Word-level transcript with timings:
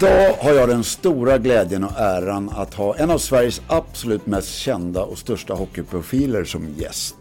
Idag 0.00 0.34
har 0.40 0.52
jag 0.52 0.68
den 0.68 0.84
stora 0.84 1.38
glädjen 1.38 1.84
och 1.84 1.98
äran 1.98 2.50
att 2.54 2.74
ha 2.74 2.96
en 2.96 3.10
av 3.10 3.18
Sveriges 3.18 3.62
absolut 3.68 4.26
mest 4.26 4.54
kända 4.54 5.02
och 5.02 5.18
största 5.18 5.54
hockeyprofiler 5.54 6.44
som 6.44 6.68
gäst. 6.76 7.16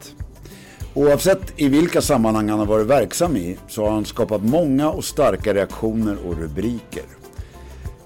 Oavsett 0.93 1.54
i 1.55 1.68
vilka 1.70 2.02
sammanhang 2.02 2.50
han 2.50 2.60
har 2.60 2.66
varit 2.66 2.88
verksam 2.88 3.38
i 3.38 3.57
så 3.68 3.84
har 3.84 3.92
han 3.92 4.05
skapat 4.05 4.43
många 4.43 4.89
och 4.89 5.05
starka 5.05 5.54
reaktioner 5.54 6.18
och 6.28 6.37
rubriker. 6.37 7.04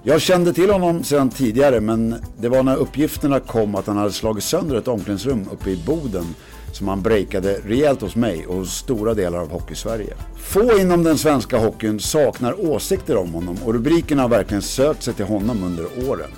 Jag 0.03 0.21
kände 0.21 0.53
till 0.53 0.71
honom 0.71 1.03
sedan 1.03 1.29
tidigare 1.29 1.81
men 1.81 2.15
det 2.37 2.49
var 2.49 2.63
när 2.63 2.75
uppgifterna 2.75 3.39
kom 3.39 3.75
att 3.75 3.87
han 3.87 3.97
hade 3.97 4.11
slagit 4.11 4.43
sönder 4.43 4.75
ett 4.75 4.87
omklädningsrum 4.87 5.45
uppe 5.51 5.69
i 5.69 5.83
Boden 5.85 6.25
som 6.71 6.87
han 6.87 7.01
breakade 7.01 7.57
rejält 7.65 8.01
hos 8.01 8.15
mig 8.15 8.47
och 8.47 8.55
hos 8.55 8.77
stora 8.77 9.13
delar 9.13 9.39
av 9.39 9.51
Hockeysverige. 9.51 10.13
Få 10.37 10.77
inom 10.79 11.03
den 11.03 11.17
svenska 11.17 11.57
hockeyn 11.57 11.99
saknar 11.99 12.65
åsikter 12.65 13.17
om 13.17 13.33
honom 13.33 13.57
och 13.65 13.73
rubrikerna 13.73 14.21
har 14.21 14.29
verkligen 14.29 14.61
sökt 14.61 15.03
sig 15.03 15.13
till 15.13 15.25
honom 15.25 15.63
under 15.63 16.09
åren. 16.09 16.29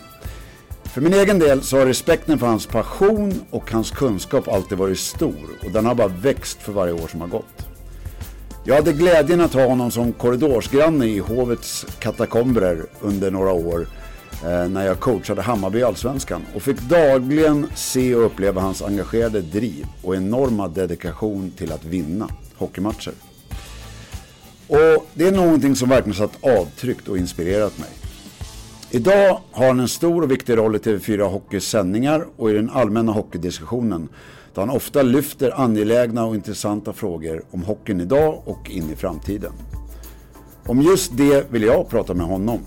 För 0.83 1.01
min 1.01 1.13
egen 1.13 1.39
del 1.39 1.61
så 1.61 1.77
har 1.77 1.85
respekten 1.85 2.39
för 2.39 2.47
hans 2.47 2.65
passion 2.65 3.33
och 3.49 3.71
hans 3.71 3.91
kunskap 3.91 4.47
alltid 4.47 4.77
varit 4.77 4.99
stor 4.99 5.49
och 5.65 5.71
den 5.71 5.85
har 5.85 5.95
bara 5.95 6.07
växt 6.07 6.61
för 6.61 6.71
varje 6.71 6.93
år 6.93 7.07
som 7.07 7.21
har 7.21 7.27
gått. 7.27 7.67
Jag 8.65 8.75
hade 8.75 8.93
glädjen 8.93 9.41
att 9.41 9.53
ha 9.53 9.65
honom 9.65 9.91
som 9.91 10.13
korridorsgranne 10.13 11.05
i 11.05 11.19
hovets 11.19 11.85
katakomber 11.99 12.85
under 13.01 13.31
några 13.31 13.51
år 13.51 13.87
Eh, 14.43 14.69
när 14.69 14.85
jag 14.85 14.99
coachade 14.99 15.41
Hammarby 15.41 15.79
i 15.79 15.83
Allsvenskan 15.83 16.41
och 16.55 16.61
fick 16.61 16.81
dagligen 16.81 17.67
se 17.75 18.15
och 18.15 18.25
uppleva 18.25 18.61
hans 18.61 18.81
engagerade 18.81 19.41
driv 19.41 19.85
och 20.01 20.15
enorma 20.15 20.67
dedikation 20.67 21.51
till 21.51 21.71
att 21.71 21.85
vinna 21.85 22.29
hockeymatcher. 22.55 23.13
Och 24.67 25.07
det 25.13 25.27
är 25.27 25.31
någonting 25.31 25.75
som 25.75 25.89
verkligen 25.89 26.15
satt 26.15 26.43
avtryckt 26.43 27.07
och 27.07 27.17
inspirerat 27.17 27.77
mig. 27.79 27.89
Idag 28.91 29.39
har 29.51 29.67
han 29.67 29.79
en 29.79 29.87
stor 29.87 30.21
och 30.21 30.31
viktig 30.31 30.57
roll 30.57 30.75
i 30.75 30.79
TV4 30.79 31.21
Hockeys 31.21 31.67
sändningar 31.67 32.25
och 32.37 32.51
i 32.51 32.53
den 32.53 32.69
allmänna 32.69 33.11
hockeydiskussionen 33.11 34.09
där 34.53 34.61
han 34.61 34.69
ofta 34.69 35.01
lyfter 35.01 35.61
angelägna 35.61 36.25
och 36.25 36.35
intressanta 36.35 36.93
frågor 36.93 37.43
om 37.51 37.63
hockeyn 37.63 38.01
idag 38.01 38.41
och 38.45 38.69
in 38.69 38.89
i 38.89 38.95
framtiden. 38.95 39.51
Om 40.65 40.81
just 40.81 41.17
det 41.17 41.51
vill 41.51 41.63
jag 41.63 41.89
prata 41.89 42.13
med 42.13 42.25
honom. 42.25 42.59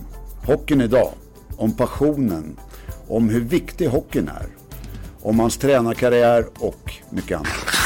Hockeyn 0.47 0.81
idag, 0.81 1.09
om 1.57 1.73
passionen, 1.73 2.57
om 3.09 3.29
hur 3.29 3.41
viktig 3.41 3.87
hockeyn 3.87 4.29
är, 4.29 4.47
om 5.23 5.41
hans 5.41 5.57
tränarkarriär 5.57 6.47
och 6.59 6.93
mycket 7.11 7.37
annat. 7.37 7.77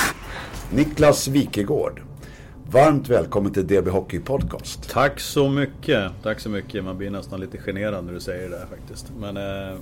Niklas 0.72 1.28
Wikegård, 1.28 2.02
varmt 2.70 3.08
välkommen 3.08 3.52
till 3.52 3.66
DB 3.66 3.88
Hockey 3.88 4.20
Podcast. 4.20 4.90
Tack 4.90 5.20
så 5.20 5.48
mycket, 5.48 6.12
tack 6.22 6.40
så 6.40 6.48
mycket. 6.48 6.84
Man 6.84 6.98
blir 6.98 7.10
nästan 7.10 7.40
lite 7.40 7.58
generad 7.58 8.04
när 8.04 8.12
du 8.12 8.20
säger 8.20 8.50
det 8.50 8.56
där 8.56 8.66
faktiskt. 8.66 9.12
Men 9.20 9.36
eh, 9.36 9.78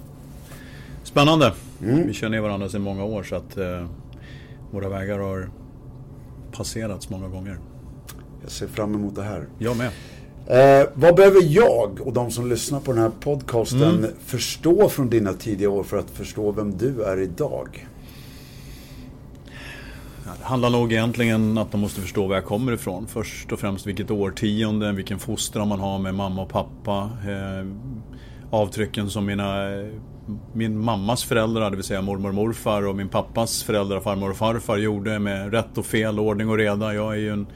Spännande. 1.09 1.53
Mm. 1.83 2.07
Vi 2.07 2.13
känner 2.13 2.41
varandra 2.41 2.69
sedan 2.69 2.83
många 2.83 3.05
år 3.05 3.23
så 3.23 3.37
att 3.37 3.57
eh, 3.57 3.87
våra 4.71 4.89
vägar 4.89 5.19
har 5.19 5.51
passerats 6.53 7.11
många 7.11 7.29
gånger. 7.29 7.59
Jag 8.43 8.51
ser 8.51 8.67
fram 8.67 8.95
emot 8.95 9.15
det 9.15 9.23
här. 9.23 9.47
Jag 9.59 9.77
med. 9.77 9.91
Eh, 10.51 10.89
vad 10.95 11.15
behöver 11.15 11.43
jag 11.43 12.01
och 12.01 12.13
de 12.13 12.31
som 12.31 12.49
lyssnar 12.49 12.81
på 12.81 12.93
den 12.93 13.03
här 13.03 13.11
podcasten 13.21 13.99
mm. 13.99 14.11
förstå 14.25 14.89
från 14.89 15.11
dina 15.11 15.33
tidiga 15.33 15.71
år 15.71 15.85
för 15.85 15.99
att 15.99 16.11
förstå 16.11 16.53
vem 16.53 16.77
du 16.77 17.03
är 17.03 17.21
idag? 17.21 17.87
Det 20.39 20.45
handlar 20.45 20.71
nog 20.71 20.93
egentligen 20.93 21.59
att 21.59 21.73
de 21.73 21.81
måste 21.81 22.01
förstå 22.01 22.27
var 22.27 22.35
jag 22.35 22.45
kommer 22.45 22.73
ifrån. 22.73 23.07
Först 23.07 23.53
och 23.53 23.61
främst 23.61 23.87
vilket 23.87 24.11
årtionde, 24.11 24.93
vilken 24.93 25.19
fostran 25.19 25.69
man 25.69 25.81
har 25.81 25.99
med 25.99 26.15
mamma 26.15 26.43
och 26.43 26.49
pappa. 26.49 27.11
Eh, 27.27 27.67
avtrycken 28.51 29.11
som 29.11 29.27
mina 29.27 29.69
min 30.53 30.79
mammas 30.79 31.25
föräldrar, 31.25 31.71
det 31.71 31.77
vill 31.77 31.85
säga 31.85 32.03
mormor 32.03 32.29
och 32.29 32.35
morfar 32.35 32.87
och 32.87 32.97
min 32.97 33.09
pappas 33.09 33.63
föräldrar, 33.63 34.01
farmor 34.01 34.31
och 34.31 34.37
farfar 34.37 34.77
gjorde 34.77 35.19
med 35.19 35.53
rätt 35.53 35.79
och 35.79 35.87
fel, 35.87 36.19
ordning 36.19 36.49
och 36.49 36.57
reda. 36.57 36.95
Jag 36.95 37.13
är 37.13 37.19
ju 37.19 37.31
en, 37.31 37.47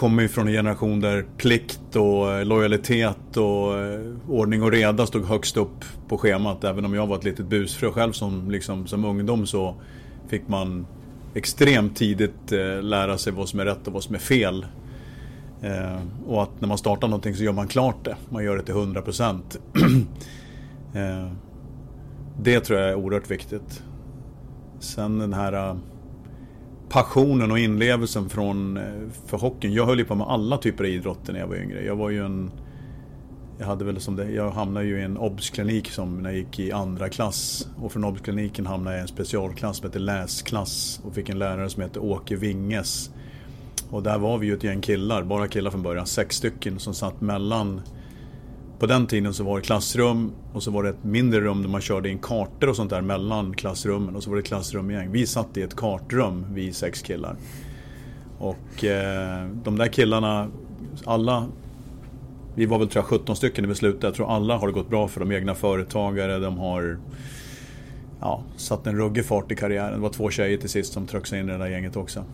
kommer 0.00 0.22
ju 0.22 0.28
från 0.28 0.46
en 0.48 0.52
generation 0.52 1.00
där 1.00 1.26
plikt 1.36 1.96
och 1.96 2.32
eh, 2.32 2.44
lojalitet 2.44 3.36
och 3.36 3.78
eh, 3.78 4.00
ordning 4.28 4.62
och 4.62 4.70
reda 4.70 5.06
stod 5.06 5.24
högst 5.24 5.56
upp 5.56 5.84
på 6.08 6.18
schemat. 6.18 6.64
Även 6.64 6.84
om 6.84 6.94
jag 6.94 7.06
var 7.06 7.16
ett 7.16 7.24
litet 7.24 7.46
busfrö 7.46 7.90
själv 7.90 8.12
som, 8.12 8.50
liksom, 8.50 8.86
som 8.86 9.04
ungdom 9.04 9.46
så 9.46 9.74
fick 10.28 10.48
man 10.48 10.86
extremt 11.34 11.96
tidigt 11.96 12.52
eh, 12.52 12.82
lära 12.82 13.18
sig 13.18 13.32
vad 13.32 13.48
som 13.48 13.60
är 13.60 13.64
rätt 13.64 13.86
och 13.86 13.92
vad 13.92 14.02
som 14.02 14.14
är 14.14 14.18
fel. 14.18 14.66
Och 16.26 16.42
att 16.42 16.60
när 16.60 16.68
man 16.68 16.78
startar 16.78 17.08
någonting 17.08 17.34
så 17.34 17.44
gör 17.44 17.52
man 17.52 17.68
klart 17.68 18.04
det. 18.04 18.16
Man 18.28 18.44
gör 18.44 18.56
det 18.56 18.62
till 18.62 18.74
100 18.74 19.02
procent. 19.02 19.60
det 22.42 22.60
tror 22.60 22.78
jag 22.78 22.90
är 22.90 22.94
oerhört 22.94 23.30
viktigt. 23.30 23.82
Sen 24.78 25.18
den 25.18 25.32
här 25.32 25.76
passionen 26.90 27.50
och 27.50 27.58
inlevelsen 27.58 28.28
från, 28.28 28.76
eh, 28.76 28.84
för 29.26 29.36
hockeyn. 29.36 29.72
Jag 29.72 29.86
höll 29.86 29.98
ju 29.98 30.04
på 30.04 30.14
med 30.14 30.26
alla 30.26 30.58
typer 30.58 30.84
av 30.84 30.90
idrotter 30.90 31.32
när 31.32 31.40
jag 31.40 31.46
var 31.46 31.56
yngre. 31.56 31.84
Jag 31.84 31.96
var 31.96 32.10
ju 32.10 32.24
en... 32.24 32.50
Jag 33.58 33.66
hade 33.66 33.84
väl 33.84 34.00
som 34.00 34.16
det, 34.16 34.30
jag 34.30 34.50
hamnade 34.50 34.86
ju 34.86 35.00
i 35.00 35.02
en 35.02 35.16
obsklinik 35.16 35.90
som 35.90 36.22
när 36.22 36.30
jag 36.30 36.38
gick 36.38 36.58
i 36.58 36.72
andra 36.72 37.08
klass. 37.08 37.68
Och 37.82 37.92
från 37.92 38.04
obskliniken 38.04 38.66
hamnade 38.66 38.96
jag 38.96 39.00
i 39.00 39.02
en 39.02 39.08
specialklass 39.08 39.76
som 39.76 39.86
hette 39.86 39.98
läsklass. 39.98 41.00
Och 41.04 41.14
fick 41.14 41.28
en 41.28 41.38
lärare 41.38 41.70
som 41.70 41.82
hette 41.82 41.98
Åke 41.98 42.36
Vinges. 42.36 43.10
Och 43.90 44.02
där 44.02 44.18
var 44.18 44.38
vi 44.38 44.46
ju 44.46 44.54
ett 44.54 44.64
gäng 44.64 44.80
killar, 44.80 45.22
bara 45.22 45.48
killar 45.48 45.70
från 45.70 45.82
början. 45.82 46.06
Sex 46.06 46.36
stycken 46.36 46.78
som 46.78 46.94
satt 46.94 47.20
mellan 47.20 47.80
på 48.80 48.86
den 48.86 49.06
tiden 49.06 49.34
så 49.34 49.44
var 49.44 49.56
det 49.56 49.62
klassrum 49.62 50.32
och 50.52 50.62
så 50.62 50.70
var 50.70 50.82
det 50.82 50.88
ett 50.88 51.04
mindre 51.04 51.40
rum 51.40 51.62
där 51.62 51.68
man 51.68 51.80
körde 51.80 52.08
in 52.08 52.18
kartor 52.18 52.68
och 52.68 52.76
sånt 52.76 52.90
där 52.90 53.00
mellan 53.00 53.54
klassrummen 53.54 54.16
och 54.16 54.22
så 54.22 54.30
var 54.30 54.36
det 54.36 54.42
klassrum 54.42 54.90
igen. 54.90 55.12
Vi 55.12 55.26
satt 55.26 55.56
i 55.56 55.62
ett 55.62 55.76
kartrum, 55.76 56.46
vi 56.52 56.72
sex 56.72 57.02
killar. 57.02 57.36
Och 58.38 58.84
eh, 58.84 59.48
de 59.64 59.78
där 59.78 59.86
killarna, 59.86 60.48
alla, 61.04 61.46
vi 62.54 62.66
var 62.66 62.78
väl 62.78 62.88
tror 62.88 63.04
jag 63.04 63.20
17 63.20 63.36
stycken 63.36 63.64
när 63.64 63.68
vi 63.68 63.74
slutade. 63.74 64.06
Jag 64.06 64.14
tror 64.14 64.34
alla 64.34 64.56
har 64.56 64.66
det 64.66 64.72
gått 64.72 64.90
bra 64.90 65.08
för 65.08 65.20
de 65.20 65.32
egna 65.32 65.54
företagare, 65.54 66.38
de 66.38 66.58
har 66.58 66.98
ja, 68.20 68.42
satt 68.56 68.86
en 68.86 68.96
ruggig 68.96 69.24
fart 69.24 69.52
i 69.52 69.56
karriären. 69.56 69.92
Det 69.92 70.00
var 70.00 70.10
två 70.10 70.30
tjejer 70.30 70.56
till 70.56 70.70
sist 70.70 70.92
som 70.92 71.06
tröck 71.06 71.26
sig 71.26 71.40
in 71.40 71.48
i 71.48 71.52
det 71.52 71.58
där 71.58 71.68
gänget 71.68 71.96
också. 71.96 72.24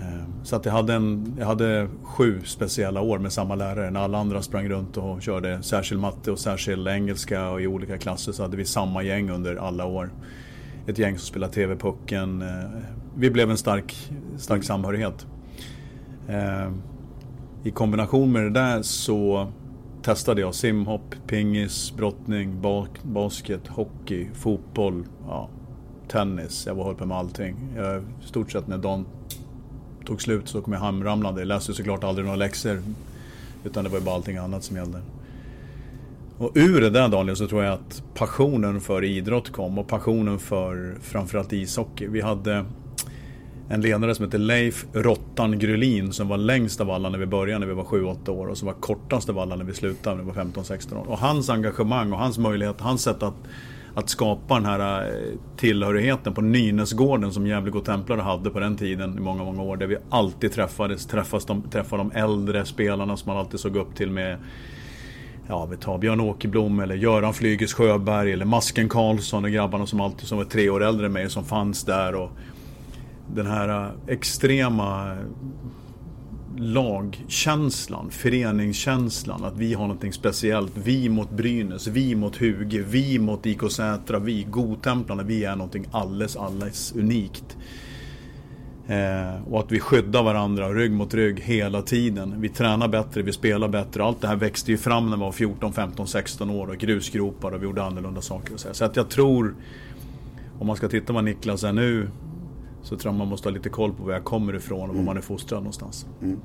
Ehm, 0.00 0.44
så 0.44 0.56
att 0.56 0.64
jag 0.64 0.72
hade, 0.72 0.94
en, 0.94 1.34
jag 1.38 1.46
hade 1.46 1.88
sju 2.02 2.40
speciella 2.44 3.00
år 3.00 3.18
med 3.18 3.32
samma 3.32 3.54
lärare. 3.54 3.90
När 3.90 4.00
alla 4.00 4.18
andra 4.18 4.42
sprang 4.42 4.68
runt 4.68 4.96
och 4.96 5.22
körde 5.22 5.62
särskild 5.62 6.00
matte 6.00 6.30
och 6.30 6.38
särskild 6.38 6.88
engelska 6.88 7.48
och 7.50 7.62
i 7.62 7.66
olika 7.66 7.98
klasser 7.98 8.32
så 8.32 8.42
hade 8.42 8.56
vi 8.56 8.64
samma 8.64 9.02
gäng 9.02 9.30
under 9.30 9.56
alla 9.56 9.84
år. 9.86 10.10
Ett 10.86 10.98
gäng 10.98 11.18
som 11.18 11.26
spelade 11.26 11.52
TV-pucken. 11.52 12.42
Ehm, 12.42 12.70
vi 13.16 13.30
blev 13.30 13.50
en 13.50 13.58
stark, 13.58 14.12
stark 14.36 14.64
samhörighet. 14.64 15.26
Ehm, 16.28 16.82
I 17.64 17.70
kombination 17.70 18.32
med 18.32 18.42
det 18.42 18.50
där 18.50 18.82
så 18.82 19.52
testade 20.02 20.40
jag 20.40 20.54
simhopp, 20.54 21.14
pingis, 21.26 21.92
brottning, 21.96 22.62
basket, 23.02 23.68
hockey, 23.68 24.28
fotboll, 24.34 25.04
ja, 25.26 25.48
tennis. 26.08 26.66
Jag 26.66 26.74
var 26.74 26.84
höll 26.84 26.94
på 26.94 27.06
med 27.06 27.16
allting. 27.16 27.56
Jag, 27.76 28.02
I 28.02 28.26
stort 28.26 28.52
sett 28.52 28.66
när 28.66 28.78
dagen 28.78 29.06
tog 30.08 30.22
slut 30.22 30.48
så 30.48 30.62
kom 30.62 30.72
jag 30.72 30.80
hamramlande. 30.80 31.40
Jag 31.40 31.48
läste 31.48 31.74
såklart 31.74 32.04
aldrig 32.04 32.24
några 32.24 32.36
läxor. 32.36 32.82
Utan 33.64 33.84
det 33.84 33.90
var 33.90 33.98
ju 33.98 34.04
bara 34.04 34.14
allting 34.14 34.36
annat 34.36 34.64
som 34.64 34.76
gällde. 34.76 35.00
Och 36.38 36.52
ur 36.54 36.80
det 36.80 36.90
där 36.90 37.08
Daniel 37.08 37.36
så 37.36 37.48
tror 37.48 37.64
jag 37.64 37.74
att 37.74 38.02
passionen 38.14 38.80
för 38.80 39.04
idrott 39.04 39.52
kom 39.52 39.78
och 39.78 39.88
passionen 39.88 40.38
för 40.38 40.96
framförallt 41.02 41.52
ishockey. 41.52 42.06
Vi 42.06 42.20
hade 42.20 42.64
en 43.68 43.80
ledare 43.80 44.14
som 44.14 44.24
hette 44.24 44.38
Leif 44.38 44.86
Rottan 44.92 45.58
Grylin 45.58 46.12
som 46.12 46.28
var 46.28 46.36
längst 46.36 46.80
av 46.80 46.90
alla 46.90 47.08
när 47.08 47.18
vi 47.18 47.26
började 47.26 47.58
när 47.58 47.66
vi 47.66 47.74
var 47.74 47.84
7-8 47.84 48.28
år 48.28 48.46
och 48.46 48.58
som 48.58 48.66
var 48.66 48.74
kortast 48.74 49.28
av 49.28 49.38
alla 49.38 49.56
när 49.56 49.64
vi 49.64 49.74
slutade 49.74 50.16
när 50.16 50.24
vi 50.24 50.30
var 50.30 50.44
15-16 50.44 51.00
år. 51.00 51.10
Och 51.10 51.18
hans 51.18 51.50
engagemang 51.50 52.12
och 52.12 52.18
hans 52.18 52.38
möjlighet, 52.38 52.80
hans 52.80 53.02
sätt 53.02 53.22
att 53.22 53.36
att 53.98 54.08
skapa 54.08 54.54
den 54.54 54.64
här 54.64 55.06
eh, 55.06 55.12
tillhörigheten 55.56 56.34
på 56.34 56.40
Nynäsgården 56.40 57.32
som 57.32 57.46
Gävle 57.46 57.70
Godtemplare 57.70 58.20
hade 58.20 58.50
på 58.50 58.60
den 58.60 58.76
tiden 58.76 59.18
i 59.18 59.20
många, 59.20 59.44
många 59.44 59.62
år. 59.62 59.76
Där 59.76 59.86
vi 59.86 59.96
alltid 60.10 60.52
träffades, 60.52 61.06
träffas 61.06 61.44
de, 61.44 61.62
träffade 61.62 62.02
de 62.02 62.12
äldre 62.12 62.64
spelarna 62.64 63.16
som 63.16 63.28
man 63.32 63.38
alltid 63.38 63.60
såg 63.60 63.76
upp 63.76 63.94
till 63.96 64.10
med 64.10 64.38
Ja, 65.48 65.66
vi 65.66 65.76
tar 65.76 65.98
Björn 65.98 66.20
Åkerblom 66.20 66.80
eller 66.80 66.94
Göran 66.94 67.34
Flyges 67.34 67.74
Sjöberg 67.74 68.32
eller 68.32 68.44
Masken 68.44 68.88
Karlsson 68.88 69.44
och 69.44 69.50
grabbarna 69.50 69.86
som 69.86 70.00
alltid 70.00 70.28
som 70.28 70.38
var 70.38 70.44
tre 70.44 70.70
år 70.70 70.84
äldre 70.84 71.06
än 71.06 71.12
mig 71.12 71.30
som 71.30 71.44
fanns 71.44 71.84
där. 71.84 72.14
Och 72.14 72.30
den 73.34 73.46
här 73.46 73.68
eh, 73.68 73.90
extrema 74.06 75.16
lagkänslan, 76.58 78.10
föreningskänslan, 78.10 79.44
att 79.44 79.56
vi 79.56 79.74
har 79.74 79.82
någonting 79.82 80.12
speciellt. 80.12 80.72
Vi 80.74 81.08
mot 81.08 81.30
Brynäs, 81.30 81.86
vi 81.86 82.14
mot 82.14 82.36
Huge, 82.36 82.84
vi 82.88 83.18
mot 83.18 83.46
IK 83.46 83.70
Sätra, 83.70 84.18
vi 84.18 84.42
Godtemplarna, 84.50 85.22
vi 85.22 85.44
är 85.44 85.56
någonting 85.56 85.86
alldeles, 85.90 86.36
alldeles 86.36 86.92
unikt. 86.96 87.56
Eh, 88.88 89.42
och 89.50 89.60
att 89.60 89.72
vi 89.72 89.80
skyddar 89.80 90.22
varandra 90.22 90.68
rygg 90.68 90.92
mot 90.92 91.14
rygg 91.14 91.40
hela 91.40 91.82
tiden. 91.82 92.40
Vi 92.40 92.48
tränar 92.48 92.88
bättre, 92.88 93.22
vi 93.22 93.32
spelar 93.32 93.68
bättre. 93.68 94.04
Allt 94.04 94.20
det 94.20 94.28
här 94.28 94.36
växte 94.36 94.70
ju 94.70 94.78
fram 94.78 95.10
när 95.10 95.16
vi 95.16 95.20
var 95.20 95.32
14, 95.32 95.72
15, 95.72 96.06
16 96.06 96.50
år 96.50 96.66
och 96.66 96.76
grusgropar 96.76 97.52
och 97.52 97.62
vi 97.62 97.64
gjorde 97.64 97.82
annorlunda 97.82 98.20
saker. 98.20 98.54
Och 98.54 98.60
så, 98.60 98.68
så 98.72 98.84
att 98.84 98.96
jag 98.96 99.08
tror, 99.08 99.54
om 100.58 100.66
man 100.66 100.76
ska 100.76 100.88
titta 100.88 101.12
vad 101.12 101.24
Niklas 101.24 101.64
är 101.64 101.72
nu, 101.72 102.08
så 102.82 102.96
tror 102.96 103.12
jag 103.12 103.18
man 103.18 103.28
måste 103.28 103.48
ha 103.48 103.54
lite 103.54 103.68
koll 103.68 103.92
på 103.92 104.04
var 104.04 104.12
jag 104.12 104.24
kommer 104.24 104.56
ifrån 104.56 104.80
och 104.80 104.88
var 104.88 104.94
mm. 104.94 105.04
man 105.04 105.16
är 105.16 105.20
fostrad 105.20 105.60
någonstans. 105.60 106.06
Mm. 106.22 106.40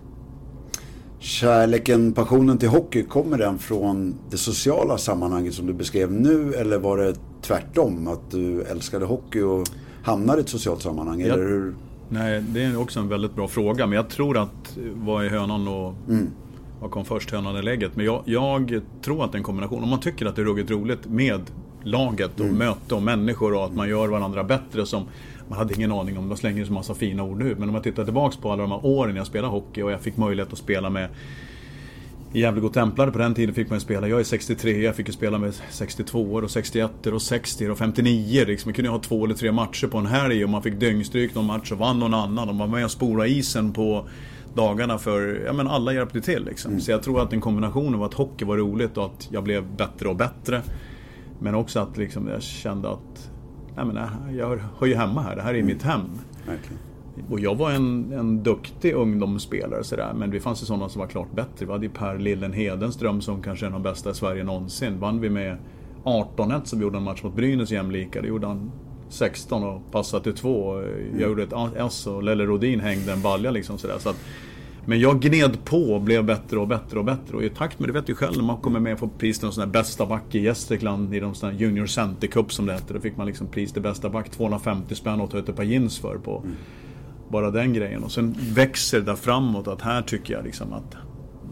Kärleken, 1.20 2.14
passionen 2.14 2.58
till 2.58 2.70
hockey, 2.70 3.04
kommer 3.04 3.38
den 3.38 3.60
från 3.60 4.16
det 4.30 4.38
sociala 4.38 4.98
sammanhanget 4.98 5.54
som 5.54 5.68
du 5.68 5.74
beskrev 5.74 6.12
nu 6.12 6.54
eller 6.54 6.80
var 6.80 6.98
det 6.98 7.16
tvärtom? 7.42 8.08
Att 8.08 8.32
du 8.32 8.62
älskade 8.64 9.06
hockey 9.06 9.42
och 9.42 9.68
hamnade 10.04 10.40
i 10.40 10.42
ett 10.42 10.50
socialt 10.50 10.82
sammanhang? 10.82 11.20
Jag, 11.20 11.30
eller 11.30 11.46
hur? 11.46 11.76
Nej, 12.10 12.44
det 12.50 12.64
är 12.64 12.80
också 12.80 13.00
en 13.00 13.10
väldigt 13.10 13.36
bra 13.36 13.48
fråga. 13.48 13.88
Men 13.88 13.96
jag 13.96 14.10
tror 14.10 14.38
att 14.38 14.78
vad 14.94 15.26
är 15.26 15.30
hönan 15.30 15.68
och 15.68 15.94
mm. 16.10 16.30
vad 16.82 16.92
kom 16.92 17.06
först, 17.06 17.32
hönan 17.32 17.56
eller 17.56 17.72
ägget? 17.72 17.96
Men 17.96 18.06
jag, 18.06 18.22
jag, 18.26 18.82
tror 19.02 19.24
att 19.24 19.32
det 19.32 19.36
är 19.36 19.38
en 19.40 19.44
kombination. 19.44 19.84
Om 19.84 19.90
man 19.90 20.00
tycker 20.00 20.26
att 20.26 20.36
det 20.36 20.42
är 20.42 20.46
ruggigt 20.46 20.72
roligt 20.72 21.06
med 21.06 21.42
laget 21.84 22.40
och 22.40 22.46
mm. 22.46 22.58
möte 22.58 22.96
och 22.96 23.04
människor 23.04 23.54
och 23.54 23.66
att 23.66 23.76
man 23.76 23.90
gör 23.90 24.08
varandra 24.08 24.44
bättre 24.44 24.86
som 24.86 25.04
man 25.54 25.58
hade 25.60 25.74
ingen 25.74 25.92
aning 25.92 26.18
om, 26.18 26.30
de 26.30 26.38
slänger 26.38 26.66
så 26.66 26.74
massa 26.74 26.94
fina 26.94 27.24
ord 27.24 27.38
nu. 27.38 27.56
Men 27.60 27.70
om 27.70 27.76
jag 27.76 27.84
tittar 27.84 28.04
tillbaks 28.04 28.38
på 28.38 28.52
alla 28.52 28.62
de 28.62 28.72
här 28.72 28.86
åren 28.86 29.16
jag 29.16 29.28
spelade 29.28 29.54
hockey 29.54 29.82
och 29.82 29.92
jag 29.92 30.02
fick 30.02 30.18
möjlighet 30.18 30.54
att 30.54 30.60
spela 30.60 30.90
med 30.90 31.10
i 32.34 32.40
Gävle 32.40 32.70
Templare 32.70 33.12
på 33.12 33.18
den 33.18 33.34
tiden 33.34 33.56
fick 33.56 33.70
man 33.70 33.80
spela, 33.80 34.08
jag 34.08 34.20
är 34.20 34.24
63, 34.24 34.82
jag 34.84 34.96
fick 34.96 35.08
ju 35.08 35.14
spela 35.14 35.38
med 35.38 35.54
62 35.70 36.22
och 36.22 36.52
61 36.52 37.08
och 37.08 37.22
60 37.22 37.70
och 37.70 37.78
59 37.78 38.46
liksom. 38.46 38.70
Man 38.70 38.74
kunde 38.74 38.92
ha 38.92 39.00
två 39.00 39.26
eller 39.26 39.36
tre 39.36 39.52
matcher 39.52 39.88
på 39.88 39.98
en 39.98 40.06
helg 40.06 40.44
och 40.44 40.50
man 40.50 40.64
fick 40.64 40.80
dyngstryk 40.80 41.36
någon 41.36 41.46
match 41.46 41.72
och 41.72 41.78
vann 41.78 42.00
någon 42.00 42.14
annan. 42.14 42.50
Och 42.50 42.56
man 42.56 42.70
var 42.70 42.78
med 42.78 42.86
och 42.86 42.92
spola 42.92 43.28
isen 43.28 43.74
på 43.74 44.08
dagarna 44.56 44.98
för, 44.98 45.44
ja 45.46 45.54
men 45.54 45.68
alla 45.68 45.94
hjälpte 45.94 46.22
till 46.22 46.46
liksom. 46.46 46.72
Mm. 46.72 46.82
Så 46.82 46.92
jag 46.92 47.04
tror 47.04 47.22
att 47.22 47.34
en 47.34 47.42
kombination 47.42 47.96
av 47.96 48.04
att 48.04 48.14
hockey 48.14 48.46
var 48.46 48.58
roligt 48.58 48.98
och 48.98 49.06
att 49.06 49.28
jag 49.32 49.44
blev 49.44 49.76
bättre 49.76 50.10
och 50.10 50.16
bättre. 50.16 50.62
Men 51.40 51.56
också 51.56 51.80
att 51.80 51.98
liksom 51.98 52.28
jag 52.28 52.44
kände 52.44 52.90
att, 52.90 53.32
nej 53.76 53.86
men 53.86 53.96
jag 54.38 54.60
hör 54.80 54.88
ju 54.88 54.96
hemma 54.96 55.22
här, 55.22 55.36
det 55.36 55.42
här 55.42 55.50
är 55.50 55.54
mm. 55.54 55.66
mitt 55.66 55.84
hem. 55.84 56.02
Verkligen. 56.48 56.80
Och 57.30 57.40
jag 57.40 57.56
var 57.56 57.72
en, 57.72 58.14
en 58.14 58.44
duktig 58.44 58.94
ungdomsspelare 58.94 59.84
sådär, 59.84 60.14
men 60.16 60.32
det 60.32 60.40
fanns 60.40 60.62
ju 60.62 60.66
sådana 60.66 60.90
som 60.90 61.00
var 61.00 61.08
klart 61.08 61.32
bättre. 61.32 61.66
Vi 61.66 61.72
hade 61.72 61.86
ju 61.86 61.92
Per 61.92 62.18
Lillen 62.18 62.54
Hedenström 62.54 63.22
som 63.22 63.42
kanske 63.42 63.66
är 63.66 63.68
en 63.68 63.76
av 63.76 63.84
de 63.84 63.90
bästa 63.90 64.10
i 64.10 64.14
Sverige 64.14 64.44
någonsin. 64.44 65.00
Vann 65.00 65.20
vi 65.20 65.30
med 65.30 65.58
18-1 66.04 66.64
som 66.64 66.82
gjorde 66.82 66.98
en 66.98 67.04
match 67.04 67.24
mot 67.24 67.36
Brynäs 67.36 67.72
jämlika. 67.72 68.22
Det 68.22 68.28
gjorde 68.28 68.48
han 68.48 68.72
16 69.10 69.64
och 69.64 69.92
passade 69.92 70.24
till 70.24 70.36
2. 70.36 70.84
Jag 71.20 71.30
gjorde 71.30 71.44
ett 71.44 71.54
S 71.78 72.08
och 72.08 72.24
Lelle 72.24 72.46
Rodin 72.46 72.80
hängde 72.80 73.14
en 73.14 73.22
balja 73.22 73.52
liksom 73.52 73.78
sådär. 73.78 73.98
Så 74.00 74.10
att, 74.10 74.20
men 74.86 75.00
jag 75.00 75.22
gned 75.22 75.66
på 75.66 75.94
och 75.94 76.02
blev 76.02 76.26
bättre 76.26 76.60
och 76.60 76.68
bättre 76.68 77.00
och 77.00 77.06
bättre. 77.06 77.38
Och 77.38 77.44
i 77.44 77.50
takt 77.50 77.80
med 77.80 77.90
det 77.90 77.94
vet 77.94 78.08
du 78.08 78.16
själv 78.16 78.38
när 78.38 78.44
man 78.44 78.58
kommer 78.58 78.80
med 78.80 78.94
och 78.94 79.00
får 79.00 79.08
pris 79.08 79.40
till 79.40 79.52
sån 79.52 79.72
bästa 79.72 80.06
back 80.06 80.36
i 80.36 80.40
Gästrikland 80.40 81.14
i 81.16 81.20
de 81.20 81.36
sån 81.36 81.58
Junior 81.58 81.86
Center 81.86 82.28
Cup 82.28 82.54
som 82.54 82.66
det 82.66 82.74
hette. 82.74 82.94
Då 82.94 83.00
fick 83.00 83.18
man 83.18 83.28
liksom 83.28 83.48
pris 83.48 83.74
till 83.74 83.82
bästa 83.82 84.10
back, 84.10 84.30
250 84.30 84.96
spänn 84.96 85.22
och 85.22 85.32
ta 85.32 85.38
ut 85.38 85.50
ett 85.50 85.56
par 85.56 85.64
jeans 85.64 86.00
för 86.00 86.18
på. 86.18 86.38
Mm 86.38 86.56
bara 87.34 87.52
den 87.52 87.74
grejen. 87.74 88.04
Och 88.04 88.12
sen 88.12 88.36
växer 88.54 89.00
det 89.00 89.06
där 89.06 89.16
framåt 89.16 89.68
att 89.68 89.82
här 89.82 90.02
tycker 90.02 90.34
jag 90.34 90.44
liksom 90.44 90.74
att 90.74 90.96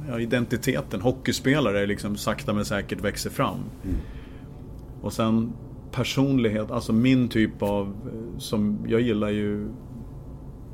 ja, 0.09 0.19
identiteten, 0.19 1.01
hockeyspelare, 1.01 1.85
liksom 1.85 2.17
sakta 2.17 2.53
men 2.53 2.65
säkert 2.65 3.01
växer 3.01 3.29
fram. 3.29 3.59
Mm. 3.83 3.95
Och 5.01 5.13
sen 5.13 5.53
personlighet, 5.91 6.71
alltså 6.71 6.93
min 6.93 7.27
typ 7.27 7.63
av, 7.63 7.93
som 8.37 8.77
jag 8.87 9.01
gillar 9.01 9.29
ju 9.29 9.67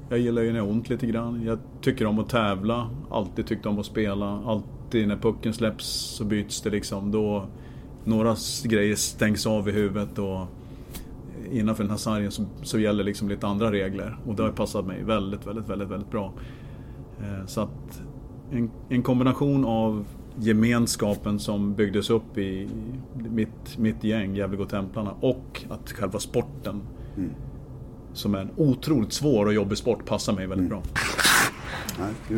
jag 0.09 0.19
gillar 0.19 0.41
ju 0.41 0.51
när 0.51 0.59
jag 0.59 0.69
ont 0.69 0.89
lite 0.89 1.07
grann. 1.07 1.43
Jag 1.45 1.59
tycker 1.81 2.05
om 2.05 2.19
att 2.19 2.29
tävla, 2.29 2.89
alltid 3.09 3.47
tyckt 3.47 3.65
om 3.65 3.79
att 3.79 3.85
spela. 3.85 4.41
Alltid 4.45 5.07
när 5.07 5.17
pucken 5.17 5.53
släpps 5.53 5.85
så 5.85 6.25
byts 6.25 6.61
det 6.61 6.69
liksom. 6.69 7.11
Då 7.11 7.45
några 8.03 8.35
grejer 8.63 8.95
stängs 8.95 9.47
av 9.47 9.69
i 9.69 9.71
huvudet 9.71 10.19
och 10.19 10.45
innanför 11.51 11.83
den 11.83 11.91
här 11.91 11.97
sargen 11.97 12.31
så, 12.31 12.45
så 12.63 12.79
gäller 12.79 13.03
liksom 13.03 13.29
lite 13.29 13.47
andra 13.47 13.71
regler. 13.71 14.17
Och 14.25 14.35
det 14.35 14.43
har 14.43 14.51
passat 14.51 14.85
mig 14.85 15.03
väldigt, 15.03 15.47
väldigt, 15.47 15.69
väldigt, 15.69 15.89
väldigt 15.89 16.11
bra. 16.11 16.33
Eh, 17.19 17.45
så 17.45 17.61
att 17.61 18.01
en, 18.51 18.71
en 18.89 19.03
kombination 19.03 19.65
av 19.65 20.05
gemenskapen 20.39 21.39
som 21.39 21.73
byggdes 21.73 22.09
upp 22.09 22.37
i 22.37 22.69
mitt, 23.13 23.77
mitt 23.77 24.03
gäng, 24.03 24.35
Gävlegotemplarna, 24.35 25.11
och 25.19 25.65
att 25.69 25.91
själva 25.91 26.19
sporten 26.19 26.81
mm 27.17 27.29
som 28.17 28.35
är 28.35 28.39
en 28.39 28.49
otroligt 28.57 29.13
svår 29.13 29.45
och 29.45 29.53
jobbig 29.53 29.77
sport 29.77 30.05
passar 30.05 30.33
mig 30.33 30.47
väldigt 30.47 30.69
bra. 30.69 30.83
Ja, 31.99 32.37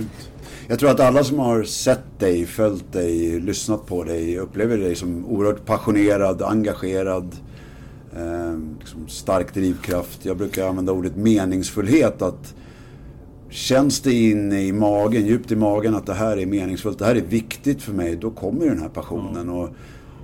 Jag 0.68 0.80
tror 0.80 0.90
att 0.90 1.00
alla 1.00 1.24
som 1.24 1.40
har 1.40 1.64
sett 1.64 2.20
dig, 2.20 2.46
följt 2.46 2.94
dig, 2.94 3.40
lyssnat 3.40 3.86
på 3.86 4.04
dig 4.04 4.38
upplever 4.38 4.78
dig 4.78 4.96
som 4.96 5.26
oerhört 5.26 5.66
passionerad, 5.66 6.42
engagerad, 6.42 7.36
Eh, 8.16 8.58
liksom 8.80 9.08
stark 9.08 9.54
drivkraft. 9.54 10.26
Jag 10.26 10.38
brukar 10.38 10.68
använda 10.68 10.92
ordet 10.92 11.16
meningsfullhet. 11.16 12.22
Att 12.22 12.56
Känns 13.50 14.02
det 14.02 14.14
inne 14.14 14.62
i 14.62 14.72
magen, 14.72 15.26
djupt 15.26 15.52
i 15.52 15.56
magen 15.56 15.96
att 15.96 16.06
det 16.06 16.14
här 16.14 16.38
är 16.38 16.46
meningsfullt, 16.46 17.00
det 17.00 17.06
här 17.06 17.16
är 17.16 17.22
viktigt 17.22 17.82
för 17.82 17.94
mig, 17.94 18.16
då 18.16 18.32
kommer 18.32 18.66
den 18.66 18.80
här 18.80 18.90
passionen. 18.90 19.50
Och 19.50 19.70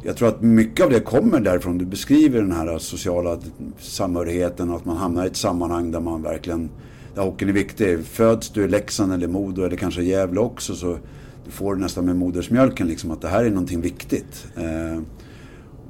jag 0.05 0.17
tror 0.17 0.27
att 0.27 0.41
mycket 0.41 0.85
av 0.85 0.91
det 0.91 0.99
kommer 0.99 1.39
därifrån. 1.39 1.77
Du 1.77 1.85
beskriver 1.85 2.41
den 2.41 2.51
här 2.51 2.77
sociala 2.77 3.39
samhörigheten, 3.79 4.71
att 4.71 4.85
man 4.85 4.97
hamnar 4.97 5.23
i 5.23 5.27
ett 5.27 5.35
sammanhang 5.35 5.91
där 5.91 5.99
man 5.99 6.21
verkligen, 6.21 6.69
där 7.15 7.21
hockeyn 7.21 7.49
är 7.49 7.53
viktig. 7.53 8.05
Föds 8.05 8.49
du 8.49 8.63
i 8.63 8.67
Leksand 8.67 9.13
eller 9.13 9.27
Modo 9.27 9.63
eller 9.63 9.77
kanske 9.77 10.03
Gävle 10.03 10.39
också 10.39 10.75
så 10.75 10.97
du 11.45 11.51
får 11.51 11.75
nästan 11.75 12.05
med 12.05 12.15
modersmjölken 12.15 12.87
liksom 12.87 13.11
att 13.11 13.21
det 13.21 13.27
här 13.27 13.45
är 13.45 13.49
någonting 13.49 13.81
viktigt. 13.81 14.47
Eh, 14.55 15.01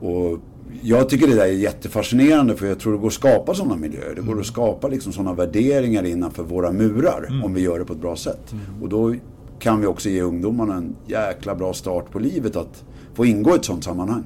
och 0.08 0.40
jag 0.82 1.10
tycker 1.10 1.28
det 1.28 1.36
där 1.36 1.46
är 1.46 1.52
jättefascinerande 1.52 2.56
för 2.56 2.68
jag 2.68 2.80
tror 2.80 2.94
det 2.94 3.00
går 3.00 3.08
att 3.08 3.14
skapa 3.14 3.54
sådana 3.54 3.76
miljöer. 3.76 4.16
Det 4.16 4.22
går 4.22 4.40
att 4.40 4.46
skapa 4.46 4.88
liksom 4.88 5.14
sådana 5.14 5.34
värderingar 5.34 6.04
innanför 6.04 6.44
våra 6.44 6.72
murar 6.72 7.26
mm. 7.30 7.44
om 7.44 7.54
vi 7.54 7.62
gör 7.62 7.80
det 7.80 7.86
på 7.86 7.94
ett 7.94 8.02
bra 8.02 8.16
sätt. 8.16 8.52
Mm. 8.52 8.84
Och 8.84 8.90
då 8.90 9.16
kan 9.60 9.82
vi 9.82 9.88
också 9.88 10.10
ge 10.10 10.22
ungdomarna 10.22 10.76
en 10.76 10.96
jäkla 11.08 11.56
bra 11.56 11.74
start 11.74 12.12
på 12.12 12.20
livet 12.20 12.56
att 12.56 12.84
få 13.15 13.25
ingå 13.25 13.53
i 13.53 13.55
ett 13.55 13.65
sådant 13.65 13.84
sammanhang. 13.84 14.24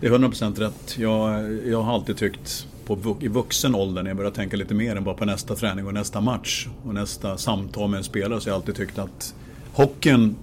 Det 0.00 0.06
är 0.06 0.10
100% 0.10 0.58
rätt. 0.58 0.98
Jag, 0.98 1.52
jag 1.66 1.82
har 1.82 1.94
alltid 1.94 2.16
tyckt 2.16 2.66
på, 2.86 3.16
i 3.20 3.28
vuxen 3.28 3.74
ålder 3.74 4.02
när 4.02 4.10
jag 4.10 4.16
börjar 4.16 4.30
tänka 4.30 4.56
lite 4.56 4.74
mer 4.74 4.96
än 4.96 5.04
bara 5.04 5.14
på 5.14 5.24
nästa 5.24 5.54
träning 5.54 5.86
och 5.86 5.94
nästa 5.94 6.20
match 6.20 6.68
och 6.84 6.94
nästa 6.94 7.36
samtal 7.36 7.90
med 7.90 7.98
en 7.98 8.04
spelare 8.04 8.40
så 8.40 8.50
har 8.50 8.52
jag 8.52 8.60
alltid 8.60 8.74
tyckt 8.74 8.98
att 8.98 9.34
hockeyn 9.72 10.36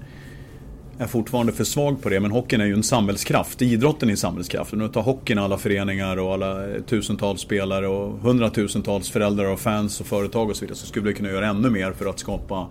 är 0.97 1.07
fortfarande 1.07 1.53
för 1.53 1.63
svag 1.63 2.01
på 2.01 2.09
det, 2.09 2.19
men 2.19 2.31
hockeyn 2.31 2.61
är 2.61 2.65
ju 2.65 2.73
en 2.73 2.83
samhällskraft. 2.83 3.61
Idrotten 3.61 4.09
är 4.09 4.11
en 4.11 4.17
samhällskraft. 4.17 4.73
Nu 4.73 4.87
tar 4.87 5.01
hockeyn 5.01 5.39
alla 5.39 5.57
föreningar 5.57 6.17
och 6.17 6.33
alla 6.33 6.65
tusentals 6.87 7.41
spelare 7.41 7.87
och 7.87 8.19
hundratusentals 8.19 9.09
föräldrar 9.09 9.45
och 9.45 9.59
fans 9.59 10.01
och 10.01 10.07
företag 10.07 10.49
och 10.49 10.55
så 10.55 10.61
vidare. 10.61 10.77
Så 10.77 10.87
skulle 10.87 11.07
vi 11.07 11.13
kunna 11.13 11.29
göra 11.29 11.47
ännu 11.47 11.69
mer 11.69 11.91
för 11.91 12.05
att 12.05 12.19
skapa 12.19 12.67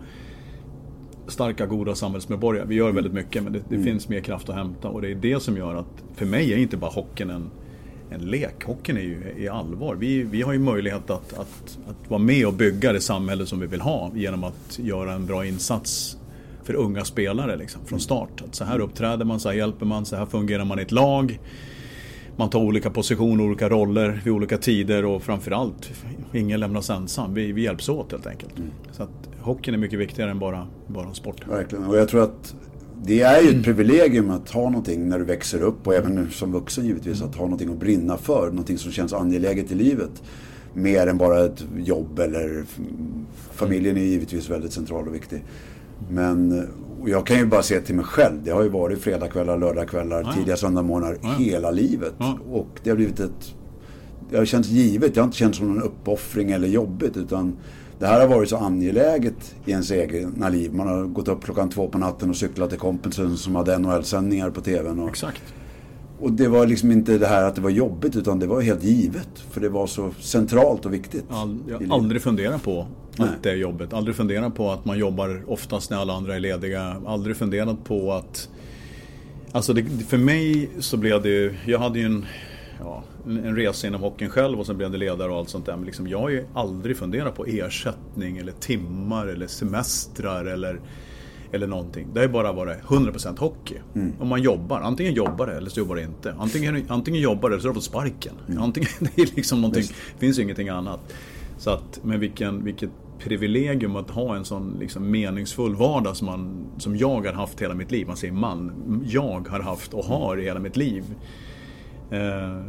starka, 1.30 1.66
goda 1.66 1.94
samhällsmedborgare. 1.94 2.66
Vi 2.66 2.74
gör 2.74 2.92
väldigt 2.92 3.12
mycket, 3.12 3.42
men 3.42 3.52
det, 3.52 3.62
det 3.68 3.74
mm. 3.74 3.84
finns 3.84 4.08
mer 4.08 4.20
kraft 4.20 4.48
att 4.48 4.54
hämta. 4.54 4.88
Och 4.88 5.02
det 5.02 5.10
är 5.10 5.14
det 5.14 5.42
som 5.42 5.56
gör 5.56 5.74
att, 5.74 6.02
för 6.16 6.26
mig 6.26 6.52
är 6.52 6.56
inte 6.56 6.76
bara 6.76 6.90
hockeyn 6.90 7.30
en, 7.30 7.50
en 8.10 8.20
lek. 8.20 8.64
Hockeyn 8.64 8.96
är 8.96 9.02
ju 9.02 9.34
i 9.36 9.48
allvar. 9.48 9.94
Vi, 9.94 10.22
vi 10.22 10.42
har 10.42 10.52
ju 10.52 10.58
möjlighet 10.58 11.10
att, 11.10 11.32
att, 11.32 11.78
att 11.88 12.10
vara 12.10 12.20
med 12.20 12.46
och 12.46 12.54
bygga 12.54 12.92
det 12.92 13.00
samhälle 13.00 13.46
som 13.46 13.60
vi 13.60 13.66
vill 13.66 13.80
ha 13.80 14.10
genom 14.14 14.44
att 14.44 14.78
göra 14.78 15.12
en 15.12 15.26
bra 15.26 15.46
insats 15.46 16.16
för 16.62 16.74
unga 16.74 17.04
spelare 17.04 17.56
liksom, 17.56 17.80
från 17.86 18.00
start. 18.00 18.42
Att 18.48 18.54
så 18.54 18.64
här 18.64 18.78
uppträder 18.78 19.24
man, 19.24 19.40
så 19.40 19.48
här 19.48 19.56
hjälper 19.56 19.86
man, 19.86 20.06
så 20.06 20.16
här 20.16 20.26
fungerar 20.26 20.64
man 20.64 20.78
i 20.78 20.82
ett 20.82 20.92
lag. 20.92 21.38
Man 22.40 22.50
tar 22.50 22.60
olika 22.60 22.90
positioner, 22.90 23.44
olika 23.44 23.68
roller 23.68 24.20
vid 24.24 24.32
olika 24.32 24.58
tider 24.58 25.04
och 25.04 25.22
framförallt, 25.22 25.90
ingen 26.32 26.60
lämnas 26.60 26.90
ensam. 26.90 27.34
Vi, 27.34 27.52
vi 27.52 27.62
hjälps 27.62 27.88
åt 27.88 28.12
helt 28.12 28.26
enkelt. 28.26 28.58
Mm. 28.58 28.70
Så 28.92 29.02
att 29.02 29.10
hockeyn 29.40 29.74
är 29.74 29.78
mycket 29.78 29.98
viktigare 29.98 30.30
än 30.30 30.38
bara, 30.38 30.66
bara 30.86 31.14
sport. 31.14 31.48
Verkligen, 31.48 31.84
och 31.84 31.96
jag 31.96 32.08
tror 32.08 32.22
att 32.22 32.54
det 33.04 33.22
är 33.22 33.40
ju 33.40 33.46
ett 33.46 33.52
mm. 33.52 33.62
privilegium 33.62 34.30
att 34.30 34.50
ha 34.50 34.62
någonting 34.62 35.08
när 35.08 35.18
du 35.18 35.24
växer 35.24 35.62
upp 35.62 35.86
och 35.86 35.94
även 35.94 36.30
som 36.30 36.52
vuxen 36.52 36.86
givetvis 36.86 37.22
att 37.22 37.34
ha 37.34 37.44
någonting 37.44 37.72
att 37.72 37.78
brinna 37.78 38.16
för, 38.16 38.46
någonting 38.50 38.78
som 38.78 38.92
känns 38.92 39.12
angeläget 39.12 39.72
i 39.72 39.74
livet. 39.74 40.22
Mer 40.74 41.06
än 41.06 41.18
bara 41.18 41.44
ett 41.44 41.64
jobb 41.76 42.18
eller 42.18 42.64
familjen 43.52 43.96
är 43.96 44.04
givetvis 44.04 44.50
väldigt 44.50 44.72
central 44.72 45.08
och 45.08 45.14
viktig. 45.14 45.44
Men 46.10 46.68
jag 47.06 47.26
kan 47.26 47.38
ju 47.38 47.46
bara 47.46 47.62
se 47.62 47.80
till 47.80 47.94
mig 47.94 48.04
själv. 48.04 48.42
Det 48.44 48.50
har 48.50 48.62
ju 48.62 48.68
varit 48.68 49.00
fredagkvällar, 49.00 49.58
lördagkvällar, 49.58 50.22
ja. 50.22 50.32
tidiga 50.32 50.56
söndagmorgnar 50.56 51.16
ja. 51.22 51.28
hela 51.28 51.70
livet. 51.70 52.14
Ja. 52.18 52.38
Och 52.50 52.80
det 52.82 52.90
har 52.90 52.96
blivit 52.96 53.20
ett... 53.20 53.54
Det 54.30 54.36
har 54.36 54.44
känts 54.44 54.68
givet. 54.68 55.14
Det 55.14 55.20
har 55.20 55.24
inte 55.24 55.36
känts 55.36 55.58
som 55.58 55.76
en 55.76 55.82
uppoffring 55.82 56.50
eller 56.50 56.68
jobbigt. 56.68 57.16
Utan 57.16 57.56
det 57.98 58.06
här 58.06 58.20
har 58.20 58.28
varit 58.28 58.48
så 58.48 58.56
angeläget 58.56 59.54
i 59.64 59.70
ens 59.70 59.92
egna 59.92 60.48
liv. 60.48 60.74
Man 60.74 60.88
har 60.88 61.04
gått 61.04 61.28
upp 61.28 61.44
klockan 61.44 61.70
två 61.70 61.88
på 61.88 61.98
natten 61.98 62.30
och 62.30 62.36
cyklat 62.36 62.70
till 62.70 62.78
kompisen 62.78 63.36
som 63.36 63.56
hade 63.56 63.78
NHL-sändningar 63.78 64.50
på 64.50 64.60
TVn. 64.60 64.98
Och, 64.98 65.08
Exakt. 65.08 65.42
Och 66.20 66.32
det 66.32 66.48
var 66.48 66.66
liksom 66.66 66.92
inte 66.92 67.18
det 67.18 67.26
här 67.26 67.44
att 67.44 67.54
det 67.54 67.60
var 67.60 67.70
jobbigt 67.70 68.16
utan 68.16 68.38
det 68.38 68.46
var 68.46 68.60
helt 68.60 68.84
givet. 68.84 69.28
För 69.50 69.60
det 69.60 69.68
var 69.68 69.86
så 69.86 70.10
centralt 70.20 70.86
och 70.86 70.94
viktigt. 70.94 71.24
All, 71.30 71.58
jag 71.68 71.88
har 71.88 71.96
aldrig 71.96 72.22
funderat 72.22 72.62
på 72.62 72.86
Nej. 73.16 73.28
att 73.28 73.42
det 73.42 73.50
är 73.50 73.56
jobbet. 73.56 73.92
Aldrig 73.92 74.16
funderat 74.16 74.54
på 74.54 74.70
att 74.70 74.84
man 74.84 74.98
jobbar 74.98 75.42
oftast 75.46 75.90
när 75.90 75.98
alla 75.98 76.12
andra 76.12 76.36
är 76.36 76.40
lediga. 76.40 76.96
Aldrig 77.06 77.36
funderat 77.36 77.84
på 77.84 78.12
att... 78.12 78.48
Alltså 79.52 79.72
det, 79.72 79.82
för 80.08 80.18
mig 80.18 80.70
så 80.78 80.96
blev 80.96 81.22
det 81.22 81.54
Jag 81.66 81.78
hade 81.78 81.98
ju 81.98 82.04
en, 82.04 82.26
ja, 82.80 83.04
en 83.26 83.56
resa 83.56 83.86
inom 83.86 84.00
hockeyn 84.00 84.30
själv 84.30 84.60
och 84.60 84.66
sen 84.66 84.76
blev 84.76 84.90
det 84.90 84.98
ledare 84.98 85.32
och 85.32 85.38
allt 85.38 85.48
sånt 85.48 85.66
där. 85.66 85.76
Men 85.76 85.86
liksom, 85.86 86.08
jag 86.08 86.18
har 86.18 86.28
ju 86.28 86.44
aldrig 86.54 86.96
funderat 86.96 87.34
på 87.34 87.44
ersättning 87.44 88.38
eller 88.38 88.52
timmar 88.52 89.26
eller 89.26 89.46
semestrar 89.46 90.44
eller 90.44 90.80
eller 91.52 91.66
någonting. 91.66 92.08
Det 92.12 92.20
har 92.20 92.26
ju 92.26 92.32
bara 92.32 92.52
varit 92.52 92.82
100% 92.82 93.38
hockey. 93.38 93.76
Mm. 93.94 94.12
Om 94.20 94.28
man 94.28 94.42
jobbar, 94.42 94.80
antingen 94.80 95.14
jobbar 95.14 95.46
det 95.46 95.56
eller 95.56 95.70
så 95.70 95.80
jobbar 95.80 95.96
det 95.96 96.02
inte. 96.02 96.34
Antingen, 96.38 96.84
antingen 96.88 97.20
jobbar 97.20 97.48
det 97.48 97.54
eller 97.54 97.62
så 97.62 97.68
har 97.68 97.74
du 97.74 97.80
fått 97.80 97.84
sparken. 97.84 98.34
Mm. 98.48 98.62
Antingen, 98.62 98.88
det 98.98 99.22
är 99.22 99.36
liksom 99.36 99.60
någonting, 99.60 99.84
finns 100.18 100.38
ju 100.38 100.42
ingenting 100.42 100.68
annat. 100.68 101.00
Så 101.58 101.70
att, 101.70 102.00
men 102.02 102.20
vilken, 102.20 102.64
vilket 102.64 102.90
privilegium 103.18 103.96
att 103.96 104.10
ha 104.10 104.36
en 104.36 104.44
sån 104.44 104.76
liksom 104.80 105.10
meningsfull 105.10 105.74
vardag 105.74 106.16
som, 106.16 106.26
man, 106.26 106.66
som 106.78 106.96
jag 106.96 107.26
har 107.26 107.32
haft 107.32 107.62
hela 107.62 107.74
mitt 107.74 107.90
liv. 107.90 108.06
Man 108.06 108.16
säger 108.16 108.34
man. 108.34 108.72
Jag 109.06 109.48
har 109.48 109.60
haft 109.60 109.94
och 109.94 110.04
har 110.04 110.40
i 110.40 110.44
hela 110.44 110.60
mitt 110.60 110.76
liv. 110.76 111.04
Eh, 112.10 112.64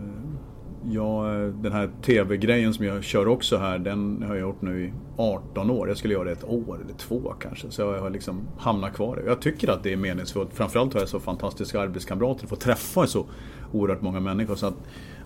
Ja, 0.90 1.24
den 1.62 1.72
här 1.72 1.90
TV-grejen 2.06 2.74
som 2.74 2.86
jag 2.86 3.04
kör 3.04 3.28
också 3.28 3.58
här, 3.58 3.80
den 3.80 4.24
har 4.28 4.36
jag 4.36 4.42
gjort 4.42 4.62
nu 4.62 4.86
i 4.86 4.94
18 5.18 5.72
år. 5.72 5.88
Jag 5.88 5.98
skulle 5.98 6.14
göra 6.14 6.24
det 6.24 6.32
ett 6.32 6.44
år 6.44 6.80
eller 6.86 6.94
två 6.98 7.34
kanske. 7.40 7.72
Så 7.72 7.82
jag 7.82 8.02
har 8.02 8.10
liksom 8.10 8.42
hamnat 8.58 8.94
kvar 8.94 9.24
Jag 9.26 9.42
tycker 9.42 9.68
att 9.68 9.84
det 9.84 9.94
är 9.94 9.98
meningsfullt. 9.98 10.50
Framförallt 10.54 10.94
har 10.94 11.00
jag 11.00 11.10
så 11.10 11.20
fantastiska 11.20 11.82
arbetskamrater. 11.82 12.48
Får 12.48 12.56
träffa 12.56 13.08
så 13.08 13.26
oerhört 13.72 14.02
många 14.02 14.20
människor. 14.20 14.56
Så 14.56 14.66
att 14.66 14.74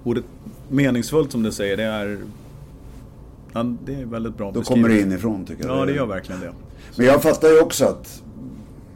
ordet 0.03 0.25
meningsfullt 0.69 1.31
som 1.31 1.43
du 1.43 1.51
säger, 1.51 1.77
det 1.77 1.83
är 1.83 2.17
Ja, 3.53 3.75
det 3.85 3.93
är 3.93 4.05
väldigt 4.05 4.37
bra 4.37 4.51
Då 4.51 4.61
kommer 4.61 4.89
det 4.89 5.01
inifrån 5.01 5.45
tycker 5.45 5.67
jag. 5.67 5.77
Ja, 5.77 5.85
det 5.85 5.93
gör 5.93 6.05
verkligen 6.05 6.41
det. 6.41 6.51
Men 6.97 7.05
jag 7.05 7.23
fattar 7.23 7.47
ju 7.47 7.61
också 7.61 7.85
att 7.85 8.23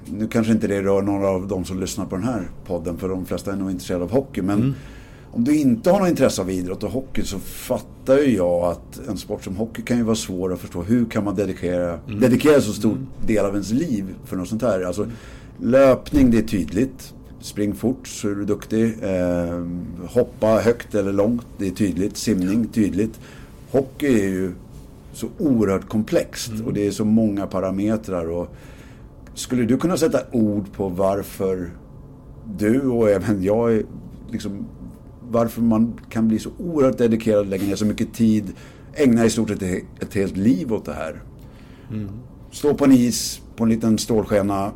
nu 0.06 0.28
kanske 0.28 0.54
inte 0.54 0.68
det 0.68 0.82
rör 0.82 1.02
några 1.02 1.28
av 1.28 1.48
de 1.48 1.66
som 1.66 1.80
lyssnar 1.80 2.06
på 2.06 2.16
den 2.16 2.26
här 2.26 2.50
podden 2.66 2.98
för 2.98 3.10
de 3.10 3.26
flesta 3.26 3.52
är 3.52 3.56
nog 3.56 3.72
intresserade 3.72 4.04
av 4.04 4.12
hockey. 4.12 4.42
Men 4.42 4.60
mm 4.60 4.74
om 5.32 5.44
du 5.44 5.56
inte 5.56 5.92
har 5.92 6.00
något 6.00 6.10
intresse 6.10 6.42
av 6.42 6.52
idrott 6.52 6.84
och 6.84 6.92
hockey 6.92 7.24
så 7.24 7.40
fattar 7.40 8.18
ju 8.18 8.36
jag 8.36 8.64
att 8.64 9.08
en 9.08 9.18
sport 9.18 9.44
som 9.44 9.56
hockey 9.56 9.82
kan 9.82 9.98
ju 9.98 10.04
vara 10.04 10.16
svår 10.16 10.54
att 10.54 10.60
förstå. 10.60 10.84
Hur 10.84 11.06
kan 11.06 11.24
man 11.24 11.36
dedikera, 11.36 12.00
mm. 12.08 12.20
dedikera 12.20 12.62
så 12.62 12.74
stor 12.74 12.92
mm. 12.92 13.08
del 13.28 13.46
av 13.46 13.52
ens 13.52 13.72
liv 13.72 14.16
för 14.26 14.36
något 14.36 14.48
sånt 14.48 14.62
här? 14.62 14.82
Alltså, 14.82 15.08
löpning, 15.60 16.32
det 16.32 16.38
är 16.38 16.44
tydligt. 16.44 17.14
Spring 17.40 17.76
fort 17.76 18.08
så 18.08 18.30
är 18.30 18.36
du 18.36 18.46
duktig. 18.46 18.96
Eh, 19.02 19.66
hoppa 20.08 20.48
högt 20.48 20.96
eller 20.96 21.14
långt, 21.14 21.46
det 21.58 21.68
är 21.68 21.72
tydligt. 21.72 22.18
Simning, 22.18 22.68
tydligt. 22.68 23.20
Hockey 23.72 24.08
är 24.08 24.30
ju 24.30 24.52
så 25.14 25.28
oerhört 25.38 25.90
komplext 25.90 26.52
mm. 26.52 26.66
och 26.66 26.74
det 26.74 26.88
är 26.88 26.92
så 26.92 27.06
många 27.06 27.48
parametrar. 27.48 28.30
Och 28.30 28.56
skulle 29.34 29.64
du 29.64 29.78
kunna 29.78 29.98
sätta 29.98 30.20
ord 30.32 30.72
på 30.74 30.90
varför 30.90 31.72
du 32.58 32.82
och 32.82 33.10
även 33.10 33.44
jag 33.44 33.84
liksom 34.32 34.66
varför 35.32 35.62
man 35.62 36.00
kan 36.10 36.28
bli 36.28 36.40
så 36.40 36.50
oerhört 36.58 36.98
dedikerad, 36.98 37.48
lägga 37.48 37.66
ner 37.66 37.76
så 37.76 37.86
mycket 37.86 38.14
tid, 38.14 38.54
ägna 38.94 39.26
i 39.26 39.30
stort 39.30 39.50
sett 39.50 39.64
ett 40.00 40.14
helt 40.14 40.38
liv 40.38 40.74
åt 40.74 40.86
det 40.86 40.94
här. 40.94 41.22
Mm. 41.92 42.10
Stå 42.52 42.74
på 42.74 42.86
en 42.86 42.92
is, 42.92 43.42
på 43.56 43.64
en 43.64 43.70
liten 43.70 43.98
stålskena, 43.98 44.72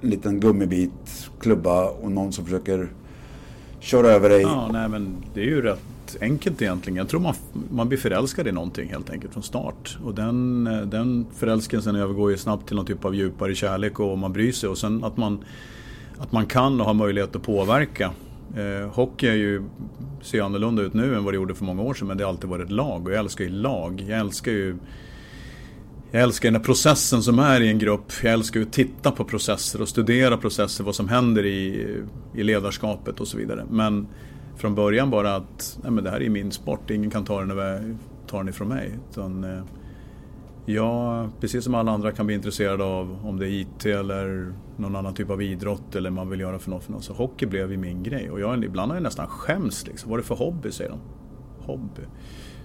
en 0.00 0.10
liten 0.10 0.40
gummibit, 0.40 1.30
klubba 1.40 1.88
och 1.88 2.12
någon 2.12 2.32
som 2.32 2.44
försöker 2.44 2.92
köra 3.80 4.08
över 4.08 4.28
dig. 4.28 4.42
Ja, 4.42 4.70
nej 4.72 4.88
men 4.88 5.16
det 5.34 5.40
är 5.40 5.44
ju 5.44 5.62
rätt 5.62 6.16
enkelt 6.20 6.62
egentligen. 6.62 6.96
Jag 6.96 7.08
tror 7.08 7.20
man, 7.20 7.34
man 7.70 7.88
blir 7.88 7.98
förälskad 7.98 8.48
i 8.48 8.52
någonting 8.52 8.88
helt 8.88 9.10
enkelt 9.10 9.32
från 9.32 9.42
start. 9.42 9.98
Och 10.04 10.14
den, 10.14 10.64
den 10.64 11.26
förälskelsen 11.34 11.96
övergår 11.96 12.30
ju 12.30 12.36
snabbt 12.36 12.66
till 12.66 12.76
någon 12.76 12.86
typ 12.86 13.04
av 13.04 13.14
djupare 13.14 13.54
kärlek 13.54 14.00
och 14.00 14.18
man 14.18 14.32
bryr 14.32 14.52
sig. 14.52 14.68
Och 14.68 14.78
sen 14.78 15.04
att 15.04 15.16
man, 15.16 15.44
att 16.18 16.32
man 16.32 16.46
kan 16.46 16.80
och 16.80 16.86
har 16.86 16.94
möjlighet 16.94 17.36
att 17.36 17.42
påverka 17.42 18.10
Eh, 18.56 18.88
hockey 18.88 19.26
är 19.26 19.34
ju, 19.34 19.62
ser 20.22 20.42
annorlunda 20.42 20.82
ut 20.82 20.94
nu 20.94 21.14
än 21.16 21.24
vad 21.24 21.34
det 21.34 21.36
gjorde 21.36 21.54
för 21.54 21.64
många 21.64 21.82
år 21.82 21.94
sedan 21.94 22.08
men 22.08 22.16
det 22.16 22.24
har 22.24 22.30
alltid 22.30 22.50
varit 22.50 22.70
lag 22.70 23.06
och 23.06 23.12
jag 23.12 23.18
älskar 23.18 23.44
ju 23.44 23.50
lag. 23.50 24.04
Jag 24.08 24.20
älskar 24.20 24.52
ju 24.52 24.76
jag 26.10 26.22
älskar 26.22 26.48
den 26.48 26.56
här 26.56 26.64
processen 26.64 27.22
som 27.22 27.38
är 27.38 27.60
i 27.60 27.68
en 27.68 27.78
grupp. 27.78 28.12
Jag 28.22 28.32
älskar 28.32 28.60
att 28.60 28.72
titta 28.72 29.10
på 29.10 29.24
processer 29.24 29.82
och 29.82 29.88
studera 29.88 30.36
processer, 30.36 30.84
vad 30.84 30.94
som 30.94 31.08
händer 31.08 31.46
i, 31.46 31.86
i 32.34 32.42
ledarskapet 32.42 33.20
och 33.20 33.28
så 33.28 33.36
vidare. 33.36 33.64
Men 33.70 34.06
från 34.56 34.74
början 34.74 35.10
bara 35.10 35.36
att 35.36 35.78
nej 35.82 35.92
men 35.92 36.04
det 36.04 36.10
här 36.10 36.22
är 36.22 36.28
min 36.28 36.52
sport, 36.52 36.90
ingen 36.90 37.10
kan 37.10 37.24
ta 37.24 37.40
den, 37.44 37.98
ta 38.26 38.38
den 38.38 38.48
ifrån 38.48 38.68
mig. 38.68 38.98
Utan, 39.10 39.44
eh, 39.44 39.62
Ja, 40.66 41.28
precis 41.40 41.64
som 41.64 41.74
alla 41.74 41.92
andra 41.92 42.12
kan 42.12 42.26
bli 42.26 42.34
intresserade 42.34 42.84
av 42.84 43.18
om 43.24 43.38
det 43.38 43.48
är 43.48 43.50
IT 43.50 43.86
eller 43.86 44.52
någon 44.76 44.96
annan 44.96 45.14
typ 45.14 45.30
av 45.30 45.42
idrott 45.42 45.94
eller 45.94 46.10
man 46.10 46.30
vill 46.30 46.40
göra 46.40 46.58
för 46.58 46.70
något. 46.70 46.84
För 46.84 46.92
något. 46.92 47.04
Så 47.04 47.12
hockey 47.12 47.46
blev 47.46 47.70
ju 47.70 47.76
min 47.76 48.02
grej 48.02 48.30
och 48.30 48.40
jag, 48.40 48.64
ibland 48.64 48.90
har 48.90 48.96
jag 48.96 49.02
nästan 49.02 49.26
skämts 49.26 49.86
liksom. 49.86 50.10
Vad 50.10 50.18
är 50.18 50.22
det 50.22 50.28
för 50.28 50.34
hobby 50.34 50.72
säger 50.72 50.90
de? 50.90 50.98
Hobby? 51.66 52.02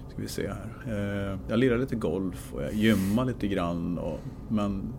Ska 0.10 0.22
vi 0.22 0.28
se 0.28 0.48
här. 0.48 1.32
Eh, 1.32 1.40
jag 1.48 1.60
lirar 1.60 1.78
lite 1.78 1.96
golf 1.96 2.54
och 2.54 2.64
jag 2.64 2.74
gymmar 2.74 3.26
lite 3.26 3.48
grann. 3.48 3.98
Och, 3.98 4.20
men 4.50 4.94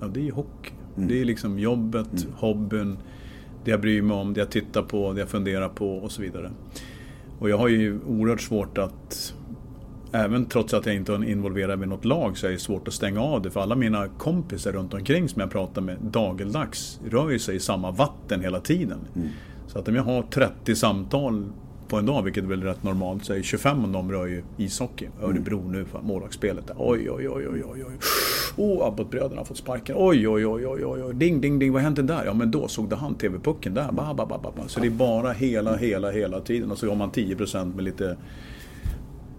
ja, 0.00 0.06
det 0.06 0.20
är 0.20 0.24
ju 0.24 0.32
hockey. 0.32 0.72
Mm. 0.96 1.08
Det 1.08 1.20
är 1.20 1.24
liksom 1.24 1.58
jobbet, 1.58 2.22
mm. 2.22 2.34
hobbyn, 2.36 2.98
det 3.64 3.70
jag 3.70 3.80
bryr 3.80 4.02
mig 4.02 4.16
om, 4.16 4.34
det 4.34 4.40
jag 4.40 4.50
tittar 4.50 4.82
på, 4.82 5.12
det 5.12 5.20
jag 5.20 5.28
funderar 5.28 5.68
på 5.68 5.98
och 5.98 6.12
så 6.12 6.22
vidare. 6.22 6.50
Och 7.38 7.50
jag 7.50 7.58
har 7.58 7.68
ju 7.68 8.00
oerhört 8.06 8.40
svårt 8.40 8.78
att 8.78 9.34
Även 10.12 10.46
trots 10.46 10.74
att 10.74 10.86
jag 10.86 10.94
inte 10.94 11.12
är 11.12 11.24
involverad 11.24 11.78
med 11.78 11.88
något 11.88 12.04
lag 12.04 12.38
så 12.38 12.46
är 12.46 12.50
det 12.50 12.58
svårt 12.58 12.88
att 12.88 12.94
stänga 12.94 13.20
av 13.20 13.42
det. 13.42 13.50
För 13.50 13.60
alla 13.60 13.76
mina 13.76 14.08
kompisar 14.08 14.72
runt 14.72 14.94
omkring 14.94 15.28
som 15.28 15.40
jag 15.40 15.50
pratar 15.50 15.82
med 15.82 15.96
dageldags 16.00 17.00
rör 17.10 17.38
sig 17.38 17.56
i 17.56 17.60
samma 17.60 17.90
vatten 17.90 18.40
hela 18.40 18.60
tiden. 18.60 18.98
Mm. 19.16 19.28
Så 19.66 19.78
att 19.78 19.88
om 19.88 19.94
jag 19.94 20.02
har 20.02 20.22
30 20.22 20.76
samtal 20.76 21.44
på 21.88 21.96
en 21.96 22.06
dag, 22.06 22.22
vilket 22.22 22.44
är 22.44 22.48
väl 22.48 22.62
rätt 22.62 22.82
normalt, 22.82 23.24
så 23.24 23.32
är 23.32 23.42
25 23.42 23.84
av 23.84 23.92
dem 23.92 24.12
rör 24.12 24.26
ju 24.26 24.42
ishockey. 24.56 25.08
Örebro 25.22 25.58
mm. 25.58 25.72
nu, 25.72 25.84
för 25.84 26.00
målvaktsspelet. 26.00 26.70
Oj, 26.76 27.10
oj, 27.10 27.28
oj, 27.28 27.48
oj, 27.48 27.62
oj, 27.72 27.84
oj. 27.84 27.94
Oh, 28.56 28.86
Abbott-bröderna 28.86 29.40
har 29.40 29.44
fått 29.44 29.56
sparken. 29.56 29.96
Oj, 29.98 30.28
oj, 30.28 30.46
oj, 30.46 30.66
oj, 30.66 30.84
oj, 30.84 31.02
oj. 31.02 31.14
Ding, 31.14 31.40
ding, 31.40 31.58
ding. 31.58 31.72
Vad 31.72 31.82
hände 31.82 32.02
där? 32.02 32.24
Ja, 32.24 32.34
men 32.34 32.50
då 32.50 32.68
såg 32.68 32.88
det 32.88 32.96
han 32.96 33.14
TV-pucken 33.14 33.74
där. 33.74 33.92
Ba, 33.92 34.14
ba, 34.14 34.26
ba, 34.26 34.38
ba. 34.38 34.50
Så 34.66 34.80
det 34.80 34.86
är 34.86 34.90
bara 34.90 35.32
hela, 35.32 35.76
hela, 35.76 36.10
hela 36.10 36.40
tiden. 36.40 36.70
Och 36.70 36.78
så 36.78 36.88
har 36.88 36.96
man 36.96 37.10
10% 37.10 37.74
med 37.74 37.84
lite 37.84 38.16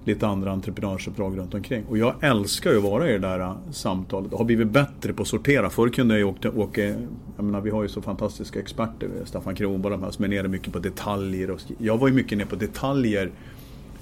lite 0.03 0.27
andra 0.27 0.51
entreprenörsuppdrag 0.51 1.38
runt 1.38 1.53
omkring. 1.53 1.86
Och 1.86 1.98
jag 1.98 2.15
älskar 2.22 2.72
ju 2.72 2.77
att 2.77 2.84
vara 2.84 3.10
i 3.10 3.12
det 3.12 3.20
där 3.20 3.39
äh, 3.39 3.55
samtalet 3.72 4.31
och 4.31 4.38
har 4.38 4.46
blivit 4.46 4.67
bättre 4.67 5.13
på 5.13 5.22
att 5.22 5.27
sortera. 5.27 5.70
Förr 5.70 5.89
kunde 5.89 6.20
jag 6.20 6.29
åka, 6.29 6.51
åka 6.51 6.81
jag 7.36 7.46
menar 7.46 7.62
vi 7.62 7.70
har 7.70 7.84
ju 7.84 7.89
så 7.89 8.01
fantastiska 8.01 8.60
experter, 8.60 9.10
eh, 9.20 9.25
Staffan 9.25 9.55
Kronborg 9.55 9.96
de 9.96 10.03
här 10.03 10.12
som 10.12 10.25
är 10.25 10.29
nere 10.29 10.48
mycket 10.48 10.74
på 10.74 10.79
detaljer. 10.79 11.51
Och, 11.51 11.62
jag 11.77 11.98
var 11.98 12.08
ju 12.08 12.13
mycket 12.13 12.38
nere 12.38 12.48
på 12.48 12.55
detaljer 12.55 13.31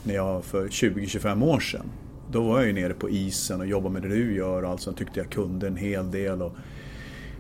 när 0.03 0.15
jag 0.15 0.43
för 0.43 0.67
20-25 0.67 1.43
år 1.43 1.59
sedan. 1.59 1.85
Då 2.31 2.41
var 2.41 2.57
jag 2.57 2.67
ju 2.67 2.73
nere 2.73 2.93
på 2.93 3.09
isen 3.09 3.59
och 3.59 3.67
jobbade 3.67 3.93
med 3.93 4.01
det 4.01 4.09
du 4.09 4.35
gör 4.35 4.63
och 4.63 4.69
alltså 4.69 4.93
tyckte 4.93 5.19
jag 5.19 5.29
kunde 5.29 5.67
en 5.67 5.75
hel 5.75 6.11
del. 6.11 6.41
Och, 6.41 6.55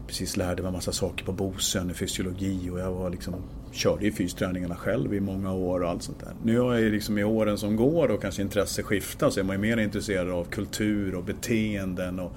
precis 0.09 0.37
lärde 0.37 0.61
mig 0.61 0.67
en 0.69 0.73
massa 0.73 0.91
saker 0.91 1.25
på 1.25 1.31
Bosön, 1.31 1.93
fysiologi 1.93 2.69
och 2.69 2.79
jag 2.79 2.91
var 2.91 3.09
liksom, 3.09 3.35
körde 3.71 4.05
ju 4.05 4.11
fysträningarna 4.11 4.75
själv 4.75 5.13
i 5.13 5.19
många 5.19 5.53
år 5.53 5.83
och 5.83 5.89
allt 5.89 6.03
sånt 6.03 6.19
där. 6.19 6.33
Nu 6.43 6.59
har 6.59 6.75
jag 6.75 6.91
liksom 6.91 7.17
i 7.17 7.23
åren 7.23 7.57
som 7.57 7.75
går 7.75 8.11
och 8.11 8.21
kanske 8.21 8.41
intresse 8.41 8.83
skiftar 8.83 9.29
så 9.29 9.39
är 9.39 9.43
man 9.43 9.55
ju 9.55 9.61
mer 9.61 9.77
intresserad 9.77 10.29
av 10.29 10.43
kultur 10.43 11.15
och 11.15 11.23
beteenden 11.23 12.19
och 12.19 12.31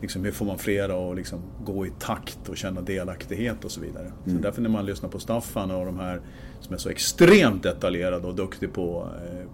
liksom 0.00 0.24
hur 0.24 0.32
får 0.32 0.46
man 0.46 0.58
flera 0.58 1.10
att 1.10 1.16
liksom 1.16 1.38
gå 1.64 1.86
i 1.86 1.90
takt 1.98 2.48
och 2.48 2.56
känna 2.56 2.80
delaktighet 2.80 3.64
och 3.64 3.70
så 3.70 3.80
vidare. 3.80 4.12
Mm. 4.26 4.36
Så 4.36 4.42
därför 4.42 4.62
när 4.62 4.70
man 4.70 4.86
lyssnar 4.86 5.08
på 5.08 5.18
Staffan 5.18 5.70
och 5.70 5.86
de 5.86 5.98
här 5.98 6.20
som 6.60 6.74
är 6.74 6.78
så 6.78 6.88
extremt 6.88 7.62
detaljerade 7.62 8.26
och 8.26 8.34
duktig 8.34 8.72
på, 8.72 9.08
eh, 9.24 9.46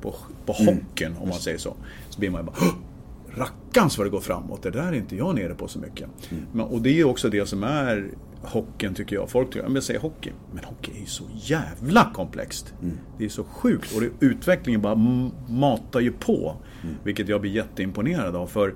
på, 0.00 0.14
på 0.46 0.54
mm. 0.60 0.74
hockeyn 0.74 1.16
om 1.16 1.28
man 1.28 1.38
säger 1.38 1.58
så. 1.58 1.76
Så 2.08 2.20
blir 2.20 2.30
man 2.30 2.40
ju 2.40 2.46
bara 2.46 2.56
rackarns 3.36 3.98
vad 3.98 4.06
det 4.06 4.10
går 4.10 4.20
framåt. 4.20 4.62
Det 4.62 4.70
där 4.70 4.88
är 4.88 4.92
inte 4.92 5.16
jag 5.16 5.34
nere 5.34 5.54
på 5.54 5.68
så 5.68 5.78
mycket. 5.78 6.08
Mm. 6.30 6.44
Men, 6.52 6.66
och 6.66 6.82
det 6.82 7.00
är 7.00 7.04
också 7.04 7.28
det 7.28 7.46
som 7.46 7.64
är 7.64 8.10
hockeyn 8.42 8.94
tycker 8.94 9.16
jag. 9.16 9.30
Folk 9.30 9.52
tycker, 9.52 9.70
jag 9.74 9.82
säger 9.82 10.00
hockey. 10.00 10.32
Men 10.52 10.64
hockey 10.64 10.92
är 10.96 11.00
ju 11.00 11.06
så 11.06 11.24
jävla 11.34 12.10
komplext. 12.14 12.74
Mm. 12.82 12.98
Det 13.18 13.24
är 13.24 13.28
så 13.28 13.44
sjukt. 13.44 13.94
Och 13.94 14.00
det, 14.00 14.10
utvecklingen 14.20 14.82
bara 14.82 14.94
matar 15.48 16.00
ju 16.00 16.12
på. 16.12 16.56
Mm. 16.82 16.94
Vilket 17.04 17.28
jag 17.28 17.40
blir 17.40 17.50
jätteimponerad 17.50 18.36
av. 18.36 18.46
För 18.46 18.74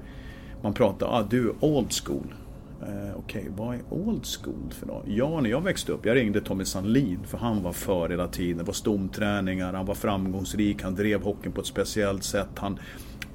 man 0.62 0.74
pratar, 0.74 1.06
ah, 1.06 1.26
du 1.30 1.48
är 1.48 1.64
old 1.64 1.92
school. 1.92 2.34
Eh, 2.82 2.88
Okej, 3.16 3.40
okay, 3.40 3.52
vad 3.56 3.74
är 3.74 3.80
old 3.90 4.26
school 4.26 4.70
för 4.70 4.86
något? 4.86 5.04
Ja, 5.06 5.40
när 5.40 5.50
jag 5.50 5.60
växte 5.60 5.92
upp, 5.92 6.06
jag 6.06 6.16
ringde 6.16 6.40
Tommy 6.40 6.64
Sandlin 6.64 7.18
för 7.26 7.38
han 7.38 7.62
var 7.62 7.72
för 7.72 8.08
hela 8.08 8.28
tiden. 8.28 8.58
Det 8.58 8.64
var 8.64 8.72
stomträningar, 8.72 9.72
han 9.72 9.86
var 9.86 9.94
framgångsrik, 9.94 10.82
han 10.82 10.94
drev 10.94 11.22
hockeyn 11.22 11.52
på 11.52 11.60
ett 11.60 11.66
speciellt 11.66 12.24
sätt. 12.24 12.48
Han 12.54 12.78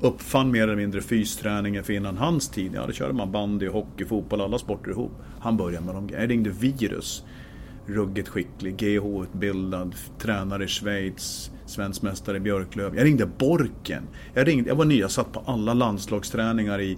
uppfann 0.03 0.51
mer 0.51 0.63
eller 0.63 0.75
mindre 0.75 1.01
fysträningen 1.01 1.83
för 1.83 1.93
innan 1.93 2.17
hans 2.17 2.49
tid. 2.49 2.71
Ja, 2.75 2.85
då 2.87 2.93
körde 2.93 3.13
man 3.13 3.31
bandy, 3.31 3.67
hockey, 3.67 4.05
fotboll, 4.05 4.41
alla 4.41 4.57
sporter 4.59 4.91
ihop. 4.91 5.11
Han 5.39 5.57
började 5.57 5.85
med 5.85 5.95
de 5.95 6.07
grejerna. 6.07 6.23
Jag 6.23 6.31
ringde 6.31 6.49
Virus. 6.49 7.23
ruggigt 7.85 8.29
skicklig, 8.29 8.77
GH-utbildad, 8.77 9.95
tränare 10.19 10.63
i 10.63 10.67
Schweiz, 10.67 11.51
svensk 11.65 12.01
mästare 12.01 12.37
i 12.37 12.39
Björklöv. 12.39 12.95
Jag 12.95 13.05
ringde 13.05 13.25
Borken. 13.25 14.03
Jag, 14.33 14.47
ringde, 14.47 14.69
jag 14.69 14.75
var 14.75 14.85
ny, 14.85 14.99
jag 14.99 15.11
satt 15.11 15.31
på 15.31 15.43
alla 15.45 15.73
landslagsträningar 15.73 16.81
i, 16.81 16.97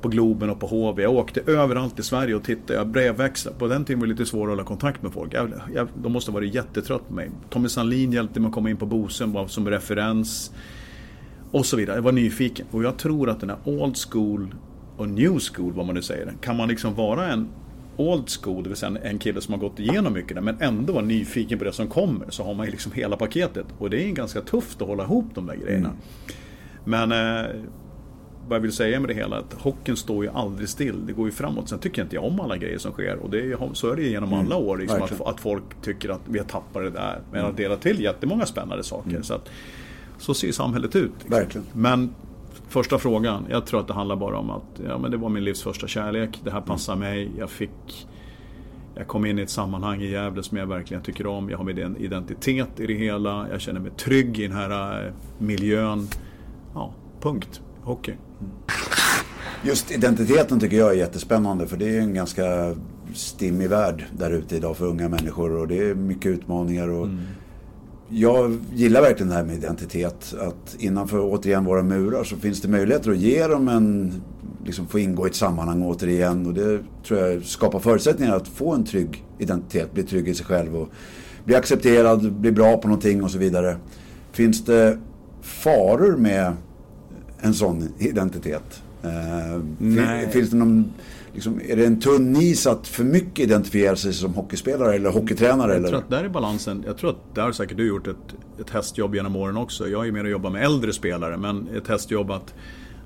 på 0.00 0.08
Globen 0.08 0.50
och 0.50 0.60
på 0.60 0.66
HV. 0.66 1.02
Jag 1.02 1.12
åkte 1.12 1.40
överallt 1.46 1.98
i 1.98 2.02
Sverige 2.02 2.34
och 2.34 2.44
tittade. 2.44 2.74
Jag 2.74 2.88
brevväxlade. 2.88 3.58
På 3.58 3.68
den 3.68 3.84
tiden 3.84 4.00
var 4.00 4.06
det 4.06 4.12
lite 4.12 4.26
svårt 4.26 4.46
att 4.46 4.50
hålla 4.50 4.64
kontakt 4.64 5.02
med 5.02 5.12
folk. 5.12 5.34
Jag, 5.34 5.52
jag, 5.74 5.88
de 6.02 6.12
måste 6.12 6.30
ha 6.30 6.34
varit 6.34 6.54
jättetrött 6.54 7.08
på 7.08 7.14
mig. 7.14 7.30
Tommy 7.50 7.68
Sandlin 7.68 8.12
hjälpte 8.12 8.40
mig 8.40 8.48
att 8.48 8.54
komma 8.54 8.70
in 8.70 8.76
på 8.76 8.86
Bosön 8.86 9.32
bara 9.32 9.48
som 9.48 9.68
referens. 9.68 10.52
Och 11.52 11.66
så 11.66 11.76
vidare. 11.76 11.96
Jag 11.96 12.02
var 12.02 12.12
nyfiken. 12.12 12.66
Och 12.70 12.84
jag 12.84 12.96
tror 12.96 13.30
att 13.30 13.40
den 13.40 13.50
här 13.50 13.58
old 13.64 13.96
school 13.96 14.54
och 14.96 15.08
new 15.08 15.38
school, 15.38 15.72
vad 15.72 15.86
man 15.86 15.94
nu 15.94 16.02
säger. 16.02 16.32
Kan 16.40 16.56
man 16.56 16.68
liksom 16.68 16.94
vara 16.94 17.32
en 17.32 17.48
old 17.96 18.28
school, 18.28 18.62
det 18.62 18.68
vill 18.68 18.76
säga 18.76 18.98
en 19.02 19.18
kille 19.18 19.40
som 19.40 19.54
har 19.54 19.60
gått 19.60 19.78
igenom 19.78 20.12
mycket 20.12 20.34
där, 20.34 20.42
men 20.42 20.56
ändå 20.60 20.92
vara 20.92 21.04
nyfiken 21.04 21.58
på 21.58 21.64
det 21.64 21.72
som 21.72 21.88
kommer, 21.88 22.26
så 22.30 22.44
har 22.44 22.54
man 22.54 22.66
ju 22.66 22.72
liksom 22.72 22.92
hela 22.92 23.16
paketet. 23.16 23.66
Och 23.78 23.90
det 23.90 24.08
är 24.08 24.12
ganska 24.12 24.40
tufft 24.40 24.82
att 24.82 24.88
hålla 24.88 25.04
ihop 25.04 25.24
de 25.34 25.46
där 25.46 25.56
grejerna. 25.56 25.88
Mm. 25.88 25.98
Men 26.84 27.12
eh, 27.12 27.50
vad 28.48 28.56
jag 28.56 28.60
vill 28.60 28.72
säga 28.72 29.00
med 29.00 29.10
det 29.10 29.14
hela, 29.14 29.38
att 29.38 29.52
hockeyn 29.52 29.96
står 29.96 30.24
ju 30.24 30.30
aldrig 30.30 30.68
still. 30.68 31.06
Det 31.06 31.12
går 31.12 31.26
ju 31.26 31.32
framåt. 31.32 31.68
Sen 31.68 31.78
tycker 31.78 32.00
jag 32.00 32.06
inte 32.06 32.18
om 32.18 32.40
alla 32.40 32.56
grejer 32.56 32.78
som 32.78 32.92
sker. 32.92 33.16
Och 33.16 33.30
det 33.30 33.38
är, 33.38 33.74
så 33.74 33.90
är 33.90 33.96
det 33.96 34.02
genom 34.02 34.32
mm. 34.32 34.46
alla 34.46 34.56
år. 34.56 34.78
Liksom, 34.78 35.02
att, 35.02 35.20
att, 35.20 35.40
folk 35.40 35.64
tycker 35.82 36.08
att 36.08 36.20
vi 36.26 36.38
har 36.38 36.46
tappat 36.46 36.82
det 36.82 36.90
där. 36.90 37.20
Men 37.30 37.40
mm. 37.40 37.50
att 37.50 37.56
dela 37.56 37.76
till 37.76 38.00
jättemånga 38.00 38.46
spännande 38.46 38.84
saker. 38.84 39.10
Mm. 39.10 39.22
Så, 39.22 39.34
att, 39.34 39.50
så 40.22 40.34
ser 40.34 40.52
samhället 40.52 40.96
ut. 40.96 41.12
Liksom. 41.12 41.30
Verkligen. 41.30 41.66
Men 41.72 42.14
första 42.68 42.98
frågan, 42.98 43.46
jag 43.50 43.66
tror 43.66 43.80
att 43.80 43.86
det 43.86 43.94
handlar 43.94 44.16
bara 44.16 44.38
om 44.38 44.50
att 44.50 44.80
ja, 44.88 44.98
men 44.98 45.10
det 45.10 45.16
var 45.16 45.28
min 45.28 45.44
livs 45.44 45.62
första 45.62 45.86
kärlek. 45.86 46.40
Det 46.44 46.50
här 46.50 46.60
passar 46.60 46.96
mig. 46.96 47.30
Jag 47.38 47.50
fick 47.50 48.06
jag 48.94 49.06
kom 49.06 49.26
in 49.26 49.38
i 49.38 49.42
ett 49.42 49.50
sammanhang 49.50 50.02
i 50.02 50.10
Gävle 50.10 50.42
som 50.42 50.58
jag 50.58 50.66
verkligen 50.66 51.02
tycker 51.02 51.26
om. 51.26 51.50
Jag 51.50 51.58
har 51.58 51.64
min 51.64 51.96
identitet 51.96 52.80
i 52.80 52.86
det 52.86 52.94
hela. 52.94 53.46
Jag 53.50 53.60
känner 53.60 53.80
mig 53.80 53.90
trygg 53.90 54.38
i 54.38 54.42
den 54.42 54.56
här 54.56 55.06
eh, 55.06 55.12
miljön. 55.38 56.08
Ja, 56.74 56.94
punkt. 57.20 57.60
Hockey. 57.82 58.12
Just 59.64 59.90
identiteten 59.90 60.60
tycker 60.60 60.76
jag 60.76 60.90
är 60.90 60.96
jättespännande 60.96 61.66
för 61.66 61.76
det 61.76 61.96
är 61.96 62.00
en 62.00 62.14
ganska 62.14 62.74
stimmig 63.14 63.68
värld 63.68 64.04
där 64.18 64.30
ute 64.30 64.56
idag 64.56 64.76
för 64.76 64.86
unga 64.86 65.08
människor 65.08 65.56
och 65.56 65.68
det 65.68 65.78
är 65.78 65.94
mycket 65.94 66.26
utmaningar. 66.26 66.88
Och 66.88 67.04
mm. 67.04 67.20
Jag 68.14 68.58
gillar 68.74 69.02
verkligen 69.02 69.28
det 69.28 69.34
här 69.34 69.44
med 69.44 69.56
identitet. 69.56 70.34
Att 70.40 70.76
innanför 70.78 71.20
återigen 71.20 71.64
våra 71.64 71.82
murar 71.82 72.24
så 72.24 72.36
finns 72.36 72.60
det 72.60 72.68
möjligheter 72.68 73.10
att 73.10 73.16
ge 73.16 73.46
dem 73.46 73.68
en, 73.68 74.12
liksom 74.64 74.86
få 74.86 74.98
ingå 74.98 75.26
i 75.26 75.30
ett 75.30 75.36
sammanhang 75.36 75.82
återigen. 75.82 76.46
Och 76.46 76.54
det 76.54 76.78
tror 77.06 77.20
jag 77.20 77.44
skapar 77.44 77.78
förutsättningar 77.78 78.36
att 78.36 78.48
få 78.48 78.72
en 78.72 78.84
trygg 78.84 79.24
identitet, 79.38 79.92
bli 79.94 80.02
trygg 80.02 80.28
i 80.28 80.34
sig 80.34 80.46
själv 80.46 80.76
och 80.76 80.88
bli 81.44 81.54
accepterad, 81.54 82.32
bli 82.32 82.52
bra 82.52 82.76
på 82.76 82.88
någonting 82.88 83.22
och 83.22 83.30
så 83.30 83.38
vidare. 83.38 83.76
Finns 84.32 84.64
det 84.64 84.98
faror 85.42 86.16
med 86.16 86.52
en 87.40 87.54
sån 87.54 87.88
identitet? 87.98 88.82
Eh, 89.02 90.30
finns 90.30 90.50
det 90.50 90.56
någon, 90.56 90.92
liksom, 91.34 91.60
är 91.68 91.76
det 91.76 91.86
en 91.86 92.00
tunn 92.00 92.36
is 92.36 92.66
att 92.66 92.88
för 92.88 93.04
mycket 93.04 93.38
identifiera 93.38 93.96
sig 93.96 94.12
som 94.12 94.34
hockeyspelare 94.34 94.94
eller 94.94 95.10
hockeytränare? 95.10 95.74
Jag 95.74 95.86
tror 95.86 95.98
att 95.98 96.10
där 96.10 96.24
är 96.24 96.28
balansen. 96.28 96.84
Jag 96.86 96.98
tror 96.98 97.10
att 97.10 97.34
där 97.34 97.42
har 97.42 97.52
säkert 97.52 97.76
du 97.76 97.88
gjort 97.88 98.06
ett, 98.06 98.34
ett 98.60 98.70
hästjobb 98.70 99.14
genom 99.14 99.36
åren 99.36 99.56
också. 99.56 99.88
Jag 99.88 100.08
är 100.08 100.12
mer 100.12 100.24
att 100.24 100.30
jobba 100.30 100.50
med 100.50 100.64
äldre 100.64 100.92
spelare 100.92 101.36
men 101.36 101.68
ett 101.76 101.88
hästjobb 101.88 102.30
att 102.30 102.54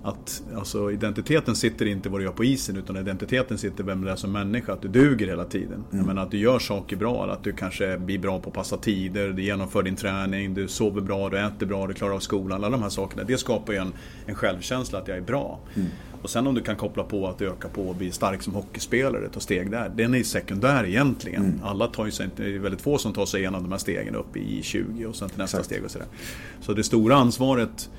att 0.07 0.43
alltså, 0.57 0.91
identiteten 0.91 1.57
sitter 1.57 1.87
inte 1.87 2.09
vad 2.09 2.21
du 2.21 2.25
gör 2.25 2.33
på 2.33 2.45
isen 2.45 2.77
utan 2.77 2.97
identiteten 2.97 3.59
sitter 3.59 3.85
vem 3.85 4.05
du 4.05 4.11
är 4.11 4.17
som 4.17 4.33
människa. 4.33 4.73
Att 4.73 4.83
du 4.83 4.89
duger 4.89 5.27
hela 5.27 5.45
tiden. 5.45 5.85
Mm. 5.93 6.07
Menar, 6.07 6.23
att 6.23 6.31
du 6.31 6.39
gör 6.39 6.59
saker 6.59 6.97
bra. 6.97 7.33
Att 7.33 7.45
du 7.45 7.53
kanske 7.53 7.99
blir 7.99 8.19
bra 8.19 8.41
på 8.41 8.49
att 8.49 8.55
passa 8.55 8.77
tider, 8.77 9.29
du 9.29 9.43
genomför 9.43 9.83
din 9.83 9.97
träning, 9.97 10.55
du 10.55 10.69
sover 10.69 11.01
bra, 11.01 11.29
du 11.29 11.39
äter 11.39 11.67
bra, 11.67 11.87
du 11.87 11.95
klarar 11.95 12.15
av 12.15 12.19
skolan. 12.19 12.65
Alla 12.65 12.71
de 12.71 12.83
här 12.83 12.89
sakerna. 12.89 13.25
Det 13.25 13.39
skapar 13.39 13.73
ju 13.73 13.79
en, 13.79 13.93
en 14.27 14.35
självkänsla 14.35 14.99
att 14.99 15.09
jag 15.09 15.17
är 15.17 15.23
bra. 15.23 15.61
Mm. 15.75 15.89
Och 16.27 16.31
sen 16.31 16.47
om 16.47 16.55
du 16.55 16.61
kan 16.61 16.77
koppla 16.77 17.05
på 17.05 17.29
att 17.29 17.43
öka 17.43 17.69
på 17.69 17.89
och 17.89 17.95
bli 17.95 18.11
stark 18.11 18.43
som 18.43 18.55
hockeyspelare, 18.55 19.29
ta 19.29 19.41
steg 19.41 19.71
där. 19.71 19.93
Den 19.97 20.15
är 20.15 20.23
sekundär 20.23 20.85
egentligen. 20.85 21.45
Mm. 21.45 21.61
Alla 21.65 21.87
tar 21.87 22.05
ju 22.05 22.11
sig 22.11 22.29
det 22.37 22.45
är 22.45 22.59
väldigt 22.59 22.81
få 22.81 22.99
som 22.99 23.13
tar 23.13 23.27
sig 23.27 23.41
igenom 23.41 23.63
de 23.63 23.73
här 23.73 23.79
stegen 23.79 24.15
upp 24.15 24.37
i 24.37 24.63
20 24.63 25.07
och 25.07 25.17
sen 25.17 25.29
till 25.29 25.39
nästa 25.39 25.57
Exakt. 25.57 25.67
steg 25.67 25.85
och 25.85 25.91
sådär. 25.91 26.07
Så 26.61 26.73
det 26.73 26.85
stora 26.85 27.17
ansvaret 27.17 27.91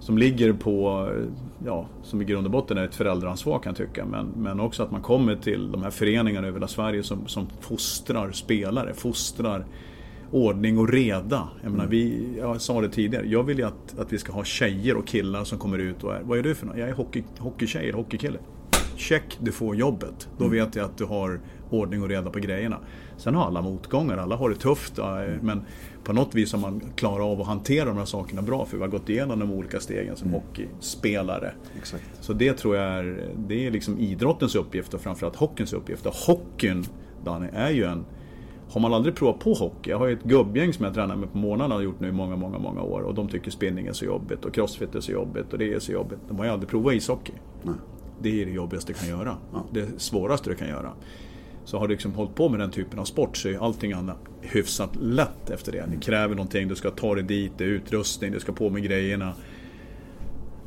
som 0.00 0.18
ligger 0.18 0.52
på, 0.52 1.08
ja, 1.64 1.86
som 2.02 2.22
i 2.22 2.24
grund 2.24 2.46
och 2.46 2.50
botten 2.50 2.78
är 2.78 2.84
ett 2.84 2.94
föräldraansvar 2.94 3.58
kan 3.58 3.70
jag 3.70 3.76
tycka. 3.76 4.04
Men, 4.04 4.26
men 4.36 4.60
också 4.60 4.82
att 4.82 4.90
man 4.90 5.02
kommer 5.02 5.36
till 5.36 5.72
de 5.72 5.82
här 5.82 5.90
föreningarna 5.90 6.46
över 6.46 6.58
hela 6.58 6.68
Sverige 6.68 7.02
som, 7.02 7.26
som 7.26 7.46
fostrar 7.60 8.32
spelare, 8.32 8.94
fostrar 8.94 9.66
ordning 10.30 10.78
och 10.78 10.88
reda. 10.88 11.48
Jag, 11.62 11.72
menar, 11.72 11.86
vi, 11.86 12.34
jag 12.38 12.60
sa 12.60 12.80
det 12.80 12.88
tidigare, 12.88 13.26
jag 13.26 13.42
vill 13.42 13.58
ju 13.58 13.64
att, 13.64 13.98
att 13.98 14.12
vi 14.12 14.18
ska 14.18 14.32
ha 14.32 14.44
tjejer 14.44 14.96
och 14.96 15.06
killar 15.06 15.44
som 15.44 15.58
kommer 15.58 15.78
ut 15.78 16.04
och 16.04 16.14
är, 16.14 16.22
vad 16.22 16.38
är 16.38 16.42
du 16.42 16.54
för 16.54 16.66
något? 16.66 16.78
Jag 16.78 16.88
är 16.88 16.92
hockey, 16.92 17.24
hockeystjej 17.38 17.82
eller 17.82 17.98
hockeykille. 17.98 18.38
Check, 18.96 19.38
du 19.40 19.52
får 19.52 19.76
jobbet. 19.76 20.28
Då 20.38 20.44
mm. 20.44 20.56
vet 20.56 20.76
jag 20.76 20.84
att 20.84 20.98
du 20.98 21.04
har 21.04 21.40
ordning 21.70 22.02
och 22.02 22.08
reda 22.08 22.30
på 22.30 22.38
grejerna. 22.38 22.78
Sen 23.16 23.34
har 23.34 23.46
alla 23.46 23.62
motgångar, 23.62 24.16
alla 24.16 24.36
har 24.36 24.50
det 24.50 24.56
tufft. 24.56 24.98
Mm. 24.98 25.38
Men 25.42 25.62
på 26.04 26.12
något 26.12 26.34
vis 26.34 26.52
har 26.52 26.60
man 26.60 26.82
klarat 26.96 27.20
av 27.20 27.40
att 27.40 27.46
hantera 27.46 27.84
de 27.84 27.98
här 27.98 28.04
sakerna 28.04 28.42
bra 28.42 28.64
för 28.64 28.76
vi 28.76 28.82
har 28.82 28.90
gått 28.90 29.08
igenom 29.08 29.38
de 29.38 29.52
olika 29.52 29.80
stegen 29.80 30.16
som 30.16 30.28
mm. 30.28 30.40
hockeyspelare. 30.40 31.52
Exakt. 31.78 32.04
Så 32.20 32.32
det 32.32 32.52
tror 32.52 32.76
jag 32.76 32.84
är, 32.84 33.30
det 33.48 33.66
är 33.66 33.70
liksom 33.70 33.98
idrottens 33.98 34.54
uppgift 34.54 34.94
och 34.94 35.00
framförallt 35.00 35.36
hockeyns 35.36 35.72
uppgift. 35.72 36.06
Och 36.06 36.14
hockeyn, 36.14 36.84
Danny, 37.24 37.46
är 37.52 37.70
ju 37.70 37.84
en 37.84 38.04
har 38.76 38.80
man 38.80 38.94
aldrig 38.94 39.14
provat 39.14 39.38
på 39.38 39.54
hockey? 39.54 39.90
Jag 39.90 39.98
har 39.98 40.06
ju 40.06 40.12
ett 40.12 40.22
gubbgäng 40.22 40.72
som 40.72 40.84
jag 40.84 40.94
tränar 40.94 41.16
med 41.16 41.32
på 41.32 41.38
morgnarna 41.38 41.74
och 41.74 41.80
har 41.80 41.84
gjort 41.84 42.00
nu 42.00 42.08
i 42.08 42.12
många, 42.12 42.36
många, 42.36 42.58
många 42.58 42.82
år. 42.82 43.00
Och 43.00 43.14
de 43.14 43.28
tycker 43.28 43.50
spinning 43.50 43.86
är 43.86 43.92
så 43.92 44.04
jobbigt 44.04 44.44
och 44.44 44.54
crossfit 44.54 44.94
är 44.94 45.00
så 45.00 45.12
jobbigt 45.12 45.52
och 45.52 45.58
det 45.58 45.74
är 45.74 45.78
så 45.78 45.92
jobbigt. 45.92 46.18
De 46.28 46.38
har 46.38 46.44
ju 46.44 46.50
aldrig 46.50 46.68
provat 46.70 46.94
ishockey. 46.94 47.32
Nej. 47.62 47.74
Det 48.20 48.42
är 48.42 48.46
det 48.46 48.52
jobbigaste 48.52 48.92
du 48.92 48.98
kan 48.98 49.08
göra. 49.08 49.36
Ja. 49.52 49.64
Det 49.70 50.00
svåraste 50.00 50.50
du 50.50 50.56
kan 50.56 50.68
göra. 50.68 50.92
Så 51.64 51.78
har 51.78 51.88
du 51.88 51.94
liksom 51.94 52.12
hållit 52.14 52.34
på 52.34 52.48
med 52.48 52.60
den 52.60 52.70
typen 52.70 52.98
av 52.98 53.04
sport 53.04 53.36
så 53.36 53.48
är 53.48 53.64
allting 53.64 53.92
annat 53.92 54.18
hyfsat 54.40 54.96
lätt 54.96 55.50
efter 55.50 55.72
det. 55.72 55.84
Det 55.90 56.00
kräver 56.00 56.34
någonting, 56.34 56.68
du 56.68 56.74
ska 56.74 56.90
ta 56.90 57.14
dig 57.14 57.24
dit, 57.24 57.52
det 57.56 57.64
är 57.64 57.68
utrustning, 57.68 58.32
du 58.32 58.40
ska 58.40 58.52
på 58.52 58.70
med 58.70 58.82
grejerna. 58.82 59.32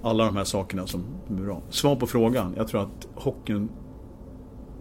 Alla 0.02 0.26
de 0.26 0.36
här 0.36 0.44
sakerna 0.44 0.88
som 0.88 1.04
är 1.30 1.34
bra. 1.34 1.62
Svar 1.70 1.96
på 1.96 2.08
frågan. 2.08 2.54
Jag 2.58 2.68
tror 2.68 2.82
att 2.82 3.08
hockeyn 3.16 3.70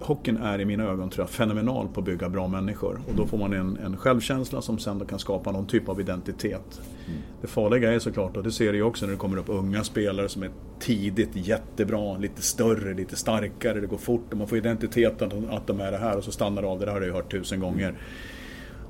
hockeyn 0.00 0.36
är 0.36 0.60
i 0.60 0.64
mina 0.64 0.84
ögon 0.84 1.10
tror 1.10 1.22
jag, 1.22 1.30
fenomenal 1.30 1.88
på 1.88 2.00
att 2.00 2.06
bygga 2.06 2.28
bra 2.28 2.48
människor. 2.48 3.00
Och 3.08 3.14
då 3.14 3.26
får 3.26 3.38
man 3.38 3.52
en, 3.52 3.76
en 3.76 3.96
självkänsla 3.96 4.62
som 4.62 4.78
sen 4.78 5.06
kan 5.06 5.18
skapa 5.18 5.52
någon 5.52 5.66
typ 5.66 5.88
av 5.88 6.00
identitet. 6.00 6.80
Mm. 7.06 7.20
Det 7.40 7.46
farliga 7.46 7.92
är 7.92 7.98
såklart, 7.98 8.36
och 8.36 8.42
det 8.42 8.52
ser 8.52 8.72
du 8.72 8.82
också 8.82 9.06
när 9.06 9.12
det 9.12 9.18
kommer 9.18 9.38
upp 9.38 9.48
unga 9.48 9.84
spelare 9.84 10.28
som 10.28 10.42
är 10.42 10.50
tidigt 10.80 11.30
jättebra, 11.32 12.18
lite 12.18 12.42
större, 12.42 12.94
lite 12.94 13.16
starkare, 13.16 13.80
det 13.80 13.86
går 13.86 13.98
fort 13.98 14.32
och 14.32 14.38
man 14.38 14.48
får 14.48 14.58
identiteten 14.58 15.48
att 15.50 15.66
de 15.66 15.80
är 15.80 15.92
det 15.92 15.98
här 15.98 16.16
och 16.16 16.24
så 16.24 16.32
stannar 16.32 16.62
det 16.62 16.68
av. 16.68 16.80
Det 16.80 16.86
här 16.86 16.92
har 16.92 17.06
jag 17.06 17.14
hört 17.14 17.30
tusen 17.30 17.60
gånger. 17.60 17.94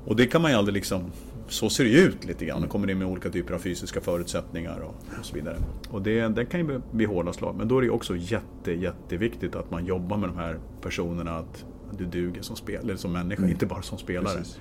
Och 0.05 0.15
det 0.15 0.25
kan 0.25 0.41
man 0.41 0.51
ju 0.51 0.57
aldrig 0.57 0.73
liksom 0.73 1.11
så 1.49 1.69
ser 1.69 1.83
det 1.83 1.89
ut 1.89 2.25
lite 2.25 2.45
grann. 2.45 2.61
Det 2.61 2.67
kommer 2.67 2.89
in 2.89 2.97
med 2.97 3.07
olika 3.07 3.29
typer 3.29 3.53
av 3.53 3.59
fysiska 3.59 4.01
förutsättningar 4.01 4.79
och, 4.79 4.95
och 5.19 5.25
så 5.25 5.35
vidare. 5.35 5.57
Och 5.89 6.01
det, 6.01 6.27
det 6.27 6.45
kan 6.45 6.59
ju 6.59 6.81
bli 6.91 7.05
hårda 7.05 7.33
slag. 7.33 7.55
Men 7.57 7.67
då 7.67 7.77
är 7.77 7.81
det 7.81 7.89
också 7.89 8.15
jätte, 8.15 8.71
jätteviktigt 8.71 9.55
att 9.55 9.71
man 9.71 9.85
jobbar 9.85 10.17
med 10.17 10.29
de 10.29 10.37
här 10.37 10.59
personerna. 10.81 11.37
Att 11.37 11.65
du 11.97 12.05
duger 12.05 12.41
som, 12.41 12.55
spel, 12.55 12.81
eller 12.83 12.95
som 12.95 13.13
människa, 13.13 13.39
mm. 13.39 13.51
inte 13.51 13.65
bara 13.65 13.81
som 13.81 13.97
spelare. 13.97 14.37
Precis. 14.37 14.59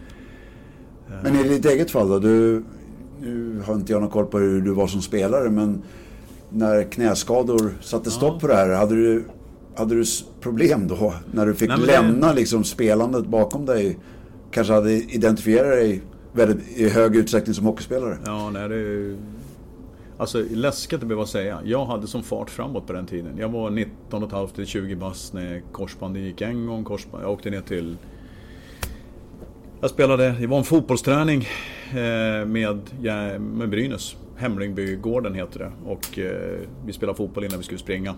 Men 1.23 1.37
i 1.37 1.49
ditt 1.49 1.67
eget 1.67 1.91
fall 1.91 2.09
då? 2.09 2.19
Du, 2.19 2.65
nu 3.21 3.63
har 3.67 3.75
inte 3.75 3.93
jag 3.93 4.01
någon 4.01 4.11
koll 4.11 4.27
på 4.27 4.39
hur 4.39 4.61
du 4.61 4.71
var 4.71 4.87
som 4.87 5.03
spelare 5.03 5.51
men 5.51 5.83
när 6.51 6.83
knäskador 6.83 7.73
satte 7.81 8.11
stopp 8.11 8.35
ja. 8.35 8.41
på 8.41 8.47
det 8.47 8.55
här. 8.55 8.71
Hade 8.71 8.95
du, 8.95 9.25
hade 9.75 9.95
du 9.95 10.05
problem 10.41 10.89
då 10.89 11.15
när 11.33 11.47
du 11.47 11.55
fick 11.55 11.69
Nej, 11.69 11.79
lämna 11.79 12.29
det... 12.29 12.35
liksom 12.35 12.65
spelandet 12.65 13.27
bakom 13.27 13.67
dig? 13.67 13.99
Kanske 14.51 14.73
hade 14.73 14.93
identifierat 14.93 15.71
dig 15.71 16.03
väldigt, 16.33 16.79
i 16.79 16.89
hög 16.89 17.17
utsträckning 17.17 17.55
som 17.55 17.65
hockeyspelare. 17.65 18.19
Ja, 18.25 18.51
nej, 18.51 18.69
det 18.69 18.75
är 18.75 19.17
Alltså 20.19 20.45
läskigt 20.51 21.03
att 21.03 21.09
behöva 21.09 21.27
säga. 21.27 21.61
Jag 21.65 21.87
hade 21.87 22.07
som 22.07 22.23
fart 22.23 22.51
framåt 22.51 22.87
på 22.87 22.93
den 22.93 23.07
tiden. 23.07 23.39
Jag 23.39 23.49
var 23.49 23.71
19,5 23.71 24.47
till 24.47 24.67
20 24.67 24.97
bast 24.97 25.33
när 25.33 25.63
korsbandet 25.73 26.23
gick 26.23 26.41
en 26.41 26.67
gång. 26.67 26.85
Korsband. 26.85 27.25
Jag 27.25 27.33
åkte 27.33 27.51
ner 27.51 27.61
till... 27.61 27.97
Jag 29.81 29.91
spelade, 29.91 30.31
det 30.41 30.47
var 30.47 30.59
en 30.59 30.65
fotbollsträning 30.65 31.41
eh, 31.91 32.47
med, 32.47 32.79
med 33.41 33.69
Brynäs. 33.69 34.17
Hemlingbygården 34.37 35.35
heter 35.35 35.59
det. 35.59 35.73
Och 35.87 36.19
eh, 36.19 36.59
vi 36.87 36.93
spelade 36.93 37.17
fotboll 37.17 37.45
innan 37.45 37.59
vi 37.59 37.65
skulle 37.65 37.79
springa. 37.79 38.15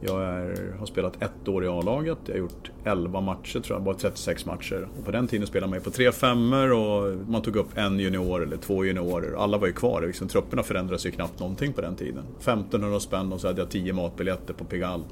Jag 0.00 0.22
är, 0.22 0.74
har 0.78 0.86
spelat 0.86 1.22
ett 1.22 1.48
år 1.48 1.64
i 1.64 1.68
A-laget. 1.68 2.18
Jag 2.26 2.34
har 2.34 2.38
gjort 2.38 2.70
11 2.84 3.20
matcher 3.20 3.60
tror 3.60 3.76
jag, 3.76 3.84
bara 3.84 3.94
36 3.94 4.46
matcher. 4.46 4.88
Och 4.98 5.04
på 5.04 5.10
den 5.10 5.26
tiden 5.26 5.46
spelade 5.46 5.70
man 5.70 5.78
ju 5.78 5.84
på 5.84 5.90
tre 5.90 6.12
femmor 6.12 6.72
och 6.72 7.28
man 7.28 7.42
tog 7.42 7.56
upp 7.56 7.78
en 7.78 8.00
junior 8.00 8.42
eller 8.42 8.56
två 8.56 8.84
juniorer. 8.84 9.42
Alla 9.42 9.58
var 9.58 9.66
ju 9.66 9.72
kvar. 9.72 10.02
Liksom, 10.06 10.28
trupperna 10.28 10.62
förändrades 10.62 11.06
ju 11.06 11.10
knappt 11.10 11.40
någonting 11.40 11.72
på 11.72 11.80
den 11.80 11.96
tiden. 11.96 12.24
1500 12.40 13.00
spänn 13.00 13.32
och 13.32 13.40
så 13.40 13.46
hade 13.46 13.60
jag 13.60 13.70
10 13.70 13.92
matbiljetter 13.92 14.54
på 14.54 14.64
Pigalle. 14.64 15.04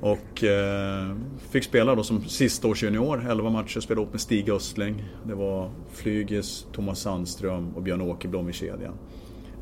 Och 0.00 0.44
eh, 0.44 1.16
fick 1.50 1.64
spela 1.64 1.94
då 1.94 2.02
som 2.02 2.24
sista 2.24 2.68
års 2.68 2.82
junior, 2.82 3.26
11 3.30 3.50
matcher, 3.50 3.80
spelade 3.80 4.06
upp 4.06 4.12
med 4.12 4.20
Stig 4.20 4.50
Östling. 4.50 5.04
Det 5.24 5.34
var 5.34 5.70
Flygis, 5.92 6.66
Thomas 6.72 7.00
Sandström 7.00 7.76
och 7.76 7.82
Björn 7.82 8.00
Åkerblom 8.00 8.48
i 8.48 8.52
kedjan. 8.52 8.94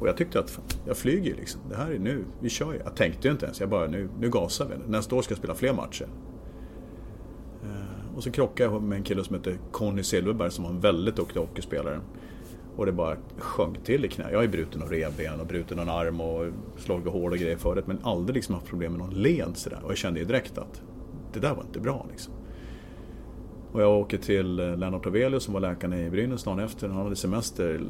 Och 0.01 0.09
jag 0.09 0.17
tyckte 0.17 0.39
att 0.39 0.61
jag 0.87 0.97
flyger 0.97 1.35
liksom. 1.35 1.61
Det 1.71 1.77
här 1.77 1.91
är 1.91 1.99
nu, 1.99 2.25
vi 2.41 2.49
kör 2.49 2.73
ju. 2.73 2.79
Jag 2.85 2.97
tänkte 2.97 3.29
ju 3.29 3.33
inte 3.33 3.45
ens, 3.45 3.61
jag 3.61 3.69
bara 3.69 3.87
nu, 3.87 4.09
nu 4.21 4.31
gasar 4.31 4.67
vi. 4.67 4.93
Nästa 4.93 5.17
år 5.17 5.23
ska 5.23 5.33
jag 5.33 5.39
spela 5.39 5.55
fler 5.55 5.73
matcher. 5.73 6.07
Eh, 7.63 8.17
och 8.17 8.23
så 8.23 8.31
krockade 8.31 8.71
jag 8.71 8.83
med 8.83 8.97
en 8.97 9.05
kille 9.05 9.25
som 9.25 9.37
heter 9.37 9.59
Conny 9.73 10.03
Silverberg 10.03 10.51
som 10.51 10.65
var 10.65 10.71
en 10.71 10.81
väldigt 10.81 11.17
duktig 11.17 11.41
hockeyspelare. 11.41 12.01
Och 12.77 12.87
det 12.87 12.93
bara 12.93 13.17
sjönk 13.39 13.85
till 13.85 14.05
i 14.05 14.09
knä. 14.09 14.31
Jag 14.31 14.39
har 14.39 14.43
ju 14.43 14.49
brutit 14.49 14.81
några 14.81 14.93
revben 14.93 15.41
och 15.41 15.47
brutit 15.47 15.77
någon 15.77 15.89
arm 15.89 16.21
och 16.21 16.47
slagit 16.77 17.13
hål 17.13 17.33
och 17.33 17.39
grejer 17.39 17.57
förut. 17.57 17.87
Men 17.87 17.99
aldrig 18.03 18.35
liksom 18.35 18.55
haft 18.55 18.67
problem 18.67 18.93
med 18.93 19.01
någon 19.01 19.15
led 19.15 19.53
sådär. 19.55 19.81
Och 19.85 19.91
jag 19.91 19.99
kände 19.99 20.21
ju 20.21 20.27
direkt 20.27 20.59
att 20.59 20.83
det 21.33 21.41
där 21.41 21.55
var 21.55 21.63
inte 21.63 21.81
bra 21.81 22.07
liksom. 22.11 22.35
Och 23.73 23.83
jag 23.83 23.99
åker 23.99 24.19
till 24.19 24.61
eh, 24.61 24.77
Lennart 24.77 25.07
Avelius 25.07 25.43
som 25.43 25.55
var 25.55 25.61
läkaren 25.61 25.93
i 25.93 26.11
Brynäs 26.11 26.45
dagen 26.45 26.59
efter. 26.59 26.89
Han 26.89 27.03
hade 27.03 27.17
semester, 27.17 27.81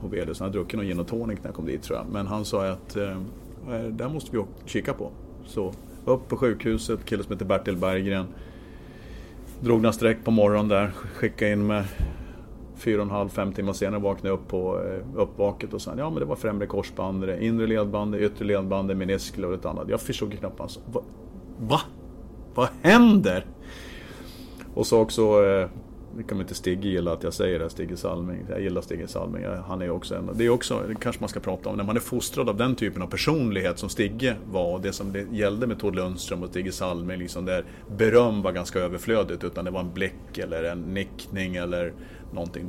Hovelius. 0.00 0.40
Han 0.40 0.48
hade 0.48 0.58
druckit 0.58 0.76
någon 0.76 0.86
gin 0.86 1.00
och 1.00 1.06
tonic 1.06 1.38
när 1.42 1.48
jag 1.48 1.54
kom 1.54 1.66
dit 1.66 1.82
tror 1.82 1.98
jag. 1.98 2.06
Men 2.12 2.26
han 2.26 2.44
sa 2.44 2.66
att 2.66 2.96
eh, 2.96 3.10
eh 3.10 3.84
det 3.90 4.04
här 4.04 4.10
måste 4.10 4.36
vi 4.36 4.44
kika 4.64 4.92
på. 4.92 5.10
Så 5.44 5.72
upp 6.04 6.28
på 6.28 6.36
sjukhuset, 6.36 7.04
kille 7.04 7.22
som 7.22 7.32
heter 7.32 7.46
Bertil 7.46 7.76
Berggren. 7.76 8.26
Drog 9.60 9.82
några 9.82 9.92
streck 9.92 10.24
på 10.24 10.30
morgonen 10.30 10.68
där, 10.68 10.90
skickade 10.90 11.52
in 11.52 11.66
mig 11.66 11.84
fyra 12.76 12.96
och 12.96 13.06
en 13.06 13.10
halv, 13.10 13.28
fem 13.28 13.52
timmar 13.52 13.72
senare 13.72 14.00
vaknade 14.00 14.28
jag 14.28 14.38
upp 14.38 14.48
på 14.48 14.80
eh, 14.84 15.20
uppvaket 15.20 15.74
och 15.74 15.82
sa 15.82 15.94
ja 15.98 16.10
men 16.10 16.18
det 16.18 16.24
var 16.24 16.36
främre 16.36 16.66
korsband, 16.66 17.24
inre 17.40 17.66
ledband, 17.66 18.14
yttre 18.14 18.44
ledband, 18.44 18.96
meniskler 18.96 19.48
och 19.48 19.54
ett 19.54 19.64
annat. 19.64 19.88
Jag 19.88 20.00
förstod 20.00 20.38
knappt 20.38 20.58
vad 20.58 21.04
Va? 21.58 21.80
Vad 22.54 22.68
händer? 22.82 23.46
Och 24.74 24.86
så 24.86 25.00
också, 25.00 25.44
eh, 25.44 25.68
det 26.16 26.22
kan 26.22 26.40
inte 26.40 26.54
Stigge 26.54 26.88
gilla 26.88 27.12
att 27.12 27.22
jag 27.22 27.32
säger 27.34 27.58
det, 27.58 27.70
Stigge 27.70 27.96
Salming. 27.96 28.46
Jag 28.50 28.60
gillar 28.60 28.80
Stigge 28.80 29.08
Salming, 29.08 29.44
han 29.66 29.82
är 29.82 29.90
också 29.90 30.14
en, 30.14 30.30
det 30.34 30.44
är 30.44 30.50
också, 30.50 30.82
det 30.88 30.94
kanske 30.94 31.20
man 31.20 31.28
ska 31.28 31.40
prata 31.40 31.68
om, 31.68 31.76
när 31.76 31.84
man 31.84 31.96
är 31.96 32.00
fostrad 32.00 32.48
av 32.48 32.56
den 32.56 32.74
typen 32.74 33.02
av 33.02 33.06
personlighet 33.06 33.78
som 33.78 33.88
Stigge 33.88 34.36
var, 34.50 34.78
det 34.78 34.92
som 34.92 35.12
det 35.12 35.26
gällde 35.32 35.66
med 35.66 35.78
Tord 35.78 35.94
Lundström 35.94 36.42
och 36.42 36.48
Stigge 36.48 36.72
Salming, 36.72 37.18
liksom 37.18 37.44
där 37.44 37.64
beröm 37.96 38.42
var 38.42 38.52
ganska 38.52 38.78
överflödigt, 38.78 39.44
utan 39.44 39.64
det 39.64 39.70
var 39.70 39.80
en 39.80 39.92
blick 39.94 40.38
eller 40.38 40.64
en 40.64 40.80
nickning 40.80 41.56
eller 41.56 41.92
någonting. 42.32 42.66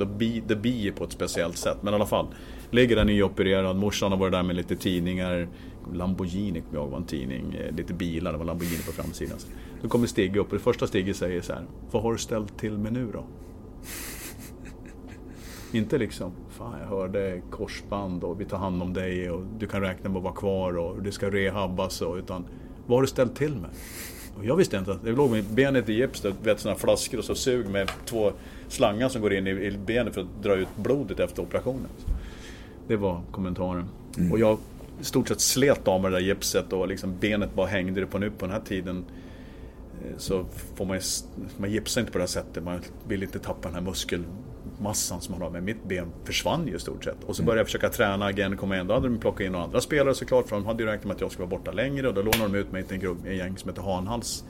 det 0.47 0.55
blir 0.55 0.91
på 0.91 1.03
ett 1.03 1.11
speciellt 1.11 1.57
sätt. 1.57 1.77
Men 1.81 1.93
i 1.93 1.95
alla 1.95 2.05
fall, 2.05 2.27
ligger 2.71 2.95
där 2.95 3.05
nyopererad, 3.05 3.75
morsan 3.75 4.11
har 4.11 4.19
varit 4.19 4.31
där 4.31 4.43
med 4.43 4.55
lite 4.55 4.75
tidningar. 4.75 5.47
Lamborghini 5.93 6.61
kommer 6.61 6.75
jag 6.77 6.83
ihåg 6.83 6.91
var 6.91 6.97
en 6.97 7.05
tidning, 7.05 7.53
eh, 7.53 7.75
lite 7.75 7.93
bilar, 7.93 8.31
det 8.31 8.37
var 8.37 8.45
Lamborghini 8.45 8.83
på 8.85 8.91
framsidan. 8.91 9.37
Då 9.81 9.87
kommer 9.87 10.07
Stig 10.07 10.37
upp 10.37 10.47
och 10.47 10.53
det 10.53 10.63
första 10.63 10.87
Stig 10.87 11.15
säger 11.15 11.41
så 11.41 11.53
här, 11.53 11.65
vad 11.91 12.03
har 12.03 12.11
du 12.11 12.17
ställt 12.17 12.59
till 12.59 12.77
med 12.77 12.93
nu 12.93 13.11
då? 13.13 13.23
Inte 15.77 15.97
liksom, 15.97 16.31
fan 16.49 16.79
jag 16.79 16.87
hörde 16.87 17.41
korsband 17.49 18.23
och 18.23 18.41
vi 18.41 18.45
tar 18.45 18.57
hand 18.57 18.81
om 18.81 18.93
dig 18.93 19.29
och 19.31 19.43
du 19.59 19.67
kan 19.67 19.81
räkna 19.81 20.09
med 20.09 20.17
att 20.17 20.23
vara 20.23 20.33
kvar 20.33 20.77
och 20.77 21.01
det 21.01 21.11
ska 21.11 21.29
rehabbas 21.29 22.01
och 22.01 22.15
utan 22.15 22.45
vad 22.87 22.97
har 22.97 23.01
du 23.01 23.07
ställt 23.07 23.35
till 23.35 23.55
med? 23.55 23.69
Och 24.37 24.45
jag 24.45 24.55
visste 24.55 24.77
inte 24.77 24.91
att, 24.91 24.99
jag 25.05 25.17
låg 25.17 25.31
med 25.31 25.43
benet 25.43 25.89
i 25.89 25.93
gips, 25.93 26.21
du 26.21 26.33
vet 26.43 26.59
sådana 26.59 26.79
flaskor 26.79 27.17
och 27.17 27.25
så 27.25 27.35
sug 27.35 27.69
med 27.69 27.91
två 28.05 28.31
slangar 28.67 29.09
som 29.09 29.21
går 29.21 29.33
in 29.33 29.47
i, 29.47 29.77
benet 29.85 30.13
för 30.13 30.21
att 30.21 30.43
dra 30.43 30.55
ut 30.55 30.67
blodet 30.75 31.19
efter 31.19 31.41
operationen. 31.41 31.89
Det 32.87 32.95
var 32.95 33.21
kommentaren. 33.31 33.85
Mm. 34.17 34.31
Och 34.31 34.39
jag 34.39 34.57
i 35.01 35.03
stort 35.03 35.27
sett 35.27 35.41
slet 35.41 35.87
av 35.87 36.01
med 36.01 36.11
det 36.11 36.15
där 36.15 36.25
gipset 36.25 36.73
och 36.73 36.87
liksom 36.87 37.17
benet 37.19 37.55
bara 37.55 37.67
hängde 37.67 38.05
på 38.05 38.17
nu 38.17 38.31
på 38.31 38.45
den 38.45 38.53
här 38.53 38.61
tiden. 38.61 39.05
Eh, 40.01 40.17
så 40.17 40.45
får 40.75 40.85
man, 40.85 40.99
man 41.57 41.71
gipsar 41.71 42.01
inte 42.01 42.11
på 42.11 42.17
det 42.17 42.21
här 42.21 42.27
sättet, 42.27 42.63
man 42.63 42.81
vill 43.07 43.23
inte 43.23 43.39
tappa 43.39 43.67
den 43.67 43.73
här 43.73 43.81
muskelmassan 43.81 45.21
som 45.21 45.31
man 45.31 45.41
har. 45.41 45.49
Men 45.49 45.65
mitt 45.65 45.83
ben 45.83 46.07
försvann 46.23 46.67
ju 46.67 46.75
i 46.75 46.79
stort 46.79 47.03
sett. 47.03 47.23
Och 47.25 47.35
så 47.35 47.43
började 47.43 47.59
jag 47.59 47.67
försöka 47.67 47.89
träna 47.89 48.31
igen, 48.31 48.57
komma 48.57 48.75
igen. 48.75 48.87
Då 48.87 48.93
hade 48.93 49.07
de 49.07 49.17
plockat 49.17 49.41
in 49.41 49.51
några 49.51 49.65
andra 49.65 49.81
spelare 49.81 50.15
såklart, 50.15 50.49
för 50.49 50.55
de 50.55 50.65
hade 50.65 50.83
ju 50.83 50.89
räknat 50.89 51.05
med 51.05 51.15
att 51.15 51.21
jag 51.21 51.31
skulle 51.31 51.47
vara 51.47 51.59
borta 51.59 51.71
längre. 51.71 52.07
Och 52.07 52.13
då 52.13 52.21
lånade 52.21 52.51
de 52.51 52.55
ut 52.55 52.71
mig 52.71 52.83
till 52.83 52.93
en, 52.93 52.99
grupp, 52.99 53.17
en 53.25 53.37
gäng 53.37 53.57
som 53.57 53.69
heter 53.69 53.81
Hanhals. 53.81 54.43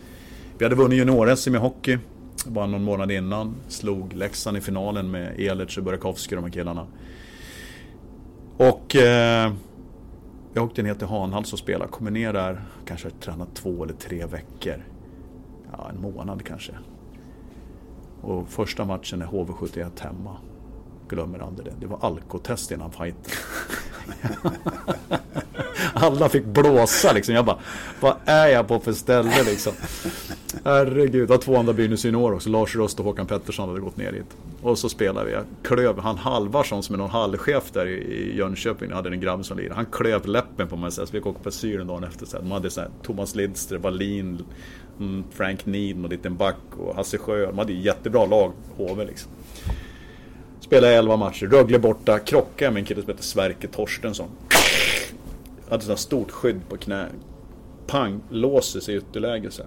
Vi 0.57 0.65
hade 0.65 0.75
vunnit 0.75 0.99
junior-SM 0.99 1.55
i 1.55 1.57
hockey 1.57 1.97
bara 2.45 2.65
någon 2.65 2.83
månad 2.83 3.11
innan. 3.11 3.55
Slog 3.67 4.13
Leksand 4.13 4.57
i 4.57 4.61
finalen 4.61 5.11
med 5.11 5.39
Elertz 5.39 5.77
och 5.77 5.83
Burakovsky 5.83 6.35
och 6.35 6.41
de 6.41 6.47
här 6.47 6.53
killarna. 6.53 6.87
Och 8.57 8.95
eh, 8.95 9.53
jag 10.53 10.63
åkte 10.63 10.83
ner 10.83 10.93
till 10.93 11.07
Hanhals 11.07 11.53
och 11.53 11.59
spelade. 11.59 11.91
Kommer 11.91 12.11
ner 12.11 12.33
där, 12.33 12.61
kanske 12.85 13.09
tränat 13.09 13.55
två 13.55 13.83
eller 13.83 13.93
tre 13.93 14.25
veckor. 14.25 14.83
Ja, 15.71 15.89
en 15.89 16.01
månad 16.01 16.45
kanske. 16.45 16.71
Och 18.21 18.49
första 18.49 18.85
matchen 18.85 19.21
är 19.21 19.25
HV71 19.25 20.01
hemma. 20.01 20.37
Glömmer 21.09 21.39
aldrig 21.39 21.65
det. 21.65 21.73
Det 21.79 21.87
var 21.87 21.99
alkotest 22.01 22.71
innan 22.71 22.91
fighten. 22.91 23.31
Alla 25.93 26.29
fick 26.29 26.45
blåsa 26.45 27.13
liksom. 27.13 27.35
Jag 27.35 27.45
bara, 27.45 27.59
vad 27.99 28.15
är 28.25 28.47
jag 28.47 28.67
på 28.67 28.79
för 28.79 28.93
ställe 28.93 29.43
liksom? 29.45 29.73
Herregud, 30.63 31.21
det 31.21 31.25
var 31.25 31.37
två 31.37 31.57
andra 31.57 31.73
Brynäs 31.73 32.05
junior 32.05 32.33
också. 32.33 32.49
Lars 32.49 32.75
Röst 32.75 32.99
och 32.99 33.05
Håkan 33.05 33.27
Pettersson 33.27 33.69
hade 33.69 33.81
gått 33.81 33.97
ner 33.97 34.11
dit. 34.11 34.37
Och 34.61 34.77
så 34.77 34.89
spelade 34.89 35.25
vi. 35.25 35.31
Jag 35.33 35.43
klöv, 35.63 35.99
han 35.99 36.17
Halvarsson 36.17 36.83
som 36.83 36.95
är 36.95 36.99
någon 36.99 37.09
hallchef 37.09 37.71
där 37.71 37.87
i 37.87 38.37
Jönköping, 38.37 38.91
hade 38.91 39.09
en 39.09 39.19
grabb 39.19 39.45
som 39.45 39.57
lirade. 39.57 39.75
Han 39.75 39.85
klöv 39.85 40.25
läppen 40.25 40.67
på 40.67 40.75
mig 40.75 40.91
så 40.91 41.01
vi 41.01 41.07
fick 41.07 41.25
åka 41.25 41.39
på 41.39 41.51
syren 41.51 41.87
dagen 41.87 42.03
efter. 42.03 42.25
Så 42.25 42.37
de 42.37 42.51
hade 42.51 42.69
så 42.69 42.81
här, 42.81 42.89
Thomas 43.03 43.35
Lidström, 43.35 43.81
Wallin, 43.81 44.45
mm, 44.99 45.23
Frank 45.31 45.65
Needham 45.65 46.03
och 46.03 46.09
liten 46.09 46.37
back 46.37 46.55
och 46.77 46.95
Hasse 46.95 47.17
Sjö. 47.17 47.45
De 47.45 47.57
hade 47.57 47.73
ju 47.73 47.81
jättebra 47.81 48.25
lag, 48.25 48.51
HV 48.77 49.05
liksom. 49.05 49.31
Spelade 50.59 50.93
11 50.93 51.17
matcher, 51.17 51.47
Rögle 51.47 51.79
borta, 51.79 52.19
krockade 52.19 52.71
med 52.71 52.79
en 52.79 52.85
kille 52.85 53.01
som 53.01 53.09
heter 53.09 53.23
Sverker 53.23 53.67
Torstensson. 53.67 54.29
Hade 55.69 55.83
sånt 55.83 55.99
stort 55.99 56.31
skydd 56.31 56.61
på 56.69 56.77
knä. 56.77 57.05
Pang, 57.87 58.21
låser 58.29 58.79
sig 58.79 58.95
i 58.95 58.97
ytterläge 58.97 59.51
sen. 59.51 59.65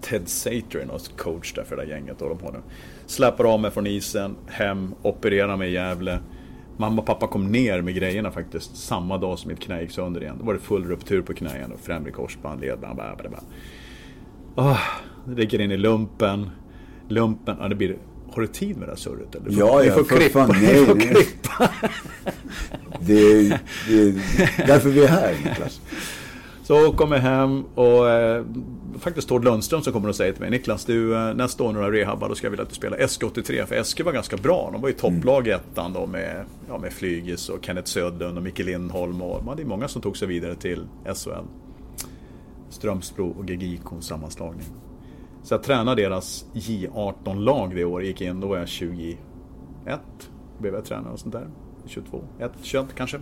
Ted 0.00 0.28
Sater 0.28 0.78
är 0.78 0.86
någon 0.86 0.98
coach 1.16 1.54
där 1.54 1.64
för 1.64 1.76
det 1.76 1.82
där 1.82 1.90
gänget. 1.90 2.22
Och 2.22 2.28
de 2.28 2.44
har 2.44 2.52
nu. 2.52 2.58
Släpar 3.06 3.44
av 3.44 3.60
mig 3.60 3.70
från 3.70 3.86
isen, 3.86 4.36
hem, 4.46 4.94
opererar 5.02 5.56
mig 5.56 5.70
i 5.70 5.72
Gävle. 5.72 6.18
Mamma 6.76 7.02
och 7.02 7.06
pappa 7.06 7.26
kom 7.26 7.52
ner 7.52 7.80
med 7.80 7.94
grejerna 7.94 8.30
faktiskt 8.30 8.76
samma 8.76 9.18
dag 9.18 9.38
som 9.38 9.48
mitt 9.48 9.60
knä 9.60 9.82
gick 9.82 9.90
sönder 9.90 10.22
igen. 10.22 10.36
Då 10.38 10.44
var 10.44 10.54
det 10.54 10.60
full 10.60 10.84
ruptur 10.84 11.22
på 11.22 11.34
knä 11.34 11.56
igen 11.56 11.72
och 11.72 11.80
främre 11.80 12.10
korsband, 12.10 12.60
ledband, 12.60 12.94
bla 12.94 13.16
bla 13.16 13.28
bla. 13.28 13.40
Oh, 14.56 14.78
ligger 15.26 15.60
in 15.60 15.70
i 15.70 15.76
lumpen. 15.76 16.50
Lumpen, 17.08 17.56
ja 17.60 17.68
det 17.68 17.74
blir 17.74 17.96
har 18.32 18.42
du 18.42 18.48
tid 18.48 18.76
med 18.76 18.88
det 18.88 18.92
här 18.92 18.96
surret? 18.96 19.34
Eller? 19.34 19.58
Ja, 19.58 19.84
ja, 19.84 19.92
får 19.94 20.04
för 20.04 20.16
klippa. 20.16 20.46
fan. 20.46 20.56
Nej, 20.62 20.86
får 20.86 21.00
klippa. 21.00 21.70
det, 23.00 23.12
är, 23.12 23.60
det 23.88 23.94
är 24.02 24.12
därför 24.66 24.88
vi 24.88 25.04
är 25.04 25.08
här, 25.08 25.34
Niklas. 25.44 25.80
Så 26.62 26.92
kommer 26.92 27.16
jag 27.16 27.22
hem 27.22 27.64
och 27.74 28.10
eh, 28.10 28.44
faktiskt 28.98 29.28
Tord 29.28 29.44
Lundström 29.44 29.82
som 29.82 29.92
kommer 29.92 30.08
och 30.08 30.16
säger 30.16 30.32
till 30.32 30.40
mig 30.40 30.50
Niklas, 30.50 30.84
du 30.84 31.14
eh, 31.16 31.34
nästa 31.34 31.64
år 31.64 31.72
när 31.72 31.78
du 31.78 31.84
har 31.84 31.92
rehabbat 31.92 32.28
då 32.28 32.34
ska 32.34 32.46
jag 32.46 32.50
vilja 32.50 32.62
att 32.62 32.68
du 32.68 32.74
spelar 32.74 32.98
SK83 32.98 33.66
för 33.66 33.82
SK 33.82 34.00
var 34.04 34.12
ganska 34.12 34.36
bra. 34.36 34.70
De 34.72 34.80
var 34.82 34.88
ju 34.88 34.94
topplag 34.94 35.48
i 35.48 35.50
ettan 35.50 35.92
då 35.92 36.06
med, 36.06 36.44
ja, 36.68 36.78
med 36.78 36.92
Flygis 36.92 37.48
och 37.48 37.64
Kenneth 37.64 37.88
Södlund 37.88 38.36
och 38.36 38.44
Micke 38.44 38.58
Lindholm 38.58 39.22
och 39.22 39.44
man 39.44 39.48
hade 39.48 39.64
många 39.64 39.88
som 39.88 40.02
tog 40.02 40.16
sig 40.16 40.28
vidare 40.28 40.54
till 40.54 40.86
SHL. 41.04 41.46
Strömsbro 42.70 43.30
och 43.38 43.46
GGIK 43.46 43.82
sammanslagning. 44.00 44.66
Så 45.42 45.54
jag 45.54 45.62
tränade 45.62 46.02
deras 46.02 46.46
J18-lag 46.52 47.74
det 47.74 47.84
året, 47.84 48.06
gick 48.06 48.20
in, 48.20 48.40
då 48.40 48.48
var 48.48 48.56
jag 48.56 48.68
21. 48.68 49.18
Blev 50.58 50.74
jag 50.74 50.84
tränare 50.84 51.12
och 51.12 51.20
sånt 51.20 51.32
där. 51.32 51.46
22, 51.86 52.24
1, 52.38 52.52
21 52.62 52.86
kanske. 52.94 53.20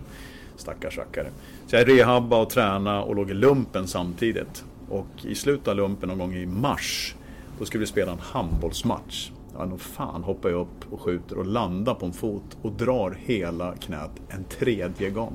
Stackars 0.55 0.97
rackare. 0.97 1.27
Så 1.67 1.75
jag 1.75 1.89
rehabbade 1.89 2.41
och 2.41 2.49
tränade 2.49 3.03
och 3.03 3.15
låg 3.15 3.31
i 3.31 3.33
lumpen 3.33 3.87
samtidigt. 3.87 4.65
Och 4.89 5.25
i 5.25 5.35
slutet 5.35 5.67
av 5.67 5.75
lumpen 5.75 6.09
någon 6.09 6.17
gång 6.17 6.33
i 6.33 6.45
mars, 6.45 7.15
då 7.59 7.65
skulle 7.65 7.79
vi 7.79 7.87
spela 7.87 8.11
en 8.11 8.19
handbollsmatch. 8.19 9.31
Ja, 9.57 9.65
nog 9.65 9.81
fan 9.81 10.23
hoppar 10.23 10.49
jag 10.49 10.61
upp 10.61 10.93
och 10.93 11.01
skjuter 11.01 11.37
och 11.37 11.45
landar 11.45 11.93
på 11.93 12.05
en 12.05 12.13
fot 12.13 12.57
och 12.61 12.71
drar 12.71 13.17
hela 13.19 13.75
knät 13.75 14.11
en 14.27 14.43
tredje 14.43 15.09
gång. 15.09 15.33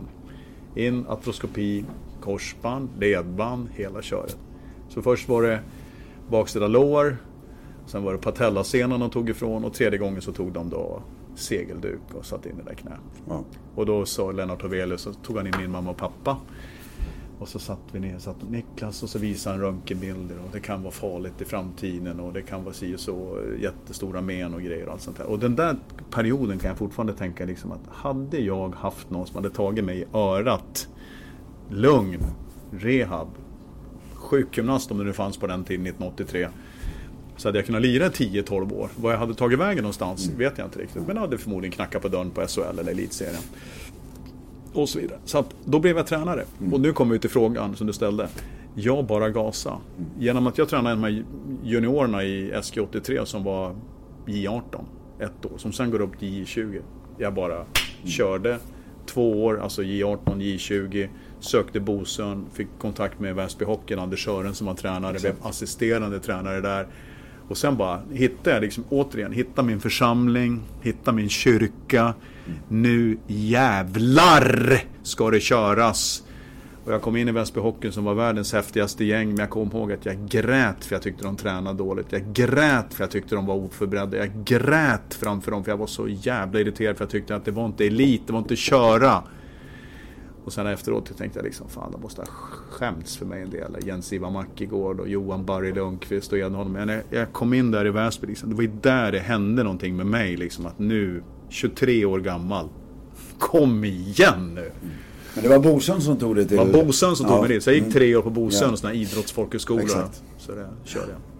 In, 0.74 1.06
atroskopi, 1.08 1.84
korsband, 2.24 2.88
ledband, 2.98 3.68
hela 3.74 4.02
köret. 4.02 4.36
Så 4.88 5.02
först 5.02 5.28
var 5.28 5.42
det 5.42 5.60
baksida 6.30 6.66
lår. 6.66 7.16
Sen 7.86 8.02
var 8.02 8.12
det 8.12 8.18
patellasenan 8.18 9.00
de 9.00 9.10
tog 9.10 9.30
ifrån 9.30 9.64
och 9.64 9.74
tredje 9.74 9.98
gången 9.98 10.22
så 10.22 10.32
tog 10.32 10.52
de 10.52 10.70
då 10.70 11.02
segelduk 11.34 12.00
och 12.12 12.26
satte 12.26 12.48
in 12.48 12.56
det 12.56 12.62
där 12.62 12.74
knä. 12.74 12.96
Ja. 13.28 13.44
Och 13.74 13.86
då 13.86 14.06
sa 14.06 14.32
Lennart 14.32 14.62
Hovelius, 14.62 15.00
så 15.00 15.12
tog 15.12 15.36
han 15.36 15.46
in 15.46 15.52
min 15.58 15.70
mamma 15.70 15.90
och 15.90 15.96
pappa. 15.96 16.36
Och 17.38 17.48
så 17.48 17.58
satt 17.58 17.80
vi 17.92 18.00
ner, 18.00 18.18
satt 18.18 18.50
Niklas 18.50 19.02
och 19.02 19.08
så 19.08 19.18
visade 19.18 19.56
han 19.56 19.64
röntgenbilder 19.64 20.36
och 20.36 20.50
det 20.52 20.60
kan 20.60 20.82
vara 20.82 20.92
farligt 20.92 21.40
i 21.40 21.44
framtiden 21.44 22.20
och 22.20 22.32
det 22.32 22.42
kan 22.42 22.64
vara 22.64 22.74
si 22.74 22.94
och 22.94 23.00
så 23.00 23.38
jättestora 23.60 24.20
men 24.20 24.54
och 24.54 24.62
grejer 24.62 24.86
och 24.86 24.92
allt 24.92 25.02
sånt 25.02 25.16
där. 25.16 25.26
Och 25.26 25.38
den 25.38 25.56
där 25.56 25.76
perioden 26.10 26.58
kan 26.58 26.68
jag 26.68 26.78
fortfarande 26.78 27.12
tänka 27.12 27.44
liksom 27.44 27.72
att 27.72 27.80
hade 27.88 28.38
jag 28.38 28.74
haft 28.74 29.10
någon 29.10 29.26
som 29.26 29.36
hade 29.36 29.50
tagit 29.50 29.84
mig 29.84 29.98
i 30.00 30.04
örat, 30.14 30.88
lugn, 31.70 32.24
rehab, 32.70 33.28
sjukgymnast 34.14 34.90
om 34.90 34.98
det 34.98 35.04
nu 35.04 35.12
fanns 35.12 35.36
på 35.36 35.46
den 35.46 35.64
tiden, 35.64 35.86
1983. 35.86 36.48
Så 37.36 37.48
hade 37.48 37.58
jag 37.58 37.66
kunnat 37.66 37.82
lira 37.82 38.08
10-12 38.08 38.72
år. 38.72 38.88
Vad 38.96 39.12
jag 39.12 39.18
hade 39.18 39.34
tagit 39.34 39.58
vägen 39.58 39.82
någonstans 39.82 40.26
mm. 40.26 40.38
vet 40.38 40.58
jag 40.58 40.66
inte 40.66 40.78
riktigt. 40.78 41.06
Men 41.06 41.16
jag 41.16 41.20
hade 41.20 41.38
förmodligen 41.38 41.72
knackat 41.72 42.02
på 42.02 42.08
dörren 42.08 42.30
på 42.30 42.46
SHL 42.46 42.78
eller 42.78 42.92
Elitserien. 42.92 43.42
Och 44.72 44.88
så 44.88 44.98
vidare. 44.98 45.18
Så 45.24 45.38
att 45.38 45.54
då 45.64 45.78
blev 45.78 45.96
jag 45.96 46.06
tränare. 46.06 46.44
Mm. 46.60 46.72
Och 46.72 46.80
nu 46.80 46.92
kommer 46.92 47.12
vi 47.12 47.18
till 47.18 47.30
frågan 47.30 47.76
som 47.76 47.86
du 47.86 47.92
ställde. 47.92 48.28
Jag 48.74 49.06
bara 49.06 49.30
gasa. 49.30 49.70
Mm. 49.70 50.10
Genom 50.18 50.46
att 50.46 50.58
jag 50.58 50.68
tränade 50.68 50.94
de 50.94 51.04
här 51.04 51.24
juniorerna 51.62 52.24
i 52.24 52.52
SG83 52.52 53.24
som 53.24 53.44
var 53.44 53.74
J18 54.26 54.84
ett 55.18 55.46
år. 55.46 55.58
Som 55.58 55.72
sen 55.72 55.90
går 55.90 56.00
upp 56.00 56.18
till 56.18 56.44
J20. 56.44 56.80
Jag 57.18 57.34
bara 57.34 57.54
mm. 57.54 57.66
körde 58.06 58.58
två 59.06 59.44
år, 59.44 59.60
alltså 59.60 59.82
J18, 59.82 60.18
J20. 60.24 61.08
Sökte 61.44 61.80
Bosön, 61.80 62.46
fick 62.52 62.68
kontakt 62.78 63.20
med 63.20 63.34
Väsby 63.34 63.64
Hockeyn, 63.64 63.98
Anders 63.98 64.24
Sören 64.24 64.54
som 64.54 64.66
var 64.66 64.74
tränare, 64.74 65.18
blev 65.18 65.34
assisterande 65.42 66.20
tränare 66.20 66.60
där. 66.60 66.86
Och 67.48 67.56
sen 67.56 67.76
bara 67.76 68.02
hittade 68.12 68.56
jag 68.56 68.62
liksom 68.62 68.84
återigen, 68.88 69.32
hitta 69.32 69.62
min 69.62 69.80
församling, 69.80 70.62
hitta 70.82 71.12
min 71.12 71.28
kyrka. 71.28 72.14
Nu 72.68 73.18
jävlar 73.26 74.80
ska 75.02 75.30
det 75.30 75.40
köras! 75.40 76.22
Och 76.84 76.92
jag 76.92 77.02
kom 77.02 77.16
in 77.16 77.28
i 77.28 77.32
Väsby 77.32 77.60
Hockey 77.60 77.92
som 77.92 78.04
var 78.04 78.14
världens 78.14 78.52
häftigaste 78.52 79.04
gäng. 79.04 79.28
Men 79.28 79.38
jag 79.38 79.50
kom 79.50 79.70
ihåg 79.72 79.92
att 79.92 80.06
jag 80.06 80.28
grät 80.28 80.84
för 80.84 80.94
jag 80.94 81.02
tyckte 81.02 81.24
de 81.24 81.36
tränade 81.36 81.78
dåligt. 81.78 82.06
Jag 82.10 82.32
grät 82.32 82.94
för 82.94 83.02
jag 83.02 83.10
tyckte 83.10 83.34
de 83.34 83.46
var 83.46 83.54
oförberedda. 83.54 84.16
Jag 84.16 84.44
grät 84.44 85.14
framför 85.14 85.50
dem 85.50 85.64
för 85.64 85.70
jag 85.72 85.76
var 85.76 85.86
så 85.86 86.08
jävla 86.08 86.60
irriterad 86.60 86.96
för 86.96 87.04
jag 87.04 87.10
tyckte 87.10 87.36
att 87.36 87.44
det 87.44 87.50
var 87.50 87.66
inte 87.66 87.86
elit, 87.86 88.22
det 88.26 88.32
var 88.32 88.40
inte 88.40 88.56
köra. 88.56 89.22
Och 90.44 90.52
sen 90.52 90.66
efteråt 90.66 91.16
tänkte 91.18 91.38
jag 91.38 91.44
liksom, 91.44 91.68
fan 91.68 91.92
de 91.92 92.00
måste 92.00 92.20
ha 92.20 92.26
skämts 92.70 93.16
för 93.16 93.26
mig 93.26 93.42
en 93.42 93.50
del. 93.50 93.76
Jens-Ivar 93.86 94.30
Mackegård 94.30 95.00
och 95.00 95.08
Johan 95.08 95.44
Barry 95.44 95.72
Lundqvist 95.72 96.32
och 96.32 96.38
Edholm. 96.38 96.72
Men 96.72 96.88
jag, 96.88 97.02
jag 97.10 97.32
kom 97.32 97.54
in 97.54 97.70
där 97.70 97.86
i 97.86 97.90
Väsby 97.90 98.26
liksom, 98.26 98.48
det 98.48 98.54
var 98.54 98.62
ju 98.62 98.70
där 98.82 99.12
det 99.12 99.18
hände 99.18 99.62
någonting 99.62 99.96
med 99.96 100.06
mig 100.06 100.36
liksom. 100.36 100.66
Att 100.66 100.78
nu, 100.78 101.22
23 101.48 102.04
år 102.04 102.20
gammal, 102.20 102.68
kom 103.38 103.84
igen 103.84 104.54
nu! 104.54 104.70
Men 105.34 105.42
det 105.42 105.48
var 105.48 105.58
Bosön 105.58 106.00
som 106.00 106.16
tog 106.16 106.36
det 106.36 106.44
till... 106.44 106.56
Det 106.56 106.64
var 106.64 106.84
Bosön 106.84 107.16
som 107.16 107.26
tog 107.26 107.36
ja. 107.36 107.40
mig 107.40 107.48
dit. 107.48 107.62
Så 107.62 107.70
jag 107.70 107.76
gick 107.76 107.92
tre 107.92 108.16
år 108.16 108.22
på 108.22 108.30
Bosön, 108.30 108.70
ja. 108.70 108.76
sån 108.76 108.88
här 108.88 108.96
idrottsfolkhögskola. 108.96 110.08
Så 110.38 110.52
det 110.52 110.68
körde 110.84 111.10
jag. 111.10 111.33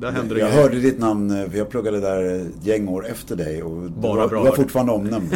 Där 0.00 0.10
hände 0.12 0.34
det 0.34 0.40
Jag 0.40 0.50
grejer. 0.50 0.62
hörde 0.62 0.80
ditt 0.80 0.98
namn, 0.98 1.30
eh, 1.30 1.50
för 1.50 1.58
jag 1.58 1.68
pluggade 1.68 2.00
där 2.00 2.22
ett 2.24 2.66
gäng 2.66 2.88
år 2.88 3.06
efter 3.06 3.36
dig. 3.36 3.62
Och 3.62 3.90
Bara 3.90 4.12
du 4.12 4.18
var, 4.18 4.28
bra. 4.28 4.42
Du 4.42 4.48
var 4.48 4.56
fortfarande 4.56 4.92
omnämnd 4.92 5.30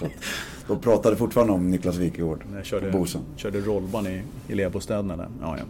då. 0.00 0.06
Då 0.66 0.76
pratade 0.76 1.16
fortfarande 1.16 1.52
om 1.52 1.70
Niklas 1.70 1.96
Wikegård. 1.96 2.44
Jag 2.54 2.64
körde, 2.64 2.90
Bosön. 2.90 3.22
körde 3.36 3.60
rollban 3.60 4.06
i 4.06 4.22
elevbostäderna 4.48 5.16
där. 5.16 5.28
Ja, 5.40 5.56
ja. 5.58 5.64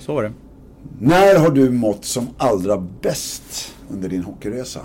Så 0.00 0.14
var 0.14 0.22
det. 0.22 0.32
När 0.98 1.38
har 1.38 1.50
du 1.50 1.70
mått 1.70 2.04
som 2.04 2.28
allra 2.36 2.86
bäst 3.00 3.74
under 3.90 4.08
din 4.08 4.22
hockeyresa? 4.22 4.80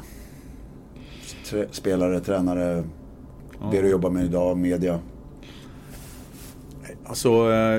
Spelare, 1.72 2.20
tränare, 2.20 2.84
ja. 3.62 3.70
det 3.72 3.82
du 3.82 3.90
jobbar 3.90 4.10
med 4.10 4.26
idag, 4.26 4.58
media? 4.58 5.00
Alltså, 7.06 7.30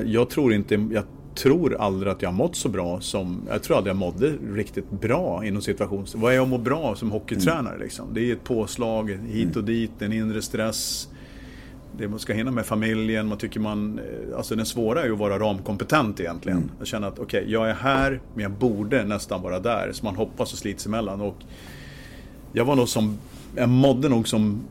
jag 0.05 0.29
tror 0.29 0.53
inte... 0.53 0.87
Jag 0.91 1.03
tror 1.35 1.75
aldrig 1.75 2.11
att 2.11 2.21
jag 2.21 2.29
har 2.29 2.33
mått 2.33 2.55
så 2.55 2.69
bra 2.69 3.01
som... 3.01 3.41
Jag 3.49 3.63
tror 3.63 3.77
aldrig 3.77 3.91
jag 3.91 3.97
mådde 3.97 4.33
riktigt 4.53 4.91
bra 4.91 5.45
inom 5.45 5.61
situation. 5.61 6.05
Vad 6.15 6.31
är 6.31 6.35
jag 6.35 6.43
att 6.43 6.49
må 6.49 6.57
bra 6.57 6.95
som 6.95 7.11
hockeytränare 7.11 7.75
mm. 7.75 7.81
liksom? 7.81 8.13
Det 8.13 8.29
är 8.29 8.33
ett 8.33 8.43
påslag 8.43 9.19
hit 9.27 9.55
och 9.55 9.63
dit, 9.63 10.01
en 10.01 10.13
inre 10.13 10.41
stress. 10.41 11.09
Det 11.97 12.07
man 12.07 12.19
ska 12.19 12.33
hinna 12.33 12.51
med 12.51 12.65
familjen, 12.65 13.27
man 13.27 13.37
tycker 13.37 13.59
man... 13.59 13.99
Eh, 13.99 14.37
alltså 14.37 14.55
den 14.55 14.65
svåra 14.65 15.01
är 15.01 15.05
ju 15.05 15.13
att 15.13 15.19
vara 15.19 15.39
ramkompetent 15.39 16.19
egentligen. 16.19 16.57
Mm. 16.57 16.71
Jag 16.79 16.87
känner 16.87 17.07
att 17.07 17.19
okej, 17.19 17.39
okay, 17.41 17.53
jag 17.53 17.69
är 17.69 17.73
här 17.73 18.21
men 18.33 18.43
jag 18.43 18.51
borde 18.51 19.03
nästan 19.03 19.41
vara 19.41 19.59
där. 19.59 19.91
Så 19.93 20.05
man 20.05 20.15
hoppas 20.15 20.53
och 20.53 20.59
slits 20.59 20.85
emellan. 20.85 21.21
Och 21.21 21.37
jag 22.53 22.65
var 22.65 22.75
nog 22.75 22.89
som... 22.89 23.17
Jag 23.55 23.69
mådde 23.69 24.09
nog 24.09 24.27
som 24.27 24.63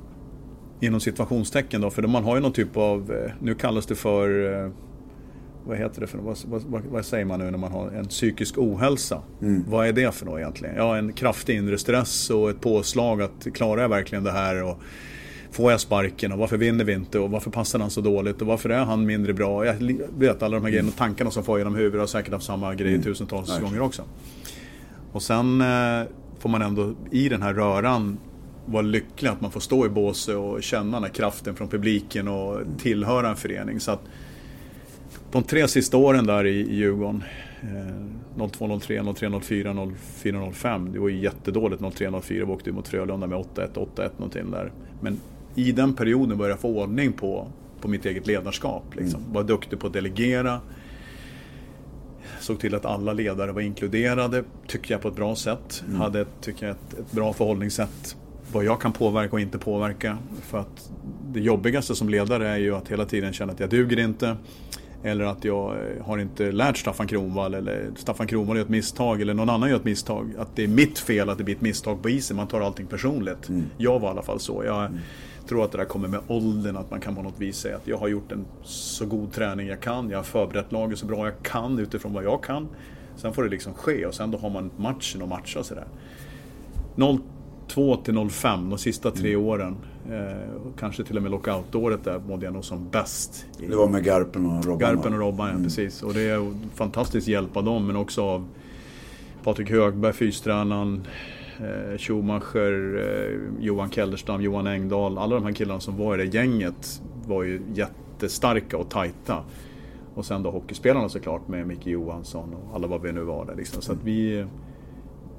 inom 0.80 1.00
situationstecken 1.00 1.80
då, 1.80 1.90
för 1.90 2.02
man 2.02 2.24
har 2.24 2.36
ju 2.36 2.42
någon 2.42 2.52
typ 2.52 2.76
av, 2.76 3.12
eh, 3.12 3.32
nu 3.40 3.54
kallas 3.54 3.86
det 3.86 3.94
för 3.94 4.54
eh, 4.64 4.70
vad 5.64 5.78
heter 5.78 6.00
det 6.00 6.06
för 6.06 6.18
vad, 6.18 6.38
vad, 6.46 6.82
vad, 6.84 7.04
säger 7.04 7.24
man 7.24 7.38
nu 7.40 7.50
när 7.50 7.58
man 7.58 7.72
har 7.72 7.90
en 7.90 8.06
psykisk 8.06 8.58
ohälsa? 8.58 9.22
Mm. 9.42 9.64
Vad 9.68 9.86
är 9.86 9.92
det 9.92 10.14
för 10.14 10.26
något 10.26 10.38
egentligen? 10.38 10.76
Ja, 10.76 10.96
en 10.96 11.12
kraftig 11.12 11.56
inre 11.56 11.78
stress 11.78 12.30
och 12.30 12.50
ett 12.50 12.60
påslag 12.60 13.22
att 13.22 13.46
klarar 13.54 13.82
jag 13.82 13.88
verkligen 13.88 14.24
det 14.24 14.32
här? 14.32 14.62
Och 14.62 14.82
får 15.50 15.70
jag 15.70 15.80
sparken 15.80 16.32
och 16.32 16.38
varför 16.38 16.56
vinner 16.56 16.84
vi 16.84 16.92
inte 16.92 17.18
och 17.18 17.30
varför 17.30 17.50
passar 17.50 17.78
han 17.78 17.90
så 17.90 18.00
dåligt 18.00 18.40
och 18.40 18.46
varför 18.46 18.68
är 18.70 18.84
han 18.84 19.06
mindre 19.06 19.32
bra? 19.32 19.66
Jag 19.66 19.74
vet 20.18 20.42
alla 20.42 20.56
de 20.56 20.64
här 20.64 20.70
grejerna 20.70 20.90
tankarna 20.90 21.30
som 21.30 21.44
får 21.44 21.58
genom 21.58 21.74
huvudet 21.74 22.00
har 22.00 22.06
säkert 22.06 22.32
haft 22.32 22.46
samma 22.46 22.74
grej 22.74 22.90
mm. 22.90 23.02
tusentals 23.02 23.48
Nej. 23.48 23.60
gånger 23.60 23.80
också. 23.80 24.02
Och 25.12 25.22
sen 25.22 25.60
eh, 25.60 26.08
får 26.38 26.48
man 26.48 26.62
ändå 26.62 26.94
i 27.10 27.28
den 27.28 27.42
här 27.42 27.54
röran 27.54 28.18
vara 28.66 28.82
lycklig 28.82 29.28
att 29.28 29.40
man 29.40 29.50
får 29.50 29.60
stå 29.60 29.86
i 29.86 29.88
båset 29.88 30.36
och 30.36 30.62
känna 30.62 30.92
den 30.92 31.02
här 31.02 31.10
kraften 31.10 31.54
från 31.54 31.68
publiken 31.68 32.28
och 32.28 32.60
tillhöra 32.78 33.28
en 33.28 33.36
förening. 33.36 33.80
Så 33.80 33.90
att 33.90 34.00
de 35.32 35.42
tre 35.42 35.68
sista 35.68 35.96
åren 35.96 36.26
där 36.26 36.46
i, 36.46 36.60
i 36.60 36.76
Djurgården, 36.76 37.24
eh, 37.62 38.46
02, 38.48 38.78
03, 38.78 39.14
03, 39.14 39.40
04, 39.40 39.92
04, 40.22 40.52
05. 40.52 40.92
Det 40.92 40.98
var 40.98 41.08
ju 41.08 41.20
jättedåligt 41.20 41.82
03, 41.94 42.20
04. 42.22 42.44
Vi 42.44 42.52
åkte 42.52 42.72
mot 42.72 42.88
Frölunda 42.88 43.26
med 43.26 43.38
8-1, 43.38 43.68
8-1 43.74 44.10
någonting 44.16 44.50
där. 44.50 44.72
Men 45.00 45.20
i 45.54 45.72
den 45.72 45.94
perioden 45.94 46.38
började 46.38 46.52
jag 46.52 46.60
få 46.60 46.82
ordning 46.82 47.12
på, 47.12 47.48
på 47.80 47.88
mitt 47.88 48.06
eget 48.06 48.26
ledarskap. 48.26 48.84
Liksom. 48.96 49.20
Mm. 49.20 49.32
Var 49.32 49.42
duktig 49.42 49.78
på 49.78 49.86
att 49.86 49.92
delegera. 49.92 50.60
Såg 52.40 52.60
till 52.60 52.74
att 52.74 52.84
alla 52.84 53.12
ledare 53.12 53.52
var 53.52 53.60
inkluderade, 53.60 54.44
tycker 54.66 54.94
jag 54.94 55.02
på 55.02 55.08
ett 55.08 55.16
bra 55.16 55.36
sätt. 55.36 55.84
Mm. 55.86 56.00
Hade, 56.00 56.24
tycker 56.40 56.66
jag, 56.66 56.76
ett, 56.76 56.98
ett 56.98 57.12
bra 57.12 57.32
förhållningssätt 57.32 58.16
vad 58.52 58.64
jag 58.64 58.80
kan 58.80 58.92
påverka 58.92 59.32
och 59.32 59.40
inte 59.40 59.58
påverka. 59.58 60.18
För 60.42 60.58
att 60.58 60.90
det 61.32 61.40
jobbigaste 61.40 61.94
som 61.94 62.08
ledare 62.08 62.48
är 62.48 62.56
ju 62.56 62.74
att 62.74 62.88
hela 62.88 63.04
tiden 63.04 63.32
känna 63.32 63.52
att 63.52 63.60
jag 63.60 63.70
duger 63.70 63.98
inte. 63.98 64.36
Eller 65.02 65.24
att 65.24 65.44
jag 65.44 65.72
eh, 65.72 66.04
har 66.04 66.18
inte 66.18 66.52
lärt 66.52 66.76
Staffan 66.76 67.06
Kronvall 67.06 67.54
eller 67.54 67.90
Staffan 67.96 68.26
Kronvall 68.26 68.56
gör 68.56 68.64
ett 68.64 68.70
misstag 68.70 69.20
eller 69.20 69.34
någon 69.34 69.50
annan 69.50 69.68
gör 69.68 69.76
ett 69.76 69.84
misstag. 69.84 70.34
Att 70.38 70.56
det 70.56 70.64
är 70.64 70.68
mitt 70.68 70.98
fel 70.98 71.28
att 71.28 71.38
det 71.38 71.44
blir 71.44 71.54
ett 71.54 71.60
misstag 71.60 72.02
på 72.02 72.10
isen. 72.10 72.36
Man 72.36 72.46
tar 72.46 72.60
allting 72.60 72.86
personligt. 72.86 73.48
Mm. 73.48 73.64
Jag 73.76 74.00
var 74.00 74.08
i 74.08 74.10
alla 74.10 74.22
fall 74.22 74.40
så. 74.40 74.64
Jag 74.64 74.84
mm. 74.84 74.98
tror 75.48 75.64
att 75.64 75.72
det 75.72 75.78
där 75.78 75.84
kommer 75.84 76.08
med 76.08 76.20
åldern. 76.26 76.76
Att 76.76 76.90
man 76.90 77.00
kan 77.00 77.16
på 77.16 77.22
något 77.22 77.40
vis 77.40 77.56
säga 77.56 77.76
att 77.76 77.86
jag 77.86 77.96
har 77.96 78.08
gjort 78.08 78.32
en 78.32 78.44
så 78.62 79.06
god 79.06 79.32
träning 79.32 79.66
jag 79.66 79.80
kan. 79.80 80.10
Jag 80.10 80.18
har 80.18 80.24
förberett 80.24 80.72
laget 80.72 80.98
så 80.98 81.06
bra 81.06 81.24
jag 81.24 81.42
kan 81.42 81.78
utifrån 81.78 82.12
vad 82.12 82.24
jag 82.24 82.42
kan. 82.42 82.68
Sen 83.16 83.32
får 83.32 83.42
det 83.42 83.48
liksom 83.48 83.74
ske 83.74 84.06
och 84.06 84.14
sen 84.14 84.30
då 84.30 84.38
har 84.38 84.50
man 84.50 84.70
matchen 84.76 85.22
och 85.22 85.28
matcha 85.28 85.62
sådär. 85.62 85.86
02 87.70 87.96
till 87.96 88.30
05, 88.30 88.70
de 88.70 88.78
sista 88.78 89.10
tre 89.10 89.32
mm. 89.34 89.46
åren. 89.46 89.76
Eh, 90.10 90.72
kanske 90.78 91.04
till 91.04 91.16
och 91.16 91.22
med 91.22 91.30
lockoutåret 91.30 92.04
där 92.04 92.18
mådde 92.18 92.44
jag 92.44 92.54
nog 92.54 92.64
som 92.64 92.88
bäst. 92.88 93.46
Det 93.58 93.76
var 93.76 93.88
med 93.88 94.04
Garpen 94.04 94.46
och 94.46 94.64
Robban? 94.64 94.78
Garpen 94.78 95.12
och 95.12 95.20
Robban, 95.20 95.46
ja, 95.46 95.52
mm. 95.52 95.64
precis. 95.64 96.02
Och 96.02 96.14
det 96.14 96.22
är 96.22 96.52
fantastisk 96.74 97.28
hjälp 97.28 97.56
av 97.56 97.64
dem, 97.64 97.86
men 97.86 97.96
också 97.96 98.22
av 98.22 98.48
Patrik 99.44 99.70
Högberg, 99.70 100.12
fystränaren, 100.12 101.06
eh, 101.58 101.98
Schumacher, 101.98 102.98
eh, 102.98 103.64
Johan 103.64 103.90
Kellerstam, 103.90 104.42
Johan 104.42 104.66
Engdahl. 104.66 105.18
Alla 105.18 105.34
de 105.34 105.44
här 105.44 105.52
killarna 105.52 105.80
som 105.80 105.96
var 105.96 106.18
i 106.18 106.26
det 106.26 106.34
gänget 106.34 107.02
var 107.26 107.42
ju 107.42 107.60
jättestarka 107.74 108.76
och 108.76 108.88
tajta. 108.90 109.44
Och 110.14 110.26
sen 110.26 110.42
då 110.42 110.50
hockeyspelarna 110.50 111.08
såklart 111.08 111.48
med 111.48 111.66
Micke 111.66 111.86
Johansson 111.86 112.54
och 112.54 112.74
alla 112.76 112.86
vad 112.86 113.02
vi 113.02 113.12
nu 113.12 113.20
var 113.20 113.46
där 113.46 113.54
liksom. 113.54 113.82
Så 113.82 113.92
att 113.92 114.02
vi 114.04 114.46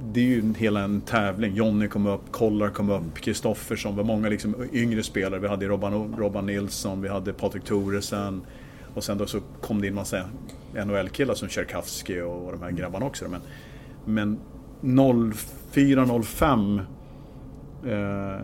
det 0.03 0.19
är 0.19 0.25
ju 0.25 0.53
hela 0.53 0.81
en 0.81 1.01
tävling. 1.01 1.55
Jonny 1.55 1.87
kom 1.87 2.07
upp, 2.07 2.31
Kollar 2.31 2.69
kom 2.69 2.89
upp, 2.89 3.15
Kristoffersson. 3.15 3.91
Det 3.91 3.97
var 3.97 4.07
många 4.07 4.29
liksom 4.29 4.55
yngre 4.73 5.03
spelare. 5.03 5.39
Vi 5.39 5.47
hade 5.47 5.67
Robban, 5.67 6.15
Robban 6.17 6.45
Nilsson, 6.45 7.01
vi 7.01 7.09
hade 7.09 7.33
Patrik 7.33 7.63
Thoresen. 7.63 8.41
Och 8.93 9.03
sen 9.03 9.17
då 9.17 9.25
så 9.25 9.39
kom 9.61 9.81
det 9.81 9.87
in 9.87 9.95
massa 9.95 10.25
NHL-killar 10.73 11.33
som 11.33 11.49
Tjerkavski 11.49 12.21
och 12.21 12.51
de 12.51 12.61
här 12.61 12.71
grabbarna 12.71 13.05
också. 13.05 13.25
Men, 13.29 13.41
men 14.05 14.39
04-05 14.81 16.81
eh, 17.85 18.41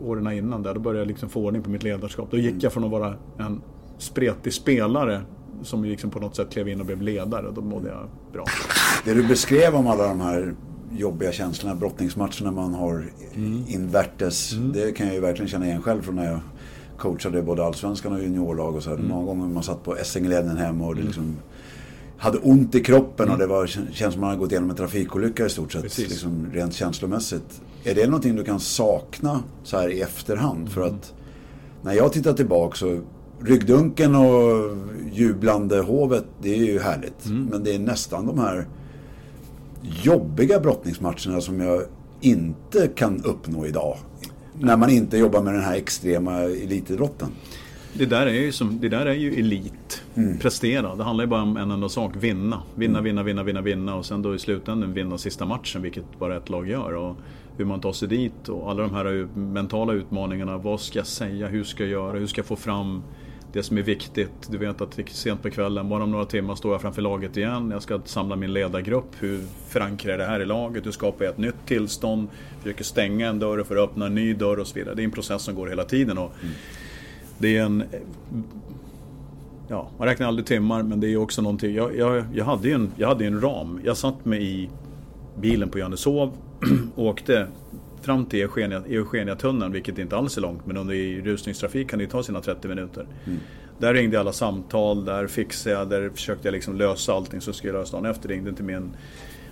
åren 0.00 0.32
innan 0.32 0.62
där, 0.62 0.74
då 0.74 0.80
började 0.80 1.00
jag 1.00 1.08
liksom 1.08 1.28
få 1.28 1.44
ordning 1.44 1.62
på 1.62 1.70
mitt 1.70 1.82
ledarskap. 1.82 2.30
Då 2.30 2.36
gick 2.36 2.62
jag 2.62 2.72
från 2.72 2.84
att 2.84 2.90
vara 2.90 3.14
en 3.38 3.62
spretig 3.98 4.52
spelare 4.52 5.22
som 5.62 5.84
liksom 5.84 6.10
på 6.10 6.20
något 6.20 6.36
sätt 6.36 6.50
klev 6.50 6.68
in 6.68 6.80
och 6.80 6.86
blev 6.86 7.02
ledare. 7.02 7.50
Då 7.54 7.60
mådde 7.60 7.88
jag 7.88 8.08
bra. 8.32 8.44
Det 9.04 9.14
du 9.14 9.28
beskrev 9.28 9.74
om 9.74 9.86
alla 9.86 10.08
de 10.08 10.20
här 10.20 10.54
jobbiga 10.98 11.32
känslorna, 11.32 11.74
brottningsmatcherna 11.74 12.50
man 12.50 12.74
har 12.74 13.10
mm. 13.34 13.64
invärtes. 13.68 14.52
Mm. 14.52 14.72
Det 14.72 14.92
kan 14.92 15.06
jag 15.06 15.14
ju 15.14 15.20
verkligen 15.20 15.48
känna 15.48 15.66
igen 15.66 15.82
själv 15.82 16.02
från 16.02 16.16
när 16.16 16.30
jag 16.30 16.40
coachade 16.98 17.42
både 17.42 17.64
allsvenskan 17.64 18.12
och 18.12 18.22
juniorlag 18.22 18.76
och 18.76 18.82
så. 18.82 18.90
Mm. 18.90 19.08
Många 19.08 19.26
gånger 19.26 19.48
man 19.48 19.62
satt 19.62 19.84
på 19.84 19.96
Essingeleden 19.96 20.56
hemma 20.56 20.86
och 20.86 20.94
det 20.94 21.00
mm. 21.00 21.06
liksom 21.06 21.36
hade 22.18 22.38
ont 22.38 22.74
i 22.74 22.80
kroppen 22.80 23.28
och 23.28 23.34
mm. 23.34 23.48
det 23.48 23.54
var, 23.54 23.66
känns 23.66 24.14
som 24.14 24.20
man 24.20 24.30
hade 24.30 24.40
gått 24.40 24.52
igenom 24.52 24.70
en 24.70 24.76
trafikolycka 24.76 25.46
i 25.46 25.50
stort 25.50 25.72
sett. 25.72 25.98
Liksom, 25.98 26.50
rent 26.52 26.74
känslomässigt. 26.74 27.62
Är 27.84 27.94
det 27.94 28.06
någonting 28.06 28.36
du 28.36 28.44
kan 28.44 28.60
sakna 28.60 29.42
så 29.62 29.76
här 29.76 29.88
i 29.88 30.00
efterhand? 30.00 30.72
För 30.72 30.80
mm. 30.80 30.94
att 30.94 31.14
när 31.82 31.92
jag 31.92 32.12
tittar 32.12 32.32
tillbaka 32.32 32.76
så 32.76 33.00
ryggdunken 33.40 34.14
och 34.14 34.76
jublande 35.12 35.80
hovet, 35.80 36.24
det 36.42 36.54
är 36.54 36.64
ju 36.64 36.78
härligt. 36.78 37.26
Mm. 37.26 37.44
Men 37.44 37.64
det 37.64 37.74
är 37.74 37.78
nästan 37.78 38.26
de 38.26 38.38
här 38.38 38.66
jobbiga 40.02 40.60
brottningsmatcherna 40.60 41.40
som 41.40 41.60
jag 41.60 41.82
inte 42.20 42.88
kan 42.94 43.24
uppnå 43.24 43.66
idag. 43.66 43.96
När 44.58 44.76
man 44.76 44.90
inte 44.90 45.18
jobbar 45.18 45.42
med 45.42 45.54
den 45.54 45.62
här 45.62 45.76
extrema 45.76 46.40
elitidrotten. 46.40 47.28
Det 47.98 48.06
där 48.06 48.26
är 48.26 48.32
ju, 48.32 48.52
som, 48.52 48.80
det 48.80 48.88
där 48.88 49.06
är 49.06 49.14
ju 49.14 49.34
elit. 49.34 50.02
Mm. 50.14 50.38
Prestera. 50.38 50.94
Det 50.96 51.04
handlar 51.04 51.24
ju 51.24 51.28
bara 51.28 51.42
om 51.42 51.56
en 51.56 51.70
enda 51.70 51.88
sak. 51.88 52.12
Vinna. 52.16 52.62
Vinna, 52.74 52.98
mm. 52.98 53.04
vinna, 53.04 53.22
vinna, 53.22 53.42
vinna, 53.42 53.60
vinna. 53.60 53.94
Och 53.94 54.06
sen 54.06 54.22
då 54.22 54.34
i 54.34 54.38
slutändan 54.38 54.92
vinna 54.92 55.18
sista 55.18 55.46
matchen. 55.46 55.82
Vilket 55.82 56.18
bara 56.18 56.36
ett 56.36 56.48
lag 56.48 56.68
gör. 56.68 56.94
Och 56.94 57.16
hur 57.56 57.64
man 57.64 57.80
tar 57.80 57.92
sig 57.92 58.08
dit. 58.08 58.48
Och 58.48 58.70
alla 58.70 58.82
de 58.82 58.94
här 58.94 59.28
mentala 59.38 59.92
utmaningarna. 59.92 60.58
Vad 60.58 60.80
ska 60.80 60.98
jag 60.98 61.06
säga? 61.06 61.48
Hur 61.48 61.64
ska 61.64 61.82
jag 61.82 61.90
göra? 61.90 62.18
Hur 62.18 62.26
ska 62.26 62.38
jag 62.38 62.46
få 62.46 62.56
fram 62.56 63.02
det 63.54 63.62
som 63.62 63.78
är 63.78 63.82
viktigt. 63.82 64.30
Du 64.50 64.58
vet 64.58 64.80
att 64.80 64.98
sent 65.06 65.42
på 65.42 65.50
kvällen, 65.50 65.88
bara 65.88 66.02
om 66.02 66.10
några 66.10 66.24
timmar 66.24 66.54
står 66.54 66.72
jag 66.72 66.80
framför 66.80 67.02
laget 67.02 67.36
igen. 67.36 67.70
Jag 67.70 67.82
ska 67.82 68.00
samla 68.04 68.36
min 68.36 68.52
ledargrupp. 68.52 69.06
Hur 69.20 69.40
förankrar 69.68 70.10
jag 70.10 70.20
det 70.20 70.26
här 70.26 70.40
i 70.40 70.46
laget? 70.46 70.86
Hur 70.86 70.90
skapar 70.90 71.24
jag 71.24 71.32
ett 71.32 71.38
nytt 71.38 71.66
tillstånd? 71.66 72.28
Försöker 72.58 72.84
stänga 72.84 73.28
en 73.28 73.38
dörr 73.38 73.62
för 73.62 73.76
att 73.76 73.90
öppna 73.90 74.06
en 74.06 74.14
ny 74.14 74.34
dörr 74.34 74.58
och 74.58 74.66
så 74.66 74.74
vidare. 74.74 74.94
Det 74.94 75.02
är 75.02 75.04
en 75.04 75.10
process 75.10 75.42
som 75.42 75.54
går 75.54 75.66
hela 75.66 75.84
tiden. 75.84 76.18
Och 76.18 76.32
mm. 76.42 76.54
Det 77.38 77.56
är 77.56 77.62
en... 77.62 77.84
Ja, 79.68 79.90
man 79.98 80.08
räknar 80.08 80.26
aldrig 80.26 80.46
timmar 80.46 80.82
men 80.82 81.00
det 81.00 81.08
är 81.08 81.16
också 81.16 81.42
någonting. 81.42 81.74
Jag, 81.74 81.96
jag, 81.96 82.24
jag, 82.34 82.44
hade 82.44 82.68
ju 82.68 82.74
en, 82.74 82.92
jag 82.96 83.08
hade 83.08 83.26
en 83.26 83.40
ram. 83.40 83.80
Jag 83.84 83.96
satt 83.96 84.24
mig 84.24 84.42
i 84.42 84.70
bilen 85.40 85.68
på 85.68 85.78
Johanneshov 85.78 86.32
och 86.94 87.02
åkte 87.08 87.46
fram 88.04 88.26
till 88.26 88.40
Eugeniatunneln, 88.86 89.72
vilket 89.72 89.98
inte 89.98 90.16
alls 90.16 90.36
är 90.36 90.40
långt, 90.40 90.66
men 90.66 90.76
under 90.76 90.94
rusningstrafik 91.22 91.90
kan 91.90 91.98
det 91.98 92.04
ju 92.04 92.10
ta 92.10 92.22
sina 92.22 92.40
30 92.40 92.68
minuter. 92.68 93.06
Mm. 93.26 93.38
Där 93.78 93.94
ringde 93.94 94.16
jag 94.16 94.20
alla 94.20 94.32
samtal, 94.32 95.04
där 95.04 95.26
fixade 95.26 95.76
jag, 95.76 95.88
där 95.88 96.10
försökte 96.10 96.48
jag 96.48 96.52
liksom 96.52 96.76
lösa 96.76 97.14
allting 97.14 97.40
som 97.40 97.54
skulle 97.54 97.72
lösa 97.72 97.96
dagen 97.96 98.10
efter. 98.10 98.28
Ringde 98.28 98.52
till 98.52 98.64
min, 98.64 98.90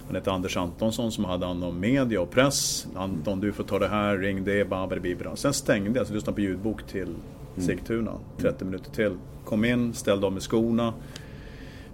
han 0.06 0.14
hette 0.14 0.32
Anders 0.32 0.56
Antonsson 0.56 1.12
som 1.12 1.24
hade 1.24 1.46
hand 1.46 1.64
om 1.64 1.80
media 1.80 2.20
och 2.20 2.30
press. 2.30 2.86
Anton, 2.94 3.40
du 3.40 3.52
får 3.52 3.64
ta 3.64 3.78
det 3.78 3.88
här, 3.88 4.18
ring 4.18 4.44
det, 4.44 4.68
babidi 4.68 5.16
Sen 5.34 5.52
stängde 5.52 5.98
jag, 5.98 6.06
så 6.06 6.14
lyssnade 6.14 6.34
på 6.34 6.40
ljudbok 6.40 6.82
till 6.82 7.02
mm. 7.02 7.66
Sigtuna, 7.66 8.12
30 8.38 8.64
minuter 8.64 8.90
till. 8.90 9.12
Kom 9.44 9.64
in, 9.64 9.94
ställde 9.94 10.26
av 10.26 10.32
med 10.32 10.42
skorna. 10.42 10.94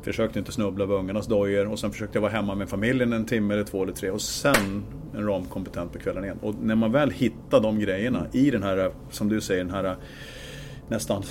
Försökte 0.08 0.38
inte 0.38 0.52
snubbla 0.52 0.86
på 0.86 0.92
ungarnas 0.92 1.26
dojor 1.26 1.66
och 1.68 1.78
sen 1.78 1.90
försökte 1.90 2.16
jag 2.16 2.22
vara 2.22 2.32
hemma 2.32 2.54
med 2.54 2.68
familjen 2.68 3.12
en 3.12 3.26
timme 3.26 3.54
eller 3.54 3.64
två 3.64 3.82
eller 3.82 3.92
tre 3.92 4.10
och 4.10 4.20
sen 4.20 4.84
en 5.14 5.26
ramkompetent 5.26 5.92
på 5.92 5.98
kvällen 5.98 6.24
igen. 6.24 6.38
Och 6.42 6.54
när 6.62 6.74
man 6.74 6.92
väl 6.92 7.10
hittar 7.10 7.60
de 7.60 7.78
grejerna 7.80 8.26
i 8.32 8.50
den 8.50 8.62
här, 8.62 8.90
som 9.10 9.28
du 9.28 9.40
säger, 9.40 9.64
den 9.64 9.74
här 9.74 9.84
eh, 9.84 9.92
nästan 10.88 11.22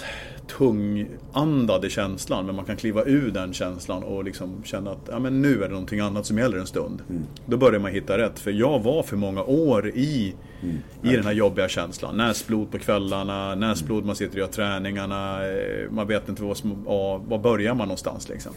tungandade 0.47 1.89
känslan. 1.89 2.45
Men 2.45 2.55
man 2.55 2.65
kan 2.65 2.77
kliva 2.77 3.03
ur 3.03 3.31
den 3.31 3.53
känslan 3.53 4.03
och 4.03 4.23
liksom 4.23 4.63
känna 4.63 4.91
att 4.91 5.09
ja, 5.11 5.19
men 5.19 5.41
nu 5.41 5.63
är 5.63 5.67
det 5.67 5.73
någonting 5.73 5.99
annat 5.99 6.25
som 6.25 6.37
gäller 6.37 6.57
en 6.57 6.67
stund. 6.67 7.01
Mm. 7.09 7.23
Då 7.45 7.57
börjar 7.57 7.79
man 7.79 7.91
hitta 7.91 8.17
rätt. 8.17 8.39
För 8.39 8.51
jag 8.51 8.79
var 8.79 9.03
för 9.03 9.17
många 9.17 9.43
år 9.43 9.87
i, 9.87 10.35
mm. 10.63 10.77
i 11.03 11.15
den 11.15 11.25
här 11.25 11.33
jobbiga 11.33 11.69
känslan. 11.69 12.17
Näsblod 12.17 12.71
på 12.71 12.79
kvällarna, 12.79 13.55
näsblod 13.55 14.05
man 14.05 14.15
sitter 14.15 14.33
och 14.33 14.39
gör 14.39 14.47
träningarna. 14.47 15.47
Eh, 15.47 15.91
man 15.91 16.07
vet 16.07 16.29
inte 16.29 16.43
vad 16.43 16.57
som, 16.57 16.83
ja, 16.87 17.17
var 17.17 17.37
börjar 17.39 17.73
man 17.73 17.87
någonstans 17.87 18.29
liksom. 18.29 18.51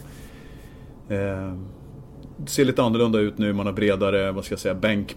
Eh, 1.09 1.55
det 2.37 2.49
ser 2.49 2.65
lite 2.65 2.83
annorlunda 2.83 3.19
ut 3.19 3.37
nu, 3.37 3.53
man 3.53 3.65
har 3.65 3.73
bredare, 3.73 4.31
vad 4.31 4.45
ska 4.45 4.53
jag 4.53 4.59
säga, 4.59 4.75
bänk 4.75 5.15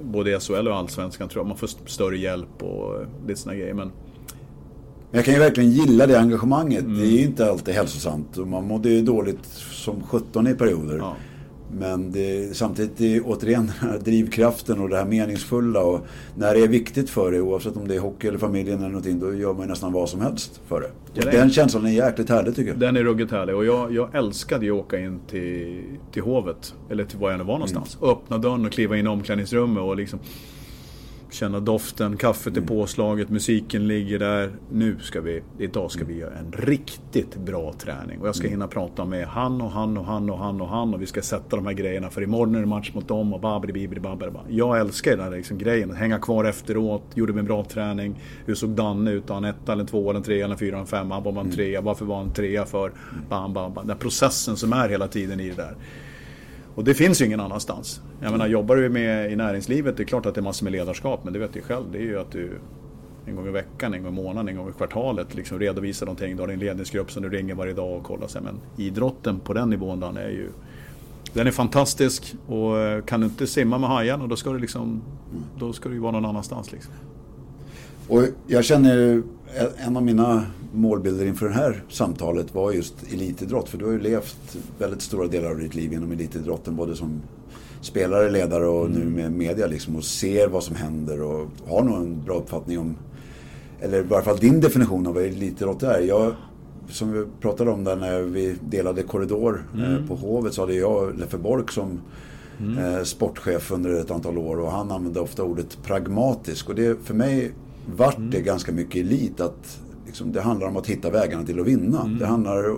både 0.00 0.30
i 0.30 0.40
SHL 0.40 0.68
och 0.68 0.76
Allsvenskan 0.76 1.28
tror 1.28 1.40
jag. 1.40 1.48
Man 1.48 1.56
får 1.56 1.66
större 1.66 2.18
hjälp 2.18 2.62
och 2.62 3.04
lite 3.26 3.40
sådana 3.40 3.58
grejer. 3.58 3.74
Men 3.74 3.92
jag 5.16 5.24
kan 5.24 5.34
ju 5.34 5.40
verkligen 5.40 5.70
gilla 5.70 6.06
det 6.06 6.20
engagemanget. 6.20 6.84
Mm. 6.84 6.98
Det 6.98 7.06
är 7.06 7.10
ju 7.10 7.22
inte 7.22 7.50
alltid 7.50 7.74
hälsosamt. 7.74 8.36
Och 8.36 8.46
man 8.46 8.64
mådde 8.64 8.88
ju 8.88 9.02
dåligt 9.02 9.44
som 9.70 10.02
17 10.02 10.46
i 10.46 10.54
perioder. 10.54 10.96
Ja. 10.96 11.16
Men 11.72 12.12
det, 12.12 12.56
samtidigt 12.56 13.00
är 13.00 13.22
återigen 13.24 13.72
den 13.80 13.90
här 13.90 13.98
drivkraften 13.98 14.80
och 14.80 14.88
det 14.88 14.96
här 14.96 15.04
meningsfulla. 15.04 15.80
Och 15.80 16.06
när 16.34 16.54
det 16.54 16.60
är 16.60 16.68
viktigt 16.68 17.10
för 17.10 17.32
dig, 17.32 17.40
oavsett 17.40 17.76
om 17.76 17.88
det 17.88 17.94
är 17.94 18.00
hockey 18.00 18.28
eller 18.28 18.38
familjen 18.38 18.78
eller 18.78 18.88
någonting, 18.88 19.20
då 19.20 19.34
gör 19.34 19.52
man 19.52 19.62
ju 19.62 19.68
nästan 19.68 19.92
vad 19.92 20.08
som 20.08 20.20
helst 20.20 20.60
för 20.66 20.80
det. 20.80 20.90
Ja, 21.14 21.30
den 21.30 21.50
känslan 21.50 21.86
är 21.86 21.90
jäkligt 21.90 22.28
härlig 22.28 22.56
tycker 22.56 22.70
jag. 22.70 22.78
Den 22.78 22.96
är 22.96 23.04
ruggigt 23.04 23.32
härlig 23.32 23.56
och 23.56 23.64
jag, 23.64 23.92
jag 23.92 24.14
älskade 24.14 24.64
ju 24.64 24.72
att 24.72 24.84
åka 24.84 24.98
in 24.98 25.20
till, 25.30 25.82
till 26.12 26.22
Hovet, 26.22 26.74
eller 26.90 27.04
till 27.04 27.18
var 27.18 27.30
jag 27.30 27.38
nu 27.38 27.44
var 27.44 27.54
någonstans. 27.54 27.98
Mm. 28.00 28.10
Öppna 28.10 28.38
dörren 28.38 28.66
och 28.66 28.72
kliva 28.72 28.96
in 28.96 29.06
i 29.06 29.08
omklädningsrummet 29.08 29.82
och 29.82 29.96
liksom 29.96 30.18
känna 31.30 31.60
doften, 31.60 32.16
kaffet 32.16 32.52
är 32.52 32.56
mm. 32.56 32.68
påslaget, 32.68 33.28
musiken 33.28 33.88
ligger 33.88 34.18
där. 34.18 34.50
Nu 34.72 34.96
ska 35.00 35.20
vi, 35.20 35.42
idag 35.58 35.90
ska 35.90 36.04
vi 36.04 36.18
göra 36.18 36.34
en 36.34 36.52
riktigt 36.52 37.36
bra 37.36 37.72
träning. 37.78 38.20
Och 38.20 38.28
jag 38.28 38.34
ska 38.34 38.44
mm. 38.44 38.52
hinna 38.52 38.68
prata 38.68 39.04
med 39.04 39.26
han 39.26 39.60
och 39.60 39.70
han 39.70 39.96
och 39.96 40.04
han 40.04 40.30
och 40.30 40.38
han 40.38 40.60
och 40.60 40.68
han 40.68 40.94
och 40.94 41.02
vi 41.02 41.06
ska 41.06 41.22
sätta 41.22 41.56
de 41.56 41.66
här 41.66 41.72
grejerna 41.72 42.10
för 42.10 42.22
imorgon 42.22 42.54
är 42.54 42.60
det 42.60 42.66
match 42.66 42.90
mot 42.94 43.08
dem 43.08 43.32
och 43.32 43.40
babri 43.40 43.72
bibri 43.72 44.00
babri 44.00 44.30
Jag 44.48 44.80
älskar 44.80 45.10
den 45.10 45.20
här 45.20 45.30
liksom 45.30 45.58
grejen, 45.58 45.90
att 45.90 45.96
hänga 45.96 46.18
kvar 46.18 46.44
efteråt, 46.44 47.02
gjorde 47.14 47.32
vi 47.32 47.38
en 47.38 47.46
bra 47.46 47.64
träning. 47.64 48.20
Hur 48.46 48.54
såg 48.54 48.70
Danne 48.70 49.10
ut? 49.10 49.28
Han 49.28 49.44
etta 49.44 49.72
eller 49.72 49.84
två 49.84 50.10
eller 50.10 50.20
tre 50.20 50.40
eller 50.40 50.56
fyra 50.56 50.76
eller 50.76 50.86
fem? 50.86 51.10
Han 51.10 51.22
var 51.22 51.32
en 51.32 51.38
mm. 51.38 51.52
trea, 51.52 51.80
varför 51.80 52.04
var 52.04 52.16
han 52.16 52.32
trea 52.32 52.66
för? 52.66 52.92
Bam, 53.28 53.52
bam, 53.52 53.74
bam. 53.74 53.86
Den 53.86 53.98
processen 53.98 54.56
som 54.56 54.72
är 54.72 54.88
hela 54.88 55.08
tiden 55.08 55.40
i 55.40 55.48
det 55.48 55.56
där. 55.56 55.76
Och 56.76 56.84
det 56.84 56.94
finns 56.94 57.20
ju 57.20 57.24
ingen 57.24 57.40
annanstans. 57.40 58.00
Jag 58.20 58.32
menar, 58.32 58.46
jobbar 58.46 58.76
du 58.76 58.88
med 58.88 59.32
i 59.32 59.36
näringslivet, 59.36 59.96
det 59.96 60.02
är 60.02 60.04
klart 60.04 60.26
att 60.26 60.34
det 60.34 60.40
är 60.40 60.42
massor 60.42 60.64
med 60.64 60.72
ledarskap, 60.72 61.20
men 61.24 61.32
det 61.32 61.38
vet 61.38 61.52
du 61.52 61.62
själv, 61.62 61.84
det 61.92 61.98
är 61.98 62.02
ju 62.02 62.20
att 62.20 62.32
du 62.32 62.50
en 63.26 63.36
gång 63.36 63.46
i 63.48 63.50
veckan, 63.50 63.94
en 63.94 64.02
gång 64.02 64.12
i 64.12 64.16
månaden, 64.16 64.48
en 64.48 64.56
gång 64.56 64.68
i 64.68 64.72
kvartalet 64.72 65.34
liksom 65.34 65.58
redovisar 65.58 66.06
någonting. 66.06 66.36
Du 66.36 66.42
har 66.42 66.48
din 66.48 66.58
ledningsgrupp 66.58 67.12
som 67.12 67.22
du 67.22 67.28
ringer 67.28 67.54
varje 67.54 67.72
dag 67.72 67.96
och 67.96 68.04
kollar. 68.04 68.28
Sig. 68.28 68.42
Men 68.42 68.60
idrotten 68.76 69.40
på 69.40 69.52
den 69.52 69.70
nivån, 69.70 70.00
den 70.00 70.16
är 70.16 70.28
ju 70.28 70.48
den 71.32 71.46
är 71.46 71.50
fantastisk 71.50 72.34
och 72.46 72.78
eh, 72.78 73.04
kan 73.04 73.20
du 73.20 73.26
inte 73.26 73.46
simma 73.46 73.78
med 73.78 73.90
hajen 73.90 74.28
då 74.28 74.36
ska 74.36 74.52
du 74.52 74.58
liksom, 74.58 75.02
då 75.58 75.72
ska 75.72 75.88
du 75.88 75.98
vara 75.98 76.12
någon 76.12 76.24
annanstans. 76.24 76.72
Liksom. 76.72 76.92
Och 78.08 78.22
jag 78.46 78.64
känner 78.64 79.22
en 79.76 79.96
av 79.96 80.02
mina 80.02 80.46
målbilder 80.72 81.26
inför 81.26 81.48
det 81.48 81.54
här 81.54 81.82
samtalet 81.88 82.54
var 82.54 82.72
just 82.72 82.94
elitidrott. 83.12 83.68
För 83.68 83.78
du 83.78 83.84
har 83.84 83.92
ju 83.92 84.00
levt 84.00 84.56
väldigt 84.78 85.02
stora 85.02 85.28
delar 85.28 85.50
av 85.50 85.58
ditt 85.58 85.74
liv 85.74 85.92
inom 85.92 86.12
elitidrotten. 86.12 86.76
Både 86.76 86.96
som 86.96 87.22
spelare, 87.80 88.30
ledare 88.30 88.66
och 88.66 88.86
mm. 88.86 88.98
nu 88.98 89.22
med 89.22 89.32
media 89.32 89.66
liksom. 89.66 89.96
Och 89.96 90.04
ser 90.04 90.48
vad 90.48 90.62
som 90.62 90.76
händer 90.76 91.22
och 91.22 91.48
har 91.68 91.82
nog 91.82 91.96
en 91.96 92.24
bra 92.24 92.34
uppfattning 92.34 92.78
om, 92.78 92.96
eller 93.80 93.98
i 93.98 94.02
varje 94.02 94.24
fall 94.24 94.36
din 94.36 94.60
definition 94.60 95.06
av 95.06 95.14
vad 95.14 95.24
elitidrott 95.24 95.82
är. 95.82 96.00
Jag, 96.00 96.34
som 96.88 97.12
vi 97.12 97.24
pratade 97.40 97.70
om 97.70 97.84
där 97.84 97.96
när 97.96 98.22
vi 98.22 98.56
delade 98.60 99.02
korridor 99.02 99.64
eh, 99.74 99.90
mm. 99.90 100.08
på 100.08 100.14
Hovet 100.14 100.54
så 100.54 100.62
hade 100.62 100.74
jag 100.74 101.18
Leffe 101.18 101.38
Bork 101.38 101.70
som 101.70 102.00
mm. 102.60 102.78
eh, 102.78 103.02
sportchef 103.02 103.70
under 103.70 104.00
ett 104.00 104.10
antal 104.10 104.38
år 104.38 104.60
och 104.60 104.70
han 104.70 104.90
använde 104.90 105.20
ofta 105.20 105.42
ordet 105.42 105.78
pragmatisk. 105.82 106.68
Och 106.68 106.74
det 106.74 106.98
för 107.04 107.14
mig 107.14 107.52
vart 107.86 108.16
det 108.16 108.36
mm. 108.36 108.44
ganska 108.44 108.72
mycket 108.72 108.96
elit. 108.96 109.40
Att 109.40 109.80
liksom, 110.06 110.32
det 110.32 110.40
handlar 110.40 110.66
om 110.66 110.76
att 110.76 110.86
hitta 110.86 111.10
vägarna 111.10 111.44
till 111.44 111.60
att 111.60 111.66
vinna. 111.66 112.00
Mm. 112.00 112.18
Det 112.18 112.26
handlar 112.26 112.76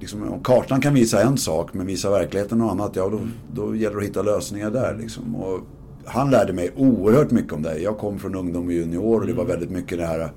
liksom, 0.00 0.32
om 0.32 0.42
kartan 0.42 0.80
kan 0.80 0.94
visa 0.94 1.22
en 1.22 1.38
sak 1.38 1.74
men 1.74 1.86
visar 1.86 2.10
verkligheten 2.10 2.58
något 2.58 2.72
annat. 2.72 2.96
Ja, 2.96 3.08
då, 3.08 3.16
mm. 3.16 3.30
då 3.52 3.76
gäller 3.76 3.96
det 3.96 4.02
att 4.02 4.08
hitta 4.08 4.22
lösningar 4.22 4.70
där. 4.70 4.96
Liksom. 5.00 5.36
Och 5.36 5.60
han 6.04 6.30
lärde 6.30 6.52
mig 6.52 6.72
oerhört 6.76 7.30
mycket 7.30 7.52
om 7.52 7.62
det. 7.62 7.78
Jag 7.78 7.98
kom 7.98 8.18
från 8.18 8.34
ungdom 8.34 8.66
och 8.66 8.72
junior 8.72 9.20
och 9.20 9.26
det 9.26 9.32
var 9.32 9.44
mm. 9.44 9.56
väldigt 9.56 9.70
mycket 9.70 9.98
det 9.98 10.06
här 10.06 10.32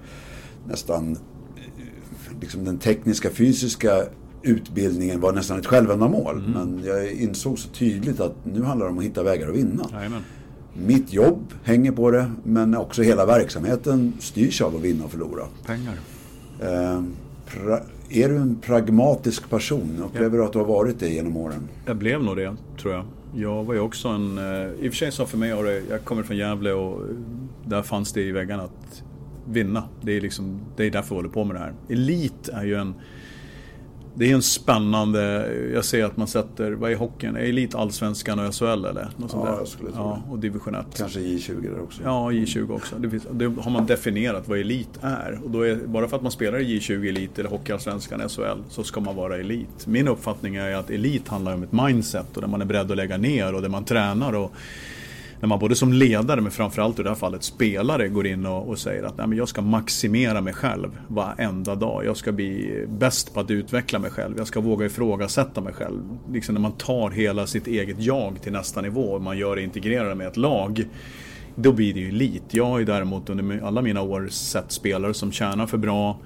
nästan 0.67 1.17
liksom 2.41 2.65
den 2.65 2.77
tekniska, 2.77 3.29
fysiska 3.29 4.03
utbildningen 4.41 5.21
var 5.21 5.33
nästan 5.33 5.59
ett 5.59 5.65
självändamål. 5.65 6.37
Mm. 6.37 6.51
Men 6.51 6.83
jag 6.85 7.11
insåg 7.11 7.59
så 7.59 7.69
tydligt 7.69 8.19
att 8.19 8.35
nu 8.43 8.63
handlar 8.63 8.85
det 8.85 8.91
om 8.91 8.97
att 8.97 9.03
hitta 9.03 9.23
vägar 9.23 9.49
att 9.49 9.55
vinna. 9.55 9.83
Amen. 9.93 10.21
Mitt 10.85 11.13
jobb 11.13 11.53
hänger 11.63 11.91
på 11.91 12.11
det, 12.11 12.31
men 12.43 12.75
också 12.75 13.01
hela 13.01 13.25
verksamheten 13.25 14.13
styrs 14.19 14.61
av 14.61 14.75
att 14.75 14.81
vinna 14.81 15.05
och 15.05 15.11
förlora. 15.11 15.43
Pengar. 15.65 15.93
Eh, 16.59 17.03
är 18.09 18.29
du 18.29 18.37
en 18.37 18.55
pragmatisk 18.55 19.49
person? 19.49 20.03
Upplever 20.05 20.37
du 20.37 20.43
att 20.43 20.53
du 20.53 20.59
har 20.59 20.65
varit 20.65 20.99
det 20.99 21.09
genom 21.09 21.37
åren? 21.37 21.67
Jag 21.85 21.97
blev 21.97 22.23
nog 22.23 22.35
det, 22.37 22.55
tror 22.81 22.93
jag. 22.93 23.05
Jag 23.35 23.63
var 23.63 23.73
ju 23.73 23.79
också 23.79 24.07
en... 24.07 24.37
Eh, 24.37 24.43
I 24.85 24.89
och 24.89 24.91
för 24.91 24.97
sig 24.97 25.11
så 25.11 25.25
för 25.25 25.37
mig 25.37 25.51
har 25.51 25.63
det... 25.63 25.81
Jag 25.89 26.03
kommer 26.03 26.23
från 26.23 26.37
Gävle 26.37 26.73
och 26.73 27.01
där 27.65 27.81
fanns 27.81 28.13
det 28.13 28.21
i 28.21 28.31
väggarna 28.31 28.63
att 28.63 29.03
vinna. 29.49 29.83
Det 30.01 30.17
är, 30.17 30.21
liksom, 30.21 30.59
det 30.75 30.85
är 30.85 30.91
därför 30.91 31.15
jag 31.15 31.15
håller 31.15 31.29
på 31.29 31.43
med 31.43 31.55
det 31.55 31.59
här. 31.59 31.73
Elit 31.89 32.49
är 32.53 32.63
ju 32.63 32.75
en 32.75 32.93
det 34.17 34.31
är 34.31 34.35
en 34.35 34.41
spännande, 34.41 35.51
jag 35.73 35.85
ser 35.85 36.05
att 36.05 36.17
man 36.17 36.27
sätter, 36.27 36.71
vad 36.71 36.91
är 36.91 36.95
hockeyn? 36.95 37.35
Är 37.35 37.39
Elit 37.39 37.75
Allsvenskan 37.75 38.39
och 38.39 38.55
SHL 38.55 38.65
eller? 38.65 39.09
Något 39.17 39.31
ja, 39.33 39.57
jag 39.59 39.67
skulle 39.67 39.91
tro 39.91 39.99
ja, 39.99 40.21
och 40.29 40.39
division 40.39 40.75
1. 40.75 40.85
Kanske 40.97 41.19
J20 41.19 41.61
där 41.61 41.81
också. 41.81 42.01
Ja, 42.03 42.31
J20 42.31 42.75
också. 42.75 42.95
Det, 42.95 43.09
finns, 43.09 43.27
det, 43.31 43.45
har 43.45 43.71
man 43.71 43.85
definierat 43.85 44.47
vad 44.47 44.59
elit 44.59 44.89
är. 45.01 45.39
Och 45.43 45.49
då 45.49 45.61
är, 45.61 45.75
bara 45.75 46.07
för 46.07 46.15
att 46.15 46.21
man 46.21 46.31
spelar 46.31 46.59
i 46.59 46.79
J20 46.79 47.09
Elit 47.09 47.39
eller 47.39 47.49
Hockeyallsvenskan, 47.49 48.29
SHL, 48.29 48.61
så 48.69 48.83
ska 48.83 48.99
man 48.99 49.15
vara 49.15 49.37
elit. 49.37 49.87
Min 49.87 50.07
uppfattning 50.07 50.55
är 50.55 50.75
att 50.75 50.89
elit 50.89 51.27
handlar 51.27 51.53
om 51.53 51.63
ett 51.63 51.71
mindset 51.71 52.35
och 52.35 52.41
där 52.41 52.49
man 52.49 52.61
är 52.61 52.65
beredd 52.65 52.91
att 52.91 52.97
lägga 52.97 53.17
ner 53.17 53.55
och 53.55 53.61
där 53.61 53.69
man 53.69 53.85
tränar 53.85 54.33
och 54.33 54.51
när 55.39 55.47
man 55.47 55.59
både 55.59 55.75
som 55.75 55.93
ledare 55.93 56.41
men 56.41 56.51
framförallt 56.51 56.99
i 56.99 57.03
det 57.03 57.09
här 57.09 57.15
fallet 57.15 57.43
spelare 57.43 58.07
går 58.07 58.27
in 58.27 58.45
och, 58.45 58.69
och 58.69 58.79
säger 58.79 59.03
att 59.03 59.17
Nej, 59.17 59.27
men 59.27 59.37
jag 59.37 59.47
ska 59.47 59.61
maximera 59.61 60.41
mig 60.41 60.53
själv 60.53 60.99
varenda 61.07 61.75
dag. 61.75 62.05
Jag 62.05 62.17
ska 62.17 62.31
bli 62.31 62.85
bäst 62.89 63.33
på 63.33 63.39
att 63.39 63.51
utveckla 63.51 63.99
mig 63.99 64.11
själv. 64.11 64.37
Jag 64.37 64.47
ska 64.47 64.61
våga 64.61 64.85
ifrågasätta 64.85 65.61
mig 65.61 65.73
själv. 65.73 66.01
Liksom 66.31 66.55
när 66.55 66.61
man 66.61 66.71
tar 66.71 67.09
hela 67.09 67.47
sitt 67.47 67.67
eget 67.67 67.99
jag 67.99 68.41
till 68.41 68.51
nästa 68.51 68.81
nivå 68.81 69.01
och 69.01 69.21
man 69.21 69.37
gör 69.37 69.55
det 69.55 69.61
integrerade 69.61 70.15
med 70.15 70.27
ett 70.27 70.37
lag. 70.37 70.87
Då 71.55 71.71
blir 71.71 71.93
det 71.93 71.99
ju 71.99 72.09
elit. 72.09 72.43
Jag 72.51 72.65
har 72.65 72.79
ju 72.79 72.85
däremot 72.85 73.29
under 73.29 73.63
alla 73.63 73.81
mina 73.81 74.01
år 74.01 74.27
sett 74.27 74.71
spelare 74.71 75.13
som 75.13 75.31
tjänar 75.31 75.67
för 75.67 75.77
bra 75.77 76.19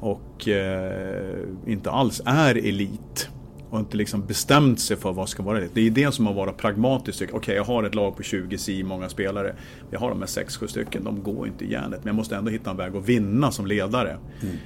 och 0.00 0.48
eh, 0.48 1.38
inte 1.66 1.90
alls 1.90 2.22
är 2.24 2.54
elit 2.54 3.28
och 3.74 3.80
inte 3.80 3.96
liksom 3.96 4.26
bestämt 4.26 4.80
sig 4.80 4.96
för 4.96 5.12
vad 5.12 5.28
ska 5.28 5.42
vara 5.42 5.60
det. 5.60 5.68
Det 5.74 5.86
är 5.86 5.90
det 5.90 6.12
som 6.12 6.26
har 6.26 6.34
varit 6.34 6.56
pragmatiskt. 6.56 7.22
Okej, 7.22 7.36
okay, 7.36 7.54
jag 7.54 7.64
har 7.64 7.84
ett 7.84 7.94
lag 7.94 8.16
på 8.16 8.22
20 8.22 8.58
si, 8.58 8.82
många 8.82 9.08
spelare. 9.08 9.54
Jag 9.90 10.00
har 10.00 10.08
de 10.08 10.18
här 10.18 10.26
6-7 10.26 10.66
stycken, 10.66 11.04
de 11.04 11.22
går 11.22 11.46
inte 11.46 11.64
i 11.64 11.72
järnet. 11.72 12.00
Men 12.04 12.06
jag 12.06 12.16
måste 12.16 12.36
ändå 12.36 12.50
hitta 12.50 12.70
en 12.70 12.76
väg 12.76 12.96
att 12.96 13.08
vinna 13.08 13.50
som 13.50 13.66
ledare. 13.66 14.18
Mm. 14.42 14.56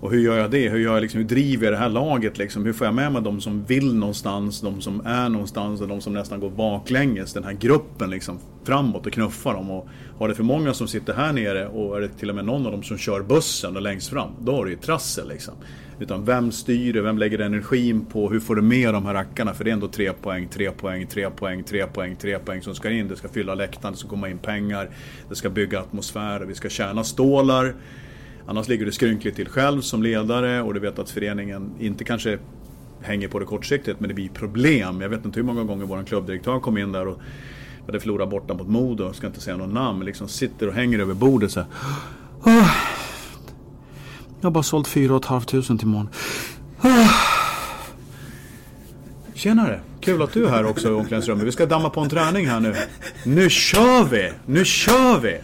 Och 0.00 0.10
hur 0.10 0.20
gör 0.20 0.38
jag 0.38 0.50
det? 0.50 0.68
Hur, 0.68 0.78
gör 0.78 0.94
jag 0.94 1.00
liksom, 1.00 1.18
hur 1.20 1.28
driver 1.28 1.64
jag 1.64 1.72
det 1.72 1.78
här 1.78 1.88
laget? 1.88 2.38
Liksom? 2.38 2.64
Hur 2.64 2.72
får 2.72 2.86
jag 2.86 2.94
med 2.94 3.12
mig 3.12 3.22
de 3.22 3.40
som 3.40 3.64
vill 3.64 3.94
någonstans, 3.94 4.60
de 4.60 4.80
som 4.80 5.06
är 5.06 5.28
någonstans 5.28 5.80
och 5.80 5.88
de 5.88 6.00
som 6.00 6.12
nästan 6.12 6.40
går 6.40 6.50
baklänges. 6.50 7.32
Den 7.32 7.44
här 7.44 7.52
gruppen 7.52 8.10
liksom, 8.10 8.38
framåt 8.64 9.06
och 9.06 9.12
knuffar 9.12 9.54
dem. 9.54 9.70
Och 9.70 9.88
har 10.18 10.28
det 10.28 10.34
för 10.34 10.42
många 10.42 10.74
som 10.74 10.88
sitter 10.88 11.14
här 11.14 11.32
nere 11.32 11.66
och 11.66 11.96
är 11.96 12.00
det 12.00 12.08
till 12.08 12.30
och 12.30 12.36
med 12.36 12.44
någon 12.44 12.66
av 12.66 12.72
dem 12.72 12.82
som 12.82 12.98
kör 12.98 13.22
bussen 13.22 13.76
och 13.76 13.82
längst 13.82 14.08
fram, 14.08 14.30
då 14.40 14.52
har 14.52 14.64
du 14.64 14.70
ju 14.70 14.76
trassel. 14.76 15.28
Liksom. 15.28 15.54
Utan 16.00 16.24
vem 16.24 16.52
styr 16.52 16.92
det? 16.92 17.02
Vem 17.02 17.18
lägger 17.18 17.38
energin 17.38 18.04
på? 18.04 18.30
Hur 18.30 18.40
får 18.40 18.56
du 18.56 18.62
med 18.62 18.94
de 18.94 19.06
här 19.06 19.14
rackarna? 19.14 19.54
För 19.54 19.64
det 19.64 19.70
är 19.70 19.72
ändå 19.72 19.88
tre 19.88 20.12
poäng, 20.12 20.48
tre 20.48 20.70
poäng, 20.70 21.06
tre 21.06 21.30
poäng, 21.30 21.64
tre 21.64 21.86
poäng, 21.86 22.16
tre 22.16 22.38
poäng 22.38 22.62
som 22.62 22.74
ska 22.74 22.90
in. 22.90 23.08
Det 23.08 23.16
ska 23.16 23.28
fylla 23.28 23.54
läktaren, 23.54 23.92
det 23.92 23.98
ska 23.98 24.08
komma 24.08 24.28
in 24.28 24.38
pengar, 24.38 24.90
det 25.28 25.34
ska 25.34 25.50
bygga 25.50 25.80
atmosfär, 25.80 26.40
vi 26.40 26.54
ska 26.54 26.68
tjäna 26.68 27.04
stålar. 27.04 27.74
Annars 28.46 28.68
ligger 28.68 28.86
du 28.86 28.92
skrynkligt 28.92 29.36
till 29.36 29.48
själv 29.48 29.80
som 29.80 30.02
ledare 30.02 30.62
och 30.62 30.74
du 30.74 30.80
vet 30.80 30.98
att 30.98 31.10
föreningen 31.10 31.70
inte 31.78 32.04
kanske 32.04 32.38
hänger 33.02 33.28
på 33.28 33.38
det 33.38 33.44
kortsiktigt 33.44 34.00
men 34.00 34.08
det 34.08 34.14
blir 34.14 34.28
problem. 34.28 35.00
Jag 35.00 35.08
vet 35.08 35.24
inte 35.24 35.40
hur 35.40 35.46
många 35.46 35.64
gånger 35.64 35.84
vår 35.84 36.02
klubbdirektör 36.04 36.60
kom 36.60 36.78
in 36.78 36.92
där 36.92 37.06
och 37.06 37.18
hade 37.86 38.00
förlorat 38.00 38.30
borta 38.30 38.54
mot 38.54 38.68
Modo, 38.68 39.12
ska 39.12 39.26
inte 39.26 39.40
säga 39.40 39.56
något 39.56 39.72
namn, 39.72 40.04
liksom 40.04 40.28
sitter 40.28 40.68
och 40.68 40.74
hänger 40.74 40.98
över 40.98 41.14
bordet 41.14 41.50
så 41.50 41.60
här. 41.60 41.68
Ah. 42.42 42.70
Jag 44.40 44.46
har 44.46 44.50
bara 44.50 44.62
sålt 44.62 44.88
4 44.88 45.20
500 45.20 45.62
till 45.62 45.82
imorgon. 45.82 46.08
Ah. 46.80 47.08
Tjenare! 49.34 49.80
Kul 50.00 50.22
att 50.22 50.32
du 50.32 50.46
är 50.46 50.50
här 50.50 50.64
också 50.64 50.88
i 50.88 50.92
omklädningsrummet. 50.92 51.46
Vi 51.46 51.52
ska 51.52 51.66
damma 51.66 51.90
på 51.90 52.00
en 52.00 52.08
träning 52.08 52.46
här 52.46 52.60
nu. 52.60 52.74
Nu 53.24 53.50
kör 53.50 54.04
vi! 54.04 54.32
Nu 54.46 54.64
kör 54.64 55.20
vi! 55.20 55.40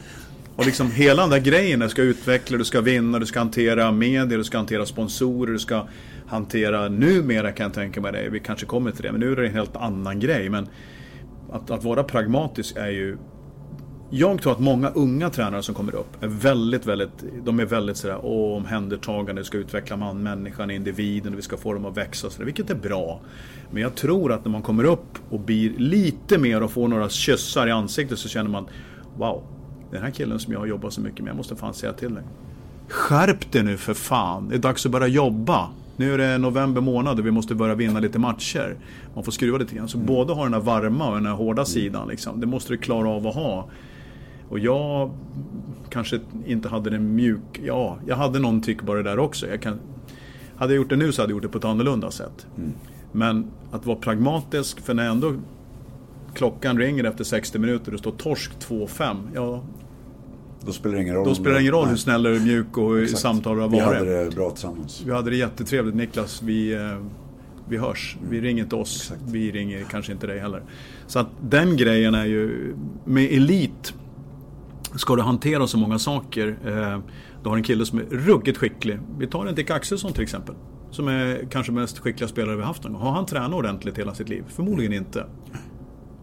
Och 0.57 0.67
liksom 0.67 0.91
hela 0.91 1.23
den 1.23 1.31
där 1.31 1.39
grejen, 1.39 1.81
du 1.81 1.89
ska 1.89 2.03
utveckla, 2.03 2.59
du 2.59 2.65
ska 2.65 2.81
vinna, 2.81 3.19
du 3.19 3.27
ska 3.27 3.39
hantera 3.39 3.93
medier, 3.93 4.39
du 4.39 4.45
ska 4.45 4.57
hantera 4.57 4.87
sponsorer, 4.87 5.53
du 5.53 5.59
ska 5.59 5.89
hantera, 6.27 6.89
numera 6.89 7.53
kan 7.53 7.65
jag 7.65 7.75
tänka 7.75 8.01
mig 8.01 8.13
det, 8.13 8.29
vi 8.31 8.41
kanske 8.41 8.67
kommer 8.67 8.91
till 8.91 9.03
det, 9.03 9.13
men 9.13 9.21
nu 9.21 9.33
är 9.33 9.37
det 9.37 9.47
en 9.47 9.55
helt 9.55 9.77
annan 9.77 10.21
grej. 10.21 10.49
Men 10.49 10.69
att, 11.53 11.71
att 11.71 11.85
vara 11.85 12.05
pragmatisk 12.05 12.77
är 12.77 12.91
ju 12.91 13.17
jag 14.11 14.43
tror 14.43 14.53
att 14.53 14.61
många 14.61 14.91
unga 14.91 15.31
tränare 15.31 15.63
som 15.63 15.75
kommer 15.75 15.95
upp 15.95 16.23
är 16.23 16.29
väldigt, 16.29 16.87
väldigt, 16.87 17.25
de 17.45 17.61
är 17.61 17.65
väldigt 17.65 17.97
sådär, 17.97 18.19
åh, 18.23 18.57
omhändertagande, 18.57 19.41
vi 19.41 19.45
ska 19.45 19.59
utveckla 19.59 19.97
man, 19.97 20.23
människan, 20.23 20.71
individen, 20.71 21.37
vi 21.37 21.43
ska 21.43 21.57
få 21.57 21.73
dem 21.73 21.85
att 21.85 21.97
växa, 21.97 22.31
sådär, 22.31 22.45
vilket 22.45 22.71
är 22.71 22.75
bra. 22.75 23.21
Men 23.71 23.83
jag 23.83 23.95
tror 23.95 24.33
att 24.33 24.45
när 24.45 24.53
man 24.53 24.63
kommer 24.63 24.85
upp 24.85 25.19
och 25.31 25.41
blir 25.41 25.71
lite 25.79 26.39
mer 26.39 26.63
och 26.63 26.71
får 26.71 26.89
några 26.89 27.09
kyssar 27.09 27.67
i 27.67 27.71
ansiktet 27.71 28.19
så 28.19 28.29
känner 28.29 28.51
man, 28.51 28.69
wow, 29.17 29.56
den 29.91 30.03
här 30.03 30.11
killen 30.11 30.39
som 30.39 30.53
jag 30.53 30.61
har 30.61 30.67
jobbat 30.67 30.93
så 30.93 31.01
mycket 31.01 31.21
med, 31.21 31.31
jag 31.31 31.37
måste 31.37 31.57
fan 31.57 31.75
säga 31.75 31.93
till 31.93 32.15
dig. 32.15 32.25
Skärp 32.89 33.53
dig 33.53 33.63
nu 33.63 33.77
för 33.77 33.95
fan, 33.95 34.49
det 34.49 34.55
är 34.55 34.59
dags 34.59 34.87
att 34.87 34.93
börja 34.93 35.07
jobba. 35.07 35.69
Nu 35.97 36.15
är 36.15 36.19
det 36.19 36.39
november 36.39 36.81
månad 36.81 37.19
och 37.19 37.27
vi 37.27 37.31
måste 37.31 37.55
börja 37.55 37.75
vinna 37.75 38.01
lite 38.01 38.19
matcher. 38.19 38.77
Man 39.15 39.25
får 39.25 39.33
skruva 39.33 39.59
lite 39.59 39.75
grann. 39.75 39.89
Så 39.89 39.99
mm. 39.99 40.07
både 40.07 40.33
ha 40.33 40.45
den 40.45 40.55
här 40.55 40.61
varma 40.61 41.09
och 41.09 41.15
den 41.15 41.27
här 41.27 41.33
hårda 41.33 41.63
mm. 41.63 41.67
sidan. 41.67 42.09
Liksom. 42.09 42.41
Det 42.41 42.47
måste 42.47 42.73
du 42.73 42.77
klara 42.77 43.09
av 43.09 43.27
att 43.27 43.35
ha. 43.35 43.69
Och 44.49 44.59
jag 44.59 45.11
kanske 45.91 46.21
inte 46.47 46.69
hade 46.69 46.91
den 46.91 47.15
mjuk... 47.15 47.61
Ja, 47.65 47.99
jag 48.07 48.17
hade 48.17 48.39
någon 48.39 48.61
tyck 48.61 48.83
bara 48.83 49.03
där 49.03 49.19
också. 49.19 49.47
Jag 49.47 49.63
kan, 49.63 49.79
hade 50.57 50.73
jag 50.73 50.77
gjort 50.77 50.91
det 50.91 50.97
nu 50.97 51.13
så 51.13 51.23
hade 51.23 51.33
jag 51.33 51.37
gjort 51.37 51.43
det 51.43 51.49
på 51.49 51.59
ett 51.59 51.65
annorlunda 51.65 52.11
sätt. 52.11 52.47
Mm. 52.57 52.73
Men 53.13 53.47
att 53.71 53.87
vara 53.87 53.97
pragmatisk, 53.97 54.81
för 54.81 54.95
när 54.95 55.11
ändå 55.11 55.35
klockan 56.37 56.79
ringer 56.79 57.05
efter 57.05 57.25
60 57.25 57.59
minuter 57.59 57.87
och 57.87 57.93
det 57.93 57.99
står 57.99 58.13
torsk 58.13 58.51
2-5. 58.69 59.17
Ja, 59.35 59.65
då 60.67 60.73
spelar 60.73 60.97
det 60.97 61.03
ingen 61.03 61.15
roll. 61.15 61.29
Då 61.29 61.35
spelar 61.35 61.55
det 61.55 61.61
ingen 61.61 61.73
roll 61.73 61.89
hur 61.89 61.97
snäll 61.97 62.27
och 62.27 62.41
mjuk 62.41 62.79
och 62.79 62.95
hur 62.95 63.07
samtal 63.07 63.61
har 63.61 63.69
varit. 63.69 63.81
Vi 63.81 63.81
hade 63.81 64.25
det 64.25 64.37
bra 64.37 64.51
tillsammans. 64.51 65.03
Vi 65.07 65.13
hade 65.13 65.31
det 65.31 65.37
jättetrevligt 65.37 65.95
Niklas. 65.95 66.43
Vi, 66.43 66.75
eh, 66.75 66.81
vi 67.69 67.77
hörs. 67.77 68.17
Vi 68.31 68.41
ringer 68.41 68.63
inte 68.63 68.77
oss. 68.77 69.03
Exakt. 69.03 69.31
Vi 69.31 69.53
ringer 69.53 69.85
kanske 69.91 70.13
inte 70.13 70.27
dig 70.27 70.39
heller. 70.39 70.63
Så 71.07 71.19
att 71.19 71.29
den 71.41 71.77
grejen 71.77 72.15
är 72.15 72.25
ju, 72.25 72.75
med 73.05 73.25
elit 73.25 73.95
ska 74.95 75.17
du 75.17 75.23
hantera 75.23 75.67
så 75.67 75.79
många 75.79 75.99
saker. 75.99 76.59
Eh, 76.67 76.99
du 77.43 77.49
har 77.49 77.57
en 77.57 77.63
kille 77.63 77.87
som 77.87 77.99
är 77.99 78.05
ruggigt 78.05 78.59
skicklig. 78.59 78.99
Vi 79.19 79.27
tar 79.27 79.47
en 79.47 79.55
Dick 79.55 79.71
Axelsson 79.71 80.13
till 80.13 80.23
exempel. 80.23 80.55
Som 80.91 81.09
är 81.09 81.49
kanske 81.51 81.73
mest 81.73 81.99
skickliga 81.99 82.29
spelare 82.29 82.57
vi 82.57 82.63
haft 82.63 82.85
någon 82.85 82.93
gång. 82.93 83.03
Har 83.03 83.13
han 83.13 83.27
tränat 83.27 83.53
ordentligt 83.53 83.99
hela 83.99 84.15
sitt 84.15 84.29
liv? 84.29 84.45
Förmodligen 84.49 84.93
inte. 84.93 85.27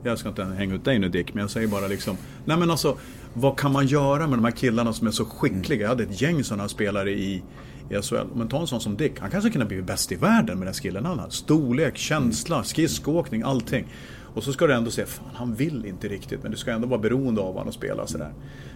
Jag 0.03 0.17
ska 0.17 0.29
inte 0.29 0.43
hänga 0.43 0.75
ut 0.75 0.85
dig 0.85 0.99
nu 0.99 1.09
Dick, 1.09 1.33
men 1.33 1.41
jag 1.41 1.49
säger 1.49 1.67
bara 1.67 1.87
liksom. 1.87 2.17
Nej 2.45 2.57
men 2.57 2.71
alltså, 2.71 2.97
vad 3.33 3.59
kan 3.59 3.71
man 3.71 3.87
göra 3.87 4.27
med 4.27 4.37
de 4.37 4.45
här 4.45 4.51
killarna 4.51 4.93
som 4.93 5.07
är 5.07 5.11
så 5.11 5.25
skickliga? 5.25 5.81
Jag 5.81 5.89
hade 5.89 6.03
ett 6.03 6.21
gäng 6.21 6.43
sådana 6.43 6.67
spelare 6.69 7.11
i, 7.11 7.43
i 7.89 8.01
SHL. 8.01 8.15
Men 8.35 8.47
ta 8.47 8.61
en 8.61 8.67
sån 8.67 8.81
som 8.81 8.97
Dick, 8.97 9.19
han 9.19 9.31
kanske 9.31 9.49
kunde 9.49 9.65
bli 9.65 9.81
bäst 9.81 10.11
i 10.11 10.15
världen 10.15 10.59
med 10.59 10.67
den 10.67 10.73
skillen 10.73 11.05
han 11.05 11.19
har. 11.19 11.29
Storlek, 11.29 11.97
känsla, 11.97 12.63
skridskoåkning, 12.63 13.41
allting. 13.41 13.87
Och 14.33 14.43
så 14.43 14.53
ska 14.53 14.67
du 14.67 14.73
ändå 14.73 14.91
säga, 14.91 15.07
fan 15.07 15.29
han 15.33 15.55
vill 15.55 15.85
inte 15.85 16.07
riktigt 16.07 16.43
men 16.43 16.51
du 16.51 16.57
ska 16.57 16.71
ändå 16.71 16.87
vara 16.87 16.99
beroende 16.99 17.41
av 17.41 17.47
honom 17.47 17.67
och 17.67 17.73
spela 17.73 18.07
sådär. 18.07 18.33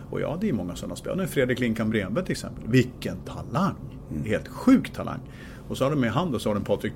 Och 0.10 0.22
ja, 0.22 0.38
det 0.42 0.50
är 0.50 0.54
många 0.54 0.76
sådana 0.76 0.96
spelare. 0.96 1.28
Fredrik 1.28 1.60
Linkan 1.60 1.90
Bremberg 1.90 2.26
till 2.26 2.32
exempel. 2.32 2.64
Vilken 2.68 3.18
talang! 3.18 3.76
Mm. 4.12 4.24
Helt 4.26 4.48
sjuk 4.48 4.94
talang. 4.94 5.20
Och 5.68 5.78
så 5.78 5.84
har 5.84 5.92
du 5.92 5.98
med 5.98 6.12
han 6.12 6.36
och 6.36 6.42
så 6.42 6.50
har 6.50 6.56
du 6.56 6.62
Patrik 6.62 6.94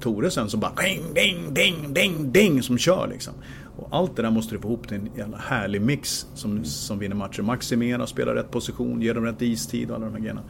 Toresen 0.00 0.50
som 0.50 0.60
bara 0.60 0.72
ding, 0.74 1.14
ding, 1.14 1.54
ding, 1.54 1.94
ding, 1.94 2.32
ding 2.32 2.62
som 2.62 2.78
kör 2.78 3.08
liksom. 3.08 3.34
Och 3.76 3.88
allt 3.90 4.16
det 4.16 4.22
där 4.22 4.30
måste 4.30 4.54
du 4.54 4.60
få 4.60 4.68
ihop 4.68 4.88
till 4.88 4.96
en 4.96 5.10
jävla 5.16 5.36
härlig 5.36 5.82
mix 5.82 6.26
som, 6.34 6.50
mm. 6.50 6.64
som 6.64 6.98
vinner 6.98 7.16
matcher. 7.16 7.42
Maximera, 7.42 8.06
spela 8.06 8.34
rätt 8.34 8.50
position, 8.50 9.02
ge 9.02 9.12
dem 9.12 9.24
rätt 9.24 9.42
istid 9.42 9.90
och 9.90 9.96
alla 9.96 10.04
de 10.04 10.12
här 10.12 10.20
grejerna. 10.20 10.42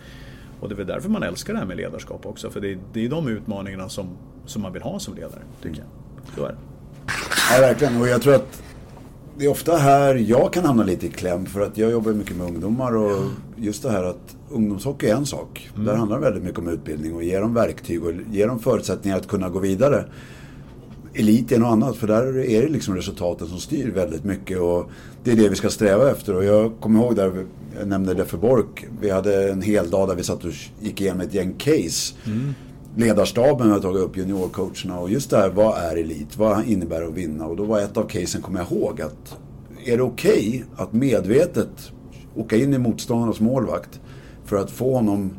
Och 0.61 0.69
det 0.69 0.75
är 0.75 0.77
väl 0.77 0.87
därför 0.87 1.09
man 1.09 1.23
älskar 1.23 1.53
det 1.53 1.59
här 1.59 1.67
med 1.67 1.77
ledarskap 1.77 2.27
också. 2.27 2.51
För 2.51 2.61
det 2.61 2.73
är, 2.73 2.79
det 2.93 3.05
är 3.05 3.09
de 3.09 3.29
utmaningarna 3.29 3.89
som, 3.89 4.09
som 4.47 4.63
man 4.63 4.73
vill 4.73 4.83
ha 4.83 4.99
som 4.99 5.15
ledare, 5.15 5.43
tycker 5.63 5.79
jag. 5.79 5.87
Så 6.37 6.45
är 6.45 6.49
det. 6.49 6.57
Ja, 7.53 7.61
verkligen. 7.61 8.01
Och 8.01 8.09
jag 8.09 8.23
tror 8.23 8.35
att 8.35 8.63
det 9.41 9.47
är 9.47 9.51
ofta 9.51 9.77
här 9.77 10.15
jag 10.15 10.53
kan 10.53 10.65
hamna 10.65 10.83
lite 10.83 11.07
i 11.07 11.11
kläm. 11.11 11.47
För 11.47 11.61
att 11.61 11.79
jag 11.79 11.91
jobbar 11.91 12.13
mycket 12.13 12.37
med 12.37 12.47
ungdomar 12.47 12.97
och 12.97 13.27
just 13.57 13.83
det 13.83 13.91
här 13.91 14.05
att 14.05 14.37
ungdomshockey 14.51 15.07
är 15.07 15.15
en 15.15 15.27
sak. 15.27 15.71
Mm. 15.75 15.87
Där 15.87 15.95
handlar 15.95 16.19
det 16.19 16.25
väldigt 16.25 16.43
mycket 16.43 16.59
om 16.59 16.69
utbildning 16.69 17.15
och 17.15 17.25
ge 17.25 17.39
dem 17.39 17.55
verktyg 17.55 18.05
och 18.05 18.13
ge 18.31 18.47
dem 18.47 18.59
förutsättningar 18.59 19.17
att 19.17 19.29
kunna 19.29 19.49
gå 19.49 19.59
vidare. 19.59 20.05
Elit 21.15 21.53
är 21.53 21.59
något 21.59 21.73
annat 21.73 21.97
för 21.97 22.07
där 22.07 22.39
är 22.39 22.63
det 22.63 22.69
liksom 22.69 22.97
resultaten 22.97 23.47
som 23.47 23.59
styr 23.59 23.91
väldigt 23.91 24.25
mycket 24.25 24.61
och 24.61 24.91
det 25.25 25.33
är 25.33 25.37
det 25.37 25.49
vi 25.49 25.57
ska 25.57 25.71
sträva 25.71 26.11
efter. 26.11 26.37
Och 26.37 26.45
jag 26.45 26.73
kommer 26.81 27.01
ihåg 27.01 27.17
där, 27.17 27.47
jag 27.79 27.89
nämnde 27.89 28.15
det 28.15 28.25
för 28.25 28.39
Bork, 28.39 28.87
vi 29.01 29.11
hade 29.11 29.51
en 29.51 29.63
hel 29.63 29.91
dag 29.91 30.09
där 30.09 30.15
vi 30.15 30.23
satt 30.23 30.45
och 30.45 30.53
gick 30.81 31.01
igenom 31.01 31.21
ett 31.21 31.35
gäng 31.35 31.55
case. 31.59 32.15
Mm 32.27 32.55
ledarstaben 32.97 33.71
har 33.71 33.79
tagit 33.79 34.03
upp 34.03 34.17
juniorcoacherna 34.17 34.99
och 34.99 35.11
just 35.11 35.31
det 35.31 35.37
här, 35.37 35.51
vad 35.51 35.79
är 35.79 35.97
elit? 35.97 36.37
Vad 36.37 36.67
innebär 36.67 37.01
det 37.01 37.07
att 37.07 37.15
vinna? 37.15 37.47
Och 37.47 37.57
då 37.57 37.65
var 37.65 37.81
ett 37.81 37.97
av 37.97 38.09
casen, 38.09 38.43
kommer 38.43 38.61
jag 38.61 38.73
ihåg, 38.73 39.01
att 39.01 39.37
är 39.85 39.97
det 39.97 40.03
okej 40.03 40.49
okay 40.49 40.63
att 40.85 40.93
medvetet 40.93 41.93
åka 42.35 42.57
in 42.57 42.75
i 42.75 42.79
motståndarnas 42.79 43.41
målvakt 43.41 44.01
för 44.45 44.57
att 44.57 44.71
få 44.71 44.95
honom 44.95 45.31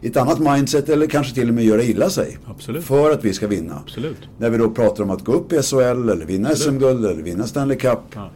i 0.00 0.06
ett 0.06 0.16
annat 0.16 0.38
mindset 0.38 0.88
eller 0.88 1.06
kanske 1.06 1.34
till 1.34 1.48
och 1.48 1.54
med 1.54 1.64
göra 1.64 1.82
illa 1.82 2.10
sig. 2.10 2.38
Absolut. 2.46 2.84
För 2.84 3.10
att 3.10 3.24
vi 3.24 3.32
ska 3.32 3.46
vinna. 3.46 3.78
Absolut. 3.82 4.16
När 4.38 4.50
vi 4.50 4.58
då 4.58 4.70
pratar 4.70 5.04
om 5.04 5.10
att 5.10 5.24
gå 5.24 5.32
upp 5.32 5.52
i 5.52 5.62
SHL 5.62 5.78
eller 6.08 6.26
vinna 6.26 6.48
SM-guld 6.48 7.04
eller 7.04 7.22
vinna 7.22 7.46
Stanley 7.46 7.76
Cup. 7.76 7.98
Ja. 8.14 8.30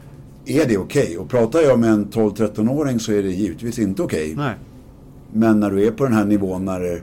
Är 0.46 0.66
det 0.68 0.78
okej? 0.78 1.02
Okay? 1.02 1.16
Och 1.16 1.30
pratar 1.30 1.60
jag 1.60 1.78
med 1.78 1.90
en 1.90 2.06
12-13-åring 2.06 3.00
så 3.00 3.12
är 3.12 3.22
det 3.22 3.30
givetvis 3.30 3.78
inte 3.78 4.02
okej. 4.02 4.32
Okay. 4.32 4.52
Men 5.32 5.60
när 5.60 5.70
du 5.70 5.86
är 5.86 5.90
på 5.90 6.04
den 6.04 6.12
här 6.12 6.24
nivån 6.24 6.64
när 6.64 7.02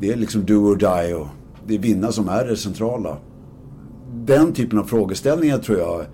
det 0.00 0.12
är 0.12 0.16
liksom 0.16 0.44
do 0.44 0.54
or 0.54 0.76
die 0.76 1.14
och 1.14 1.26
det 1.66 1.74
är 1.74 1.78
vinna 1.78 2.12
som 2.12 2.28
är 2.28 2.44
det 2.44 2.56
centrala. 2.56 3.16
Den 4.14 4.52
typen 4.52 4.78
av 4.78 4.84
frågeställningar 4.84 5.58
tror 5.58 5.78
jag, 5.78 6.04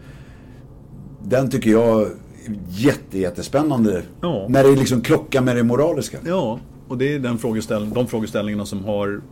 den 1.25 1.51
tycker 1.51 1.71
jag 1.71 2.03
är 2.03 2.11
jätte, 2.69 3.19
jättespännande. 3.19 4.03
Ja. 4.21 4.47
När 4.49 4.65
det 4.65 4.77
liksom 4.77 5.01
krockar 5.01 5.41
med 5.41 5.57
det 5.57 5.63
moraliska. 5.63 6.19
Ja, 6.25 6.61
och 6.89 6.99
det 6.99 7.15
är 7.15 7.19
den 7.19 7.39
frågeställ 7.39 7.91
de 7.91 8.07
frågeställningarna 8.07 8.67
som 8.67 8.85
har, 8.85 9.23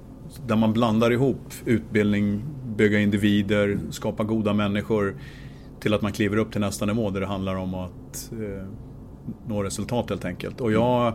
där 0.46 0.56
man 0.56 0.72
blandar 0.72 1.12
ihop 1.12 1.52
utbildning, 1.64 2.42
bygga 2.76 2.98
individer, 2.98 3.78
skapa 3.90 4.24
goda 4.24 4.52
människor 4.52 5.14
till 5.80 5.94
att 5.94 6.02
man 6.02 6.12
kliver 6.12 6.36
upp 6.36 6.52
till 6.52 6.60
nästa 6.60 6.86
nivå 6.86 7.10
där 7.10 7.20
det 7.20 7.26
handlar 7.26 7.54
om 7.54 7.74
att 7.74 8.32
eh, 8.32 8.66
nå 9.46 9.62
resultat 9.62 10.10
helt 10.10 10.24
enkelt. 10.24 10.60
Och 10.60 10.72
jag, 10.72 11.12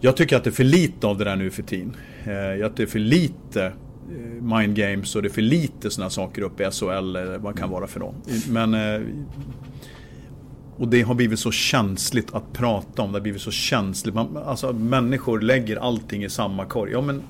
jag 0.00 0.16
tycker 0.16 0.36
att 0.36 0.44
det 0.44 0.50
är 0.50 0.52
för 0.52 0.64
lite 0.64 1.06
av 1.06 1.18
det 1.18 1.24
där 1.24 1.36
nu 1.36 1.50
för 1.50 1.62
tiden. 1.62 1.96
Eh, 2.24 2.66
att 2.66 2.76
det 2.76 2.82
är 2.82 2.86
för 2.86 2.98
lite 2.98 3.64
eh, 3.64 4.42
mind 4.42 4.76
games 4.76 5.16
och 5.16 5.22
det 5.22 5.28
är 5.28 5.32
för 5.32 5.42
lite 5.42 5.90
sådana 5.90 6.10
saker 6.10 6.42
uppe 6.42 6.68
i 6.68 6.70
SHL 6.70 6.86
eller 6.86 7.38
vad 7.38 7.54
det 7.54 7.58
kan 7.60 7.70
vara 7.70 7.86
för 7.86 8.00
dem. 8.00 8.14
Men 8.48 8.74
eh, 8.74 9.00
och 10.76 10.88
det 10.88 11.02
har 11.02 11.14
blivit 11.14 11.38
så 11.38 11.50
känsligt 11.50 12.34
att 12.34 12.52
prata 12.52 13.02
om. 13.02 13.12
Det 13.12 13.18
har 13.18 13.22
blivit 13.22 13.42
så 13.42 13.50
känsligt. 13.50 14.14
Man, 14.14 14.36
alltså 14.36 14.72
människor 14.72 15.40
lägger 15.40 15.76
allting 15.76 16.24
i 16.24 16.28
samma 16.28 16.64
korg. 16.64 16.92
Ja 16.92 17.00
men 17.00 17.22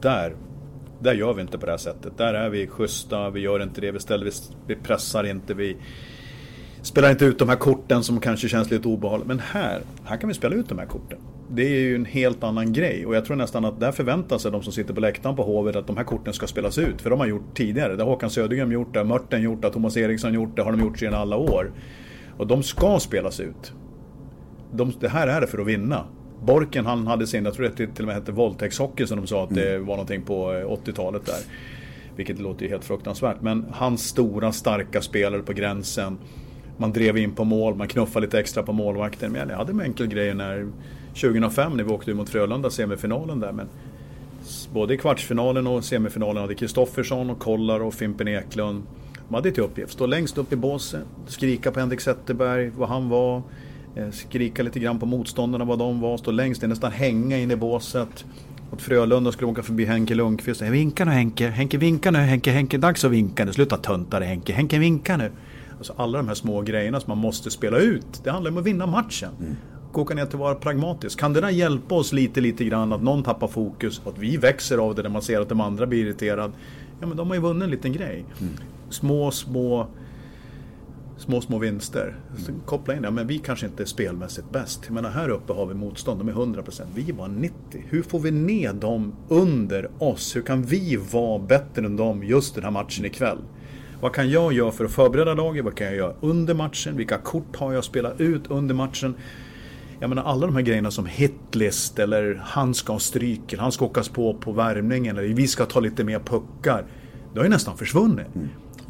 där, 0.00 0.34
där 1.00 1.14
gör 1.14 1.34
vi 1.34 1.42
inte 1.42 1.58
på 1.58 1.66
det 1.66 1.72
här 1.72 1.78
sättet. 1.78 2.18
Där 2.18 2.34
är 2.34 2.48
vi 2.48 2.66
schyssta, 2.66 3.30
vi 3.30 3.40
gör 3.40 3.62
inte 3.62 3.80
det, 3.80 3.90
vi, 3.90 4.00
ställer, 4.00 4.32
vi 4.66 4.74
pressar 4.74 5.24
inte, 5.24 5.54
vi 5.54 5.76
spelar 6.82 7.10
inte 7.10 7.24
ut 7.24 7.38
de 7.38 7.48
här 7.48 7.56
korten 7.56 8.04
som 8.04 8.20
kanske 8.20 8.48
känns 8.48 8.70
lite 8.70 8.88
obehagliga. 8.88 9.28
Men 9.28 9.38
här, 9.38 9.80
här 10.04 10.16
kan 10.16 10.28
vi 10.28 10.34
spela 10.34 10.54
ut 10.54 10.68
de 10.68 10.78
här 10.78 10.86
korten. 10.86 11.18
Det 11.52 11.62
är 11.62 11.80
ju 11.80 11.94
en 11.94 12.04
helt 12.04 12.44
annan 12.44 12.72
grej 12.72 13.06
och 13.06 13.16
jag 13.16 13.24
tror 13.24 13.36
nästan 13.36 13.64
att 13.64 13.80
där 13.80 13.92
förväntar 13.92 14.38
sig 14.38 14.50
de 14.50 14.62
som 14.62 14.72
sitter 14.72 14.94
på 14.94 15.00
läktaren 15.00 15.36
på 15.36 15.42
Hovet 15.42 15.76
att 15.76 15.86
de 15.86 15.96
här 15.96 16.04
korten 16.04 16.34
ska 16.34 16.46
spelas 16.46 16.78
ut. 16.78 17.02
För 17.02 17.10
de 17.10 17.18
har 17.18 17.26
gjort 17.26 17.54
tidigare. 17.54 17.96
Det 17.96 18.02
har 18.02 18.10
Håkan 18.10 18.30
Södergren 18.30 18.70
gjort, 18.70 18.92
det 18.92 18.98
har 18.98 19.06
Mörten 19.06 19.42
gjort, 19.42 19.60
det 19.60 19.66
har 19.66 19.72
Thomas 19.72 19.96
Eriksson 19.96 20.34
gjort, 20.34 20.56
det 20.56 20.62
har 20.62 20.72
de 20.72 20.80
gjort 20.80 20.98
sedan 20.98 21.14
alla 21.14 21.36
år. 21.36 21.72
Och 22.36 22.46
de 22.46 22.62
ska 22.62 22.98
spelas 22.98 23.40
ut. 23.40 23.72
De, 24.72 24.92
det 25.00 25.08
här 25.08 25.28
är 25.28 25.40
det 25.40 25.46
för 25.46 25.58
att 25.58 25.66
vinna. 25.66 26.04
Borken 26.42 26.86
han 26.86 27.06
hade 27.06 27.26
sin, 27.26 27.44
jag 27.44 27.54
tror 27.54 27.72
det 27.76 27.86
till 27.86 28.04
och 28.04 28.06
med 28.06 28.14
hette 28.14 28.32
våldtäktshockey 28.32 29.06
som 29.06 29.16
de 29.16 29.26
sa 29.26 29.44
att 29.44 29.54
det 29.54 29.74
mm. 29.74 29.86
var 29.86 29.94
någonting 29.94 30.22
på 30.22 30.50
80-talet 30.84 31.26
där. 31.26 31.40
Vilket 32.16 32.38
låter 32.38 32.64
ju 32.64 32.70
helt 32.70 32.84
fruktansvärt. 32.84 33.36
Men 33.40 33.66
hans 33.72 34.04
stora 34.04 34.52
starka 34.52 35.00
spelare 35.00 35.42
på 35.42 35.52
gränsen. 35.52 36.18
Man 36.76 36.92
drev 36.92 37.18
in 37.18 37.32
på 37.32 37.44
mål, 37.44 37.74
man 37.74 37.88
knuffade 37.88 38.26
lite 38.26 38.40
extra 38.40 38.62
på 38.62 38.72
målvakten. 38.72 39.32
Men 39.32 39.48
jag 39.48 39.56
hade 39.56 39.72
en 39.72 39.80
enkel 39.80 40.06
grej 40.06 40.34
när 40.34 40.66
2005 41.14 41.76
när 41.76 41.84
vi 41.84 41.90
åkte 41.90 42.14
mot 42.14 42.28
Frölunda 42.28 42.70
semifinalen 42.70 43.40
där. 43.40 43.52
Men 43.52 43.68
både 44.72 44.94
i 44.94 44.96
kvartsfinalen 44.96 45.66
och 45.66 45.84
semifinalen 45.84 46.36
hade 46.36 46.54
Kristoffersson 46.54 47.30
och 47.30 47.38
Kollar 47.38 47.80
och 47.80 47.94
Fimpen 47.94 48.28
Eklund. 48.28 48.82
De 49.28 49.34
hade 49.34 49.52
till 49.52 49.62
uppgift, 49.62 49.92
stå 49.92 50.06
längst 50.06 50.38
upp 50.38 50.52
i 50.52 50.56
båset, 50.56 51.04
skrika 51.26 51.70
på 51.70 51.80
Henrik 51.80 52.00
Zetterberg, 52.00 52.70
vad 52.76 52.88
han 52.88 53.08
var. 53.08 53.42
Eh, 53.96 54.10
skrika 54.10 54.62
lite 54.62 54.80
grann 54.80 54.98
på 54.98 55.06
motståndarna 55.06 55.64
vad 55.64 55.78
de 55.78 56.00
var, 56.00 56.16
stå 56.16 56.30
längst 56.30 56.62
nästan 56.62 56.92
hänga 56.92 57.38
in 57.38 57.50
i 57.50 57.56
båset. 57.56 58.24
Åt 58.72 58.82
Frölunda 58.82 59.32
skulle 59.32 59.50
åka 59.50 59.62
förbi 59.62 59.84
Henke 59.84 60.14
Lundqvist. 60.14 60.62
Vinka 60.62 61.04
nu 61.04 61.10
Henke, 61.10 61.48
Henke 61.48 61.78
vinka 61.78 62.10
nu 62.10 62.18
Henke, 62.18 62.50
Henke 62.50 62.78
dags 62.78 63.04
att 63.04 63.10
vinka 63.10 63.44
nu. 63.44 63.52
Sluta 63.52 63.76
tönta 63.76 64.18
dig 64.18 64.28
Henke, 64.28 64.52
Henke 64.52 64.78
vinka 64.78 65.16
nu. 65.16 65.30
Alltså 65.78 65.94
alla 65.96 66.18
de 66.18 66.28
här 66.28 66.34
små 66.34 66.62
grejerna 66.62 67.00
som 67.00 67.08
man 67.10 67.18
måste 67.18 67.50
spela 67.50 67.78
ut. 67.78 68.20
Det 68.24 68.30
handlar 68.30 68.50
om 68.50 68.58
att 68.58 68.64
vinna 68.64 68.86
matchen. 68.86 69.30
Mm. 69.40 69.56
Åka 69.92 70.14
ner 70.14 70.26
till 70.26 70.34
att 70.34 70.40
vara 70.40 70.54
pragmatisk. 70.54 71.18
Kan 71.18 71.32
det 71.32 71.40
där 71.40 71.50
hjälpa 71.50 71.94
oss 71.94 72.12
lite, 72.12 72.40
lite 72.40 72.64
grann 72.64 72.92
att 72.92 73.02
någon 73.02 73.22
tappar 73.22 73.48
fokus, 73.48 74.02
att 74.06 74.18
vi 74.18 74.36
växer 74.36 74.78
av 74.78 74.94
det 74.94 75.02
när 75.02 75.10
man 75.10 75.22
ser 75.22 75.40
att 75.40 75.48
de 75.48 75.60
andra 75.60 75.86
blir 75.86 76.04
irriterade. 76.04 76.52
Ja 77.00 77.06
men 77.06 77.16
de 77.16 77.28
har 77.28 77.34
ju 77.34 77.40
vunnit 77.40 77.62
en 77.62 77.70
liten 77.70 77.92
grej. 77.92 78.24
Mm. 78.40 78.52
Små, 78.90 79.30
små 79.30 79.88
små, 81.20 81.40
små 81.40 81.58
vinster. 81.58 82.16
Så 82.38 82.52
koppla 82.66 82.94
in 82.94 83.02
det, 83.02 83.10
men 83.10 83.26
vi 83.26 83.38
kanske 83.38 83.66
inte 83.66 83.82
är 83.82 83.86
spelmässigt 83.86 84.50
bäst. 84.50 84.80
Jag 84.86 84.94
menar, 84.94 85.10
här 85.10 85.28
uppe 85.28 85.52
har 85.52 85.66
vi 85.66 85.74
motstånd, 85.74 86.20
de 86.20 86.28
är 86.28 86.32
100%. 86.32 86.82
Vi 86.94 87.12
var 87.12 87.28
90. 87.28 87.54
Hur 87.88 88.02
får 88.02 88.20
vi 88.20 88.30
ner 88.30 88.72
dem 88.72 89.12
under 89.28 89.90
oss? 89.98 90.36
Hur 90.36 90.42
kan 90.42 90.62
vi 90.62 90.96
vara 91.12 91.38
bättre 91.38 91.86
än 91.86 91.96
dem 91.96 92.24
just 92.24 92.54
den 92.54 92.64
här 92.64 92.70
matchen 92.70 93.04
ikväll? 93.04 93.38
Vad 94.00 94.14
kan 94.14 94.30
jag 94.30 94.52
göra 94.52 94.70
för 94.70 94.84
att 94.84 94.92
förbereda 94.92 95.34
laget? 95.34 95.64
Vad 95.64 95.74
kan 95.74 95.86
jag 95.86 95.96
göra 95.96 96.14
under 96.20 96.54
matchen? 96.54 96.96
Vilka 96.96 97.18
kort 97.18 97.56
har 97.56 97.72
jag 97.72 97.78
att 97.78 97.84
spela 97.84 98.12
ut 98.18 98.42
under 98.50 98.74
matchen? 98.74 99.14
Jag 100.00 100.08
menar 100.08 100.22
alla 100.22 100.46
de 100.46 100.54
här 100.54 100.62
grejerna 100.62 100.90
som 100.90 101.06
hitlist 101.06 101.98
eller 101.98 102.42
han 102.44 102.74
ska 102.74 102.92
ha 102.92 103.00
stryk 103.00 103.52
eller 103.52 103.62
han 103.62 103.72
ska 103.72 103.84
åkas 103.84 104.08
på 104.08 104.34
på 104.34 104.52
värmningen 104.52 105.18
eller 105.18 105.28
vi 105.28 105.46
ska 105.46 105.66
ta 105.66 105.80
lite 105.80 106.04
mer 106.04 106.18
puckar. 106.18 106.84
Det 107.32 107.38
har 107.38 107.44
ju 107.44 107.50
nästan 107.50 107.76
försvunnit. 107.76 108.34
Mm 108.34 108.48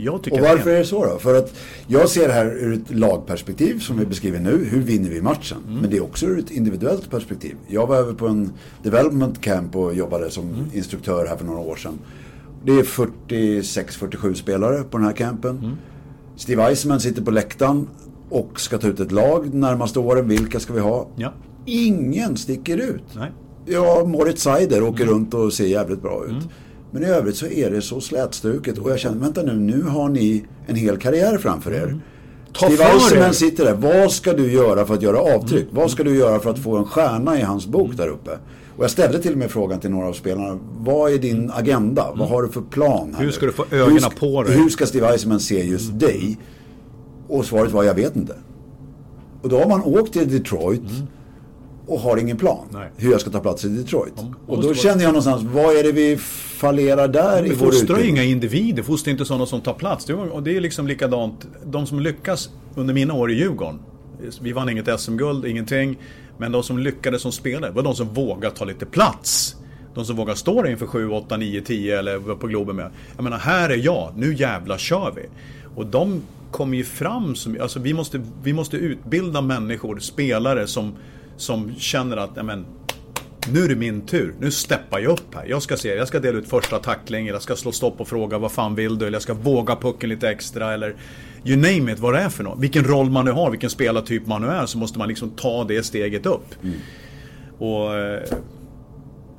och 0.08 0.40
varför 0.40 0.70
är 0.70 0.78
det 0.78 0.84
så 0.84 1.04
då? 1.04 1.18
För 1.18 1.38
att 1.38 1.54
jag 1.86 2.08
ser 2.08 2.28
det 2.28 2.34
här 2.34 2.46
ur 2.46 2.72
ett 2.72 2.94
lagperspektiv 2.94 3.78
som 3.78 3.98
vi 3.98 4.06
beskriver 4.06 4.40
nu. 4.40 4.64
Hur 4.70 4.80
vinner 4.80 5.10
vi 5.10 5.22
matchen? 5.22 5.58
Mm. 5.66 5.80
Men 5.80 5.90
det 5.90 5.96
är 5.96 6.02
också 6.02 6.26
ur 6.26 6.38
ett 6.38 6.50
individuellt 6.50 7.10
perspektiv. 7.10 7.56
Jag 7.66 7.86
var 7.86 7.96
över 7.96 8.14
på 8.14 8.28
en 8.28 8.52
development 8.82 9.40
camp 9.40 9.76
och 9.76 9.94
jobbade 9.94 10.30
som 10.30 10.48
mm. 10.48 10.64
instruktör 10.72 11.26
här 11.26 11.36
för 11.36 11.44
några 11.44 11.60
år 11.60 11.76
sedan. 11.76 11.98
Det 12.64 12.72
är 12.72 12.82
46-47 12.82 14.34
spelare 14.34 14.82
på 14.82 14.98
den 14.98 15.06
här 15.06 15.12
campen. 15.12 15.58
Mm. 15.58 15.76
Steve 16.36 16.68
Eisman 16.68 17.00
sitter 17.00 17.22
på 17.22 17.30
läktaren 17.30 17.88
och 18.30 18.60
ska 18.60 18.78
ta 18.78 18.86
ut 18.86 19.00
ett 19.00 19.12
lag 19.12 19.50
de 19.50 19.60
närmaste 19.60 19.98
åren. 19.98 20.28
Vilka 20.28 20.60
ska 20.60 20.72
vi 20.72 20.80
ha? 20.80 21.08
Ja. 21.16 21.32
Ingen 21.66 22.36
sticker 22.36 22.76
ut. 22.76 23.04
Nej. 23.16 23.32
Ja, 23.66 24.04
Moritz 24.04 24.42
Seider 24.42 24.82
åker 24.82 25.02
mm. 25.02 25.14
runt 25.14 25.34
och 25.34 25.52
ser 25.52 25.66
jävligt 25.66 26.02
bra 26.02 26.24
ut. 26.24 26.30
Mm. 26.30 26.44
Men 26.90 27.02
i 27.02 27.06
övrigt 27.06 27.36
så 27.36 27.46
är 27.46 27.70
det 27.70 27.82
så 27.82 28.00
slätstruket 28.00 28.78
och 28.78 28.90
jag 28.90 28.98
känner, 28.98 29.18
vänta 29.18 29.42
nu, 29.42 29.54
nu 29.54 29.82
har 29.82 30.08
ni 30.08 30.44
en 30.66 30.76
hel 30.76 30.96
karriär 30.96 31.38
framför 31.38 31.72
er. 31.72 31.84
Mm. 31.84 32.00
Ta 32.52 32.66
Steve 32.66 32.84
Eisenman 32.84 33.34
sitter 33.34 33.64
där. 33.64 33.74
Vad 33.74 34.12
ska 34.12 34.32
du 34.32 34.52
göra 34.52 34.86
för 34.86 34.94
att 34.94 35.02
göra 35.02 35.18
avtryck? 35.20 35.62
Mm. 35.62 35.74
Vad 35.74 35.90
ska 35.90 36.04
du 36.04 36.16
göra 36.16 36.40
för 36.40 36.50
att 36.50 36.58
få 36.58 36.76
en 36.76 36.84
stjärna 36.84 37.38
i 37.38 37.42
hans 37.42 37.66
bok 37.66 37.96
där 37.96 38.08
uppe? 38.08 38.30
Och 38.76 38.84
jag 38.84 38.90
ställde 38.90 39.18
till 39.18 39.32
och 39.32 39.38
med 39.38 39.50
frågan 39.50 39.80
till 39.80 39.90
några 39.90 40.08
av 40.08 40.12
spelarna. 40.12 40.58
Vad 40.78 41.12
är 41.12 41.18
din 41.18 41.50
agenda? 41.54 42.04
Mm. 42.06 42.18
Vad 42.18 42.28
har 42.28 42.42
du 42.42 42.48
för 42.48 42.60
plan? 42.60 43.14
Här 43.16 43.24
hur 43.24 43.30
ska 43.30 43.46
du 43.46 43.52
få 43.52 43.64
ögonen 43.70 44.10
på 44.18 44.42
dig? 44.42 44.56
Hur 44.56 44.68
ska 44.68 44.86
Steve 44.86 45.08
Eisenman 45.08 45.40
se 45.40 45.64
just 45.64 45.88
mm. 45.88 45.98
dig? 45.98 46.38
Och 47.30 47.44
svaret 47.44 47.72
var, 47.72 47.84
jag 47.84 47.94
vet 47.94 48.16
inte. 48.16 48.34
Och 49.42 49.48
då 49.48 49.58
har 49.58 49.68
man 49.68 49.82
åkt 49.82 50.12
till 50.12 50.32
Detroit. 50.32 50.80
Mm 50.80 51.06
och 51.90 52.00
har 52.00 52.16
ingen 52.16 52.36
plan 52.36 52.66
Nej. 52.70 52.90
hur 52.96 53.10
jag 53.10 53.20
ska 53.20 53.30
ta 53.30 53.40
plats 53.40 53.64
i 53.64 53.68
Detroit. 53.68 54.12
Ja, 54.16 54.32
och 54.46 54.62
då 54.62 54.74
känner 54.74 55.02
jag 55.02 55.08
någonstans, 55.08 55.42
vad 55.42 55.76
är 55.76 55.82
det 55.82 55.92
vi 55.92 56.16
fallerar 56.16 57.08
där 57.08 57.46
i 57.46 57.54
vår 57.54 57.66
fostrar 57.66 58.04
inga 58.04 58.22
individer, 58.22 58.82
fostrar 58.82 59.12
inte 59.12 59.24
sådana 59.24 59.46
som 59.46 59.60
tar 59.60 59.74
plats. 59.74 60.10
Och 60.10 60.42
det 60.42 60.56
är 60.56 60.60
liksom 60.60 60.86
likadant, 60.86 61.46
de 61.64 61.86
som 61.86 62.00
lyckas 62.00 62.50
under 62.74 62.94
mina 62.94 63.14
år 63.14 63.30
i 63.30 63.34
Djurgården. 63.34 63.78
Vi 64.40 64.52
vann 64.52 64.68
inget 64.68 65.00
SM-guld, 65.00 65.44
ingenting. 65.44 65.98
Men 66.38 66.52
de 66.52 66.62
som 66.62 66.78
lyckades 66.78 67.22
som 67.22 67.32
spelare 67.32 67.70
var 67.70 67.82
de 67.82 67.94
som 67.94 68.14
vågade 68.14 68.56
ta 68.56 68.64
lite 68.64 68.86
plats. 68.86 69.56
De 69.94 70.04
som 70.04 70.16
vågar 70.16 70.34
stå 70.34 70.62
där 70.62 70.70
inför 70.70 70.86
7, 70.86 71.10
8, 71.10 71.36
9, 71.36 71.60
10 71.60 71.98
eller 71.98 72.18
på 72.18 72.46
Globen 72.46 72.76
med. 72.76 72.90
Jag 73.16 73.24
menar, 73.24 73.38
här 73.38 73.70
är 73.70 73.76
jag, 73.76 74.12
nu 74.16 74.34
jävla 74.34 74.78
kör 74.78 75.12
vi. 75.16 75.22
Och 75.74 75.86
de 75.86 76.22
kommer 76.50 76.76
ju 76.76 76.84
fram 76.84 77.34
som, 77.34 77.56
alltså 77.60 77.78
vi 77.78 77.94
måste, 77.94 78.22
vi 78.42 78.52
måste 78.52 78.76
utbilda 78.76 79.40
människor, 79.40 79.98
spelare 79.98 80.66
som 80.66 80.96
som 81.40 81.74
känner 81.78 82.16
att 82.16 82.46
men, 82.46 82.66
nu 83.52 83.64
är 83.64 83.68
det 83.68 83.76
min 83.76 84.00
tur. 84.00 84.34
Nu 84.40 84.50
steppar 84.50 84.98
jag 84.98 85.12
upp 85.12 85.34
här. 85.34 85.46
Jag 85.46 85.62
ska 85.62 85.76
se, 85.76 85.88
jag 85.88 86.08
ska 86.08 86.20
dela 86.20 86.38
ut 86.38 86.48
första 86.48 86.78
tacklingen, 86.78 87.34
jag 87.34 87.42
ska 87.42 87.56
slå 87.56 87.72
stopp 87.72 88.00
och 88.00 88.08
fråga 88.08 88.38
vad 88.38 88.52
fan 88.52 88.74
vill 88.74 88.98
du? 88.98 89.06
Eller 89.06 89.16
jag 89.16 89.22
ska 89.22 89.34
våga 89.34 89.76
pucken 89.76 90.08
lite 90.08 90.30
extra 90.30 90.74
eller 90.74 90.96
You 91.44 91.56
name 91.56 91.92
it, 91.92 91.98
vad 91.98 92.14
det 92.14 92.20
är 92.20 92.28
för 92.28 92.44
något. 92.44 92.58
Vilken 92.58 92.84
roll 92.84 93.10
man 93.10 93.24
nu 93.24 93.30
har, 93.30 93.50
vilken 93.50 93.70
spelartyp 93.70 94.26
man 94.26 94.42
nu 94.42 94.48
är 94.48 94.66
så 94.66 94.78
måste 94.78 94.98
man 94.98 95.08
liksom 95.08 95.30
ta 95.30 95.64
det 95.64 95.82
steget 95.82 96.26
upp. 96.26 96.46
Mm. 96.62 96.76
Och 97.58 97.94
eh, 97.94 98.22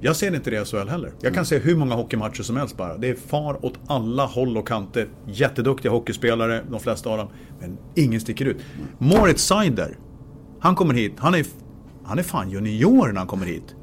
jag 0.01 0.15
ser 0.15 0.35
inte 0.35 0.49
det 0.49 0.61
i 0.61 0.65
SHL 0.65 0.87
heller. 0.89 1.11
Jag 1.21 1.33
kan 1.33 1.33
mm. 1.33 1.45
se 1.45 1.59
hur 1.59 1.75
många 1.75 1.95
hockeymatcher 1.95 2.43
som 2.43 2.57
helst 2.57 2.77
bara. 2.77 2.97
Det 2.97 3.09
är 3.09 3.15
far 3.15 3.65
åt 3.65 3.79
alla 3.87 4.25
håll 4.25 4.57
och 4.57 4.67
kanter. 4.67 5.07
Jätteduktiga 5.27 5.91
hockeyspelare, 5.91 6.63
de 6.69 6.79
flesta 6.79 7.09
av 7.09 7.17
dem. 7.17 7.27
Men 7.59 7.77
ingen 7.95 8.21
sticker 8.21 8.45
ut. 8.45 8.57
Mm. 8.57 8.87
Moritz 8.97 9.43
Seider. 9.43 9.97
Han 10.59 10.75
kommer 10.75 10.93
hit. 10.93 11.13
Han 11.17 11.35
är 11.35 11.45
han 12.03 12.19
är 12.19 12.23
fan 12.23 12.49
junior 12.49 13.07
när 13.07 13.17
han 13.17 13.27
kommer 13.27 13.45
hit. 13.45 13.75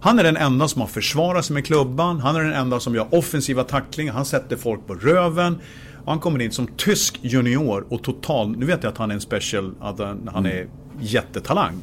Han 0.00 0.18
är 0.18 0.24
den 0.24 0.36
enda 0.36 0.68
som 0.68 0.80
har 0.80 0.88
försvarat 0.88 1.44
sig 1.44 1.54
med 1.54 1.66
klubban. 1.66 2.20
Han 2.20 2.36
är 2.36 2.40
den 2.40 2.52
enda 2.52 2.80
som 2.80 2.94
gör 2.94 3.06
offensiva 3.10 3.64
tacklingar. 3.64 4.12
Han 4.12 4.24
sätter 4.24 4.56
folk 4.56 4.86
på 4.86 4.94
röven. 4.94 5.58
Och 6.04 6.12
han 6.12 6.20
kommer 6.20 6.42
in 6.42 6.52
som 6.52 6.66
tysk 6.66 7.18
junior 7.22 7.86
och 7.88 8.02
total... 8.02 8.56
Nu 8.56 8.66
vet 8.66 8.82
jag 8.82 8.90
att 8.90 8.98
han 8.98 9.10
är 9.10 9.14
en 9.14 9.20
special, 9.20 9.74
att 9.80 9.98
han 10.26 10.46
är 10.46 10.68
jättetalang. 11.00 11.74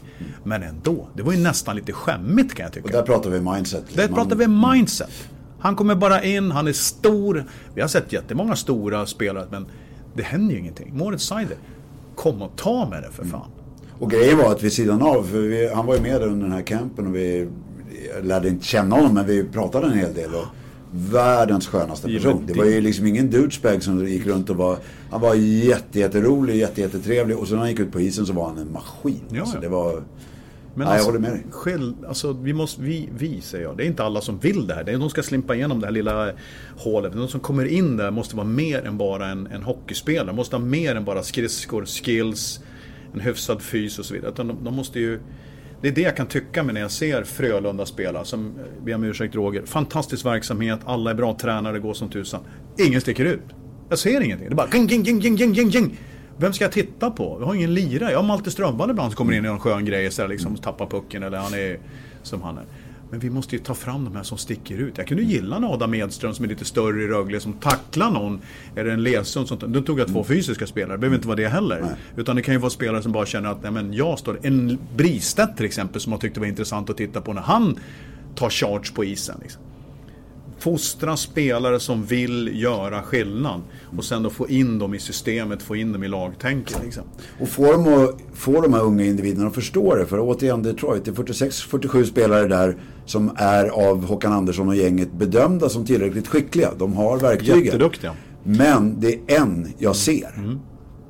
Men 0.44 0.64
ändå, 0.64 1.08
det 1.14 1.24
var 1.24 1.34
ju 1.34 1.40
nästan 1.40 1.76
lite 1.76 1.94
skämmigt 1.94 2.54
kan 2.54 2.64
jag 2.64 2.74
tycka. 2.74 2.86
Och 2.86 2.92
där 2.92 3.02
pratar 3.02 3.30
vi 3.30 3.42
mindset. 3.42 3.84
Där 3.94 4.10
man... 4.10 4.16
pratar 4.16 4.36
vi 4.36 4.48
mindset. 4.48 5.30
Han 5.60 5.76
kommer 5.76 5.96
bara 5.96 6.24
in, 6.24 6.52
han 6.52 6.68
är 6.68 6.74
stor. 6.74 7.46
Vi 7.76 7.82
har 7.82 7.88
sett 7.88 8.14
jättemånga 8.14 8.56
stora 8.56 9.06
spelare 9.06 9.48
men 9.52 9.66
det 10.14 10.24
händer 10.24 10.54
ju 10.54 10.60
ingenting. 10.60 10.98
Moritz 10.98 11.24
Seider, 11.24 11.58
kom 12.16 12.42
och 12.42 12.56
ta 12.56 12.90
med 12.90 13.04
det 13.04 13.12
för 13.12 13.26
fan. 13.26 13.52
Och 14.00 14.12
grejen 14.12 14.38
var 14.38 14.52
att 14.52 14.64
vid 14.64 14.74
sidan 14.74 15.02
av, 15.02 15.24
för 15.24 15.38
vi, 15.38 15.74
han 15.74 15.86
var 15.86 15.96
ju 15.96 16.02
med 16.02 16.22
under 16.22 16.44
den 16.44 16.52
här 16.52 16.62
campen 16.62 17.08
och 17.08 17.16
vi 17.16 17.50
lärde 18.22 18.48
inte 18.48 18.66
känna 18.66 18.96
honom 18.96 19.14
men 19.14 19.26
vi 19.26 19.44
pratade 19.44 19.88
en 19.88 19.98
hel 19.98 20.14
del. 20.14 20.36
Och 20.36 20.46
världens 20.92 21.68
skönaste 21.68 22.08
person. 22.08 22.44
Det 22.48 22.54
var 22.54 22.66
ju 22.66 22.82
liksom 22.82 23.08
ingen 23.08 23.30
douchebag 23.32 23.84
som 23.84 24.08
gick 24.08 24.26
runt 24.26 24.50
och 24.50 24.56
var... 24.56 24.78
Han 25.10 25.22
var 25.22 25.36
jätte, 25.36 26.00
jätterolig, 26.00 26.56
jätte, 26.56 26.82
jättetrevlig 26.82 27.38
och 27.38 27.48
så 27.48 27.54
när 27.54 27.60
han 27.60 27.70
gick 27.70 27.80
ut 27.80 27.92
på 27.92 28.02
isen 28.02 28.26
så 28.26 28.34
var 28.34 28.48
han 28.48 28.58
en 28.58 28.72
maskin. 28.72 29.22
Ja, 29.30 29.42
alltså, 29.42 29.60
det 29.60 29.70
var... 29.70 30.04
Men 30.74 30.88
Nej, 30.88 30.88
alltså, 30.88 30.98
jag 30.98 31.06
håller 31.06 31.20
med 31.20 31.32
dig. 31.32 31.46
Själv, 31.52 31.94
alltså, 32.08 32.34
vi, 32.34 32.54
måste, 32.54 32.82
vi, 32.82 33.10
vi, 33.18 33.42
säger 33.42 33.66
jag. 33.66 33.78
Det 33.78 33.84
är 33.84 33.88
inte 33.88 34.04
alla 34.04 34.22
som 34.22 34.40
vill 34.40 34.68
det 34.68 34.74
här. 34.74 34.84
Det 34.84 34.92
är, 34.92 34.98
de 34.98 35.10
ska 35.10 35.24
slimpa 35.24 35.56
igenom 35.56 35.80
det 35.80 35.86
här 35.86 35.94
lilla 35.94 36.32
hålet. 36.78 37.14
De 37.14 37.28
som 37.28 37.40
kommer 37.40 37.66
in 37.66 37.98
där 37.98 38.12
måste 38.12 38.36
vara 38.36 38.48
mer 38.48 38.86
än 38.86 38.98
bara 38.98 39.28
en, 39.28 39.48
en 39.48 39.64
hockeyspelare. 39.64 40.28
De 40.28 40.36
måste 40.36 40.56
ha 40.56 40.64
mer 40.64 40.96
än 40.96 41.06
bara 41.06 41.24
skridskor, 41.24 41.86
skills, 41.86 42.60
en 43.14 43.20
hyfsad 43.20 43.62
fys 43.62 44.00
och 44.00 44.06
så 44.06 44.14
vidare. 44.14 44.32
Utan 44.32 44.48
de, 44.48 44.64
de 44.64 44.76
måste 44.76 45.00
ju... 45.00 45.20
Det 45.82 45.88
är 45.88 45.92
det 45.92 46.02
jag 46.02 46.18
kan 46.18 46.28
tycka 46.28 46.64
med 46.64 46.74
när 46.74 46.82
jag 46.82 46.92
ser 46.92 47.24
Frölunda 47.24 47.86
spela. 47.86 48.26
Som, 48.26 48.46
eh, 48.46 48.84
be 48.86 48.94
om 48.94 49.04
ursäkt 49.04 49.36
Roger, 49.36 49.66
fantastisk 49.66 50.26
verksamhet, 50.26 50.80
alla 50.86 51.12
är 51.12 51.16
bra 51.16 51.38
tränare, 51.42 51.80
går 51.80 51.94
som 51.94 52.10
tusan. 52.10 52.42
Ingen 52.80 53.02
sticker 53.02 53.26
ut. 53.26 53.44
Jag 53.90 54.00
ser 54.00 54.22
ingenting. 54.22 54.48
Det 54.50 54.54
är 54.54 54.56
bara 54.56 54.68
ging, 54.72 54.88
ging, 54.88 55.04
ging, 55.04 55.20
ging, 55.20 55.36
ging, 55.36 55.54
ging, 55.54 55.70
ging. 55.70 55.98
Vem 56.38 56.54
ska 56.54 56.64
jag 56.64 56.72
titta 56.72 57.12
på? 57.12 57.38
Jag 57.40 57.48
har 57.48 57.56
ingen 57.56 57.74
lirare. 57.74 58.12
Jag 58.12 58.20
har 58.20 58.28
Malte 58.28 58.52
Strömwall 58.52 58.90
ibland 58.90 59.12
som 59.12 59.18
kommer 59.18 59.34
in 59.34 59.40
och 59.40 59.46
gör 59.46 59.54
en 59.54 59.60
skön 59.60 59.86
grej 59.86 60.12
så 60.12 60.28
liksom 60.28 60.58
tappar 60.58 60.86
pucken 60.86 61.24
eller 61.24 61.38
han 61.38 61.54
är 61.54 61.80
som 62.24 62.42
han 62.42 62.58
är. 62.58 62.64
Men 63.12 63.20
vi 63.20 63.30
måste 63.30 63.56
ju 63.56 63.62
ta 63.62 63.74
fram 63.74 64.06
de 64.06 64.16
här 64.16 64.24
som 64.24 64.38
sticker 64.38 64.78
ut. 64.78 64.98
Jag 64.98 65.08
kunde 65.08 65.24
gilla 65.24 65.56
en 65.56 65.64
Adam 65.64 65.94
Edström 65.94 66.34
som 66.34 66.46
är 66.46 66.50
lite 66.50 66.66
större 66.66 67.04
i 67.04 67.08
Rögle 67.08 67.40
som 67.40 67.54
tacklar 67.54 68.12
någon. 68.12 68.42
Eller 68.76 68.92
en 68.92 69.04
Lesund 69.04 69.48
som... 69.48 69.58
Nu 69.68 69.82
tog 69.82 70.00
jag 70.00 70.08
två 70.08 70.14
mm. 70.14 70.26
fysiska 70.26 70.68
spelare, 70.68 70.94
det 70.94 71.00
behöver 71.00 71.16
inte 71.16 71.28
vara 71.28 71.38
det 71.38 71.48
heller. 71.48 71.82
Nej. 71.82 71.96
Utan 72.16 72.36
det 72.36 72.42
kan 72.42 72.54
ju 72.54 72.60
vara 72.60 72.70
spelare 72.70 73.04
som 73.04 73.12
bara 73.12 73.26
känner 73.26 73.52
att 73.52 73.64
nej, 73.64 73.72
men 73.72 73.94
jag 73.94 74.20
står... 74.20 74.40
En 74.44 74.78
Bristedt 74.96 75.58
till 75.58 75.66
exempel 75.66 76.02
som 76.02 76.12
jag 76.12 76.22
tyckte 76.22 76.40
var 76.40 76.48
intressant 76.48 76.90
att 76.90 76.98
titta 76.98 77.22
på 77.22 77.34
när 77.34 77.42
han 77.42 77.80
tar 78.36 78.50
charge 78.50 78.94
på 78.94 79.06
isen. 79.06 79.36
Liksom 79.42 79.62
fostra 80.62 81.18
spelare 81.18 81.80
som 81.80 82.06
vill 82.06 82.62
göra 82.62 83.02
skillnad. 83.02 83.62
Och 83.98 84.06
sen 84.06 84.24
då 84.24 84.30
få 84.30 84.50
in 84.50 84.80
dem 84.80 84.94
i 84.94 85.00
systemet, 85.00 85.62
få 85.62 85.76
in 85.76 85.92
dem 85.92 86.04
i 86.04 86.08
lagtänket. 86.08 86.82
Liksom. 86.84 87.04
Och 87.40 87.50
få 87.50 87.72
dem 87.72 87.88
att 87.94 88.16
få 88.34 88.62
de 88.62 88.74
här 88.74 88.82
unga 88.82 89.06
individerna 89.06 89.48
att 89.48 89.56
förstå 89.56 89.96
det. 89.96 90.06
För 90.06 90.20
återigen 90.20 90.64
Detroit, 90.64 91.06
det 91.06 91.12
är 91.12 91.16
46-47 91.16 92.04
spelare 92.04 92.48
där 92.48 92.78
som 93.06 93.32
är 93.36 93.66
av 93.90 94.06
Håkan 94.06 94.34
Andersson 94.34 94.68
och 94.68 94.76
gänget 94.76 95.14
bedömda 95.14 95.70
som 95.70 95.86
tillräckligt 95.86 96.28
skickliga. 96.28 96.70
De 96.78 96.94
har 96.94 97.18
verktygen. 97.20 97.66
Jätteduktiga. 97.66 98.16
Men 98.44 99.00
det 99.00 99.14
är 99.14 99.42
en 99.42 99.74
jag 99.78 99.96
ser. 99.96 100.34
Mm. 100.38 100.60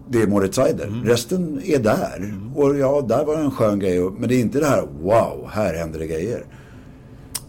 Det 0.10 0.22
är 0.22 0.28
Moritz 0.28 0.56
Seider. 0.56 0.88
Mm. 0.88 1.04
Resten 1.04 1.62
är 1.66 1.80
där. 1.80 2.18
Mm. 2.18 2.56
Och 2.56 2.78
ja, 2.78 3.02
där 3.02 3.26
var 3.26 3.38
det 3.38 3.44
en 3.44 3.52
skön 3.52 3.80
grej. 3.80 4.00
Men 4.00 4.30
det 4.30 4.36
är 4.36 4.40
inte 4.40 4.60
det 4.60 4.66
här, 4.66 4.88
wow, 5.02 5.50
här 5.52 5.74
händer 5.74 6.00
det 6.00 6.08
grejer. 6.08 6.44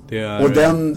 Det 0.09 0.19
är... 0.19 0.45
Och 0.45 0.51
den 0.51 0.97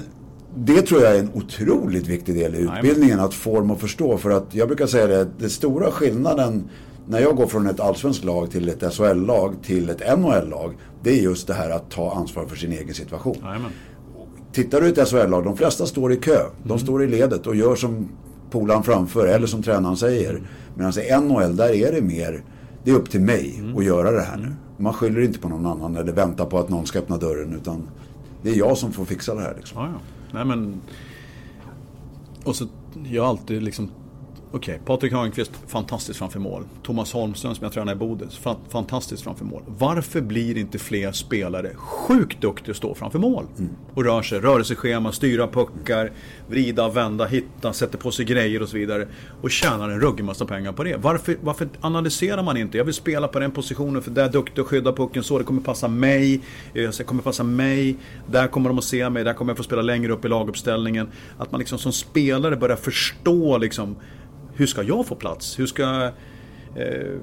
det 0.56 0.82
tror 0.82 1.02
jag 1.02 1.16
är 1.16 1.20
en 1.20 1.32
otroligt 1.34 2.08
viktig 2.08 2.36
del 2.36 2.56
i 2.56 2.58
utbildningen, 2.58 3.20
att 3.20 3.44
dem 3.44 3.72
att 3.72 3.80
förstå. 3.80 4.18
För 4.18 4.30
att 4.30 4.46
jag 4.52 4.68
brukar 4.68 4.88
säga 4.88 5.08
det, 5.08 5.28
den 5.40 5.50
stora 5.50 5.92
skillnaden 5.92 6.70
när 7.08 7.20
jag 7.20 7.36
går 7.36 7.48
från 7.48 7.68
ett 7.68 7.80
allsvenskt 7.80 8.24
lag 8.24 8.52
till 8.52 8.70
ett 8.70 8.94
SHL-lag 8.94 9.56
till 9.64 9.90
ett 9.90 10.20
NHL-lag, 10.20 10.74
det 11.04 11.10
är 11.10 11.24
just 11.24 11.48
det 11.48 11.54
här 11.54 11.70
att 11.70 11.92
ta 11.92 12.14
ansvar 12.14 12.46
för 12.46 12.56
sin 12.56 12.72
egen 12.72 12.94
situation. 12.94 13.38
Amen. 13.44 13.72
Tittar 14.52 14.82
du 14.82 14.88
i 14.88 14.90
ett 14.90 15.08
SHL-lag, 15.08 15.44
de 15.44 15.58
flesta 15.58 15.86
står 15.86 16.14
i 16.14 16.18
kö. 16.18 16.40
De 16.64 16.70
mm. 16.70 16.80
står 16.80 17.04
i 17.04 17.08
ledet 17.08 17.48
och 17.48 17.56
gör 17.56 17.76
som 17.76 18.10
polaren 18.52 18.84
framför 18.84 19.28
eller 19.28 19.48
som 19.48 19.64
tränaren 19.64 19.98
säger. 19.98 20.42
Medan 20.76 20.94
i 21.00 21.28
NHL, 21.28 21.56
där 21.56 21.70
är 21.70 21.92
det 21.92 22.02
mer, 22.02 22.44
det 22.84 22.92
är 22.92 22.96
upp 22.96 23.10
till 23.10 23.22
mig 23.22 23.56
mm. 23.60 23.78
att 23.78 23.86
göra 23.86 24.12
det 24.12 24.22
här 24.22 24.38
nu. 24.38 24.44
Mm. 24.44 24.56
Man 24.78 24.94
skyller 24.94 25.22
inte 25.22 25.40
på 25.40 25.50
någon 25.50 25.66
annan 25.66 25.96
eller 25.96 26.14
väntar 26.14 26.46
på 26.46 26.60
att 26.60 26.70
någon 26.70 26.86
ska 26.86 27.00
öppna 27.00 27.18
dörren. 27.18 27.56
Utan 27.56 27.88
det 28.42 28.50
är 28.50 28.56
jag 28.56 28.78
som 28.78 28.92
får 28.92 29.06
fixa 29.06 29.36
det 29.36 29.42
här. 29.42 29.54
Liksom. 29.58 29.82
Ja, 29.82 29.90
ja. 29.94 30.00
Nej 30.36 30.46
men... 30.46 30.82
Och 32.44 32.56
så, 32.56 32.68
jag 33.06 33.24
har 33.24 33.30
alltid 33.30 33.64
liksom 33.64 33.90
Okej, 34.56 34.76
okay, 34.76 34.86
Patrik 34.86 35.14
Hörnqvist, 35.14 35.52
fantastiskt 35.68 36.20
framför 36.20 36.40
mål. 36.40 36.64
Thomas 36.84 37.14
Holmström 37.14 37.56
som 37.56 37.64
jag 37.64 37.74
tränar 37.74 37.94
i 37.94 37.96
Bodens, 37.96 38.40
fantastiskt 38.70 39.24
framför 39.24 39.46
mål. 39.46 39.64
Varför 39.68 40.22
blir 40.22 40.58
inte 40.58 40.80
fler 40.80 41.12
spelare 41.12 41.72
sjukt 41.76 42.42
duktiga 42.42 42.72
att 42.72 42.78
stå 42.78 42.96
framför 42.96 43.20
mål? 43.20 43.46
Mm. 43.58 43.72
Och 43.94 44.04
rör 44.04 44.22
sig, 44.22 44.40
rörelseschema, 44.40 45.12
styra 45.12 45.48
puckar, 45.48 46.12
vrida, 46.48 46.90
vända, 46.90 47.26
hitta, 47.26 47.74
sätter 47.74 47.98
på 47.98 48.12
sig 48.12 48.26
grejer 48.26 48.62
och 48.62 48.70
så 48.70 48.78
vidare. 48.78 49.08
Och 49.42 49.52
tjänar 49.52 49.90
en 49.90 50.02
ruggig 50.02 50.24
massa 50.24 50.46
pengar 50.46 50.72
på 50.72 50.84
det. 50.84 50.98
Varför, 50.98 51.38
varför 51.42 51.70
analyserar 51.82 52.44
man 52.44 52.58
inte? 52.58 52.78
Jag 52.78 52.86
vill 52.86 52.94
spela 52.94 53.28
på 53.28 53.40
den 53.40 53.52
positionen 53.52 54.02
för 54.02 54.12
där 54.12 54.26
är 54.26 54.30
duktig 54.30 54.62
att 54.62 54.68
skydda 54.68 54.94
pucken 54.94 55.24
så, 55.24 55.38
det 55.38 55.44
kommer 55.44 55.62
passa 55.62 55.88
mig. 55.88 56.42
Det 56.74 57.06
kommer 57.06 57.24
passa 57.24 57.44
mig. 57.44 57.96
Där 58.32 58.48
kommer 58.48 58.70
de 58.70 58.78
att 58.78 58.84
se 58.84 59.10
mig, 59.10 59.24
där 59.24 59.34
kommer 59.34 59.52
jag 59.52 59.58
få 59.58 59.64
spela 59.64 59.82
längre 59.82 60.14
upp 60.14 60.26
i 60.26 60.28
laguppställningen. 60.28 61.08
Att 61.38 61.52
man 61.52 61.60
liksom 61.60 61.78
som 61.78 61.92
spelare 61.92 62.56
börjar 62.56 62.78
förstå 62.78 63.58
liksom 63.58 63.96
hur 64.56 64.68
ska 64.68 64.84
jag 64.84 65.08
få 65.08 65.16
plats? 65.16 65.60
Hur 65.60 65.66
ska 65.66 66.12
eh, 66.76 67.20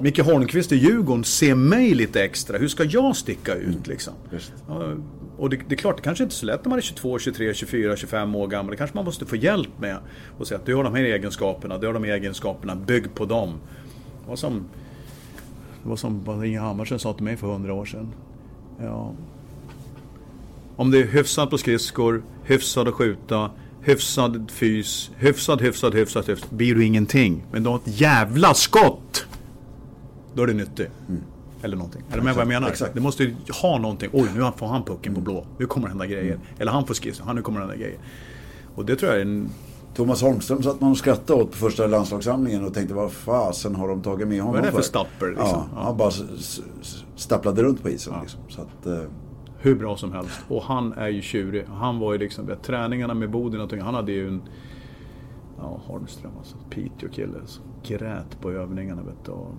Micke 0.00 0.18
Holmqvist 0.18 0.72
i 0.72 0.76
Djurgården 0.76 1.24
se 1.24 1.54
mig 1.54 1.94
lite 1.94 2.24
extra? 2.24 2.58
Hur 2.58 2.68
ska 2.68 2.84
jag 2.84 3.16
sticka 3.16 3.54
ut 3.54 3.66
mm. 3.66 3.82
liksom? 3.84 4.14
Och 5.38 5.50
det, 5.50 5.58
det, 5.68 5.74
är 5.74 5.76
klart, 5.76 5.96
det 5.96 6.02
kanske 6.02 6.24
inte 6.24 6.32
är 6.32 6.36
så 6.36 6.46
lätt 6.46 6.64
när 6.64 6.70
man 6.70 6.78
är 6.78 6.82
22, 6.82 7.18
23, 7.18 7.54
24, 7.54 7.96
25 7.96 8.34
år 8.34 8.46
gammal. 8.46 8.70
Det 8.70 8.76
kanske 8.76 8.96
man 8.96 9.04
måste 9.04 9.26
få 9.26 9.36
hjälp 9.36 9.78
med. 9.78 9.98
Och 10.38 10.46
säga 10.46 10.58
att 10.58 10.66
du 10.66 10.74
har 10.74 10.84
de 10.84 10.94
här 10.94 11.02
egenskaperna, 11.02 11.78
du 11.78 11.86
har 11.86 11.94
de 11.94 12.04
här 12.04 12.12
egenskaperna, 12.12 12.76
bygg 12.76 13.14
på 13.14 13.24
dem. 13.24 13.54
Det 14.22 14.28
var 14.28 14.36
som, 14.36 14.68
det 15.82 15.88
var 15.88 15.96
som 15.96 16.44
Inge 16.44 16.60
Hammarsen 16.60 16.98
sa 16.98 17.12
till 17.12 17.24
mig 17.24 17.36
för 17.36 17.46
hundra 17.46 17.74
år 17.74 17.84
sedan. 17.84 18.12
Ja. 18.80 19.14
Om 20.76 20.90
det 20.90 20.98
är 20.98 21.06
hyfsat 21.06 21.50
på 21.50 21.58
skridskor, 21.58 22.22
hyfsat 22.44 22.88
att 22.88 22.94
skjuta, 22.94 23.50
hyfsad 23.88 24.50
fys, 24.50 25.10
hyfsad, 25.16 25.60
hyfsad, 25.60 25.94
hyfsad, 25.94 26.26
hyfsad. 26.26 26.50
Blir 26.50 26.74
du 26.74 26.84
ingenting. 26.84 27.44
Men 27.52 27.62
du 27.62 27.68
har 27.68 27.76
ett 27.76 28.00
jävla 28.00 28.54
skott! 28.54 29.26
Då 30.34 30.42
är 30.42 30.46
det 30.46 30.52
nyttigt. 30.52 30.90
Mm. 31.08 31.22
Eller 31.62 31.76
någonting. 31.76 32.02
Är 32.10 32.16
du 32.16 32.22
med 32.22 32.34
vad 32.34 32.40
jag 32.40 32.48
menar? 32.48 32.68
Exakt. 32.68 32.94
Det 32.94 33.00
måste 33.00 33.22
ju 33.24 33.34
ha 33.62 33.78
någonting. 33.78 34.10
Oj, 34.12 34.28
nu 34.34 34.50
får 34.56 34.66
han 34.66 34.84
pucken 34.84 35.14
på 35.14 35.20
blå. 35.20 35.46
Nu 35.58 35.66
kommer 35.66 35.86
det 35.86 35.90
hända 35.90 36.06
grejer. 36.06 36.34
Mm. 36.34 36.46
Eller 36.58 36.72
han 36.72 36.86
får 36.86 36.94
skiss. 36.94 37.20
Han, 37.20 37.36
nu 37.36 37.42
kommer 37.42 37.60
det 37.60 37.66
hända 37.66 37.82
grejer. 37.82 37.98
Och 38.74 38.84
det 38.84 38.96
tror 38.96 39.10
jag 39.12 39.20
är 39.20 39.26
en... 39.26 39.48
Thomas 39.94 40.22
Holmström 40.22 40.62
satt 40.62 40.80
man 40.80 40.90
och 40.90 40.98
skrattade 40.98 41.42
åt 41.42 41.50
på 41.50 41.56
första 41.56 41.86
landslagssamlingen 41.86 42.64
och 42.64 42.74
tänkte 42.74 42.94
vad 42.94 43.12
fasen 43.12 43.74
har 43.74 43.88
de 43.88 44.02
tagit 44.02 44.28
med 44.28 44.40
honom 44.42 44.54
för? 44.54 44.60
Vad 44.60 44.68
är 44.68 44.72
det 44.72 44.76
för 44.76 44.88
stapper 44.88 45.28
liksom? 45.28 45.46
Ja, 45.46 45.68
ja. 45.74 45.82
Han 45.82 45.96
bara 45.96 46.10
stapplade 47.16 47.62
runt 47.62 47.82
på 47.82 47.90
isen 47.90 48.12
ja. 48.16 48.22
liksom. 48.22 48.40
Så 48.48 48.60
att, 48.60 48.86
eh, 48.86 49.10
hur 49.58 49.74
bra 49.74 49.96
som 49.96 50.12
helst. 50.12 50.44
Och 50.48 50.62
han 50.62 50.92
är 50.92 51.08
ju 51.08 51.22
tjurig. 51.22 51.64
Han 51.64 51.98
var 51.98 52.12
ju 52.12 52.18
liksom, 52.18 52.46
vet, 52.46 52.62
träningarna 52.62 53.14
med 53.14 53.30
Boden 53.30 53.80
han 53.82 53.94
hade 53.94 54.12
ju 54.12 54.28
en... 54.28 54.42
Ja, 55.58 55.80
Holmström 55.86 56.32
alltså. 56.38 56.56
Piteå-kille. 56.70 57.38
Grät 57.82 58.40
på 58.40 58.50
övningarna 58.50 59.02
vet 59.02 59.24
du. 59.24 59.30
Och, 59.30 59.54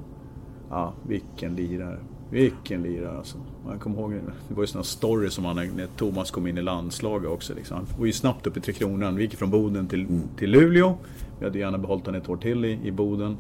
ja, 0.69 0.93
vilken 1.07 1.55
lirare. 1.55 1.99
Vilken 2.31 2.83
lirare 2.83 3.17
alltså. 3.17 3.37
Jag 3.67 3.79
kommer 3.79 3.99
ihåg, 3.99 4.11
det 4.47 4.53
var 4.53 4.63
ju 4.63 4.67
sådana 4.67 4.83
stories 4.83 5.33
som 5.33 5.45
han 5.45 5.55
när 5.55 5.87
Thomas 5.97 6.31
kom 6.31 6.47
in 6.47 6.57
i 6.57 6.61
landslaget 6.61 7.29
också. 7.29 7.53
Liksom. 7.53 7.77
Han 7.77 7.85
var 7.99 8.05
ju 8.05 8.11
snabbt 8.11 8.47
upp 8.47 8.57
i 8.57 8.61
Tre 8.61 8.73
Kronor. 8.73 9.11
Vi 9.11 9.23
gick 9.23 9.35
från 9.35 9.49
Boden 9.49 9.87
till, 9.87 10.01
mm. 10.01 10.21
till 10.37 10.51
Luleå. 10.51 10.97
Vi 11.39 11.45
hade 11.45 11.59
gärna 11.59 11.77
behållit 11.77 12.05
honom 12.05 12.21
ett 12.21 12.29
år 12.29 12.37
till 12.37 12.65
i, 12.65 12.79
i 12.83 12.91
Boden 12.91 13.37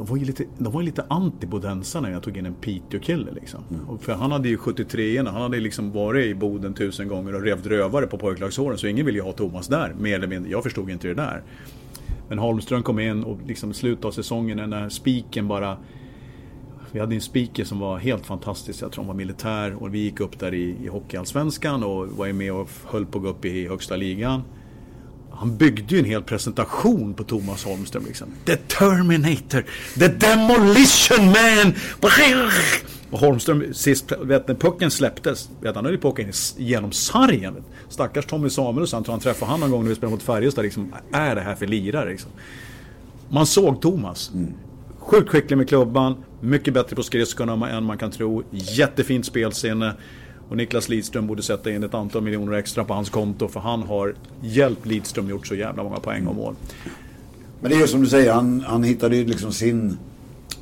de 0.00 0.06
var 0.06 0.16
ju 0.16 0.24
lite, 0.24 0.44
de 0.58 0.72
var 0.72 0.82
lite 0.82 1.02
anti-bodensarna 1.08 2.08
när 2.08 2.14
jag 2.14 2.22
tog 2.22 2.36
in 2.36 2.46
en 2.46 2.54
Piteå-kille 2.54 3.32
liksom. 3.32 3.64
Mm. 3.70 3.98
För 3.98 4.12
han 4.12 4.32
hade 4.32 4.48
ju 4.48 4.56
73 4.56 5.18
han 5.18 5.26
hade 5.26 5.60
liksom 5.60 5.92
varit 5.92 6.26
i 6.26 6.34
Boden 6.34 6.74
tusen 6.74 7.08
gånger 7.08 7.34
och 7.34 7.42
revt 7.42 7.66
rövare 7.66 8.06
på 8.06 8.18
pojklagsåren. 8.18 8.78
Så 8.78 8.86
ingen 8.86 9.06
ville 9.06 9.18
ju 9.18 9.24
ha 9.24 9.32
Thomas 9.32 9.68
där, 9.68 9.94
mer 9.98 10.14
eller 10.14 10.26
mindre. 10.26 10.50
Jag 10.50 10.62
förstod 10.62 10.90
inte 10.90 11.08
det 11.08 11.14
där. 11.14 11.42
Men 12.28 12.38
Holmström 12.38 12.82
kom 12.82 12.98
in 12.98 13.24
och 13.24 13.38
liksom 13.46 13.72
slutet 13.72 14.04
av 14.04 14.10
säsongen 14.10 14.70
när 14.70 14.88
spiken 14.88 15.48
bara 15.48 15.78
vi 16.92 17.00
hade 17.00 17.14
en 17.14 17.20
speaker 17.20 17.64
som 17.64 17.78
var 17.78 17.98
helt 17.98 18.26
fantastisk. 18.26 18.82
Jag 18.82 18.92
tror 18.92 19.04
han 19.04 19.08
var 19.08 19.14
militär 19.14 19.82
och 19.82 19.94
vi 19.94 19.98
gick 19.98 20.20
upp 20.20 20.38
där 20.38 20.54
i, 20.54 20.76
i 20.84 20.88
Hockeyallsvenskan 20.88 21.84
och 21.84 22.08
var 22.08 22.32
med 22.32 22.52
och 22.52 22.68
höll 22.84 23.06
på 23.06 23.18
att 23.18 23.24
gå 23.24 23.30
upp 23.30 23.44
i 23.44 23.68
högsta 23.68 23.96
ligan 23.96 24.42
han 25.40 25.56
byggde 25.56 25.94
ju 25.94 25.98
en 25.98 26.04
hel 26.04 26.22
presentation 26.22 27.14
på 27.14 27.24
Thomas 27.24 27.64
Holmström. 27.64 28.04
Liksom. 28.06 28.28
The 28.44 28.56
Terminator, 28.56 29.64
The 29.98 30.08
Demolition 30.08 31.26
Man. 31.26 31.74
Och 33.10 33.18
Holmström, 33.18 33.74
sist, 33.74 34.12
vet, 34.20 34.48
när 34.48 34.54
pucken 34.54 34.90
släpptes, 34.90 35.50
vet, 35.60 35.74
han 35.74 35.84
höll 35.84 35.94
ju 35.94 36.00
på 36.00 36.08
att 36.08 36.14
åka 36.14 36.32
genom 36.56 36.92
sargen. 36.92 37.54
Vet. 37.54 37.64
Stackars 37.88 38.26
Tommy 38.26 38.50
Samuelsson, 38.50 39.04
tror 39.04 39.12
han 39.12 39.20
träffade 39.20 39.50
han 39.50 39.60
någon 39.60 39.70
gång 39.70 39.82
när 39.82 39.88
vi 39.88 39.94
spelade 39.94 40.14
mot 40.14 40.22
Färjestad. 40.22 40.64
Liksom, 40.64 40.94
är 41.12 41.34
det 41.34 41.40
här 41.40 41.54
för 41.54 41.66
lirare? 41.66 42.10
Liksom. 42.10 42.30
Man 43.28 43.46
såg 43.46 43.82
Thomas. 43.82 44.30
Mm. 44.34 44.52
Sjukt 44.98 45.30
skicklig 45.30 45.56
med 45.56 45.68
klubban, 45.68 46.16
mycket 46.40 46.74
bättre 46.74 46.96
på 46.96 47.02
skridskorna 47.02 47.70
än 47.70 47.84
man 47.84 47.98
kan 47.98 48.10
tro. 48.10 48.42
Jättefint 48.50 49.26
spelsinne. 49.26 49.94
Och 50.50 50.56
Niklas 50.56 50.88
Lidström 50.88 51.26
borde 51.26 51.42
sätta 51.42 51.70
in 51.70 51.82
ett 51.82 51.94
antal 51.94 52.22
miljoner 52.22 52.52
extra 52.52 52.84
på 52.84 52.94
hans 52.94 53.10
konto 53.10 53.48
för 53.48 53.60
han 53.60 53.82
har 53.82 54.14
hjälpt 54.40 54.86
Lidström 54.86 55.28
gjort 55.28 55.46
så 55.46 55.54
jävla 55.54 55.82
många 55.82 55.96
poäng 55.96 56.26
och 56.26 56.34
mål. 56.34 56.54
Men 57.60 57.70
det 57.70 57.76
är 57.76 57.80
ju 57.80 57.86
som 57.86 58.00
du 58.00 58.06
säger, 58.06 58.32
han, 58.32 58.60
han 58.60 58.82
hittade 58.82 59.16
ju 59.16 59.24
liksom 59.24 59.52
sin, 59.52 59.98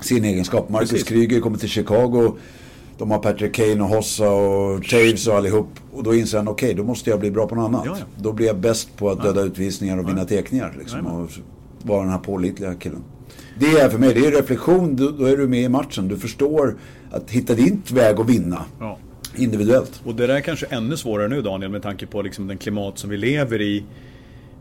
sin 0.01 0.25
egenskap. 0.25 0.69
Marcus 0.69 0.91
Precis. 0.91 1.09
Kryger 1.09 1.41
kommer 1.41 1.59
till 1.59 1.69
Chicago. 1.69 2.37
De 2.99 3.11
har 3.11 3.19
Patrick 3.19 3.55
Kane 3.55 3.83
och 3.83 3.89
Hossa 3.89 4.31
och 4.31 4.85
Taves 4.85 5.27
och 5.27 5.35
allihop. 5.35 5.69
Och 5.93 6.03
då 6.03 6.15
inser 6.15 6.39
han, 6.39 6.49
okej, 6.49 6.67
okay, 6.67 6.77
då 6.77 6.85
måste 6.85 7.11
jag 7.11 7.21
bli 7.21 7.31
bra 7.31 7.47
på 7.47 7.55
något 7.55 7.69
annat. 7.69 7.83
Ja, 7.87 7.97
ja. 7.99 8.05
Då 8.17 8.33
blir 8.33 8.47
jag 8.47 8.57
bäst 8.57 8.97
på 8.97 9.11
att 9.11 9.23
döda 9.23 9.41
ja. 9.41 9.47
utvisningar 9.47 9.99
och 9.99 10.09
vinna 10.09 10.25
teckningar. 10.25 10.75
Liksom. 10.79 11.07
Och 11.07 11.31
vara 11.83 12.01
den 12.01 12.11
här 12.11 12.19
pålitliga 12.19 12.75
killen. 12.75 13.03
Det 13.59 13.67
är 13.67 13.89
för 13.89 13.99
mig, 13.99 14.15
det 14.15 14.27
är 14.27 14.31
reflektion, 14.31 14.97
då 14.97 15.25
är 15.25 15.37
du 15.37 15.49
med 15.49 15.63
i 15.63 15.69
matchen. 15.69 16.09
Du 16.09 16.17
förstår 16.17 16.77
att 17.11 17.31
hitta 17.31 17.55
din 17.55 17.83
väg 17.93 18.21
att 18.21 18.29
vinna. 18.29 18.65
Ja. 18.81 18.99
Individuellt. 19.37 20.01
Och 20.05 20.15
det 20.15 20.27
där 20.27 20.35
är 20.35 20.41
kanske 20.41 20.67
ännu 20.67 20.97
svårare 20.97 21.29
nu 21.29 21.43
Daniel 21.43 21.71
med 21.71 21.83
tanke 21.83 22.07
på 22.07 22.23
liksom 22.23 22.47
den 22.47 22.59
klimat 22.59 22.99
som 22.99 23.11
vi 23.11 23.17
lever 23.17 23.61
i. 23.61 23.85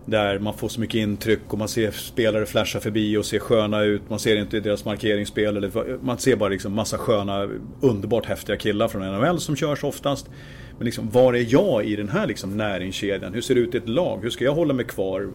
Där 0.06 0.40
man 0.40 0.54
får 0.54 0.70
så 0.70 0.80
mycket 0.80 0.96
intryck 0.96 1.40
och 1.48 1.58
man 1.58 1.68
ser 1.68 1.92
spelare 1.92 2.46
flasha 2.46 2.80
förbi 2.80 3.18
och 3.18 3.26
ser 3.26 3.40
sköna 3.40 3.84
ut. 3.84 4.02
Man 4.10 4.20
ser 4.20 4.36
inte 4.36 4.60
deras 4.60 4.86
markeringsspel. 4.86 5.58
Eller, 5.58 5.98
man 6.02 6.18
ser 6.18 6.36
bara 6.36 6.50
liksom 6.50 6.74
massa 6.74 6.98
sköna, 6.98 7.50
underbart 7.82 8.26
häftiga 8.26 8.58
killar 8.58 8.88
från 8.88 9.02
NHL 9.02 9.40
som 9.40 9.56
körs 9.56 9.84
oftast. 9.84 10.30
Men 10.78 10.86
liksom, 10.86 11.10
var 11.10 11.34
är 11.34 11.46
jag 11.50 11.86
i 11.86 11.96
den 11.96 12.10
här 12.10 12.28
liksom 12.28 12.58
näringskedjan? 12.58 13.34
Hur 13.34 13.42
ser 13.42 13.56
det 13.56 13.62
ut 13.62 13.76
i 13.76 13.78
ett 13.78 13.90
lag? 13.90 14.20
Hur 14.24 14.30
ska 14.30 14.46
jag 14.46 14.56
hålla 14.56 14.74
mig 14.74 14.86
kvar 14.86 15.30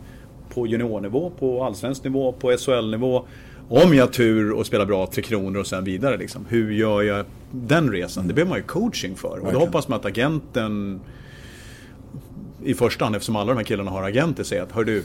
på 0.54 0.66
juniornivå, 0.66 1.30
på 1.38 1.64
allsvensk 1.64 2.04
nivå, 2.04 2.32
på 2.32 2.56
SHL-nivå? 2.56 3.24
Om 3.68 3.94
jag 3.94 4.06
har 4.06 4.12
tur 4.12 4.52
och 4.52 4.66
spelar 4.66 4.86
bra 4.86 5.06
Tre 5.06 5.22
Kronor 5.22 5.60
och 5.60 5.66
sen 5.66 5.84
vidare 5.84 6.16
liksom. 6.16 6.46
Hur 6.48 6.72
gör 6.72 7.02
jag 7.02 7.26
den 7.50 7.90
resan? 7.92 8.28
Det 8.28 8.34
behöver 8.34 8.48
man 8.48 8.58
ju 8.58 8.64
coaching 8.64 9.16
för. 9.16 9.38
Och 9.38 9.52
då 9.52 9.58
hoppas 9.58 9.88
man 9.88 9.98
att 9.98 10.06
agenten 10.06 11.00
i 12.64 12.74
första 12.74 13.04
hand, 13.04 13.16
eftersom 13.16 13.36
alla 13.36 13.52
de 13.52 13.56
här 13.56 13.64
killarna 13.64 13.90
har 13.90 14.02
agenter, 14.02 14.44
säger 14.44 14.62
att 14.62 14.72
Hör 14.72 14.84
du, 14.84 15.04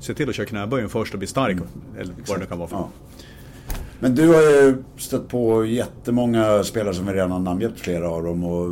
se 0.00 0.14
till 0.14 0.28
att 0.28 0.34
köra 0.34 0.46
knäböjen 0.46 0.88
först 0.88 1.12
och 1.12 1.18
bli 1.18 1.28
stark. 1.28 1.56
Mm. 1.56 1.68
Eller 1.98 2.14
vad 2.28 2.36
det 2.36 2.40
nu 2.40 2.46
kan 2.46 2.58
vara 2.58 2.68
för 2.68 2.76
ja. 2.76 2.90
Men 4.00 4.14
du 4.14 4.28
har 4.28 4.40
ju 4.40 4.82
stött 4.96 5.28
på 5.28 5.64
jättemånga 5.64 6.64
spelare 6.64 6.94
som 6.94 7.06
vi 7.06 7.12
redan 7.12 7.30
har 7.30 7.38
namngett 7.38 7.80
flera 7.80 8.10
av 8.10 8.24
dem. 8.24 8.44
Och 8.44 8.66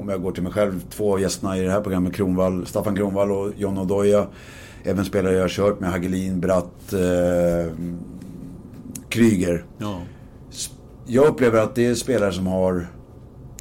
om 0.00 0.08
jag 0.08 0.22
går 0.22 0.32
till 0.32 0.42
mig 0.42 0.52
själv, 0.52 0.84
två 0.90 1.18
gästerna 1.18 1.58
i 1.58 1.62
det 1.62 1.70
här 1.70 1.80
programmet, 1.80 2.14
Kronvall, 2.14 2.66
Staffan 2.66 2.96
Kronvall 2.96 3.32
och 3.32 3.52
John 3.56 3.78
Odoja. 3.78 4.26
Även 4.84 5.04
spelare 5.04 5.34
jag 5.34 5.40
har 5.40 5.48
kört 5.48 5.80
med, 5.80 5.90
Hagelin, 5.90 6.40
Bratt, 6.40 6.92
eh, 6.92 7.72
Kryger. 9.08 9.64
Ja. 9.78 10.00
Jag 11.06 11.26
upplever 11.26 11.62
att 11.62 11.74
det 11.74 11.86
är 11.86 11.94
spelare 11.94 12.32
som 12.32 12.46
har 12.46 12.86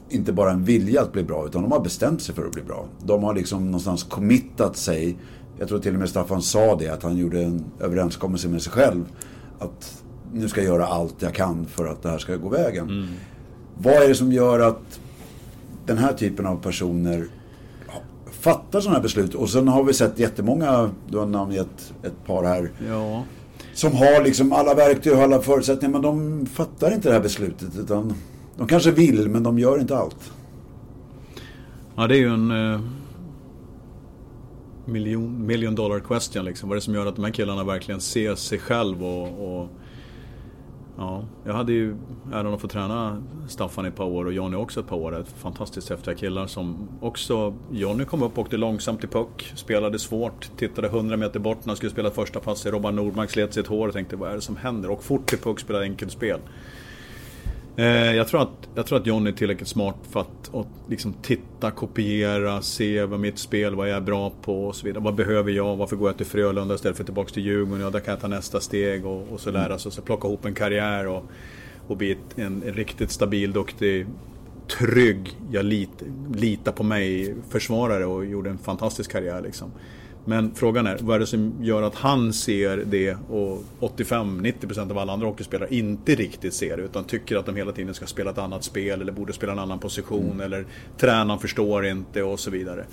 inte 0.09 0.33
bara 0.33 0.51
en 0.51 0.63
vilja 0.63 1.01
att 1.01 1.13
bli 1.13 1.23
bra, 1.23 1.45
utan 1.45 1.61
de 1.61 1.71
har 1.71 1.79
bestämt 1.79 2.21
sig 2.21 2.35
för 2.35 2.45
att 2.45 2.51
bli 2.51 2.63
bra. 2.63 2.85
De 3.03 3.23
har 3.23 3.33
liksom 3.33 3.65
någonstans 3.65 4.03
committat 4.03 4.77
sig. 4.77 5.17
Jag 5.57 5.67
tror 5.67 5.79
till 5.79 5.93
och 5.93 5.99
med 5.99 6.09
Staffan 6.09 6.41
sa 6.41 6.75
det, 6.75 6.89
att 6.89 7.03
han 7.03 7.17
gjorde 7.17 7.41
en 7.43 7.65
överenskommelse 7.79 8.47
med 8.47 8.61
sig 8.61 8.71
själv. 8.71 9.05
Att 9.59 10.03
nu 10.33 10.49
ska 10.49 10.61
jag 10.61 10.67
göra 10.67 10.85
allt 10.87 11.21
jag 11.21 11.33
kan 11.33 11.65
för 11.65 11.85
att 11.85 12.03
det 12.03 12.09
här 12.09 12.17
ska 12.17 12.35
gå 12.35 12.49
vägen. 12.49 12.89
Mm. 12.89 13.07
Vad 13.77 13.93
är 13.93 14.07
det 14.07 14.15
som 14.15 14.31
gör 14.31 14.59
att 14.59 14.99
den 15.85 15.97
här 15.97 16.13
typen 16.13 16.45
av 16.45 16.55
personer 16.55 17.27
fattar 18.31 18.81
sådana 18.81 18.97
här 18.97 19.03
beslut? 19.03 19.35
Och 19.35 19.49
sen 19.49 19.67
har 19.67 19.83
vi 19.83 19.93
sett 19.93 20.19
jättemånga, 20.19 20.89
du 21.09 21.17
har 21.17 21.25
namngett 21.25 21.93
ett 22.03 22.25
par 22.25 22.43
här. 22.43 22.71
Ja. 22.87 23.23
Som 23.73 23.91
har 23.91 24.23
liksom 24.23 24.51
alla 24.53 24.73
verktyg 24.73 25.13
och 25.13 25.19
alla 25.19 25.41
förutsättningar 25.41 25.91
men 25.91 26.01
de 26.01 26.45
fattar 26.45 26.93
inte 26.93 27.09
det 27.09 27.13
här 27.13 27.21
beslutet. 27.21 27.77
Utan 27.77 28.13
de 28.57 28.67
kanske 28.67 28.91
vill 28.91 29.29
men 29.29 29.43
de 29.43 29.59
gör 29.59 29.79
inte 29.79 29.97
allt. 29.97 30.31
Ja 31.95 32.07
det 32.07 32.15
är 32.15 32.19
ju 32.19 32.33
en 32.33 32.73
eh, 32.73 32.81
miljon, 34.85 35.45
million 35.45 35.75
dollar 35.75 35.99
question 35.99 36.45
liksom. 36.45 36.69
Vad 36.69 36.75
är 36.75 36.79
det 36.79 36.85
som 36.85 36.93
gör 36.93 37.05
att 37.05 37.15
de 37.15 37.25
här 37.25 37.31
killarna 37.31 37.63
verkligen 37.63 38.01
ser 38.01 38.35
sig 38.35 38.59
själv 38.59 39.03
och, 39.03 39.61
och 39.61 39.69
Ja, 40.99 41.23
jag 41.45 41.53
hade 41.53 41.73
ju 41.73 41.95
äran 42.33 42.53
att 42.53 42.61
få 42.61 42.67
träna 42.67 43.23
Staffan 43.47 43.85
i 43.85 43.87
ett 43.87 43.95
par 43.95 44.05
år 44.05 44.25
och 44.25 44.33
Jonny 44.33 44.55
också 44.55 44.79
ett 44.79 44.87
par 44.87 44.97
år. 44.97 45.25
Fantastiskt 45.35 45.89
häftiga 45.89 46.15
killar 46.15 46.47
som 46.47 46.89
också... 47.01 47.53
Jonny 47.71 48.05
kom 48.05 48.23
upp 48.23 48.31
och 48.31 48.39
åkte 48.39 48.57
långsamt 48.57 49.03
i 49.03 49.07
puck, 49.07 49.51
spelade 49.55 49.99
svårt, 49.99 50.49
tittade 50.57 50.87
100 50.87 51.17
meter 51.17 51.39
bort 51.39 51.57
när 51.57 51.67
han 51.67 51.75
skulle 51.75 51.91
spela 51.91 52.11
första 52.11 52.39
passet. 52.39 52.71
Robban 52.71 52.95
Nordmark 52.95 53.29
slet 53.29 53.53
sitt 53.53 53.67
hår 53.67 53.87
och 53.87 53.93
tänkte 53.93 54.15
vad 54.15 54.31
är 54.31 54.35
det 54.35 54.41
som 54.41 54.55
händer? 54.55 54.91
Och 54.91 55.03
fort 55.03 55.33
i 55.33 55.37
puck, 55.37 55.59
spelade 55.59 55.85
enkelt 55.85 56.11
spel. 56.11 56.39
Eh, 57.79 58.15
jag, 58.15 58.27
tror 58.27 58.41
att, 58.41 58.69
jag 58.75 58.85
tror 58.85 58.99
att 58.99 59.05
John 59.05 59.27
är 59.27 59.31
tillräckligt 59.31 59.67
smart 59.67 59.95
för 60.11 60.19
att, 60.19 60.55
att 60.55 60.67
liksom 60.89 61.13
titta, 61.13 61.71
kopiera, 61.71 62.61
se 62.61 63.05
vad 63.05 63.19
mitt 63.19 63.39
spel, 63.39 63.75
vad 63.75 63.89
jag 63.89 63.97
är 63.97 64.01
bra 64.01 64.31
på 64.41 64.67
och 64.67 64.75
så 64.75 64.85
vidare. 64.85 65.03
Vad 65.03 65.15
behöver 65.15 65.51
jag? 65.51 65.75
Varför 65.75 65.95
går 65.95 66.09
jag 66.09 66.17
till 66.17 66.25
Frölunda 66.25 66.75
istället 66.75 66.97
för 66.97 67.03
tillbaka 67.03 67.33
till 67.33 67.43
Djurgården? 67.45 67.81
Ja, 67.81 67.89
där 67.89 67.99
kan 67.99 68.11
jag 68.11 68.21
ta 68.21 68.27
nästa 68.27 68.59
steg 68.59 69.05
och, 69.05 69.27
och 69.31 69.39
så 69.39 69.51
lära 69.51 69.79
sig. 69.79 69.89
Och 69.89 69.93
så 69.93 70.01
plocka 70.01 70.27
ihop 70.27 70.45
en 70.45 70.53
karriär 70.53 71.07
och, 71.07 71.23
och 71.87 71.97
bli 71.97 72.17
en, 72.35 72.63
en 72.63 72.73
riktigt 72.73 73.11
stabil, 73.11 73.53
duktig, 73.53 74.07
trygg, 74.79 75.37
jag 75.51 75.65
lit, 75.65 76.03
litar 76.35 76.71
på 76.71 76.83
mig 76.83 77.35
försvarare 77.49 78.05
och 78.05 78.25
gjorde 78.25 78.49
en 78.49 78.57
fantastisk 78.57 79.11
karriär 79.11 79.41
liksom. 79.41 79.71
Men 80.29 80.51
frågan 80.55 80.87
är, 80.87 80.97
vad 81.01 81.15
är 81.15 81.19
det 81.19 81.27
som 81.27 81.53
gör 81.61 81.81
att 81.81 81.95
han 81.95 82.33
ser 82.33 82.77
det 82.77 83.17
och 83.29 83.63
85-90% 83.79 84.91
av 84.91 84.97
alla 84.97 85.13
andra 85.13 85.27
hockeyspelare 85.27 85.75
inte 85.75 86.15
riktigt 86.15 86.53
ser 86.53 86.77
det 86.77 86.83
utan 86.83 87.03
tycker 87.03 87.37
att 87.37 87.45
de 87.45 87.55
hela 87.55 87.71
tiden 87.71 87.93
ska 87.93 88.05
spela 88.05 88.31
ett 88.31 88.37
annat 88.37 88.63
spel 88.63 89.01
eller 89.01 89.11
borde 89.11 89.33
spela 89.33 89.51
en 89.51 89.59
annan 89.59 89.79
position 89.79 90.25
mm. 90.25 90.41
eller 90.41 90.65
tränaren 90.97 91.39
förstår 91.39 91.85
inte 91.85 92.23
och 92.23 92.39
så 92.39 92.51
vidare. 92.51 92.85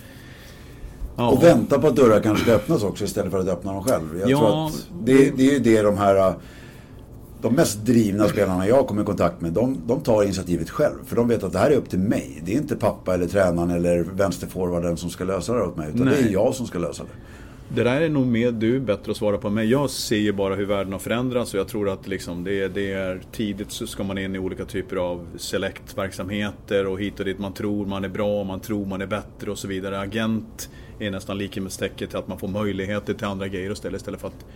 Ja. 1.17 1.31
Och 1.31 1.43
vänta 1.43 1.79
på 1.79 1.87
att 1.87 1.97
dörrar 1.97 2.21
kanske 2.21 2.55
öppnas 2.55 2.83
också 2.83 3.05
istället 3.05 3.31
för 3.33 3.39
att 3.39 3.49
öppna 3.49 3.73
dem 3.73 3.85
själv. 3.85 4.21
Jag 4.21 4.31
ja, 4.31 4.39
tror 4.39 4.67
att 4.67 4.89
det, 5.05 5.37
det 5.37 5.49
är 5.49 5.53
ju 5.53 5.59
det 5.59 5.83
de 5.83 5.99
här 5.99 6.35
de 7.49 7.55
mest 7.55 7.87
drivna 7.87 8.29
spelarna 8.29 8.69
jag 8.69 8.87
kommer 8.87 9.03
i 9.03 9.05
kontakt 9.05 9.41
med, 9.41 9.53
de, 9.53 9.77
de, 9.87 10.01
tar 10.01 10.23
initiativet 10.23 10.71
själv. 10.71 11.05
För 11.07 11.17
de 11.17 11.29
vet 11.29 11.43
att 11.43 11.53
det 11.53 11.59
här 11.59 11.71
är 11.71 11.77
upp 11.77 11.91
till 11.91 11.99
mig. 11.99 12.43
Det 12.45 12.53
är 12.53 12.57
inte 12.57 12.77
pappa 12.77 13.15
eller 13.15 13.27
tränaren 13.27 13.71
eller 13.71 13.99
vänsterforwarden 13.99 14.97
som 14.97 15.11
ska 15.11 15.25
lösa 15.25 15.55
det 15.55 15.63
åt 15.63 15.77
mig. 15.77 15.91
Utan 15.95 16.07
Nej. 16.07 16.23
det 16.23 16.29
är 16.29 16.33
jag 16.33 16.55
som 16.55 16.67
ska 16.67 16.79
lösa 16.79 17.03
det. 17.03 17.11
Det 17.75 17.83
där 17.83 18.01
är 18.01 18.09
nog 18.09 18.27
mer 18.27 18.53
du 18.53 18.81
bättre 18.81 19.11
att 19.11 19.17
svara 19.17 19.39
på. 19.39 19.51
Men 19.51 19.69
jag 19.69 19.91
ser 19.91 20.17
ju 20.17 20.33
bara 20.33 20.55
hur 20.55 20.67
världen 20.67 20.93
har 20.93 21.01
förändrats 21.01 21.55
och 21.55 21.61
jag 21.61 21.69
tror 21.69 21.89
att 21.89 22.09
liksom 22.09 22.45
det, 22.45 22.69
det 22.69 22.93
är 22.93 23.21
tidigt 23.33 23.71
så 23.71 23.87
ska 23.87 24.05
man 24.05 24.19
in 24.19 24.37
i 24.37 24.39
olika 24.39 24.65
typer 24.65 24.97
av 24.97 25.27
select-verksamheter 25.37 26.87
och 26.87 27.01
hit 27.01 27.19
och 27.19 27.25
dit. 27.25 27.39
Man 27.39 27.53
tror 27.53 27.87
man 27.87 28.05
är 28.05 28.09
bra, 28.09 28.45
man 28.45 28.61
tror 28.61 28.87
man 28.87 29.03
är 29.03 29.07
bättre 29.07 29.51
och 29.51 29.59
så 29.59 29.69
vidare. 29.69 30.01
Agent 30.01 30.71
är 30.99 31.11
nästan 31.11 31.39
lika 31.39 31.61
med 31.61 31.73
till 31.97 32.17
att 32.17 32.29
man 32.29 32.39
får 32.39 32.49
möjligheter 32.49 33.15
till 33.15 33.27
andra 33.27 33.49
grejer 33.49 33.73
istället, 33.73 34.01
istället 34.01 34.21
för 34.21 34.29
att 34.29 34.47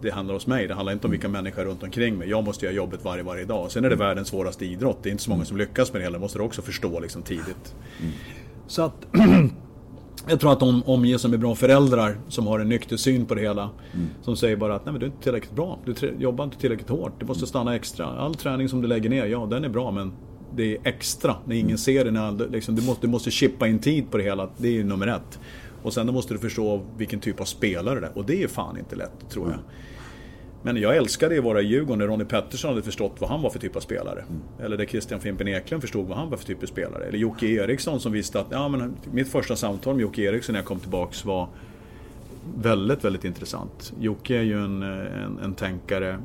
det 0.00 0.10
handlar 0.10 0.34
hos 0.34 0.46
mig. 0.46 0.68
Det 0.68 0.74
handlar 0.74 0.92
inte 0.92 1.06
om 1.06 1.10
vilka 1.10 1.28
människor 1.28 1.64
runt 1.64 1.82
omkring 1.82 2.18
mig. 2.18 2.28
Jag 2.28 2.44
måste 2.44 2.64
göra 2.64 2.74
jobbet 2.74 3.00
varje, 3.04 3.22
varje 3.22 3.44
dag. 3.44 3.70
Sen 3.70 3.84
är 3.84 3.90
det 3.90 3.96
världens 3.96 4.28
svåraste 4.28 4.64
idrott. 4.64 4.98
Det 5.02 5.08
är 5.08 5.10
inte 5.10 5.22
så 5.22 5.30
många 5.30 5.44
som 5.44 5.56
lyckas 5.56 5.92
med 5.92 6.00
det 6.00 6.04
heller. 6.04 6.18
Det 6.18 6.22
måste 6.22 6.38
du 6.38 6.42
också 6.42 6.62
förstå 6.62 7.00
liksom, 7.00 7.22
tidigt. 7.22 7.74
Mm. 8.00 8.12
Så 8.66 8.82
att 8.82 9.06
jag 10.28 10.40
tror 10.40 10.52
att 10.52 10.60
de 10.60 10.82
omger 10.82 11.18
sig 11.18 11.30
med 11.30 11.40
bra 11.40 11.54
föräldrar 11.54 12.16
som 12.28 12.46
har 12.46 12.60
en 12.60 12.68
nykter 12.68 12.96
syn 12.96 13.26
på 13.26 13.34
det 13.34 13.40
hela. 13.40 13.70
Mm. 13.94 14.06
Som 14.22 14.36
säger 14.36 14.56
bara 14.56 14.74
att 14.74 14.84
Nej, 14.84 14.92
men 14.92 15.00
du 15.00 15.06
är 15.06 15.10
inte 15.10 15.22
tillräckligt 15.22 15.54
bra. 15.54 15.78
Du 15.84 16.14
jobbar 16.18 16.44
inte 16.44 16.58
tillräckligt 16.58 16.88
hårt. 16.88 17.12
Du 17.18 17.26
måste 17.26 17.46
stanna 17.46 17.76
extra. 17.76 18.06
All 18.06 18.34
träning 18.34 18.68
som 18.68 18.82
du 18.82 18.88
lägger 18.88 19.10
ner, 19.10 19.26
ja 19.26 19.46
den 19.46 19.64
är 19.64 19.68
bra 19.68 19.90
men 19.90 20.12
det 20.56 20.76
är 20.76 20.78
extra. 20.84 21.36
När 21.44 21.54
ingen 21.54 21.66
mm. 21.66 21.78
ser 21.78 22.04
det. 22.04 22.10
När, 22.10 22.50
liksom, 22.50 22.74
du, 22.74 22.82
måste, 22.82 23.06
du 23.06 23.10
måste 23.10 23.30
chippa 23.30 23.68
in 23.68 23.78
tid 23.78 24.10
på 24.10 24.16
det 24.16 24.22
hela. 24.22 24.48
Det 24.56 24.78
är 24.78 24.84
nummer 24.84 25.06
ett. 25.06 25.38
Och 25.82 25.92
sen 25.92 26.06
då 26.06 26.12
måste 26.12 26.34
du 26.34 26.38
förstå 26.38 26.82
vilken 26.96 27.20
typ 27.20 27.40
av 27.40 27.44
spelare 27.44 28.00
det 28.00 28.06
är. 28.06 28.18
Och 28.18 28.24
det 28.24 28.42
är 28.42 28.48
fan 28.48 28.78
inte 28.78 28.96
lätt 28.96 29.30
tror 29.30 29.46
jag. 29.46 29.54
Mm. 29.54 29.64
Men 30.62 30.76
jag 30.76 30.96
älskade 30.96 31.38
att 31.38 31.44
vara 31.44 31.60
i 31.60 31.66
Djurgården 31.66 31.98
när 31.98 32.06
Ronnie 32.06 32.24
Pettersson 32.24 32.70
hade 32.70 32.82
förstått 32.82 33.16
vad 33.18 33.30
han 33.30 33.42
var 33.42 33.50
för 33.50 33.58
typ 33.58 33.76
av 33.76 33.80
spelare. 33.80 34.20
Mm. 34.20 34.40
Eller 34.60 34.76
där 34.76 34.84
Christian 34.84 35.20
Fimpen 35.20 35.48
Eklund 35.48 35.82
förstod 35.82 36.06
vad 36.06 36.18
han 36.18 36.30
var 36.30 36.36
för 36.36 36.44
typ 36.44 36.62
av 36.62 36.66
spelare. 36.66 37.04
Eller 37.04 37.18
Jocke 37.18 37.46
Eriksson 37.46 38.00
som 38.00 38.12
visste 38.12 38.40
att, 38.40 38.46
ja 38.50 38.68
men 38.68 38.96
mitt 39.12 39.28
första 39.28 39.56
samtal 39.56 39.94
med 39.94 40.02
Jocke 40.02 40.22
Eriksson 40.22 40.52
när 40.52 40.60
jag 40.60 40.66
kom 40.66 40.80
tillbaks 40.80 41.24
var 41.24 41.48
väldigt, 42.56 43.04
väldigt 43.04 43.24
intressant. 43.24 43.92
Jocke 44.00 44.36
är 44.36 44.42
ju 44.42 44.64
en, 44.64 44.82
en, 44.82 45.38
en 45.38 45.54
tänkare. 45.54 46.18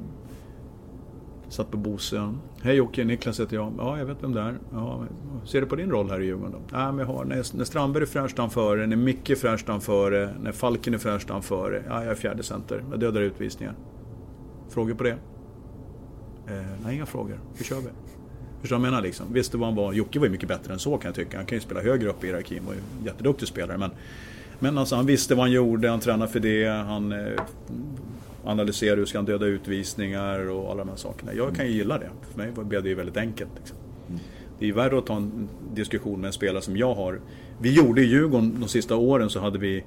Satt 1.49 1.71
på 1.71 1.77
Bosön. 1.77 2.39
Hej 2.61 2.75
Jocke, 2.75 3.03
Niklas 3.03 3.39
heter 3.39 3.55
jag. 3.55 3.73
Ja, 3.77 3.97
jag 3.97 4.05
vet 4.05 4.23
vem 4.23 4.34
det 4.34 4.41
är. 4.41 4.57
Ja, 4.73 5.03
ser 5.45 5.61
du 5.61 5.67
på 5.67 5.75
din 5.75 5.91
roll 5.91 6.09
här 6.09 6.21
i 6.21 6.25
Djurgården 6.25 6.51
då? 6.51 6.77
Ja, 6.77 6.91
men 6.91 6.99
jag 6.99 7.13
har, 7.13 7.25
när, 7.25 7.57
när 7.57 7.65
Strandberg 7.65 8.03
är 8.03 8.07
fräscht 8.07 8.53
före, 8.53 8.88
när 8.88 8.95
Micke 8.95 9.29
är 9.29 9.36
fräscht 9.36 9.84
före, 9.86 10.29
när 10.41 10.51
Falken 10.51 10.93
är 10.93 10.97
fräscht 10.97 11.31
före. 11.41 11.84
Ja, 11.89 12.03
jag 12.03 12.11
är 12.11 12.15
fjärde 12.15 12.43
center. 12.43 12.84
Jag 12.91 12.99
dödar 12.99 13.21
utvisningar. 13.21 13.73
Frågor 14.74 14.93
på 14.93 15.03
det? 15.03 15.17
Eh, 16.47 16.53
nej, 16.84 16.95
inga 16.95 17.05
frågor. 17.05 17.39
Vi 17.57 17.63
kör 17.63 17.76
vi. 17.76 17.82
Förstår 18.61 18.76
du 18.76 18.82
vad 18.82 18.88
jag 18.88 18.91
menar? 18.91 19.01
Liksom? 19.01 19.34
Visst, 19.34 19.55
vad 19.55 19.67
han 19.67 19.76
var. 19.76 19.93
Jocke 19.93 20.19
var 20.19 20.26
ju 20.26 20.32
mycket 20.32 20.47
bättre 20.49 20.74
än 20.74 20.80
så 20.80 20.97
kan 20.97 21.09
jag 21.09 21.15
tycka. 21.15 21.38
Han 21.38 21.45
kan 21.45 21.55
ju 21.55 21.61
spela 21.61 21.82
högre 21.82 22.09
upp 22.09 22.24
i 22.24 22.28
hierarkin. 22.28 22.65
Var 22.65 22.74
ju 22.74 22.80
en 22.80 23.05
jätteduktig 23.05 23.47
spelare. 23.47 23.78
Men, 23.78 23.91
men 24.59 24.78
alltså, 24.78 24.95
han 24.95 25.05
visste 25.05 25.36
vad 25.36 25.43
han 25.43 25.51
gjorde, 25.51 25.89
han 25.89 25.99
tränade 25.99 26.32
för 26.32 26.39
det. 26.39 26.67
Han 26.67 27.11
eh, 27.11 27.41
analyserade 28.43 28.99
hur 28.99 29.05
ska 29.05 29.17
han 29.17 29.26
döda 29.26 29.45
utvisningar 29.45 30.49
och 30.49 30.71
alla 30.71 30.84
de 30.84 30.89
här 30.89 30.95
sakerna. 30.95 31.34
Jag 31.34 31.55
kan 31.55 31.65
ju 31.65 31.71
gilla 31.71 31.97
det. 31.97 32.09
För 32.32 32.38
mig 32.38 32.51
blev 32.51 32.84
det 32.84 32.89
ju 32.89 32.95
väldigt 32.95 33.17
enkelt. 33.17 33.51
Liksom. 33.59 33.78
Mm. 34.07 34.19
Det 34.59 34.65
är 34.65 34.67
ju 34.67 34.74
värre 34.74 34.97
att 34.97 35.05
ta 35.05 35.15
en 35.15 35.49
diskussion 35.74 36.21
med 36.21 36.28
en 36.28 36.34
spelare 36.34 36.61
som 36.61 36.78
jag 36.78 36.95
har. 36.95 37.19
Vi 37.59 37.74
gjorde 37.74 38.01
i 38.01 38.05
Djurgården 38.05 38.57
de 38.59 38.69
sista 38.69 38.95
åren 38.95 39.30
så 39.30 39.39
hade 39.39 39.59
vi 39.59 39.84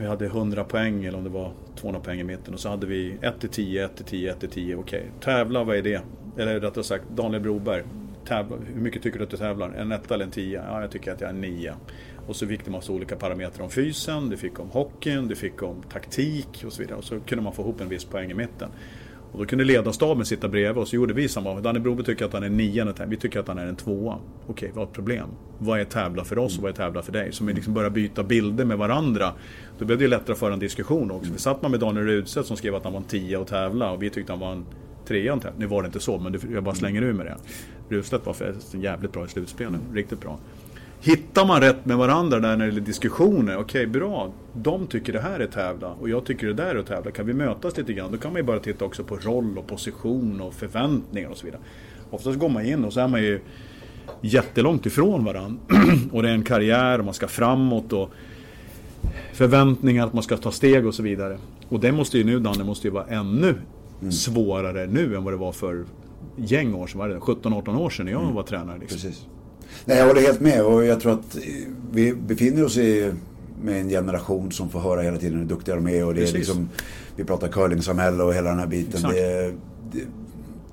vi 0.00 0.06
hade 0.06 0.26
100 0.26 0.64
poäng 0.64 1.04
eller 1.04 1.18
om 1.18 1.24
det 1.24 1.30
var 1.30 1.52
200 1.76 2.00
poäng 2.00 2.20
i 2.20 2.24
mitten 2.24 2.54
och 2.54 2.60
så 2.60 2.68
hade 2.68 2.86
vi 2.86 3.16
1 3.20 3.40
till 3.40 3.48
10, 3.48 3.84
1 3.84 3.96
till 3.96 4.04
10, 4.04 4.30
1 4.30 4.40
till 4.40 4.48
10. 4.48 4.76
Okej, 4.76 4.98
okay. 4.98 5.10
tävla 5.20 5.64
vad 5.64 5.76
är 5.76 5.82
det? 5.82 6.02
Eller 6.38 6.60
rättare 6.60 6.84
sagt 6.84 7.04
Daniel 7.16 7.42
Broberg. 7.42 7.82
tävla, 8.24 8.56
hur 8.74 8.80
mycket 8.80 9.02
tycker 9.02 9.18
du 9.18 9.24
att 9.24 9.30
du 9.30 9.36
tävlar? 9.36 9.70
En 9.70 9.92
etta 9.92 10.14
eller 10.14 10.24
en 10.24 10.30
tia? 10.30 10.64
Ja, 10.68 10.80
jag 10.80 10.90
tycker 10.90 11.12
att 11.12 11.20
jag 11.20 11.30
är 11.30 11.34
en 11.34 11.40
nia. 11.40 11.76
Och 12.26 12.36
så 12.36 12.46
fick 12.46 12.64
det 12.64 12.70
massa 12.70 12.92
olika 12.92 13.16
parametrar 13.16 13.64
om 13.64 13.70
fysen, 13.70 14.28
du 14.28 14.36
fick 14.36 14.60
om 14.60 14.70
hockeyn, 14.70 15.28
du 15.28 15.36
fick 15.36 15.62
om 15.62 15.82
taktik 15.92 16.64
och 16.66 16.72
så 16.72 16.82
vidare. 16.82 16.98
Och 16.98 17.04
så 17.04 17.20
kunde 17.20 17.44
man 17.44 17.52
få 17.52 17.62
ihop 17.62 17.80
en 17.80 17.88
viss 17.88 18.04
poäng 18.04 18.30
i 18.30 18.34
mitten. 18.34 18.68
Och 19.34 19.40
då 19.40 19.46
kunde 19.46 19.64
ledarstaben 19.64 20.26
sitta 20.26 20.48
bredvid 20.48 20.82
och 20.82 20.88
så 20.88 20.96
gjorde 20.96 21.14
vi 21.14 21.28
samma. 21.28 21.60
Danne 21.60 21.80
Broby 21.80 22.02
tycker 22.02 22.24
att 22.24 22.32
han 22.32 22.42
är 22.42 22.48
nian, 22.48 22.94
vi 23.06 23.16
tycker 23.16 23.40
att 23.40 23.48
han 23.48 23.58
är 23.58 23.66
en 23.66 23.76
tvåa. 23.76 24.18
Okej, 24.46 24.70
vad 24.74 24.82
är 24.82 24.86
ett 24.86 24.94
problem? 24.94 25.28
Vad 25.58 25.80
är 25.80 25.84
tävla 25.84 26.24
för 26.24 26.38
oss 26.38 26.56
och 26.56 26.62
vad 26.62 26.72
är 26.72 26.76
tävla 26.76 27.02
för 27.02 27.12
dig? 27.12 27.32
Så 27.32 27.44
vi 27.44 27.52
liksom 27.52 27.74
började 27.74 27.94
byta 27.94 28.22
bilder 28.22 28.64
med 28.64 28.78
varandra. 28.78 29.32
Då 29.78 29.84
blev 29.84 29.98
det 29.98 30.08
lättare 30.08 30.32
att 30.32 30.38
föra 30.38 30.52
en 30.52 30.58
diskussion 30.58 31.10
också. 31.10 31.32
För 31.32 31.40
satt 31.40 31.62
man 31.62 31.70
med 31.70 31.80
Daniel 31.80 32.06
Rudstedt 32.06 32.46
som 32.46 32.56
skrev 32.56 32.74
att 32.74 32.84
han 32.84 32.92
var 32.92 33.00
en 33.00 33.06
tia 33.06 33.40
och 33.40 33.46
tävla 33.46 33.90
och 33.90 34.02
vi 34.02 34.10
tyckte 34.10 34.32
att 34.32 34.40
han 34.40 34.48
var 34.48 34.56
en 34.56 34.64
trea. 35.06 35.40
Nu 35.56 35.66
var 35.66 35.82
det 35.82 35.86
inte 35.86 36.00
så, 36.00 36.18
men 36.18 36.40
jag 36.52 36.64
bara 36.64 36.74
slänger 36.74 37.02
ur 37.02 37.12
med 37.12 37.26
det. 37.26 37.36
Rudstedt 37.88 38.26
var 38.26 38.32
förresten 38.32 38.80
jävligt 38.80 39.12
bra 39.12 39.24
i 39.24 39.28
slutspelet. 39.28 39.80
Riktigt 39.92 40.20
bra. 40.20 40.38
Hittar 41.06 41.46
man 41.46 41.60
rätt 41.60 41.86
med 41.86 41.96
varandra 41.96 42.40
där 42.40 42.48
när 42.48 42.58
det 42.58 42.66
gäller 42.66 42.80
diskussioner, 42.80 43.56
okej 43.56 43.62
okay, 43.62 43.86
bra, 43.86 44.32
de 44.52 44.86
tycker 44.86 45.12
det 45.12 45.20
här 45.20 45.40
är 45.40 45.46
tävla 45.46 45.88
och 45.88 46.08
jag 46.08 46.24
tycker 46.24 46.46
det 46.46 46.52
där 46.52 46.74
är 46.74 46.78
att 46.78 46.86
tävla. 46.86 47.10
Kan 47.10 47.26
vi 47.26 47.32
mötas 47.32 47.76
lite 47.76 47.92
grann? 47.92 48.12
Då 48.12 48.18
kan 48.18 48.32
man 48.32 48.40
ju 48.40 48.42
bara 48.42 48.58
titta 48.58 48.84
också 48.84 49.04
på 49.04 49.16
roll 49.16 49.58
och 49.58 49.66
position 49.66 50.40
och 50.40 50.54
förväntningar 50.54 51.28
och 51.28 51.36
så 51.36 51.46
vidare. 51.46 51.60
Oftast 52.10 52.38
går 52.38 52.48
man 52.48 52.66
in 52.66 52.84
och 52.84 52.92
så 52.92 53.00
är 53.00 53.08
man 53.08 53.22
ju 53.22 53.40
jättelångt 54.20 54.86
ifrån 54.86 55.24
varandra. 55.24 55.60
och 56.12 56.22
det 56.22 56.28
är 56.28 56.34
en 56.34 56.44
karriär 56.44 56.98
och 56.98 57.04
man 57.04 57.14
ska 57.14 57.28
framåt 57.28 57.92
och 57.92 58.10
förväntningar 59.32 60.06
att 60.06 60.12
man 60.12 60.22
ska 60.22 60.36
ta 60.36 60.50
steg 60.50 60.86
och 60.86 60.94
så 60.94 61.02
vidare. 61.02 61.38
Och 61.68 61.80
det 61.80 61.92
måste 61.92 62.18
ju 62.18 62.24
nu, 62.24 62.40
Danne, 62.40 62.64
måste 62.64 62.86
ju 62.86 62.92
vara 62.92 63.06
ännu 63.06 63.54
mm. 64.00 64.12
svårare 64.12 64.86
nu 64.86 65.16
än 65.16 65.24
vad 65.24 65.32
det 65.32 65.38
var 65.38 65.52
för 65.52 65.84
gäng 66.36 66.74
år 66.74 66.86
sedan, 66.86 67.00
17-18 67.20 67.78
år 67.78 67.90
sedan 67.90 68.06
när 68.06 68.12
jag 68.12 68.22
mm. 68.22 68.34
var 68.34 68.42
tränare. 68.42 68.78
Liksom. 68.78 69.00
Precis. 69.00 69.26
Nej, 69.84 69.98
jag 69.98 70.06
håller 70.06 70.20
helt 70.20 70.40
med 70.40 70.64
och 70.64 70.84
jag 70.84 71.00
tror 71.00 71.12
att 71.12 71.36
vi 71.92 72.14
befinner 72.14 72.64
oss 72.64 72.76
i, 72.76 73.12
med 73.62 73.80
en 73.80 73.88
generation 73.88 74.52
som 74.52 74.70
får 74.70 74.80
höra 74.80 75.02
hela 75.02 75.18
tiden 75.18 75.38
hur 75.38 75.46
duktiga 75.46 75.74
de 75.74 75.88
är. 75.88 76.04
Och 76.04 76.14
det 76.14 76.28
är 76.28 76.32
liksom, 76.32 76.68
vi 77.16 77.24
pratar 77.24 77.48
curlingsamhälle 77.48 78.22
och 78.22 78.34
hela 78.34 78.50
den 78.50 78.58
här 78.58 78.66
biten. 78.66 79.02
Det, 79.02 79.54
det, 79.92 80.04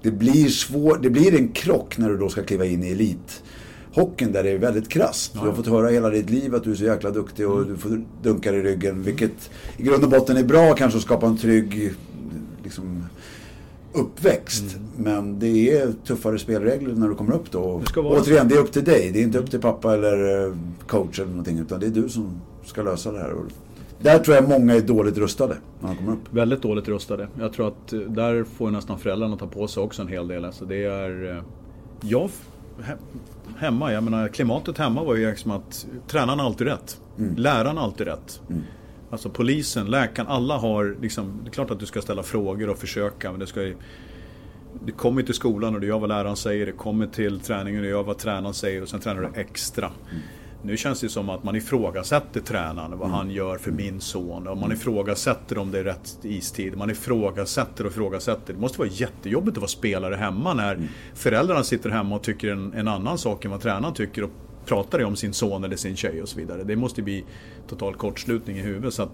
det, 0.01 0.11
blir 0.11 0.47
svår, 0.47 0.99
det 1.01 1.09
blir 1.09 1.35
en 1.35 1.47
krock 1.47 1.97
när 1.97 2.09
du 2.09 2.17
då 2.17 2.29
ska 2.29 2.43
kliva 2.43 2.65
in 2.65 2.83
i 2.83 2.91
elit 2.91 3.43
hockeyn 3.93 4.31
där 4.31 4.43
det 4.43 4.49
är 4.49 4.57
väldigt 4.57 4.89
krasst. 4.89 5.31
Ja. 5.35 5.41
Du 5.41 5.47
har 5.47 5.55
fått 5.55 5.67
höra 5.67 5.89
hela 5.89 6.09
ditt 6.09 6.29
liv 6.29 6.55
att 6.55 6.63
du 6.63 6.71
är 6.71 6.75
så 6.75 6.83
jäkla 6.83 7.09
duktig 7.11 7.47
och 7.49 7.57
mm. 7.57 7.69
du 7.69 7.77
får 7.77 8.01
dunkar 8.23 8.53
i 8.53 8.61
ryggen. 8.61 9.03
Vilket 9.03 9.49
i 9.77 9.83
grund 9.83 10.03
och 10.03 10.09
botten 10.09 10.37
är 10.37 10.43
bra 10.43 10.73
kanske 10.73 10.97
att 10.97 11.03
skapa 11.03 11.27
en 11.27 11.37
trygg 11.37 11.93
liksom, 12.63 13.05
uppväxt. 13.93 14.75
Mm. 14.75 14.87
Men 14.97 15.39
det 15.39 15.77
är 15.77 15.93
tuffare 16.07 16.39
spelregler 16.39 16.95
när 16.95 17.09
du 17.09 17.15
kommer 17.15 17.33
upp 17.33 17.51
då. 17.51 17.81
Det 17.93 18.01
Återigen, 18.01 18.47
det 18.47 18.55
är 18.55 18.59
upp 18.59 18.71
till 18.71 18.83
dig. 18.83 19.11
Det 19.13 19.19
är 19.19 19.23
inte 19.23 19.37
upp 19.37 19.51
till 19.51 19.61
pappa 19.61 19.93
eller 19.93 20.47
eh, 20.47 20.55
coach 20.87 21.19
eller 21.19 21.29
någonting. 21.29 21.59
Utan 21.59 21.79
det 21.79 21.85
är 21.85 21.89
du 21.91 22.09
som 22.09 22.41
ska 22.65 22.83
lösa 22.83 23.11
det 23.11 23.19
här. 23.19 23.35
Där 24.01 24.19
tror 24.19 24.35
jag 24.35 24.49
många 24.49 24.75
är 24.75 24.81
dåligt 24.81 25.17
rustade 25.17 25.57
när 25.79 25.89
de 25.89 25.97
kommer 25.97 26.11
upp. 26.11 26.33
Väldigt 26.33 26.61
dåligt 26.61 26.87
rustade. 26.87 27.27
Jag 27.39 27.53
tror 27.53 27.67
att 27.67 27.93
eh, 27.93 27.99
där 27.99 28.43
får 28.43 28.71
nästan 28.71 28.99
föräldrarna 28.99 29.37
ta 29.37 29.47
på 29.47 29.67
sig 29.67 29.83
också 29.83 30.01
en 30.01 30.07
hel 30.07 30.27
del. 30.27 30.45
Alltså 30.45 30.65
det 30.65 30.85
är... 30.85 31.37
Eh, 31.37 31.43
jag... 32.01 32.29
Hemma, 33.57 33.93
jag 33.93 34.03
menar 34.03 34.27
klimatet 34.27 34.77
hemma 34.77 35.03
var 35.03 35.15
ju 35.15 35.29
liksom 35.29 35.51
att 35.51 35.87
tränaren 36.07 36.39
alltid 36.39 36.67
rätt. 36.67 37.01
Mm. 37.17 37.35
Läraren 37.35 37.77
alltid 37.77 38.07
rätt. 38.07 38.41
Mm. 38.49 38.61
Alltså 39.11 39.29
polisen, 39.29 39.85
läkaren, 39.85 40.27
alla 40.27 40.57
har 40.57 40.97
liksom, 41.01 41.39
det 41.43 41.49
är 41.49 41.51
klart 41.51 41.71
att 41.71 41.79
du 41.79 41.85
ska 41.85 42.01
ställa 42.01 42.23
frågor 42.23 42.69
och 42.69 42.77
försöka 42.77 43.31
men 43.31 43.39
det 43.39 43.47
ska 43.47 43.61
ju 43.61 43.75
du 44.85 44.91
kommer 44.91 45.23
till 45.23 45.33
skolan 45.33 45.75
och 45.75 45.81
du 45.81 45.87
gör 45.87 45.99
vad 45.99 46.09
läraren 46.09 46.35
säger, 46.35 46.65
det 46.65 46.71
kommer 46.71 47.07
till 47.07 47.39
träningen 47.39 47.79
och 47.79 47.83
du 47.83 47.89
gör 47.89 48.03
vad 48.03 48.17
tränaren 48.17 48.53
säger 48.53 48.81
och 48.81 48.89
sen 48.89 48.99
tränar 48.99 49.21
du 49.21 49.39
extra. 49.41 49.85
Mm. 49.85 50.21
Nu 50.63 50.77
känns 50.77 51.01
det 51.01 51.09
som 51.09 51.29
att 51.29 51.43
man 51.43 51.55
ifrågasätter 51.55 52.41
tränaren, 52.41 52.91
vad 52.91 53.07
mm. 53.07 53.11
han 53.11 53.31
gör 53.31 53.57
för 53.57 53.71
min 53.71 54.01
son. 54.01 54.47
Och 54.47 54.57
man 54.57 54.71
ifrågasätter 54.71 55.57
om 55.57 55.71
det 55.71 55.79
är 55.79 55.83
rätt 55.83 56.17
istid. 56.23 56.77
Man 56.77 56.89
ifrågasätter 56.89 57.85
och 57.85 57.91
ifrågasätter. 57.91 58.53
Det 58.53 58.59
måste 58.59 58.79
vara 58.79 58.89
jättejobbigt 58.89 59.57
att 59.57 59.61
vara 59.61 59.67
spelare 59.67 60.15
hemma 60.15 60.53
när 60.53 60.75
mm. 60.75 60.87
föräldrarna 61.13 61.63
sitter 61.63 61.89
hemma 61.89 62.15
och 62.15 62.21
tycker 62.21 62.49
en, 62.49 62.73
en 62.73 62.87
annan 62.87 63.17
sak 63.17 63.45
än 63.45 63.51
vad 63.51 63.61
tränaren 63.61 63.93
tycker. 63.93 64.23
Och 64.23 64.31
pratar 64.65 65.03
om 65.03 65.15
sin 65.15 65.33
son 65.33 65.63
eller 65.63 65.75
sin 65.75 65.95
tjej 65.95 66.21
och 66.21 66.29
så 66.29 66.37
vidare. 66.37 66.63
Det 66.63 66.75
måste 66.75 67.01
bli 67.01 67.23
total 67.67 67.95
kortslutning 67.95 68.57
i 68.57 68.61
huvudet. 68.61 68.93
Så 68.93 69.03
att, 69.03 69.11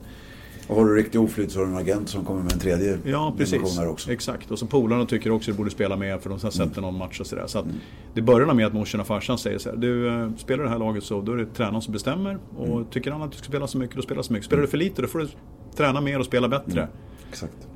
och 0.68 0.76
har 0.76 0.86
du 0.86 0.95
riktig 0.95 1.22
oflyt 1.22 1.52
så 1.52 1.60
har 1.60 1.66
du 1.66 1.72
en 1.72 1.78
agent 1.78 2.10
som 2.10 2.26
kommer 2.26 2.43
med 2.43 2.54
en 2.54 2.60
tredje 2.60 2.98
ja, 3.04 3.34
precis. 3.38 3.80
också. 3.80 4.12
Exakt. 4.12 4.52
Och 4.52 4.60
så 4.60 4.66
polarna 4.66 5.06
tycker 5.06 5.32
också 5.32 5.52
att 5.52 5.56
du 5.56 5.58
borde 5.58 5.70
spela 5.70 5.95
med 5.95 6.22
för 6.22 6.30
de 6.30 6.39
har 6.41 6.52
sett 6.52 6.78
mm. 6.78 6.82
någon 6.82 6.98
match 6.98 7.20
och 7.20 7.28
sådär. 7.28 7.48
Så 7.48 7.60
att 7.60 7.66
mm. 7.66 7.78
Det 8.14 8.22
börjar 8.22 8.54
med 8.54 8.68
att 8.68 8.74
morsan 8.74 9.02
och 9.02 9.08
farsan 9.08 9.38
säger 9.38 9.58
så 9.58 9.70
här. 9.70 9.78
Du 9.78 10.08
äh, 10.08 10.30
spelar 10.38 10.64
det 10.64 10.70
här 10.70 10.80
laget 10.80 11.04
så 11.04 11.22
då 11.22 11.32
är 11.32 11.38
det 11.38 11.45
tränaren 11.45 11.82
som 11.82 11.93
bestämmer. 11.93 12.38
Och 12.58 12.68
mm. 12.68 12.86
tycker 12.86 13.12
han 13.12 13.22
att 13.22 13.32
du 13.32 13.38
ska 13.38 13.45
spela 13.48 13.68
så 13.68 13.78
mycket, 13.78 13.95
då 13.95 14.02
spelar 14.02 14.22
så 14.22 14.34
mycket. 14.34 14.45
Spelar 14.45 14.62
du 14.62 14.68
för 14.68 14.78
lite, 14.78 15.02
då 15.02 15.08
får 15.08 15.20
du 15.20 15.28
träna 15.76 16.02
mer 16.02 16.20
och 16.20 16.26
spela 16.26 16.48
bättre. 16.48 16.82
Mm. 16.82 16.93
Exakt. 17.30 17.68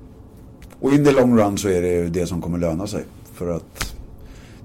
Och 0.80 0.93
in 0.93 1.05
the 1.05 1.11
long 1.11 1.39
run 1.39 1.57
så 1.57 1.69
är 1.69 1.82
det 1.82 2.09
det 2.09 2.28
som 2.28 2.41
kommer 2.41 2.57
löna 2.57 2.88
sig. 2.88 3.03
För 3.34 3.55
att 3.55 3.90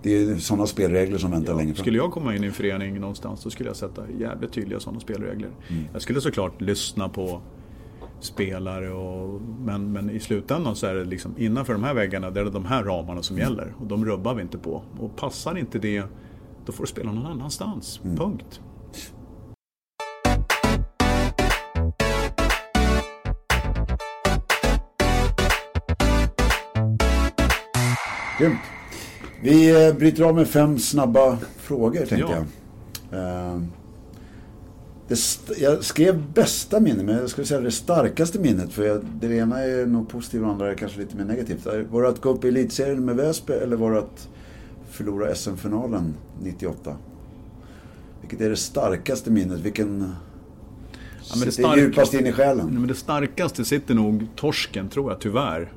det 0.03 0.17
är 0.17 0.37
sådana 0.37 0.67
spelregler 0.67 1.19
som 1.19 1.31
väntar 1.31 1.53
ja, 1.53 1.59
längre 1.59 1.75
fram. 1.75 1.83
Skulle 1.83 1.97
jag 1.97 2.11
komma 2.11 2.37
in 2.37 2.45
i 2.45 2.47
en 2.47 2.53
förening 2.53 3.01
någonstans 3.01 3.41
så 3.41 3.51
skulle 3.51 3.69
jag 3.69 3.77
sätta 3.77 4.03
jävligt 4.19 4.53
tydliga 4.53 4.81
sådana 4.81 5.01
spelregler. 5.01 5.51
Mm. 5.69 5.85
Jag 5.93 6.03
skulle 6.03 6.21
såklart 6.21 6.61
lyssna 6.61 7.09
på 7.09 7.41
spelare 8.21 8.93
och, 8.93 9.41
men, 9.65 9.93
men 9.93 10.11
i 10.11 10.21
slutändan 10.21 10.77
så 10.77 10.87
är 10.87 10.95
det 10.95 11.05
liksom 11.05 11.35
innanför 11.39 11.73
de 11.73 11.85
här 11.85 11.95
väggarna, 11.95 12.31
det 12.31 12.41
är 12.41 12.45
de 12.45 12.65
här 12.65 12.85
ramarna 12.85 13.23
som 13.23 13.37
mm. 13.37 13.49
gäller. 13.49 13.75
Och 13.81 13.87
de 13.87 14.05
rubbar 14.05 14.35
vi 14.35 14.43
inte 14.43 14.59
på. 14.59 14.83
Och 14.99 15.17
passar 15.17 15.59
inte 15.59 15.79
det, 15.79 16.05
då 16.67 16.73
får 16.73 16.85
du 16.85 16.89
spela 16.89 17.13
någon 17.13 17.27
annanstans. 17.27 18.01
Mm. 18.05 18.17
Punkt. 18.17 18.61
Grymt. 28.39 28.76
Vi 29.47 29.87
eh, 29.87 29.95
bryter 29.95 30.25
av 30.25 30.35
med 30.35 30.49
fem 30.49 30.79
snabba 30.79 31.39
frågor 31.57 31.99
tänkte 31.99 32.17
ja. 32.17 32.45
jag. 33.11 33.55
Uh, 33.55 33.63
det, 35.09 35.19
jag 35.59 35.85
skrev 35.85 36.23
bästa 36.33 36.81
minne, 36.81 37.03
men 37.03 37.17
jag 37.17 37.31
skulle 37.31 37.47
säga 37.47 37.61
det 37.61 37.71
starkaste 37.71 38.39
minnet. 38.39 38.73
För 38.73 38.85
jag, 38.87 39.05
det 39.21 39.37
ena 39.37 39.61
är 39.61 39.87
nog 39.87 40.09
positivt 40.09 40.41
och 40.41 40.47
det 40.47 40.53
andra 40.53 40.71
är 40.71 40.75
kanske 40.75 40.99
lite 40.99 41.17
mer 41.17 41.25
negativt. 41.25 41.67
Var 41.91 42.03
det 42.03 42.09
att 42.09 42.21
gå 42.21 42.29
upp 42.29 42.45
i 42.45 42.49
elitserien 42.49 43.05
med 43.05 43.17
Väsby 43.17 43.53
eller 43.53 43.77
var 43.77 43.93
det 43.93 43.99
att 43.99 44.29
förlora 44.91 45.35
SM-finalen 45.35 46.15
98? 46.43 46.97
Vilket 48.21 48.41
är 48.41 48.51
det 48.51 48.57
starkaste 48.57 49.31
minnet? 49.31 49.61
Vilken 49.61 50.15
ja, 51.35 51.45
det 51.45 51.53
sitter 51.53 51.77
djupast 51.77 52.15
in 52.15 52.27
i 52.27 52.33
själen? 52.33 52.67
Men 52.67 52.87
det 52.87 52.95
starkaste 52.95 53.65
sitter 53.65 53.95
nog 53.95 54.27
torsken, 54.37 54.89
tror 54.89 55.11
jag, 55.11 55.21
tyvärr. 55.21 55.73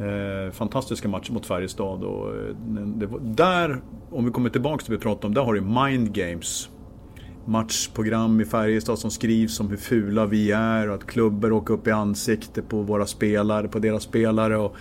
Eh, 0.00 0.52
fantastiska 0.52 1.08
matcher 1.08 1.32
mot 1.32 1.46
Färjestad. 1.46 2.04
Och, 2.04 2.28
eh, 2.28 2.54
det, 2.96 3.08
där, 3.20 3.80
om 4.10 4.24
vi 4.24 4.30
kommer 4.30 4.50
tillbaka 4.50 4.84
till 4.84 4.90
det 4.90 4.96
vi 4.96 5.02
pratade 5.02 5.26
om, 5.26 5.34
där 5.34 5.42
har 5.42 5.54
du 5.54 5.60
Mind 5.60 6.12
Games. 6.12 6.68
Matchprogram 7.44 8.40
i 8.40 8.44
Färjestad 8.44 8.98
som 8.98 9.10
skrivs 9.10 9.60
om 9.60 9.68
hur 9.68 9.76
fula 9.76 10.26
vi 10.26 10.52
är 10.52 10.88
och 10.88 10.94
att 10.94 11.06
klubbar 11.06 11.52
åker 11.52 11.74
upp 11.74 11.86
i 11.86 11.90
ansiktet 11.90 12.68
på 12.68 12.82
våra 12.82 13.06
spelare, 13.06 13.68
på 13.68 13.78
deras 13.78 14.02
spelare. 14.02 14.56
Och 14.56 14.76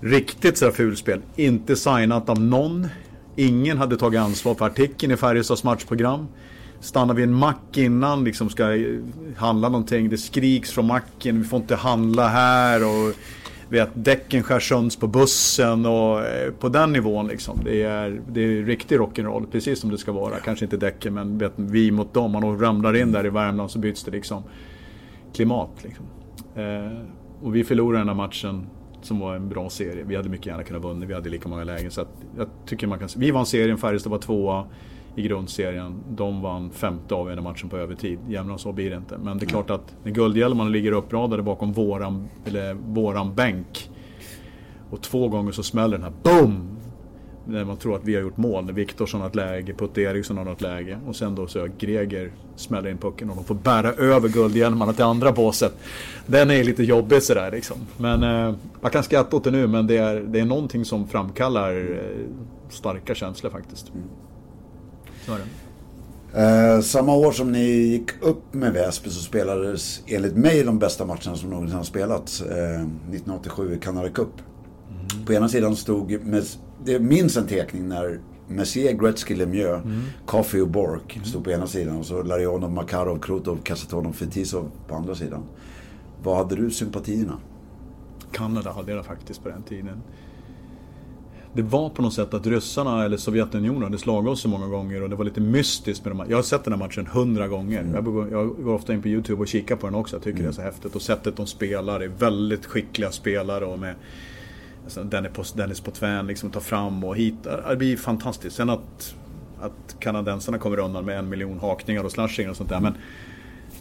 riktigt 0.00 0.58
sådär 0.58 0.72
fulspel. 0.72 1.20
Inte 1.36 1.76
signat 1.76 2.28
av 2.28 2.40
någon. 2.40 2.88
Ingen 3.36 3.78
hade 3.78 3.96
tagit 3.96 4.20
ansvar 4.20 4.54
för 4.54 4.66
artikeln 4.66 5.12
i 5.12 5.16
Färjestads 5.16 5.64
matchprogram. 5.64 6.26
Stannar 6.80 7.14
vi 7.14 7.22
en 7.22 7.34
mack 7.34 7.76
innan, 7.76 8.24
liksom 8.24 8.50
ska 8.50 8.74
eh, 8.74 8.98
handla 9.36 9.68
någonting. 9.68 10.08
Det 10.08 10.18
skriks 10.18 10.70
från 10.70 10.86
macken, 10.86 11.38
vi 11.38 11.44
får 11.44 11.60
inte 11.60 11.76
handla 11.76 12.28
här. 12.28 12.84
och 12.84 13.14
vet, 13.72 13.90
däcken 13.94 14.42
skärs 14.42 14.68
sönder 14.68 15.00
på 15.00 15.06
bussen 15.06 15.86
och 15.86 16.26
eh, 16.26 16.52
på 16.52 16.68
den 16.68 16.92
nivån 16.92 17.26
liksom. 17.26 17.60
Det 17.64 17.82
är, 17.82 18.20
det 18.28 18.40
är 18.40 18.64
riktig 18.64 18.98
rock'n'roll, 18.98 19.46
precis 19.52 19.80
som 19.80 19.90
det 19.90 19.98
ska 19.98 20.12
vara. 20.12 20.36
Kanske 20.36 20.64
inte 20.64 20.76
däcken, 20.76 21.14
men 21.14 21.38
vet, 21.38 21.52
vi 21.56 21.90
mot 21.90 22.14
dem. 22.14 22.32
Man 22.32 22.60
ramlar 22.60 22.96
in 22.96 23.12
där 23.12 23.26
i 23.26 23.28
Värmland 23.28 23.70
så 23.70 23.78
byts 23.78 24.04
det 24.04 24.10
liksom 24.10 24.42
klimat. 25.34 25.70
Liksom. 25.82 26.04
Eh, 26.54 26.98
och 27.42 27.56
vi 27.56 27.64
förlorade 27.64 28.00
den 28.00 28.08
här 28.08 28.14
matchen 28.14 28.66
som 29.02 29.18
var 29.18 29.36
en 29.36 29.48
bra 29.48 29.70
serie. 29.70 30.04
Vi 30.04 30.16
hade 30.16 30.28
mycket 30.28 30.46
gärna 30.46 30.62
kunnat 30.62 30.84
vinna, 30.84 31.06
vi 31.06 31.14
hade 31.14 31.30
lika 31.30 31.48
många 31.48 31.64
lägen. 31.64 31.90
Så 31.90 32.06
jag 32.36 32.48
tycker 32.66 32.86
man 32.86 32.98
kan, 32.98 33.08
vi 33.16 33.30
vann 33.30 33.46
serien, 33.46 33.78
Färjestad 33.78 34.10
var 34.10 34.18
tvåa 34.18 34.66
i 35.16 35.22
grundserien. 35.22 36.02
De 36.08 36.42
vann 36.42 36.70
femte 36.70 37.14
avgörande 37.14 37.42
matchen 37.42 37.68
på 37.68 37.76
övertid. 37.76 38.18
Jämnare 38.28 38.58
så 38.58 38.72
blir 38.72 38.90
det 38.90 38.96
inte. 38.96 39.18
Men 39.18 39.38
det 39.38 39.44
är 39.44 39.48
klart 39.48 39.70
att 39.70 39.94
när 40.04 40.12
guldhjälmarna 40.12 40.70
ligger 40.70 40.92
uppradade 40.92 41.42
bakom 41.42 41.72
våran, 41.72 42.28
eller 42.44 42.74
våran 42.74 43.34
bänk 43.34 43.90
och 44.90 45.02
två 45.02 45.28
gånger 45.28 45.52
så 45.52 45.62
smäller 45.62 45.98
den 45.98 46.04
här 46.04 46.12
BOOM! 46.22 46.72
när 47.46 47.64
man 47.64 47.76
tror 47.76 47.96
att 47.96 48.04
vi 48.04 48.14
har 48.14 48.22
gjort 48.22 48.36
mål. 48.36 48.64
När 48.64 48.72
Viktorsson 48.72 49.20
har 49.20 49.28
ett 49.28 49.34
läge, 49.34 49.74
Putte 49.74 50.00
Eriksson 50.00 50.36
har 50.36 50.44
något 50.44 50.60
läge. 50.60 50.98
Och 51.06 51.16
sen 51.16 51.34
då 51.34 51.46
så 51.46 51.68
Greger 51.78 52.32
smäller 52.56 52.90
in 52.90 52.98
pucken 52.98 53.30
och 53.30 53.36
de 53.36 53.44
får 53.44 53.54
bära 53.54 53.92
över 53.92 54.28
guldhjälmarna 54.28 54.92
till 54.92 55.04
andra 55.04 55.32
båset. 55.32 55.74
Den 56.26 56.50
är 56.50 56.64
lite 56.64 56.82
jobbig 56.82 57.22
sådär 57.22 57.50
liksom. 57.50 57.76
Men 57.96 58.22
eh, 58.22 58.54
man 58.80 58.90
kan 58.90 59.02
skratta 59.02 59.36
åt 59.36 59.44
det 59.44 59.50
nu 59.50 59.66
men 59.66 59.86
det 59.86 59.96
är, 59.96 60.20
det 60.20 60.40
är 60.40 60.44
någonting 60.44 60.84
som 60.84 61.08
framkallar 61.08 61.90
eh, 61.90 62.26
starka 62.68 63.14
känslor 63.14 63.50
faktiskt. 63.50 63.92
Så. 65.26 65.36
Eh, 66.38 66.80
samma 66.80 67.14
år 67.14 67.32
som 67.32 67.52
ni 67.52 67.64
gick 67.64 68.22
upp 68.22 68.54
med 68.54 68.72
Väsby 68.72 69.10
så 69.10 69.20
spelades 69.20 70.02
enligt 70.06 70.36
mig 70.36 70.62
de 70.62 70.78
bästa 70.78 71.06
matcherna 71.06 71.36
som 71.36 71.50
någonsin 71.50 71.76
har 71.76 71.84
spelats. 71.84 72.40
Eh, 72.40 72.80
1987 72.80 73.74
i 73.74 73.78
Canada 73.78 74.08
Cup. 74.08 74.28
Mm. 74.88 75.26
På 75.26 75.32
ena 75.32 75.48
sidan 75.48 75.76
stod, 75.76 76.24
med, 76.24 76.44
det 76.84 76.98
minns 76.98 77.36
en 77.36 77.46
tekning 77.46 77.88
när 77.88 78.20
Messier, 78.48 78.92
Gretzky, 78.92 79.34
Lemieux, 79.34 79.84
mm. 79.84 80.02
Coffey 80.26 80.60
och 80.60 80.68
Bork 80.68 81.16
mm. 81.16 81.24
stod 81.24 81.44
på 81.44 81.50
ena 81.50 81.66
sidan 81.66 81.96
och 81.96 82.06
så 82.06 82.22
Larionov, 82.22 82.70
Makarov, 82.70 83.18
Krutov, 83.18 83.58
Kasatonov, 83.62 84.12
Fetisov 84.12 84.70
på 84.88 84.94
andra 84.94 85.14
sidan. 85.14 85.42
Vad 86.22 86.36
hade 86.36 86.56
du 86.56 86.70
sympatierna? 86.70 87.38
Kanada 88.32 88.72
hade 88.72 88.92
jag 88.92 89.06
faktiskt 89.06 89.42
på 89.42 89.48
den 89.48 89.62
tiden 89.62 90.02
det 91.54 91.62
var 91.62 91.88
på 91.88 92.02
något 92.02 92.14
sätt 92.14 92.34
att 92.34 92.46
ryssarna 92.46 93.04
eller 93.04 93.16
Sovjetunionen 93.16 93.82
hade 93.82 93.98
slagit 93.98 94.30
oss 94.30 94.40
så 94.40 94.48
många 94.48 94.66
gånger 94.66 95.02
och 95.02 95.10
det 95.10 95.16
var 95.16 95.24
lite 95.24 95.40
mystiskt 95.40 96.04
med 96.04 96.16
de 96.16 96.30
Jag 96.30 96.38
har 96.38 96.42
sett 96.42 96.64
den 96.64 96.72
här 96.72 96.78
matchen 96.78 97.06
hundra 97.06 97.48
gånger. 97.48 97.80
Mm. 97.80 97.94
Jag, 97.94 98.04
går, 98.04 98.30
jag, 98.30 98.48
går, 98.48 98.74
ofta 98.74 98.92
in 98.92 99.02
på 99.02 99.08
YouTube 99.08 99.40
och 99.40 99.48
kikar 99.48 99.76
på 99.76 99.86
den 99.86 99.94
också. 99.94 100.16
Jag 100.16 100.22
tycker 100.22 100.38
mm. 100.38 100.42
det 100.42 100.52
är 100.52 100.52
så 100.52 100.62
häftigt. 100.62 100.94
Och 100.94 101.02
sättet 101.02 101.36
de 101.36 101.46
spelar 101.46 102.00
är 102.00 102.08
väldigt 102.08 102.66
skickliga 102.66 103.10
spelare 103.10 103.64
och 103.64 103.78
med 103.78 103.94
alltså 104.84 105.04
Dennis, 105.04 105.52
Dennis 105.52 105.80
Potvin 105.80 106.26
liksom 106.26 106.50
tar 106.50 106.60
fram 106.60 107.04
och 107.04 107.16
hit. 107.16 107.34
Det 107.68 107.76
blir 107.76 107.96
fantastiskt. 107.96 108.56
Sen 108.56 108.70
att, 108.70 109.14
att 109.60 109.96
kanadensarna 110.00 110.58
kommer 110.58 110.78
undan 110.78 111.04
med 111.04 111.18
en 111.18 111.28
miljon 111.28 111.60
hakningar 111.60 112.04
och 112.04 112.12
slashingar 112.12 112.50
och 112.50 112.56
sånt 112.56 112.70
där. 112.70 112.80
Men 112.80 112.94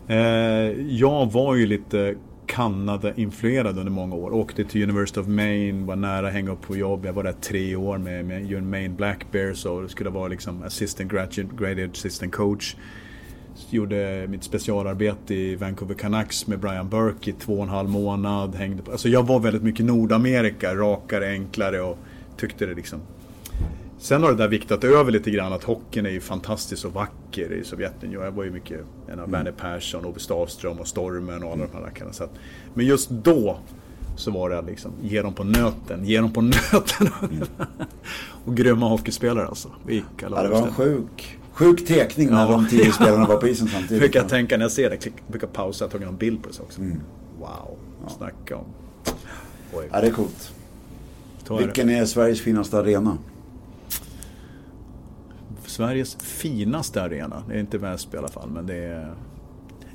eh, 0.08 0.86
jag 0.88 1.32
var 1.32 1.56
ju 1.56 1.66
lite 1.66 2.16
Kanada-influerad 2.52 3.80
under 3.80 3.92
många 3.92 4.16
år. 4.16 4.34
Åkte 4.34 4.64
till 4.64 4.84
University 4.84 5.20
of 5.20 5.28
Maine, 5.28 5.86
var 5.86 5.96
nära 5.96 6.28
att 6.28 6.34
hänga 6.34 6.52
upp 6.52 6.62
på 6.62 6.78
jobb. 6.78 7.06
Jag 7.06 7.14
var 7.14 7.24
där 7.24 7.36
tre 7.42 7.76
år 7.76 7.98
med, 7.98 8.26
med 8.26 8.64
Maine 8.64 8.96
Black 8.96 9.32
Bears 9.32 9.66
och 9.66 9.92
skulle 9.92 10.10
vara 10.10 10.28
liksom 10.28 10.64
assistant 10.64 11.12
graduate, 11.12 11.56
graduate 11.58 11.92
assistant 11.92 12.34
coach. 12.34 12.76
Gjorde 13.70 14.28
mitt 14.30 14.44
specialarbete 14.44 15.36
i 15.36 15.56
Vancouver 15.56 15.96
Canucks 15.96 16.48
med 16.48 16.60
Brian 16.60 16.90
Burke 16.90 17.30
i 17.30 17.34
två 17.34 17.54
och 17.54 17.64
en 17.64 17.70
halv 17.70 17.90
månad. 17.90 18.56
Hängde 18.56 18.84
på. 18.84 18.92
Alltså 18.92 19.10
jag 19.10 19.28
var 19.28 19.40
väldigt 19.40 19.64
mycket 19.64 19.86
Nordamerika, 19.86 20.76
rakare, 20.76 21.30
enklare 21.30 21.82
och 21.82 21.98
tyckte 22.38 22.66
det 22.66 22.74
liksom 22.74 23.00
Sen 24.02 24.24
har 24.24 24.32
det 24.32 24.38
där 24.38 24.48
viktat 24.48 24.84
över 24.84 25.12
lite 25.12 25.32
grann 25.32 25.54
att 25.54 25.64
hockeyn 25.64 26.06
är 26.06 26.10
ju 26.10 26.20
fantastisk 26.20 26.86
och 26.86 26.94
vacker 26.94 27.54
i 27.54 27.64
Sovjetunionen. 27.64 28.26
Jag 28.26 28.32
var 28.32 28.44
ju 28.44 28.52
mycket 28.52 28.80
en 29.08 29.20
av 29.20 29.28
mm. 29.28 29.32
Werner 29.32 29.52
Persson, 29.52 30.06
Ove 30.06 30.20
Stavström 30.20 30.80
och 30.80 30.88
Stormen 30.88 31.44
och 31.44 31.52
alla 31.52 31.66
de 31.66 31.78
här 31.78 31.84
rackarna. 31.84 32.14
Så 32.14 32.24
att, 32.24 32.30
men 32.74 32.86
just 32.86 33.10
då 33.10 33.58
så 34.16 34.32
var 34.32 34.50
det 34.50 34.62
liksom, 34.62 34.92
ge 35.02 35.22
dem 35.22 35.34
på 35.34 35.44
nöten, 35.44 36.06
ge 36.06 36.22
dem 36.22 36.34
på 36.34 36.42
nöten. 36.42 37.10
Mm. 37.22 37.48
och 38.46 38.58
grymma 38.58 38.90
hockeyspelare 38.90 39.48
alltså. 39.48 39.72
Vi 39.86 40.04
ja, 40.22 40.30
det 40.30 40.50
var 40.50 40.68
en 40.68 40.74
sjuk, 40.74 41.40
sjuk 41.52 41.88
tekning 41.88 42.30
när 42.30 42.46
ja. 42.46 42.52
de 42.52 42.68
tio 42.68 42.92
spelarna 42.94 43.28
var 43.28 43.38
på 43.38 43.48
isen 43.48 43.68
samtidigt. 43.68 44.00
brukar 44.00 44.20
jag 44.20 44.30
tänka 44.30 44.58
när 44.58 44.66
jag 44.66 44.72
ser 44.72 44.90
det, 44.90 45.06
jag 45.06 45.14
brukar 45.28 45.48
pausa 45.48 45.86
och 45.86 45.92
ta 45.92 45.98
en 45.98 46.18
bild 46.18 46.44
på 46.44 46.50
det 46.50 46.60
också. 46.60 46.82
Mm. 46.82 47.02
Wow, 47.40 47.78
ja. 48.04 48.10
snacka 48.18 48.56
om. 48.56 48.66
Oj. 49.74 49.90
Ja, 49.92 50.02
det 50.02 50.08
är 50.08 50.12
coolt. 50.12 50.52
Vilken 51.60 51.90
är 51.90 52.06
Sveriges 52.06 52.42
finaste 52.42 52.78
arena? 52.78 53.18
Sveriges 55.72 56.16
finaste 56.16 57.04
arena. 57.04 57.44
Det 57.48 57.54
är 57.54 57.60
inte 57.60 57.78
Väsby 57.78 58.16
i 58.16 58.18
alla 58.18 58.28
fall, 58.28 58.50
men 58.50 58.66
det 58.66 58.76
är... 58.76 59.16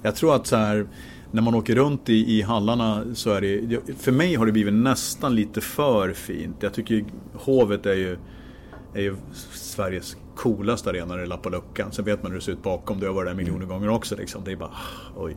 Jag 0.02 0.16
tror 0.16 0.34
att 0.34 0.46
så 0.46 0.56
här, 0.56 0.86
när 1.30 1.42
man 1.42 1.54
åker 1.54 1.74
runt 1.74 2.08
i, 2.08 2.38
i 2.38 2.42
hallarna 2.42 3.04
så 3.14 3.30
är 3.30 3.40
det... 3.40 3.80
För 3.98 4.12
mig 4.12 4.34
har 4.34 4.46
det 4.46 4.52
blivit 4.52 4.74
nästan 4.74 5.34
lite 5.34 5.60
för 5.60 6.12
fint. 6.12 6.56
Jag 6.60 6.74
tycker 6.74 7.04
Hovet 7.34 7.86
är 7.86 7.94
ju, 7.94 8.18
är 8.94 9.02
ju 9.02 9.16
Sveriges 9.52 10.16
coolaste 10.36 10.90
arena 10.90 11.06
när 11.06 11.18
det 11.18 11.26
lappar 11.26 11.50
luckan. 11.50 11.92
Sen 11.92 12.04
vet 12.04 12.22
man 12.22 12.32
hur 12.32 12.38
det 12.38 12.44
ser 12.44 12.52
ut 12.52 12.62
bakom. 12.62 13.00
Det 13.00 13.06
har 13.06 13.14
varit 13.14 13.28
där 13.28 13.34
miljoner 13.34 13.64
mm. 13.64 13.68
gånger 13.68 13.88
också. 13.88 14.16
Liksom. 14.16 14.44
Det 14.44 14.52
är 14.52 14.56
bara... 14.56 14.74
Oj. 15.16 15.36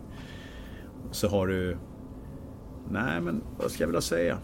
Så 1.12 1.28
har 1.28 1.48
du... 1.48 1.78
Nej, 2.92 3.22
men 3.22 3.42
vad 3.58 3.72
ska 3.72 3.84
jag 3.84 3.88
vilja 3.88 4.02
säga? 4.02 4.38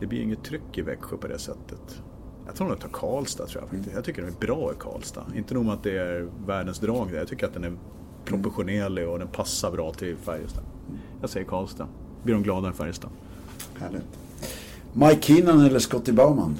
Det 0.00 0.06
blir 0.06 0.20
inget 0.20 0.44
tryck 0.44 0.78
i 0.78 0.82
Växjö 0.82 1.16
på 1.16 1.28
det 1.28 1.38
sättet. 1.38 2.02
Jag 2.48 2.56
tror 2.56 2.68
nog 2.68 2.80
tar 2.80 2.88
Karlstad 2.88 3.46
tror 3.46 3.62
jag 3.62 3.70
faktiskt. 3.70 3.94
Jag 3.94 4.04
tycker 4.04 4.22
den 4.22 4.30
är 4.30 4.46
bra 4.46 4.72
i 4.72 4.74
Karlstad. 4.78 5.24
Inte 5.36 5.54
nog 5.54 5.64
med 5.64 5.74
att 5.74 5.82
det 5.82 5.98
är 5.98 6.28
världens 6.46 6.78
drag 6.78 7.10
där. 7.10 7.18
Jag 7.18 7.28
tycker 7.28 7.46
att 7.46 7.54
den 7.54 7.64
är 7.64 7.72
proportionerlig 8.24 9.08
och 9.08 9.18
den 9.18 9.28
passar 9.28 9.70
bra 9.70 9.92
till 9.92 10.16
Färjestad. 10.16 10.64
Jag 11.20 11.30
säger 11.30 11.46
Karlstad. 11.46 11.88
Blir 12.22 12.34
de 12.34 12.42
glada 12.42 12.70
i 12.70 12.72
Färjestad. 12.72 13.10
Härligt. 13.74 14.02
Mike 14.92 15.22
Keenan 15.22 15.60
eller 15.60 15.78
Scotty 15.78 16.12
Bauman? 16.12 16.56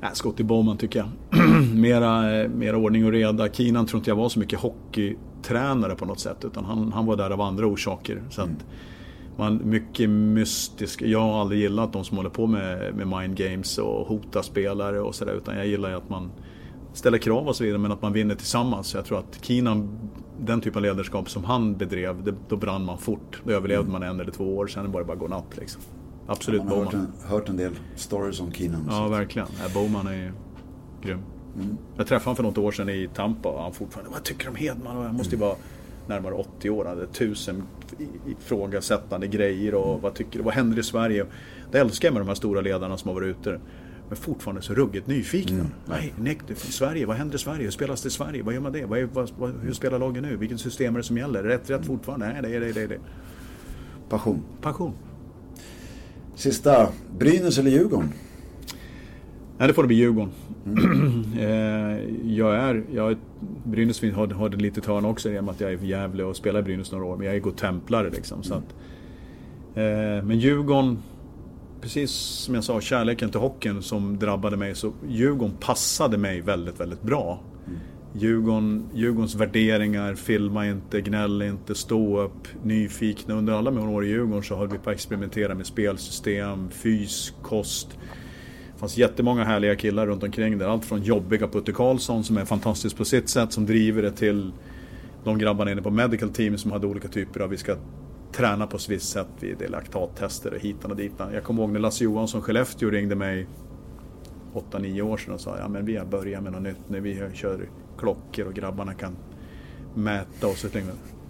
Nej, 0.00 0.10
Scotty 0.12 0.42
Bowman 0.42 0.76
tycker 0.76 0.98
jag. 0.98 1.08
mera, 1.74 2.22
mera 2.48 2.76
ordning 2.76 3.04
och 3.04 3.12
reda. 3.12 3.48
Keenan 3.48 3.86
tror 3.86 3.98
inte 3.98 4.10
jag 4.10 4.16
var 4.16 4.28
så 4.28 4.38
mycket 4.38 4.60
hockeytränare 4.60 5.94
på 5.94 6.04
något 6.04 6.20
sätt. 6.20 6.44
Utan 6.44 6.64
han, 6.64 6.92
han 6.92 7.06
var 7.06 7.16
där 7.16 7.30
av 7.30 7.40
andra 7.40 7.66
orsaker. 7.66 8.22
Så 8.30 8.40
att, 8.40 8.48
mm 8.48 8.60
man, 9.36 9.60
mycket 9.64 10.10
mystisk. 10.10 11.02
Jag 11.02 11.20
har 11.20 11.40
aldrig 11.40 11.60
gillat 11.60 11.92
de 11.92 12.04
som 12.04 12.16
håller 12.16 12.30
på 12.30 12.46
med, 12.46 12.94
med 12.94 13.06
mind 13.06 13.36
games 13.36 13.78
och 13.78 14.06
hotar 14.06 14.42
spelare 14.42 15.00
och 15.00 15.14
sådär. 15.14 15.32
Utan 15.32 15.56
jag 15.56 15.66
gillar 15.66 15.90
ju 15.90 15.96
att 15.96 16.08
man 16.08 16.30
ställer 16.92 17.18
krav 17.18 17.48
och 17.48 17.56
så 17.56 17.64
vidare 17.64 17.78
men 17.78 17.92
att 17.92 18.02
man 18.02 18.12
vinner 18.12 18.34
tillsammans. 18.34 18.86
Så 18.86 18.96
jag 18.96 19.04
tror 19.04 19.18
att 19.18 19.44
Keenan, 19.44 19.98
den 20.40 20.60
typen 20.60 20.78
av 20.78 20.82
ledarskap 20.82 21.30
som 21.30 21.44
han 21.44 21.76
bedrev, 21.76 22.24
det, 22.24 22.34
då 22.48 22.56
brann 22.56 22.84
man 22.84 22.98
fort. 22.98 23.42
Då 23.44 23.52
överlevde 23.52 23.80
mm. 23.80 23.92
man 23.92 24.02
en 24.02 24.20
eller 24.20 24.32
två 24.32 24.56
år, 24.56 24.66
sen 24.66 24.92
var 24.92 25.00
det 25.00 25.06
bara 25.06 25.16
gå 25.16 25.28
natt 25.28 25.56
liksom. 25.56 25.82
Absolut 26.26 26.62
ja, 26.68 26.76
man 26.76 26.78
har 26.78 26.84
hört 26.84 26.94
en, 26.94 27.12
hört 27.28 27.48
en, 27.48 27.56
del 27.56 27.72
stories 27.96 28.40
om 28.40 28.52
Keenan. 28.52 28.86
Ja, 28.90 29.08
verkligen. 29.08 29.48
Ja, 29.62 29.68
Bowman 29.74 30.06
är 30.06 30.32
grym. 31.02 31.18
Mm. 31.54 31.76
Jag 31.96 32.06
träffade 32.06 32.24
honom 32.24 32.36
för 32.36 32.42
något 32.42 32.58
år 32.58 32.72
sedan 32.72 32.88
i 32.88 33.08
Tampa 33.14 33.48
och 33.48 33.62
han 33.62 33.72
fortfarande 33.72 34.10
Vad 34.10 34.22
tycker 34.22 34.44
du 34.44 34.50
om 34.50 34.56
Hedman? 34.56 35.02
Jag 35.02 35.14
måste 35.14 35.34
ju 35.34 35.40
vara 35.40 35.56
närmare 36.10 36.34
80 36.34 36.70
år. 36.70 36.84
Hade 36.84 37.06
tusen 37.06 37.62
ifrågasättande 38.26 39.26
grejer 39.26 39.74
och 39.74 40.02
vad 40.02 40.14
tycker? 40.14 40.40
Vad 40.40 40.54
händer 40.54 40.78
i 40.78 40.82
Sverige? 40.82 41.26
Det 41.72 41.78
älskar 41.78 42.08
jag 42.08 42.12
med 42.12 42.20
de 42.20 42.28
här 42.28 42.34
stora 42.34 42.60
ledarna 42.60 42.96
som 42.96 43.08
har 43.08 43.14
varit 43.14 43.36
ute. 43.36 43.60
Men 44.08 44.16
fortfarande 44.16 44.62
så 44.62 44.74
ruggigt 44.74 45.06
nyfikna. 45.06 45.58
Mm. 45.58 45.72
Nej, 45.86 46.14
nej, 46.18 46.38
Sverige, 46.56 47.06
vad 47.06 47.16
händer 47.16 47.34
i 47.34 47.38
Sverige? 47.38 47.62
Hur 47.62 47.70
spelas 47.70 48.02
det 48.02 48.06
i 48.06 48.10
Sverige? 48.10 48.42
Vad 48.42 48.54
gör 48.54 48.60
man 48.60 48.72
det? 48.72 48.84
Vad 48.84 48.98
är, 48.98 49.04
vad, 49.04 49.30
vad, 49.38 49.54
hur 49.62 49.72
spelar 49.72 49.98
lagen 49.98 50.22
nu? 50.22 50.36
Vilket 50.36 50.60
system 50.60 50.94
är 50.94 50.98
det 50.98 51.04
som 51.04 51.18
gäller? 51.18 51.42
Rätt, 51.42 51.70
rätt 51.70 51.86
fortfarande? 51.86 52.32
Nej, 52.32 52.42
det 52.42 52.56
är 52.56 52.60
det, 52.60 52.72
det, 52.72 52.86
det. 52.86 52.98
Passion. 54.08 54.42
Passion. 54.60 54.92
Sista, 56.34 56.88
Brynäs 57.18 57.58
eller 57.58 57.70
Djurgården? 57.70 58.12
Nej, 59.60 59.68
det 59.68 59.74
får 59.74 59.82
det 59.82 59.86
bli 59.86 59.96
Djurgården. 59.96 60.32
Mm. 60.66 61.24
jag 62.36 62.56
är, 62.56 62.84
jag, 62.92 63.16
Brynäs 63.64 64.02
har, 64.02 64.26
har 64.26 64.48
det 64.48 64.56
lite 64.56 64.90
hörn 64.90 65.04
också 65.04 65.30
i 65.30 65.38
och 65.38 65.44
med 65.44 65.52
att 65.52 65.60
jag 65.60 65.72
är 65.72 65.84
i 65.84 65.86
Gävle 65.86 66.24
och 66.24 66.36
spelar 66.36 66.60
i 66.60 66.62
Brynäs 66.62 66.92
några 66.92 67.04
år. 67.04 67.16
Men 67.16 67.26
jag 67.26 67.36
är 67.36 67.40
godtemplare 67.40 68.10
liksom. 68.10 68.42
Så 68.42 68.54
att, 68.54 68.74
eh, 69.74 70.24
men 70.24 70.38
Djurgården, 70.38 70.98
precis 71.80 72.10
som 72.10 72.54
jag 72.54 72.64
sa, 72.64 72.80
kärleken 72.80 73.30
till 73.30 73.40
hockeyn 73.40 73.82
som 73.82 74.18
drabbade 74.18 74.56
mig. 74.56 74.74
Så 74.74 74.92
Djurgården 75.08 75.56
passade 75.60 76.18
mig 76.18 76.40
väldigt, 76.40 76.80
väldigt 76.80 77.02
bra. 77.02 77.40
Mm. 77.66 77.78
Djurgården, 78.14 78.84
Djurgårdens 78.94 79.34
värderingar, 79.34 80.14
filma 80.14 80.66
inte, 80.66 81.00
gnäll 81.00 81.42
inte, 81.42 81.74
stå 81.74 82.20
upp, 82.20 82.48
nyfikna. 82.62 83.34
Under 83.34 83.52
alla 83.52 83.70
mina 83.70 83.90
år 83.90 84.04
i 84.04 84.08
Djurgården 84.08 84.42
så 84.42 84.54
har 84.54 84.66
vi 84.66 84.78
på 84.78 84.90
att 84.90 84.96
experimentera 84.96 85.54
med 85.54 85.66
spelsystem, 85.66 86.70
fys, 86.70 87.34
kost 87.42 87.98
fanns 88.80 88.96
jättemånga 88.96 89.44
härliga 89.44 89.76
killar 89.76 90.06
runt 90.06 90.22
omkring 90.22 90.58
där. 90.58 90.66
Allt 90.66 90.84
från 90.84 91.02
jobbiga 91.02 91.48
Putte 91.48 91.72
Karlsson 91.72 92.24
som 92.24 92.36
är 92.36 92.44
fantastisk 92.44 92.96
på 92.96 93.04
sitt 93.04 93.28
sätt, 93.28 93.52
som 93.52 93.66
driver 93.66 94.02
det 94.02 94.12
till 94.12 94.52
de 95.24 95.38
grabbarna 95.38 95.72
inne 95.72 95.82
på 95.82 95.90
medical 95.90 96.30
team 96.30 96.58
som 96.58 96.72
hade 96.72 96.86
olika 96.86 97.08
typer 97.08 97.40
av, 97.40 97.50
vi 97.50 97.56
ska 97.56 97.76
träna 98.32 98.66
på 98.66 98.76
ett 98.76 98.88
visst 98.88 99.08
sätt, 99.08 99.26
vi 99.40 99.52
är 99.52 99.68
laktattester 99.68 100.54
och 100.54 100.60
hitan 100.60 100.90
och 100.90 100.96
ditan. 100.96 101.32
Jag 101.32 101.44
kommer 101.44 101.62
ihåg 101.62 101.70
när 101.70 101.80
Lasse 101.80 102.04
Johansson 102.04 102.42
Skellefteå 102.42 102.90
ringde 102.90 103.14
mig 103.14 103.46
8-9 104.72 105.00
år 105.00 105.16
sedan 105.16 105.34
och 105.34 105.40
sa 105.40 105.56
ja 105.58 105.68
men 105.68 105.84
vi 105.84 105.96
har 105.96 106.06
börjat 106.06 106.42
med 106.42 106.52
något 106.52 106.62
nytt 106.62 106.88
nu, 106.88 107.00
vi 107.00 107.20
kör 107.34 107.68
klockor 107.98 108.46
och 108.46 108.54
grabbarna 108.54 108.94
kan 108.94 109.16
mäta 109.94 110.46
och 110.46 110.56
så 110.56 110.68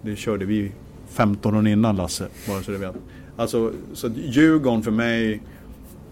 Det 0.01 0.15
körde 0.15 0.45
vi 0.45 0.71
15 1.07 1.55
år 1.55 1.67
innan 1.67 1.95
Lasse, 1.95 2.27
bara 2.47 2.61
så 2.61 2.71
du 2.71 2.77
vet. 2.77 2.95
Alltså, 3.37 3.71
så 3.93 4.07
Djurgården 4.07 4.83
för 4.83 4.91
mig 4.91 5.41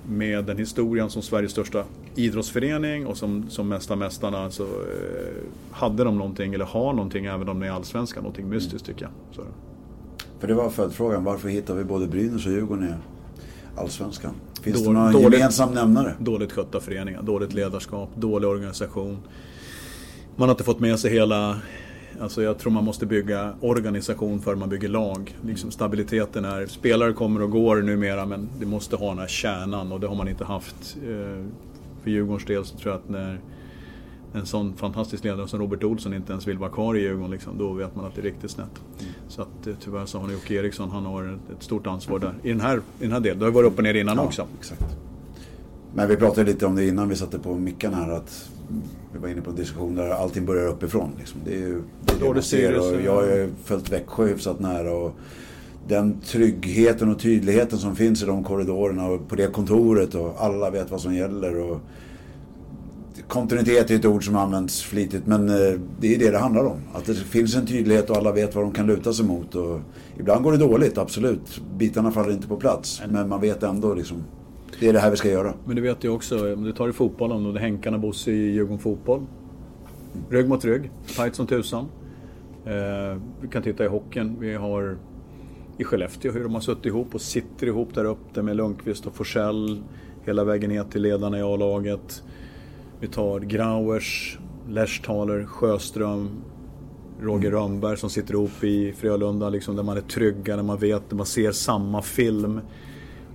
med 0.09 0.45
den 0.45 0.57
historien 0.57 1.09
som 1.09 1.21
Sveriges 1.21 1.51
största 1.51 1.83
idrottsförening 2.15 3.05
och 3.05 3.17
som, 3.17 3.49
som 3.49 3.67
Mästa 3.67 3.95
Mästarna 3.95 4.43
alltså, 4.43 4.63
eh, 4.63 5.43
hade 5.71 6.03
de 6.03 6.17
någonting, 6.17 6.53
eller 6.53 6.65
har 6.65 6.93
någonting 6.93 7.25
även 7.25 7.49
om 7.49 7.59
de 7.59 7.67
är 7.67 7.71
allsvenskan, 7.71 8.23
någonting 8.23 8.49
mystiskt 8.49 8.85
tycker 8.85 9.01
jag. 9.01 9.11
Så. 9.35 9.41
För 10.39 10.47
det 10.47 10.53
var 10.53 10.69
följdfrågan, 10.69 11.23
varför 11.23 11.49
hittar 11.49 11.75
vi 11.75 11.83
både 11.83 12.07
Brynäs 12.07 12.45
och 12.45 12.51
Djurgården 12.51 12.83
i 12.83 12.93
allsvenskan? 13.79 14.31
Finns 14.61 14.83
det 14.83 14.91
någon 14.91 15.13
dåligt, 15.13 15.33
gemensam 15.39 15.73
nämnare? 15.73 16.13
Dåligt 16.19 16.51
skötta 16.51 16.79
föreningar, 16.79 17.21
dåligt 17.21 17.53
ledarskap, 17.53 18.09
dålig 18.15 18.49
organisation. 18.49 19.17
Man 20.35 20.49
har 20.49 20.53
inte 20.53 20.63
fått 20.63 20.79
med 20.79 20.99
sig 20.99 21.11
hela... 21.11 21.61
Alltså 22.21 22.43
jag 22.43 22.57
tror 22.57 22.71
man 22.71 22.83
måste 22.83 23.05
bygga 23.05 23.53
organisation 23.61 24.41
för 24.41 24.55
man 24.55 24.69
bygger 24.69 24.89
lag. 24.89 25.37
Liksom 25.45 25.71
stabiliteten 25.71 26.45
är... 26.45 26.65
Spelare 26.65 27.13
kommer 27.13 27.41
och 27.41 27.51
går 27.51 27.81
numera 27.81 28.25
men 28.25 28.49
det 28.59 28.65
måste 28.65 28.95
ha 28.95 29.09
den 29.09 29.19
här 29.19 29.27
kärnan 29.27 29.91
och 29.91 29.99
det 29.99 30.07
har 30.07 30.15
man 30.15 30.27
inte 30.27 30.45
haft. 30.45 30.97
Eh, 31.03 31.45
för 32.03 32.11
Djurgårdens 32.11 32.45
del 32.45 32.65
så 32.65 32.77
tror 32.77 32.93
jag 32.93 32.99
att 32.99 33.09
när 33.09 33.39
en 34.33 34.45
sån 34.45 34.73
fantastisk 34.73 35.23
ledare 35.23 35.47
som 35.47 35.59
Robert 35.59 35.83
Olsson 35.83 36.13
inte 36.13 36.31
ens 36.31 36.47
vill 36.47 36.57
vara 36.57 36.69
kvar 36.69 36.95
i 36.95 36.99
Djurgården, 36.99 37.31
liksom, 37.31 37.57
då 37.57 37.73
vet 37.73 37.95
man 37.95 38.05
att 38.05 38.15
det 38.15 38.21
är 38.21 38.23
riktigt 38.23 38.51
snett. 38.51 38.81
Mm. 38.99 39.11
Så 39.27 39.41
att, 39.41 39.67
eh, 39.67 39.73
tyvärr 39.79 40.05
så 40.05 40.19
har 40.19 40.27
ni 40.27 40.33
Jocke 40.33 40.53
Eriksson, 40.53 40.89
han 40.91 41.05
har 41.05 41.39
ett 41.57 41.63
stort 41.63 41.87
ansvar 41.87 42.19
där. 42.19 42.33
I 42.43 42.49
den 42.49 42.61
här, 42.61 42.77
i 42.77 42.81
den 42.99 43.11
här 43.11 43.19
delen, 43.19 43.39
det 43.39 43.45
har 43.45 43.51
varit 43.51 43.71
upp 43.71 43.77
och 43.77 43.83
ner 43.83 43.93
innan 43.93 44.17
ja, 44.17 44.23
också. 44.23 44.47
Exakt. 44.59 44.97
Men 45.93 46.09
vi 46.09 46.15
pratade 46.15 46.51
lite 46.51 46.65
om 46.65 46.75
det 46.75 46.87
innan 46.87 47.09
vi 47.09 47.15
satte 47.15 47.39
på 47.39 47.55
mickarna 47.55 47.97
här 47.97 48.11
att 48.11 48.49
vi 49.13 49.19
var 49.19 49.27
inne 49.27 49.41
på 49.41 49.49
en 49.49 49.55
diskussion 49.55 49.95
där 49.95 50.09
allting 50.09 50.45
börjar 50.45 50.67
uppifrån. 50.67 51.11
Liksom. 51.19 51.39
Det 51.45 51.53
är 51.53 51.57
ju 51.57 51.81
det, 52.05 52.13
är 52.13 52.19
det 52.19 52.33
man 52.33 52.43
ser 52.43 52.79
och 52.79 53.01
jag 53.05 53.15
har 53.15 53.49
följt 53.63 53.91
Växjö 53.91 54.27
hyfsat 54.27 54.59
nära. 54.59 54.91
Och 54.91 55.15
den 55.87 56.21
tryggheten 56.21 57.11
och 57.11 57.19
tydligheten 57.19 57.79
som 57.79 57.95
finns 57.95 58.23
i 58.23 58.25
de 58.25 58.43
korridorerna 58.43 59.05
och 59.05 59.27
på 59.27 59.35
det 59.35 59.47
kontoret 59.47 60.15
och 60.15 60.35
alla 60.37 60.69
vet 60.69 60.91
vad 60.91 61.01
som 61.01 61.15
gäller. 61.15 61.59
Och 61.59 61.79
kontinuitet 63.27 63.91
är 63.91 63.95
ett 63.95 64.05
ord 64.05 64.25
som 64.25 64.35
används 64.35 64.81
flitigt 64.81 65.27
men 65.27 65.49
eh, 65.49 65.79
det 65.99 66.15
är 66.15 66.19
det 66.19 66.31
det 66.31 66.37
handlar 66.37 66.65
om. 66.65 66.77
Att 66.93 67.05
det 67.05 67.15
finns 67.15 67.55
en 67.55 67.65
tydlighet 67.65 68.09
och 68.09 68.17
alla 68.17 68.31
vet 68.31 68.55
vad 68.55 68.63
de 68.63 68.71
kan 68.71 68.87
luta 68.87 69.13
sig 69.13 69.25
mot. 69.25 69.55
Och 69.55 69.79
ibland 70.19 70.43
går 70.43 70.51
det 70.51 70.57
dåligt, 70.57 70.97
absolut. 70.97 71.61
Bitarna 71.77 72.11
faller 72.11 72.31
inte 72.31 72.47
på 72.47 72.57
plats. 72.57 73.01
Men 73.09 73.29
man 73.29 73.41
vet 73.41 73.63
ändå 73.63 73.93
liksom, 73.93 74.23
det 74.79 74.87
är 74.87 74.93
det 74.93 74.99
här 74.99 75.11
vi 75.11 75.17
ska 75.17 75.29
göra. 75.29 75.53
Men 75.65 75.75
du 75.75 75.81
vet 75.81 76.03
ju 76.03 76.09
också, 76.09 76.53
om 76.53 76.63
du 76.63 76.71
tar 76.71 76.89
i 76.89 76.93
fotbollen 76.93 77.45
och 77.45 77.53
det 77.53 77.59
är 77.59 77.61
Henkarna 77.61 77.97
Bosse 77.97 78.31
i 78.31 78.51
Djurgården 78.51 78.79
Fotboll. 78.79 79.25
Rygg 80.29 80.49
mot 80.49 80.65
rygg, 80.65 80.91
tight 81.15 81.35
som 81.35 81.47
tusan. 81.47 81.85
Eh, 82.65 83.21
vi 83.41 83.47
kan 83.47 83.63
titta 83.63 83.85
i 83.85 83.87
hockeyn. 83.87 84.35
Vi 84.39 84.55
har 84.55 84.97
i 85.77 85.83
Skellefteå 85.83 86.31
hur 86.31 86.43
de 86.43 86.53
har 86.53 86.61
suttit 86.61 86.85
ihop 86.85 87.15
och 87.15 87.21
sitter 87.21 87.67
ihop 87.67 87.93
där 87.93 88.05
uppe 88.05 88.41
med 88.41 88.55
Lundqvist 88.55 89.05
och 89.05 89.15
Forsell 89.15 89.83
hela 90.25 90.43
vägen 90.43 90.69
ner 90.69 90.83
till 90.83 91.01
ledarna 91.01 91.39
i 91.39 91.41
A-laget. 91.41 92.23
Vi 92.99 93.07
tar 93.07 93.39
Grauers, 93.39 94.39
Leshtaler, 94.69 95.45
Sjöström, 95.45 96.29
Roger 97.21 97.49
mm. 97.49 97.59
Rönnberg 97.59 97.97
som 97.97 98.09
sitter 98.09 98.33
ihop 98.33 98.63
i 98.63 98.93
Frölunda, 98.93 99.49
liksom, 99.49 99.75
där 99.75 99.83
man 99.83 99.97
är 99.97 100.01
trygga, 100.01 100.55
där 100.55 100.63
man 100.63 100.77
vet, 100.77 101.09
där 101.09 101.15
man 101.15 101.25
ser 101.25 101.51
samma 101.51 102.01
film. 102.01 102.61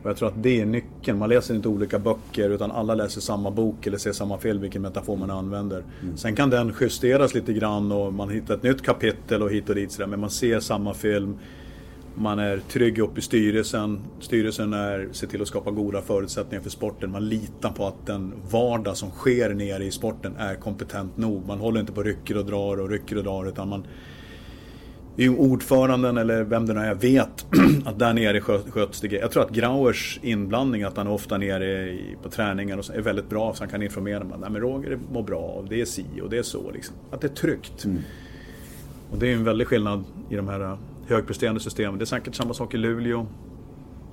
Och 0.05 0.11
jag 0.11 0.17
tror 0.17 0.29
att 0.29 0.43
det 0.43 0.61
är 0.61 0.67
nyckeln. 0.67 1.19
Man 1.19 1.29
läser 1.29 1.55
inte 1.55 1.69
olika 1.69 1.99
böcker 1.99 2.51
utan 2.51 2.71
alla 2.71 2.95
läser 2.95 3.21
samma 3.21 3.51
bok 3.51 3.87
eller 3.87 3.99
ser 3.99 4.13
samma 4.13 4.39
film, 4.39 4.61
vilken 4.61 4.83
metafor 4.83 5.17
man 5.17 5.31
använder. 5.31 5.83
Mm. 6.03 6.17
Sen 6.17 6.37
kan 6.37 6.51
den 6.51 6.73
justeras 6.81 7.35
lite 7.35 7.53
grann 7.53 7.93
och 7.93 8.15
man 8.15 8.31
hittar 8.31 8.55
ett 8.55 8.63
nytt 8.63 8.83
kapitel 8.83 9.43
och 9.43 9.51
hit 9.51 9.69
och 9.69 9.75
dit 9.75 9.93
sådär, 9.93 10.07
men 10.07 10.21
man 10.21 10.31
ser 10.31 10.61
samma 10.61 10.95
film 10.95 11.39
man 12.15 12.39
är 12.39 12.61
trygg 12.69 12.99
upp 12.99 13.19
i 13.19 13.21
styrelsen. 13.21 14.01
Styrelsen 14.21 14.73
är, 14.73 15.09
ser 15.13 15.27
till 15.27 15.43
att 15.43 15.49
skapa 15.49 15.71
goda 15.71 16.03
förutsättningar 16.03 16.63
för 16.63 16.71
sporten. 16.71 17.11
Man 17.11 17.29
litar 17.29 17.71
på 17.71 17.87
att 17.87 18.07
den 18.07 18.33
vardag 18.51 18.97
som 18.97 19.11
sker 19.11 19.55
nere 19.55 19.85
i 19.85 19.91
sporten 19.91 20.37
är 20.39 20.55
kompetent 20.55 21.17
nog. 21.17 21.47
Man 21.47 21.59
håller 21.59 21.81
inte 21.81 21.93
på 21.93 22.03
rycker 22.03 22.37
och 22.37 22.45
drar 22.45 22.81
och 22.81 22.91
rycker 22.91 23.17
och 23.17 23.25
drar 23.25 23.47
utan 23.49 23.69
man 23.69 23.87
ordföranden 25.17 26.19
eller 26.19 26.45
vem 26.45 26.67
det 26.67 26.75
nu 26.75 26.81
är 26.81 26.95
vet 26.95 27.47
att 27.85 27.99
där 27.99 28.13
nere 28.13 28.41
sköts 28.41 29.01
det 29.01 29.13
Jag 29.13 29.31
tror 29.31 29.43
att 29.43 29.51
Grauers 29.51 30.21
inblandning, 30.23 30.83
att 30.83 30.97
han 30.97 31.07
är 31.07 31.13
ofta 31.13 31.39
nere 31.39 31.99
på 32.23 32.29
träningar 32.29 32.79
och 32.79 32.85
så, 32.85 32.93
är 32.93 33.01
väldigt 33.01 33.29
bra 33.29 33.55
så 33.55 33.63
han 33.63 33.71
kan 33.71 33.83
informera. 33.83 34.25
Nej, 34.25 34.51
men 34.51 34.61
Roger 34.61 34.99
mår 35.13 35.23
bra 35.23 35.39
och 35.39 35.69
det 35.69 35.81
är 35.81 35.85
si 35.85 36.05
och 36.23 36.31
det 36.31 36.39
är 36.39 36.43
så. 36.43 36.71
Liksom. 36.71 36.97
Att 37.11 37.21
det 37.21 37.27
är 37.27 37.35
tryggt. 37.35 37.85
Mm. 37.85 37.99
Och 39.11 39.19
det 39.19 39.33
är 39.33 39.35
en 39.35 39.45
väldig 39.45 39.67
skillnad 39.67 40.05
i 40.31 40.37
de 40.37 40.49
här 40.49 40.79
högpresterande 41.09 41.61
system. 41.61 41.99
Det 41.99 42.05
är 42.05 42.07
säkert 42.07 42.35
samma 42.35 42.55
sak 42.55 42.75
i 42.75 42.77
Luleå. 42.77 43.27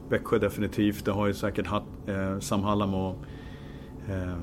Växjö 0.10 0.38
definitivt. 0.38 1.06
Det 1.06 1.12
har 1.12 1.28
ju 1.28 1.34
säkert 1.34 1.68
haft 1.68 1.86
eh, 2.08 2.40
Sam 2.40 2.64
Hallam 2.64 2.94
och 2.94 3.16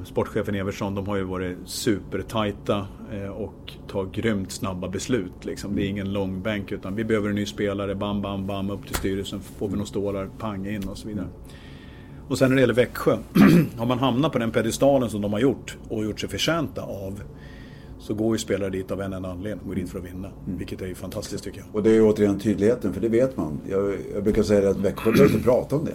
sportchefen 0.04 0.54
Evertsson. 0.54 0.94
De 0.94 1.06
har 1.06 1.16
ju 1.16 1.22
varit 1.22 1.56
supertajta 1.64 2.86
eh, 3.12 3.28
och 3.28 3.72
tagit 3.88 4.12
grymt 4.12 4.52
snabba 4.52 4.88
beslut. 4.88 5.44
Liksom. 5.44 5.76
Det 5.76 5.82
är 5.82 5.88
ingen 5.88 6.12
lång 6.12 6.42
bänk 6.42 6.72
utan 6.72 6.94
vi 6.94 7.04
behöver 7.04 7.28
en 7.28 7.34
ny 7.34 7.46
spelare. 7.46 7.94
Bam, 7.94 8.22
bam, 8.22 8.46
bam 8.46 8.70
upp 8.70 8.86
till 8.86 8.96
styrelsen. 8.96 9.40
Får 9.40 9.68
vi 9.68 9.72
några 9.72 9.86
stålar, 9.86 10.28
pang 10.38 10.66
in 10.66 10.88
och 10.88 10.98
så 10.98 11.08
vidare. 11.08 11.26
Och 12.28 12.38
sen 12.38 12.48
när 12.48 12.56
det 12.56 12.60
gäller 12.60 12.74
Växjö. 12.74 13.18
har 13.76 13.86
man 13.86 13.98
hamnat 13.98 14.32
på 14.32 14.38
den 14.38 14.50
pedestalen 14.50 15.10
som 15.10 15.20
de 15.20 15.32
har 15.32 15.40
gjort 15.40 15.76
och 15.88 16.04
gjort 16.04 16.20
sig 16.20 16.28
förtjänta 16.28 16.82
av 16.82 17.22
så 17.98 18.14
går 18.14 18.34
ju 18.34 18.38
spelare 18.38 18.70
dit 18.70 18.90
av 18.90 19.00
en 19.00 19.12
enda 19.12 19.28
anledning, 19.28 19.68
går 19.68 19.74
dit 19.74 19.90
för 19.90 19.98
att 19.98 20.04
vinna. 20.04 20.28
Mm. 20.28 20.58
Vilket 20.58 20.82
är 20.82 20.86
ju 20.86 20.94
fantastiskt 20.94 21.44
tycker 21.44 21.58
jag. 21.58 21.66
Och 21.72 21.82
det 21.82 21.90
är 21.90 21.94
ju 21.94 22.02
återigen 22.02 22.38
tydligheten, 22.38 22.94
för 22.94 23.00
det 23.00 23.08
vet 23.08 23.36
man. 23.36 23.60
Jag, 23.68 23.96
jag 24.14 24.24
brukar 24.24 24.42
säga 24.42 24.70
att 24.70 24.76
Växjö 24.76 25.12
behöver 25.12 25.34
inte 25.34 25.44
prata 25.44 25.76
om 25.76 25.84
det. 25.84 25.94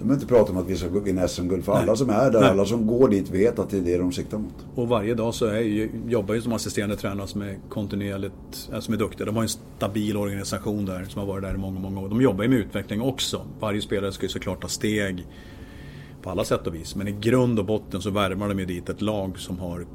De 0.00 0.04
behöver 0.04 0.22
inte 0.22 0.34
prata 0.34 0.52
om 0.52 0.58
att 0.58 0.66
vi 0.66 0.76
ska 0.76 0.88
vinna 0.88 1.28
SM-guld, 1.28 1.64
för 1.64 1.72
Nej. 1.72 1.82
alla 1.82 1.96
som 1.96 2.10
är 2.10 2.30
där, 2.30 2.40
Nej. 2.40 2.50
alla 2.50 2.64
som 2.64 2.86
går 2.86 3.08
dit 3.08 3.30
vet 3.30 3.58
att 3.58 3.70
det 3.70 3.78
är 3.78 3.82
det 3.82 3.98
de 3.98 4.12
siktar 4.12 4.38
mot. 4.38 4.54
Och 4.74 4.88
varje 4.88 5.14
dag 5.14 5.34
så 5.34 5.46
är, 5.46 5.88
jobbar 6.08 6.34
ju 6.34 6.42
som 6.42 6.52
assisterande 6.52 6.96
tränare 6.96 7.26
som 7.26 7.42
är 7.42 7.58
kontinuerligt, 7.68 8.70
som 8.80 8.94
är 8.94 8.98
duktiga. 8.98 9.26
De 9.26 9.36
har 9.36 9.42
en 9.42 9.48
stabil 9.48 10.16
organisation 10.16 10.86
där 10.86 11.04
som 11.04 11.20
har 11.20 11.26
varit 11.26 11.42
där 11.42 11.54
i 11.54 11.58
många, 11.58 11.80
många 11.80 12.00
år. 12.00 12.08
De 12.08 12.22
jobbar 12.22 12.42
ju 12.42 12.48
med 12.50 12.58
utveckling 12.58 13.00
också. 13.00 13.46
Varje 13.60 13.82
spelare 13.82 14.12
ska 14.12 14.22
ju 14.22 14.28
såklart 14.28 14.62
ta 14.62 14.68
steg 14.68 15.26
på 16.22 16.30
alla 16.30 16.44
sätt 16.44 16.66
och 16.66 16.74
vis. 16.74 16.96
Men 16.96 17.08
i 17.08 17.12
grund 17.12 17.58
och 17.58 17.64
botten 17.64 18.02
så 18.02 18.10
värvar 18.10 18.48
de 18.48 18.58
ju 18.58 18.64
dit 18.64 18.88
ett 18.88 19.00
lag 19.02 19.38
som 19.38 19.58
har 19.58 19.86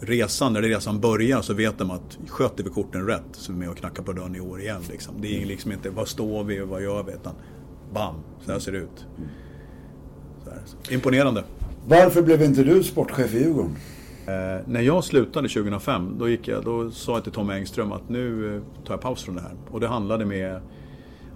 resan, 0.00 0.52
när 0.52 0.62
resan 0.62 1.00
börjar 1.00 1.42
så 1.42 1.54
vet 1.54 1.78
de 1.78 1.90
att 1.90 2.18
sköter 2.28 2.64
vi 2.64 2.70
korten 2.70 3.06
rätt 3.06 3.24
så 3.32 3.52
är 3.52 3.54
vi 3.54 3.60
med 3.60 3.68
och 3.70 3.76
knackar 3.76 4.02
på 4.02 4.12
dörren 4.12 4.36
i 4.36 4.40
år 4.40 4.60
igen. 4.60 4.82
Liksom. 4.90 5.14
Det 5.20 5.42
är 5.42 5.46
liksom 5.46 5.72
inte 5.72 5.90
vad 5.90 6.08
står 6.08 6.44
vi 6.44 6.60
och 6.60 6.68
vad 6.68 6.82
gör 6.82 7.02
vi 7.02 7.12
utan 7.12 7.32
bam, 7.94 8.14
så 8.40 8.52
här 8.52 8.58
ser 8.58 8.72
det 8.72 8.78
ut. 8.78 9.06
Så 10.44 10.50
här. 10.50 10.94
Imponerande. 10.94 11.44
Varför 11.88 12.22
blev 12.22 12.42
inte 12.42 12.62
du 12.62 12.82
sportchef 12.82 13.34
i 13.34 13.38
Djurgården? 13.38 13.76
Eh, 14.26 14.66
när 14.66 14.80
jag 14.80 15.04
slutade 15.04 15.48
2005 15.48 16.16
då, 16.18 16.28
gick 16.28 16.48
jag, 16.48 16.64
då 16.64 16.90
sa 16.90 17.12
jag 17.12 17.22
till 17.22 17.32
Tom 17.32 17.50
Engström 17.50 17.92
att 17.92 18.08
nu 18.08 18.56
eh, 18.56 18.62
tar 18.84 18.94
jag 18.94 19.00
paus 19.00 19.22
från 19.22 19.34
det 19.34 19.40
här. 19.40 19.52
Och 19.70 19.80
det 19.80 19.88
handlade 19.88 20.24
med 20.24 20.60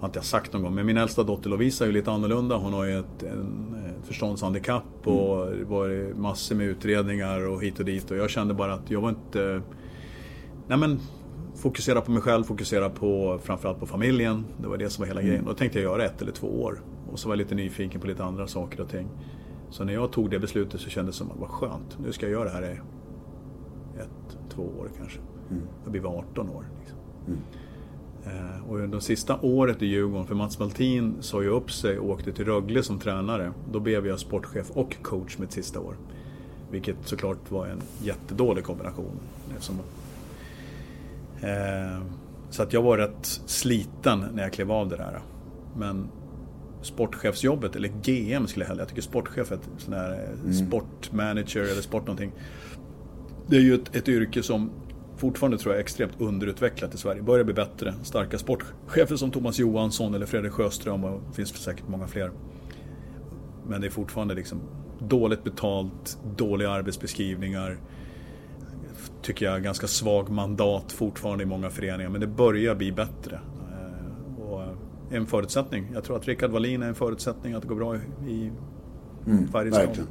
har 0.01 0.09
inte 0.09 0.19
jag 0.19 0.25
sagt 0.25 0.53
någon 0.53 0.63
gång, 0.63 0.75
men 0.75 0.87
min 0.87 0.97
äldsta 0.97 1.23
dotter 1.23 1.51
Lovisa 1.51 1.85
är 1.85 1.87
ju 1.87 1.93
lite 1.93 2.11
annorlunda. 2.11 2.57
Hon 2.57 2.73
har 2.73 2.85
ju 2.85 2.99
ett, 2.99 3.23
en, 3.23 3.75
ett 3.87 4.07
förståndshandikapp 4.07 5.07
och 5.07 5.47
mm. 5.47 5.59
det 5.59 5.65
var 5.65 6.15
massor 6.15 6.57
med 6.57 6.67
utredningar 6.67 7.49
och 7.49 7.63
hit 7.63 7.79
och 7.79 7.85
dit. 7.85 8.11
Och 8.11 8.17
jag 8.17 8.31
kände 8.31 8.55
bara 8.55 8.75
att 8.75 8.91
jag 8.91 9.01
var 9.01 9.09
inte... 9.09 9.63
Nej 10.67 10.79
men, 10.79 11.01
fokusera 11.57 12.01
på 12.01 12.11
mig 12.11 12.23
själv, 12.23 12.45
fokusera 12.45 12.91
på 12.91 13.39
framförallt 13.43 13.81
på 13.81 13.87
familjen. 13.87 14.45
Det 14.61 14.69
var 14.69 14.77
det 14.77 14.91
som 14.91 15.03
var 15.03 15.07
hela 15.07 15.21
mm. 15.21 15.31
grejen. 15.31 15.45
Då 15.45 15.55
tänkte 15.55 15.79
jag 15.79 15.85
göra 15.93 16.05
ett 16.05 16.23
eller 16.23 16.33
två 16.33 16.63
år. 16.63 16.81
Och 17.13 17.19
så 17.19 17.29
var 17.29 17.35
jag 17.35 17.39
lite 17.39 17.55
nyfiken 17.55 18.01
på 18.01 18.07
lite 18.07 18.25
andra 18.25 18.47
saker 18.47 18.81
och 18.81 18.89
ting. 18.89 19.09
Så 19.71 19.85
när 19.85 19.93
jag 19.93 20.13
tog 20.13 20.31
det 20.31 20.39
beslutet 20.39 20.81
så 20.81 20.91
kändes 20.91 21.15
det 21.15 21.19
som 21.19 21.31
att 21.31 21.39
vad 21.39 21.49
skönt, 21.49 21.99
nu 22.05 22.13
ska 22.13 22.27
jag 22.27 22.33
göra 22.33 22.45
det 22.45 22.51
här 22.51 22.63
i 22.63 22.79
ett, 24.01 24.39
två 24.49 24.63
år 24.63 24.91
kanske. 24.99 25.19
Mm. 25.51 25.63
Jag 25.83 25.93
blir 25.93 26.19
18 26.19 26.51
år. 26.51 26.65
Liksom. 26.81 26.99
Mm. 27.27 27.39
Eh, 28.27 28.71
och 28.71 28.79
under 28.79 29.01
sista 29.01 29.39
året 29.41 29.83
i 29.83 29.87
Djurgården, 29.87 30.27
för 30.27 30.35
Mats 30.35 30.59
Maltin 30.59 31.17
sa 31.21 31.43
ju 31.43 31.49
upp 31.49 31.73
sig 31.73 31.99
och 31.99 32.11
åkte 32.11 32.33
till 32.33 32.45
Rögle 32.45 32.83
som 32.83 32.99
tränare. 32.99 33.53
Då 33.73 33.81
blev 33.81 34.07
jag 34.07 34.19
sportchef 34.19 34.71
och 34.71 34.97
coach 35.03 35.39
mitt 35.39 35.53
sista 35.53 35.81
år. 35.81 35.97
Vilket 36.71 36.97
såklart 37.05 37.51
var 37.51 37.67
en 37.67 37.83
jättedålig 38.03 38.65
kombination. 38.65 39.21
Eftersom, 39.51 39.77
så 42.51 42.63
att 42.63 42.73
jag 42.73 42.83
var 42.83 42.99
rätt 42.99 43.27
sliten 43.47 44.25
när 44.35 44.43
jag 44.43 44.53
klev 44.53 44.73
av 44.73 44.89
det 44.89 44.97
där. 44.97 45.21
Men 45.77 46.09
sportchefsjobbet, 46.83 47.77
eller 47.77 47.89
GM 47.89 48.47
skulle 48.47 48.65
jag 48.65 48.69
hellre, 48.69 48.83
jag 48.83 48.89
tycker 48.89 49.03
sportchef 49.03 49.53
är 49.53 49.55
ett 49.55 49.69
sån 49.79 49.95
här 49.95 50.13
eh, 50.13 50.41
mm. 50.41 50.53
sportmanager 50.53 51.61
eller 51.61 51.83
sport 51.83 52.07
någonting. 52.07 52.33
Det 53.47 53.57
är 53.57 53.61
ju 53.61 53.75
ett, 53.75 53.97
ett 53.97 54.09
yrke 54.09 54.43
som 54.43 54.71
fortfarande 55.17 55.59
tror 55.59 55.75
jag 55.75 55.81
extremt 55.81 56.21
underutvecklat 56.21 56.95
i 56.95 56.99
Sverige. 56.99 57.23
Börjar 57.23 57.45
bli 57.45 57.55
bättre. 57.55 57.95
Starka 58.03 58.39
sportchefer 58.39 59.17
som 59.17 59.31
Thomas 59.31 59.59
Johansson 59.59 60.15
eller 60.15 60.27
Fredrik 60.27 60.53
Sjöström 60.53 61.05
och 61.05 61.21
det 61.29 61.35
finns 61.35 61.57
säkert 61.57 61.89
många 61.89 62.07
fler. 62.07 62.31
Men 63.69 63.81
det 63.81 63.87
är 63.87 63.91
fortfarande 63.91 64.35
liksom 64.35 64.61
dåligt 64.99 65.45
betalt, 65.45 66.19
dåliga 66.37 66.71
arbetsbeskrivningar. 66.71 67.79
Tycker 69.23 69.47
jag 69.47 69.63
ganska 69.63 69.87
svag 69.87 70.31
mandat 70.31 70.93
fortfarande 70.93 71.45
i 71.45 71.47
många 71.47 71.71
föreningar. 71.71 72.11
Men 72.11 72.21
det 72.21 72.27
börjar 72.27 72.75
bli 72.75 72.93
bättre. 72.93 73.41
Eh, 73.71 74.43
och 74.43 74.63
en 75.11 75.27
förutsättning. 75.27 75.91
Jag 75.95 76.05
tror 76.05 76.17
att 76.17 76.29
Rickard 76.29 76.51
Wallin 76.51 76.83
är 76.83 76.89
en 76.89 76.95
förutsättning 76.95 77.55
att 77.55 77.63
det 77.63 77.69
går 77.69 77.77
bra 77.77 77.97
i 78.29 78.51
mm, 79.27 79.49
Färjestad 79.49 80.07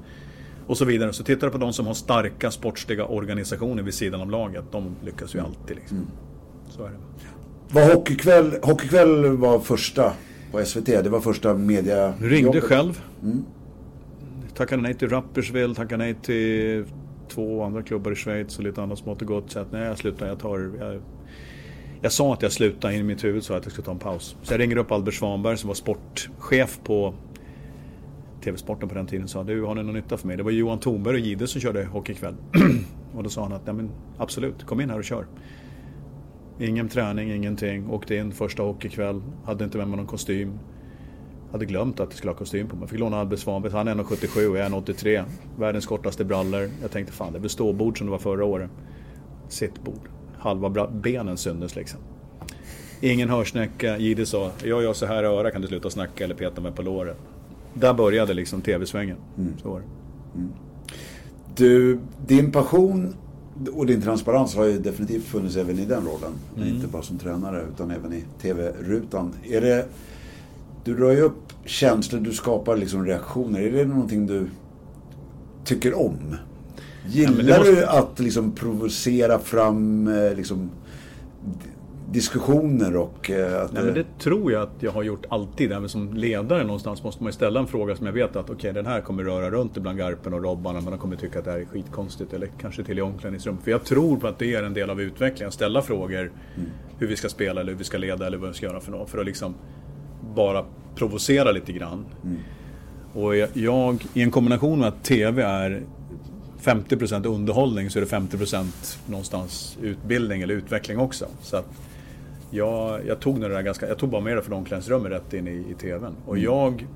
och 0.67 0.77
så 0.77 0.85
vidare. 0.85 1.13
Så 1.13 1.23
tittar 1.23 1.47
du 1.47 1.51
på 1.51 1.57
de 1.57 1.73
som 1.73 1.87
har 1.87 1.93
starka 1.93 2.51
sportsliga 2.51 3.05
organisationer 3.05 3.83
vid 3.83 3.93
sidan 3.93 4.21
av 4.21 4.31
laget. 4.31 4.63
De 4.71 4.95
lyckas 5.03 5.35
ju 5.35 5.39
alltid. 5.39 5.75
Liksom. 5.75 5.97
Mm. 5.97 6.09
Så 6.69 6.83
är 6.83 6.89
det. 6.89 6.97
Var 7.71 7.95
hockeykväll, 7.95 8.51
hockeykväll 8.61 9.37
var 9.37 9.59
första 9.59 10.13
på 10.51 10.65
SVT. 10.65 10.85
Det 10.85 11.09
var 11.09 11.19
första 11.19 11.53
media 11.53 12.13
Ringde 12.19 12.61
själv. 12.61 13.01
Mm. 13.23 13.45
tackade 14.55 14.81
nej 14.81 14.93
till 14.93 15.09
Rapperswil, 15.09 15.75
tackade 15.75 15.97
nej 15.97 16.15
till 16.21 16.85
två 17.29 17.63
andra 17.63 17.83
klubbar 17.83 18.11
i 18.11 18.15
Schweiz 18.15 18.57
och 18.57 18.63
lite 18.63 18.83
annat 18.83 18.99
smått 18.99 19.21
och 19.21 19.27
gott. 19.27 19.51
Så 19.51 19.59
att 19.59 19.71
nej, 19.71 19.83
jag 19.83 19.97
slutar. 19.97 20.27
Jag 20.27 20.39
tar... 20.39 20.71
Jag, 20.79 21.01
jag 22.01 22.11
sa 22.11 22.33
att 22.33 22.41
jag 22.41 22.51
slutar, 22.51 22.91
in 22.91 22.99
i 22.99 23.03
mitt 23.03 23.23
huvud 23.23 23.43
sa 23.43 23.57
att 23.57 23.65
jag 23.65 23.71
skulle 23.71 23.85
ta 23.85 23.91
en 23.91 23.99
paus. 23.99 24.35
Så 24.43 24.53
jag 24.53 24.59
ringer 24.59 24.77
upp 24.77 24.91
Albert 24.91 25.13
Svanberg 25.13 25.57
som 25.57 25.67
var 25.67 25.75
sportchef 25.75 26.79
på 26.83 27.13
TV-sporten 28.43 28.89
på 28.89 28.95
den 28.95 29.07
tiden 29.07 29.27
sa 29.27 29.43
du 29.43 29.61
har 29.61 29.75
ni 29.75 29.83
någon 29.83 29.95
nytta 29.95 30.17
för 30.17 30.27
mig? 30.27 30.37
Det 30.37 30.43
var 30.43 30.51
Johan 30.51 30.79
Thornberg 30.79 31.13
och 31.13 31.19
Gide 31.19 31.47
som 31.47 31.61
körde 31.61 31.85
hockeykväll. 31.85 32.35
och 33.15 33.23
då 33.23 33.29
sa 33.29 33.43
han 33.43 33.53
att 33.53 33.65
men, 33.65 33.91
absolut, 34.17 34.63
kom 34.63 34.81
in 34.81 34.89
här 34.89 34.97
och 34.97 35.03
kör. 35.03 35.25
Ingen 36.59 36.89
träning, 36.89 37.31
ingenting. 37.31 37.89
Åkte 37.89 38.15
in 38.15 38.31
första 38.31 38.63
hockeykväll, 38.63 39.21
hade 39.45 39.63
inte 39.63 39.77
med 39.77 39.87
mig 39.87 39.97
någon 39.97 40.07
kostym. 40.07 40.59
Hade 41.55 41.65
glömt 41.65 41.99
att 41.99 42.09
jag 42.09 42.17
skulle 42.17 42.31
ha 42.31 42.37
kostym 42.37 42.67
på 42.67 42.75
mig. 42.75 42.87
Fick 42.87 42.99
låna 42.99 43.17
Albert 43.17 43.39
Svanberg, 43.39 43.71
han 43.71 43.87
är 43.87 43.95
1,77 43.95 44.49
och 44.49 44.57
jag 44.57 44.65
är 44.65 44.69
1,83. 44.69 45.23
Världens 45.59 45.85
kortaste 45.85 46.25
brallor. 46.25 46.69
Jag 46.81 46.91
tänkte 46.91 47.13
fan 47.13 47.33
det 47.33 47.37
är 47.37 47.41
väl 47.41 47.49
ståbord 47.49 47.97
som 47.97 48.07
det 48.07 48.11
var 48.11 48.19
förra 48.19 48.45
året. 48.45 48.69
Sittbord. 49.49 50.09
Halva 50.37 50.87
benen 50.87 51.37
syntes 51.37 51.75
liksom. 51.75 51.99
Ingen 53.01 53.29
hörsnäcka. 53.29 53.97
Jihde 53.97 54.25
sa, 54.25 54.51
jag 54.63 54.83
gör 54.83 54.93
så 54.93 55.05
här 55.05 55.23
i 55.23 55.25
öra 55.25 55.51
kan 55.51 55.61
du 55.61 55.67
sluta 55.67 55.89
snacka 55.89 56.23
eller 56.23 56.35
peta 56.35 56.61
mig 56.61 56.71
på 56.71 56.81
låret. 56.81 57.17
Där 57.73 57.93
började 57.93 58.33
liksom 58.33 58.61
tv-svängen. 58.61 59.17
Mm. 59.37 59.53
Så 59.61 59.69
var 59.69 59.79
det. 59.79 59.85
Mm. 60.39 60.51
Du, 61.55 61.99
din 62.27 62.51
passion 62.51 63.15
och 63.73 63.85
din 63.85 64.01
transparens 64.01 64.55
har 64.55 64.65
ju 64.65 64.79
definitivt 64.79 65.23
funnits 65.23 65.55
även 65.55 65.79
i 65.79 65.85
den 65.85 66.05
rollen. 66.05 66.33
Mm. 66.57 66.67
Inte 66.67 66.87
bara 66.87 67.01
som 67.01 67.17
tränare 67.17 67.65
utan 67.73 67.91
även 67.91 68.13
i 68.13 68.23
tv-rutan. 68.41 69.33
Är 69.43 69.61
det, 69.61 69.85
du 70.83 70.95
drar 70.95 71.11
ju 71.11 71.21
upp 71.21 71.44
känslor, 71.65 72.19
du 72.19 72.33
skapar 72.33 72.77
liksom 72.77 73.05
reaktioner. 73.05 73.61
Är 73.61 73.71
det 73.71 73.85
någonting 73.85 74.27
du 74.27 74.47
tycker 75.63 75.99
om? 75.99 76.35
Gillar 77.07 77.43
ja, 77.43 77.57
måste... 77.57 77.71
du 77.71 77.85
att 77.85 78.19
liksom 78.19 78.51
provocera 78.51 79.39
fram 79.39 80.07
eh, 80.07 80.35
liksom, 80.35 80.69
diskussioner 82.11 82.95
och... 82.97 83.31
Eh, 83.31 83.61
att 83.61 83.73
Nej, 83.73 83.83
men 83.83 83.93
det 83.93 84.05
tror 84.19 84.51
jag 84.51 84.61
att 84.61 84.75
jag 84.79 84.91
har 84.91 85.03
gjort 85.03 85.25
alltid. 85.29 85.71
Även 85.71 85.89
som 85.89 86.13
ledare 86.13 86.63
någonstans 86.63 87.03
måste 87.03 87.23
man 87.23 87.27
ju 87.27 87.33
ställa 87.33 87.59
en 87.59 87.67
fråga 87.67 87.95
som 87.95 88.05
jag 88.05 88.13
vet 88.13 88.35
att 88.35 88.43
okej 88.43 88.55
okay, 88.55 88.71
den 88.71 88.85
här 88.85 89.01
kommer 89.01 89.23
röra 89.23 89.51
runt 89.51 89.77
ibland 89.77 89.97
Garpen 89.97 90.33
och 90.33 90.43
Robban 90.43 90.75
men 90.75 90.85
de 90.85 90.97
kommer 90.97 91.15
tycka 91.15 91.39
att 91.39 91.45
det 91.45 91.51
här 91.51 91.59
är 91.59 91.65
skitkonstigt 91.65 92.33
eller 92.33 92.49
kanske 92.61 92.83
till 92.83 92.99
i 92.99 93.01
omklädningsrum. 93.01 93.57
För 93.63 93.71
jag 93.71 93.83
tror 93.83 94.17
på 94.17 94.27
att 94.27 94.39
det 94.39 94.53
är 94.53 94.63
en 94.63 94.73
del 94.73 94.89
av 94.89 95.01
utvecklingen. 95.01 95.47
Att 95.47 95.53
ställa 95.53 95.81
frågor 95.81 96.19
mm. 96.19 96.69
hur 96.97 97.07
vi 97.07 97.15
ska 97.15 97.29
spela 97.29 97.61
eller 97.61 97.71
hur 97.71 97.77
vi 97.77 97.83
ska 97.83 97.97
leda 97.97 98.27
eller 98.27 98.37
vad 98.37 98.49
vi 98.49 98.55
ska 98.55 98.65
göra 98.65 98.79
för 98.79 98.91
något. 98.91 99.09
För 99.09 99.17
att 99.17 99.25
liksom 99.25 99.55
bara 100.35 100.65
provocera 100.95 101.51
lite 101.51 101.71
grann. 101.71 102.05
Mm. 102.23 102.37
Och 103.13 103.35
jag, 103.53 104.05
i 104.13 104.21
en 104.21 104.31
kombination 104.31 104.79
med 104.79 104.87
att 104.87 105.03
TV 105.03 105.43
är 105.43 105.83
50% 106.61 107.27
underhållning 107.27 107.89
så 107.89 107.99
är 107.99 108.01
det 108.01 108.37
50% 108.37 108.97
någonstans 109.07 109.77
utbildning 109.81 110.41
eller 110.41 110.53
utveckling 110.53 110.99
också. 110.99 111.25
Så 111.41 111.57
att 111.57 111.67
jag, 112.49 112.99
jag 113.07 113.19
tog 113.19 113.41
det 113.41 113.47
där 113.47 113.61
ganska, 113.61 113.87
jag 113.87 113.97
tog 113.97 114.09
bara 114.09 114.21
med 114.21 114.37
det 114.37 114.41
från 114.41 114.57
omklädningsrummet 114.57 115.11
rätt 115.11 115.33
in 115.33 115.47
i, 115.47 115.65
i 115.71 115.73
TVn. 115.81 116.15
Och 116.25 116.37
mm. 116.37 116.43
jag, 116.43 116.87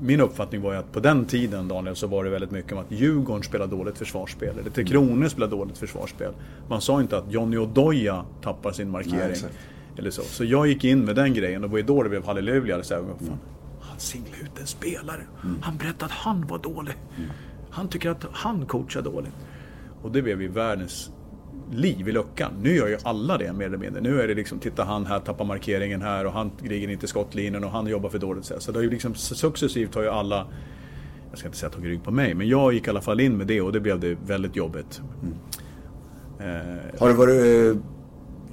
min 0.00 0.20
uppfattning 0.20 0.60
var 0.60 0.72
ju 0.72 0.78
att 0.78 0.92
på 0.92 1.00
den 1.00 1.24
tiden 1.24 1.68
Daniel 1.68 1.96
så 1.96 2.06
var 2.06 2.24
det 2.24 2.30
väldigt 2.30 2.50
mycket 2.50 2.72
om 2.72 2.78
att 2.78 2.90
Djurgården 2.90 3.42
spelade 3.42 3.76
dåligt 3.76 3.98
försvarsspel. 3.98 4.58
Eller 4.58 4.70
Tre 4.70 4.84
Kronor 4.84 5.28
spelade 5.28 5.56
dåligt 5.56 5.78
försvarsspel. 5.78 6.32
Man 6.68 6.80
sa 6.80 7.00
inte 7.00 7.18
att 7.18 7.32
Johnny 7.32 7.58
Odoja 7.58 8.24
tappar 8.42 8.72
sin 8.72 8.90
markering. 8.90 9.36
Nej, 9.42 9.50
eller 9.98 10.10
så. 10.10 10.22
så 10.22 10.44
jag 10.44 10.66
gick 10.66 10.84
in 10.84 11.04
med 11.04 11.16
den 11.16 11.34
grejen 11.34 11.64
och 11.64 11.68
det 11.68 11.72
var 11.72 11.78
ju 11.78 11.84
då 11.84 12.02
det 12.02 12.08
blev 12.08 12.26
halleluja. 12.26 12.82
Så 12.82 12.94
här, 12.94 13.02
fan, 13.02 13.38
han 13.80 13.98
singlade 13.98 14.42
ut 14.42 14.60
en 14.60 14.66
spelare. 14.66 15.22
Mm. 15.44 15.56
Han 15.62 15.76
berättade 15.76 16.04
att 16.04 16.10
han 16.10 16.46
var 16.46 16.58
dålig. 16.58 16.94
Mm. 17.16 17.30
Han 17.70 17.88
tycker 17.88 18.10
att 18.10 18.26
han 18.32 18.66
coachar 18.66 19.02
dåligt. 19.02 19.34
Och 20.02 20.12
det 20.12 20.22
blev 20.22 20.42
ju 20.42 20.48
världens 20.48 21.10
liv 21.72 22.08
i 22.08 22.12
luckan. 22.12 22.52
Nu 22.62 22.76
gör 22.76 22.88
ju 22.88 22.96
alla 23.02 23.38
det 23.38 23.52
mer 23.52 23.66
eller 23.66 23.78
mindre. 23.78 24.00
Nu 24.00 24.20
är 24.20 24.28
det 24.28 24.34
liksom, 24.34 24.58
titta 24.58 24.84
han 24.84 25.06
här 25.06 25.20
tappar 25.20 25.44
markeringen 25.44 26.02
här 26.02 26.24
och 26.24 26.32
han 26.32 26.50
ligger 26.62 26.88
inte 26.88 27.04
i 27.04 27.08
skottlinjen 27.08 27.64
och 27.64 27.70
han 27.70 27.86
jobbar 27.86 28.10
för 28.10 28.18
dåligt. 28.18 28.44
Så 28.58 28.72
det 28.72 28.78
har 28.78 28.82
ju 28.82 28.90
liksom 28.90 29.14
successivt 29.14 29.94
har 29.94 30.02
ju 30.02 30.08
alla, 30.08 30.46
jag 31.30 31.38
ska 31.38 31.48
inte 31.48 31.58
säga 31.58 31.70
tagit 31.70 31.86
rygg 31.86 32.04
på 32.04 32.10
mig, 32.10 32.34
men 32.34 32.48
jag 32.48 32.72
gick 32.72 32.86
i 32.86 32.90
alla 32.90 33.00
fall 33.00 33.20
in 33.20 33.36
med 33.36 33.46
det 33.46 33.60
och 33.60 33.72
det 33.72 33.80
blev 33.80 34.00
det 34.00 34.18
väldigt 34.26 34.56
jobbigt. 34.56 35.02
Mm. 35.22 35.34
Eh, 36.40 37.00
har 37.00 37.08
det 37.08 37.14
varit 37.14 37.76
eh, 37.76 37.82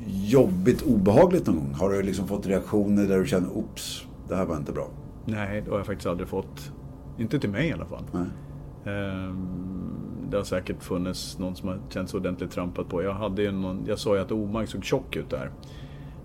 jobbigt, 0.06 0.82
obehagligt 0.82 1.48
någon 1.48 1.56
gång? 1.56 1.74
Har 1.74 1.90
du 1.90 2.02
liksom 2.02 2.28
fått 2.28 2.48
reaktioner 2.48 3.08
där 3.08 3.20
du 3.20 3.26
känner, 3.26 3.50
oops, 3.50 4.08
det 4.28 4.36
här 4.36 4.46
var 4.46 4.58
inte 4.58 4.72
bra? 4.72 4.88
Nej, 5.26 5.62
det 5.62 5.72
har 5.72 5.78
jag 5.78 5.86
faktiskt 5.86 6.08
aldrig 6.08 6.30
fått. 6.30 6.72
Inte 7.18 7.40
till 7.40 7.50
mig 7.50 7.68
i 7.68 7.74
alla 7.74 7.86
fall. 7.86 8.04
Nej. 8.12 8.26
Um, 8.96 9.66
det 10.30 10.38
har 10.38 10.44
säkert 10.44 10.84
funnits 10.84 11.40
någon 11.40 11.56
som 11.56 11.70
har 11.70 11.80
känts 11.90 12.14
ordentligt 12.14 12.52
trampat 12.52 12.90
på. 12.90 13.04
Jag, 13.04 13.14
hade 13.14 13.42
ju 13.42 13.52
någon, 13.52 13.84
jag 13.88 14.00
sa 14.00 14.16
ju 14.16 14.22
att 14.22 14.32
Omark 14.32 14.70
såg 14.70 14.84
tjock 14.84 15.16
ut 15.16 15.30
där. 15.30 15.52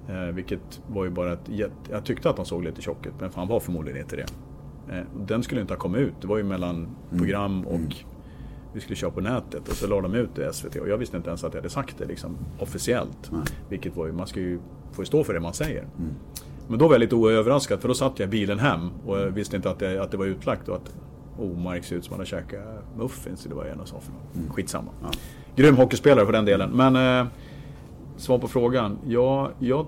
Eh, 0.09 0.35
vilket 0.35 0.81
var 0.87 1.05
ju 1.05 1.11
bara 1.11 1.33
att 1.33 1.51
jag 1.91 2.05
tyckte 2.05 2.31
att 2.31 2.37
han 2.37 2.47
såg 2.47 2.65
lite 2.65 2.83
tjock 2.83 3.07
ut 3.07 3.13
men 3.21 3.31
han 3.35 3.49
var 3.49 3.61
förmodligen 3.61 4.01
inte 4.01 4.17
det. 4.17 4.27
Eh, 4.91 5.05
den 5.27 5.43
skulle 5.43 5.61
inte 5.61 5.73
ha 5.73 5.79
kommit 5.79 6.01
ut. 6.01 6.15
Det 6.21 6.27
var 6.27 6.37
ju 6.37 6.45
mellan 6.45 6.77
mm. 6.77 7.19
program 7.19 7.67
och 7.67 7.75
mm. 7.75 7.91
Vi 8.73 8.81
skulle 8.81 8.97
köra 8.97 9.11
på 9.11 9.21
nätet 9.21 9.69
och 9.69 9.75
så 9.75 9.87
la 9.87 10.01
de 10.01 10.15
ut 10.15 10.31
det 10.35 10.49
i 10.49 10.53
SVT 10.53 10.77
och 10.77 10.89
jag 10.89 10.99
visste 10.99 11.17
inte 11.17 11.29
ens 11.29 11.45
att 11.45 11.55
jag 11.55 11.61
hade 11.61 11.71
sagt 11.71 11.99
det 11.99 12.05
liksom, 12.05 12.37
officiellt. 12.59 13.31
Mm. 13.31 13.43
Vilket 13.69 13.97
var 13.97 14.07
ju, 14.07 14.13
man 14.13 14.27
ska 14.27 14.41
ju 14.41 14.59
få 14.93 15.05
stå 15.05 15.25
för 15.25 15.35
det 15.35 15.41
man 15.41 15.55
säger. 15.55 15.83
Mm. 15.83 16.15
Men 16.69 16.79
då 16.79 16.89
var 16.89 16.95
jag 16.95 17.01
lite 17.01 17.17
överraskad 17.17 17.81
för 17.81 17.89
då 17.89 17.95
satt 17.95 18.19
jag 18.19 18.27
i 18.27 18.31
bilen 18.31 18.59
hem 18.59 18.91
och 19.07 19.19
jag 19.19 19.27
visste 19.31 19.57
inte 19.57 19.71
att 19.71 19.79
det, 19.79 20.03
att 20.03 20.11
det 20.11 20.17
var 20.17 20.27
utlagt 20.27 20.69
och 20.69 20.77
att 20.77 20.95
Omark 21.39 21.85
ser 21.85 21.97
ut 21.97 22.05
som 22.05 22.13
han 22.13 22.21
har 22.21 22.27
käkat 22.27 22.61
muffins 22.97 23.47
eller 23.47 23.55
vad 23.55 23.67
jag 23.67 23.89
sa 23.89 24.01
för 24.01 24.13
något. 24.13 24.37
Mm. 24.37 24.51
Skitsamma. 24.51 24.91
Ja. 25.03 25.11
Grym 25.57 25.77
hockeyspelare 25.77 26.27
för 26.27 26.33
den 26.33 26.45
delen. 26.45 26.71
Men 26.71 26.97
eh, 26.97 27.27
svar 28.17 28.39
på 28.39 28.49
frågan. 28.49 28.99
Ja, 29.07 29.51
ja, 29.59 29.87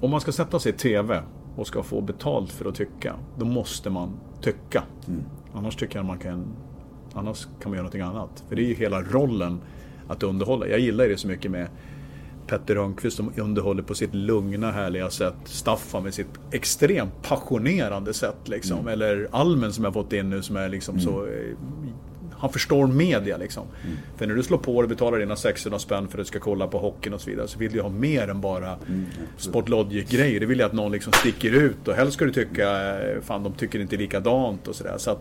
om 0.00 0.10
man 0.10 0.20
ska 0.20 0.32
sätta 0.32 0.58
sig 0.58 0.72
i 0.72 0.76
TV 0.76 1.22
och 1.56 1.66
ska 1.66 1.82
få 1.82 2.00
betalt 2.00 2.52
för 2.52 2.68
att 2.68 2.74
tycka. 2.74 3.14
Då 3.38 3.44
måste 3.44 3.90
man 3.90 4.10
tycka. 4.40 4.82
Mm. 5.08 5.20
Annars 5.54 5.76
tycker 5.76 5.98
jag 5.98 6.06
man 6.06 6.18
kan 6.18 6.44
Annars 7.14 7.44
kan 7.44 7.70
man 7.70 7.72
göra 7.72 7.82
någonting 7.82 8.00
annat. 8.00 8.44
För 8.48 8.56
det 8.56 8.62
är 8.62 8.66
ju 8.66 8.74
hela 8.74 9.02
rollen 9.02 9.60
att 10.08 10.22
underhålla. 10.22 10.66
Jag 10.66 10.80
gillar 10.80 11.08
det 11.08 11.16
så 11.16 11.28
mycket 11.28 11.50
med 11.50 11.68
Petter 12.46 12.74
Rönnqvist 12.74 13.16
som 13.16 13.32
underhåller 13.36 13.82
på 13.82 13.94
sitt 13.94 14.14
lugna 14.14 14.72
härliga 14.72 15.10
sätt. 15.10 15.34
Staffan 15.44 16.02
med 16.02 16.14
sitt 16.14 16.40
extremt 16.50 17.22
passionerande 17.22 18.14
sätt 18.14 18.48
liksom. 18.48 18.78
Mm. 18.78 18.92
Eller 18.92 19.28
Almen 19.30 19.72
som 19.72 19.84
jag 19.84 19.94
fått 19.94 20.12
in 20.12 20.30
nu 20.30 20.42
som 20.42 20.56
är 20.56 20.68
liksom 20.68 20.94
mm. 20.94 21.06
så 21.06 21.26
eh, 21.26 21.56
han 22.40 22.52
förstår 22.52 22.86
media 22.86 23.36
liksom. 23.36 23.66
Mm. 23.84 23.96
För 24.16 24.26
när 24.26 24.34
du 24.34 24.42
slår 24.42 24.58
på 24.58 24.76
och 24.76 24.88
betalar 24.88 25.18
dina 25.18 25.36
600 25.36 25.78
spänn 25.78 26.08
för 26.08 26.18
att 26.18 26.24
du 26.24 26.28
ska 26.28 26.38
kolla 26.38 26.66
på 26.66 26.78
hockeyn 26.78 27.14
och 27.14 27.20
så 27.20 27.30
vidare 27.30 27.48
så 27.48 27.58
vill 27.58 27.72
du 27.72 27.80
ha 27.80 27.88
mer 27.88 28.28
än 28.28 28.40
bara 28.40 28.76
mm, 28.88 29.06
Sportlogic-grejer. 29.36 30.40
Det 30.40 30.46
vill 30.46 30.58
jag 30.58 30.66
att 30.66 30.72
någon 30.72 30.92
liksom 30.92 31.12
sticker 31.12 31.52
ut 31.52 31.88
och 31.88 31.94
helst 31.94 32.12
ska 32.12 32.24
du 32.24 32.32
tycka, 32.32 32.98
eh, 33.00 33.20
fan 33.22 33.42
de 33.42 33.52
tycker 33.52 33.78
inte 33.78 33.96
likadant 33.96 34.68
och 34.68 34.74
sådär. 34.74 34.94
Så 34.98 35.18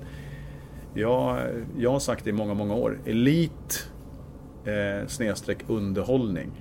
jag, 0.93 1.39
jag 1.77 1.91
har 1.91 1.99
sagt 1.99 2.23
det 2.23 2.29
i 2.29 2.33
många, 2.33 2.53
många 2.53 2.73
år. 2.73 2.99
Elit 3.05 3.89
eh, 4.65 5.07
snedstreck 5.07 5.57
underhållning. 5.67 6.51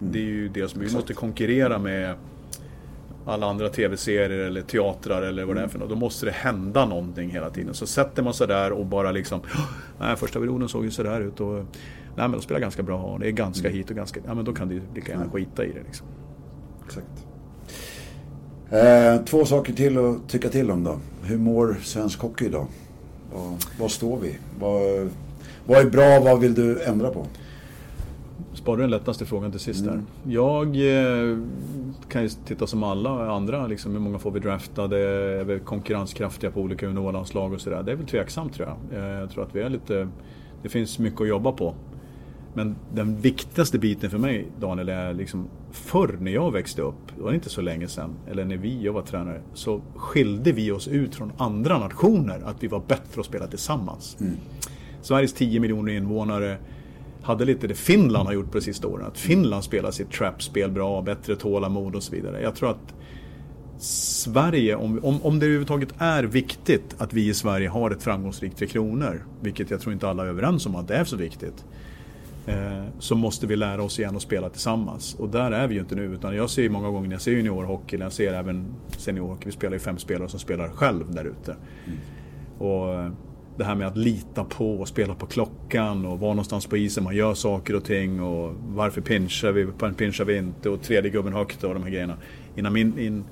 Mm. 0.00 0.12
Det 0.12 0.18
är 0.18 0.22
ju 0.22 0.48
det 0.48 0.68
som 0.68 0.80
vi 0.80 0.92
måste 0.92 1.14
konkurrera 1.14 1.78
med 1.78 2.14
alla 3.26 3.46
andra 3.46 3.68
tv-serier 3.68 4.38
eller 4.38 4.62
teatrar 4.62 5.22
eller 5.22 5.44
vad 5.44 5.56
det 5.56 5.62
är 5.62 5.68
för 5.68 5.78
något. 5.78 5.88
Då 5.88 5.96
måste 5.96 6.26
det 6.26 6.32
hända 6.32 6.86
någonting 6.86 7.30
hela 7.30 7.50
tiden. 7.50 7.74
Så 7.74 7.86
sätter 7.86 8.22
man 8.22 8.34
sig 8.34 8.46
där 8.46 8.72
och 8.72 8.86
bara 8.86 9.12
liksom 9.12 9.40
Nej, 10.00 10.16
första 10.16 10.38
perioden 10.38 10.68
såg 10.68 10.84
ju 10.84 10.90
sådär 10.90 11.20
ut 11.20 11.40
och 11.40 11.54
Nej 12.16 12.28
men 12.28 12.32
de 12.32 12.42
spelar 12.42 12.60
ganska 12.60 12.82
bra 12.82 13.02
och 13.02 13.20
det 13.20 13.26
är 13.26 13.30
ganska 13.30 13.68
mm. 13.68 13.78
hit 13.78 13.90
och 13.90 13.96
ganska... 13.96 14.20
Ja 14.26 14.34
men 14.34 14.44
då 14.44 14.52
kan 14.52 14.68
du 14.68 14.82
lika 14.94 15.12
gärna 15.12 15.30
skita 15.30 15.64
i 15.64 15.72
det 15.72 15.82
liksom. 15.86 16.06
Exakt. 16.86 17.26
Eh, 18.70 19.24
två 19.24 19.44
saker 19.44 19.72
till 19.72 19.98
att 19.98 20.28
tycka 20.28 20.48
till 20.48 20.70
om 20.70 20.84
då. 20.84 20.98
Hur 21.22 21.38
mår 21.38 21.76
svensk 21.82 22.20
hockey 22.20 22.44
idag? 22.44 22.66
Var, 23.34 23.56
var 23.80 23.88
står 23.88 24.18
vi? 24.18 24.38
Vad, 24.58 25.10
vad 25.66 25.78
är 25.78 25.90
bra? 25.90 26.20
Vad 26.20 26.40
vill 26.40 26.54
du 26.54 26.82
ändra 26.82 27.10
på? 27.10 27.26
sparar 28.54 28.80
den 28.80 28.90
lättaste 28.90 29.26
frågan 29.26 29.50
till 29.50 29.60
sist 29.60 29.86
mm. 29.86 29.94
där. 29.94 30.32
Jag 30.32 30.66
eh, 30.66 31.38
kan 32.08 32.22
ju 32.22 32.28
titta 32.28 32.66
som 32.66 32.82
alla 32.82 33.30
andra, 33.30 33.66
liksom, 33.66 33.92
hur 33.92 34.00
många 34.00 34.18
får 34.18 34.30
vi 34.30 34.40
draftade? 34.40 34.98
Är 35.40 35.44
vi 35.44 35.58
konkurrenskraftiga 35.58 36.50
på 36.50 36.60
olika 36.60 36.86
juniorlandslag 36.86 37.52
och 37.52 37.60
sådär? 37.60 37.82
Det 37.82 37.92
är 37.92 37.96
väl 37.96 38.06
tveksamt 38.06 38.54
tror 38.54 38.68
jag. 38.68 38.98
Eh, 39.00 39.20
jag 39.20 39.30
tror 39.30 39.44
att 39.44 39.54
vi 39.54 39.60
är 39.60 39.68
lite... 39.68 40.08
Det 40.62 40.68
finns 40.68 40.98
mycket 40.98 41.20
att 41.20 41.28
jobba 41.28 41.52
på. 41.52 41.74
Men 42.54 42.76
den 42.94 43.20
viktigaste 43.20 43.78
biten 43.78 44.10
för 44.10 44.18
mig, 44.18 44.46
Daniel, 44.60 44.88
är 44.88 45.14
liksom 45.14 45.48
förr 45.72 46.18
när 46.20 46.32
jag 46.32 46.52
växte 46.52 46.82
upp, 46.82 47.16
det 47.16 47.22
var 47.22 47.32
inte 47.32 47.48
så 47.48 47.60
länge 47.60 47.88
sedan, 47.88 48.14
eller 48.30 48.44
när 48.44 48.56
vi, 48.56 48.82
jag 48.82 48.92
var 48.92 49.02
tränare, 49.02 49.42
så 49.54 49.82
skilde 49.96 50.52
vi 50.52 50.70
oss 50.70 50.88
ut 50.88 51.14
från 51.14 51.32
andra 51.38 51.78
nationer 51.78 52.40
att 52.44 52.62
vi 52.62 52.66
var 52.66 52.82
bättre 52.88 53.20
att 53.20 53.26
spela 53.26 53.46
tillsammans. 53.46 54.16
Mm. 54.20 54.36
Sveriges 55.02 55.32
10 55.32 55.60
miljoner 55.60 55.92
invånare, 55.92 56.58
hade 57.22 57.44
lite 57.44 57.66
det 57.66 57.74
Finland 57.74 58.26
har 58.26 58.34
gjort 58.34 58.52
på 58.52 58.58
de 58.58 58.64
sista 58.64 58.88
åren. 58.88 59.06
Att 59.06 59.18
Finland 59.18 59.64
spelar 59.64 59.90
sitt 59.90 60.10
trap-spel 60.10 60.70
bra, 60.70 61.02
bättre 61.02 61.36
tålamod 61.36 61.96
och 61.96 62.02
så 62.02 62.12
vidare. 62.12 62.42
Jag 62.42 62.54
tror 62.54 62.70
att 62.70 62.94
Sverige, 63.78 64.76
om, 64.76 65.00
om, 65.02 65.22
om 65.22 65.38
det 65.38 65.46
överhuvudtaget 65.46 65.88
är 65.98 66.24
viktigt 66.24 66.94
att 66.98 67.12
vi 67.12 67.28
i 67.28 67.34
Sverige 67.34 67.68
har 67.68 67.90
ett 67.90 68.02
framgångsrikt 68.02 68.58
Tre 68.58 68.66
Kronor, 68.66 69.26
vilket 69.40 69.70
jag 69.70 69.80
tror 69.80 69.92
inte 69.92 70.08
alla 70.08 70.22
är 70.22 70.26
överens 70.26 70.66
om 70.66 70.76
att 70.76 70.88
det 70.88 70.96
är 70.96 71.04
så 71.04 71.16
viktigt, 71.16 71.64
så 72.98 73.14
måste 73.14 73.46
vi 73.46 73.56
lära 73.56 73.82
oss 73.82 73.98
igen 73.98 74.16
att 74.16 74.22
spela 74.22 74.48
tillsammans. 74.48 75.14
Och 75.14 75.28
där 75.28 75.50
är 75.50 75.68
vi 75.68 75.74
ju 75.74 75.80
inte 75.80 75.94
nu, 75.94 76.04
utan 76.04 76.36
jag 76.36 76.50
ser 76.50 76.62
ju 76.62 76.68
många 76.68 76.90
gånger 76.90 77.08
när 77.08 77.14
jag 77.14 77.22
ser 77.22 77.32
juniorhockey, 77.32 77.96
när 77.96 78.04
jag 78.04 78.12
ser 78.12 78.34
även 78.34 78.66
seniorhockey, 78.96 79.44
vi 79.46 79.52
spelar 79.52 79.72
ju 79.72 79.78
fem 79.78 79.98
spelare 79.98 80.28
som 80.28 80.40
spelar 80.40 80.68
själv 80.68 81.14
där 81.14 81.24
ute. 81.24 81.56
Mm. 81.86 81.98
Och 82.58 82.94
eh, 82.94 83.10
det 83.56 83.64
här 83.64 83.74
med 83.74 83.86
att 83.86 83.96
lita 83.96 84.44
på 84.44 84.74
och 84.74 84.88
spela 84.88 85.14
på 85.14 85.26
klockan 85.26 86.06
och 86.06 86.20
var 86.20 86.28
någonstans 86.28 86.66
på 86.66 86.76
isen 86.76 87.04
man 87.04 87.16
gör 87.16 87.34
saker 87.34 87.76
och 87.76 87.84
ting 87.84 88.22
och 88.22 88.54
varför 88.66 89.00
pinchar 89.00 89.52
vi, 89.52 89.66
pinchar 89.96 90.24
vi 90.24 90.38
inte 90.38 90.70
och 90.70 90.82
tredje 90.82 91.10
gubben 91.10 91.32
högt 91.32 91.64
och 91.64 91.74
de 91.74 91.82
här 91.82 91.90
grejerna. 91.90 92.16
Innan 92.56 92.72
min, 92.72 92.98
in, 92.98 93.24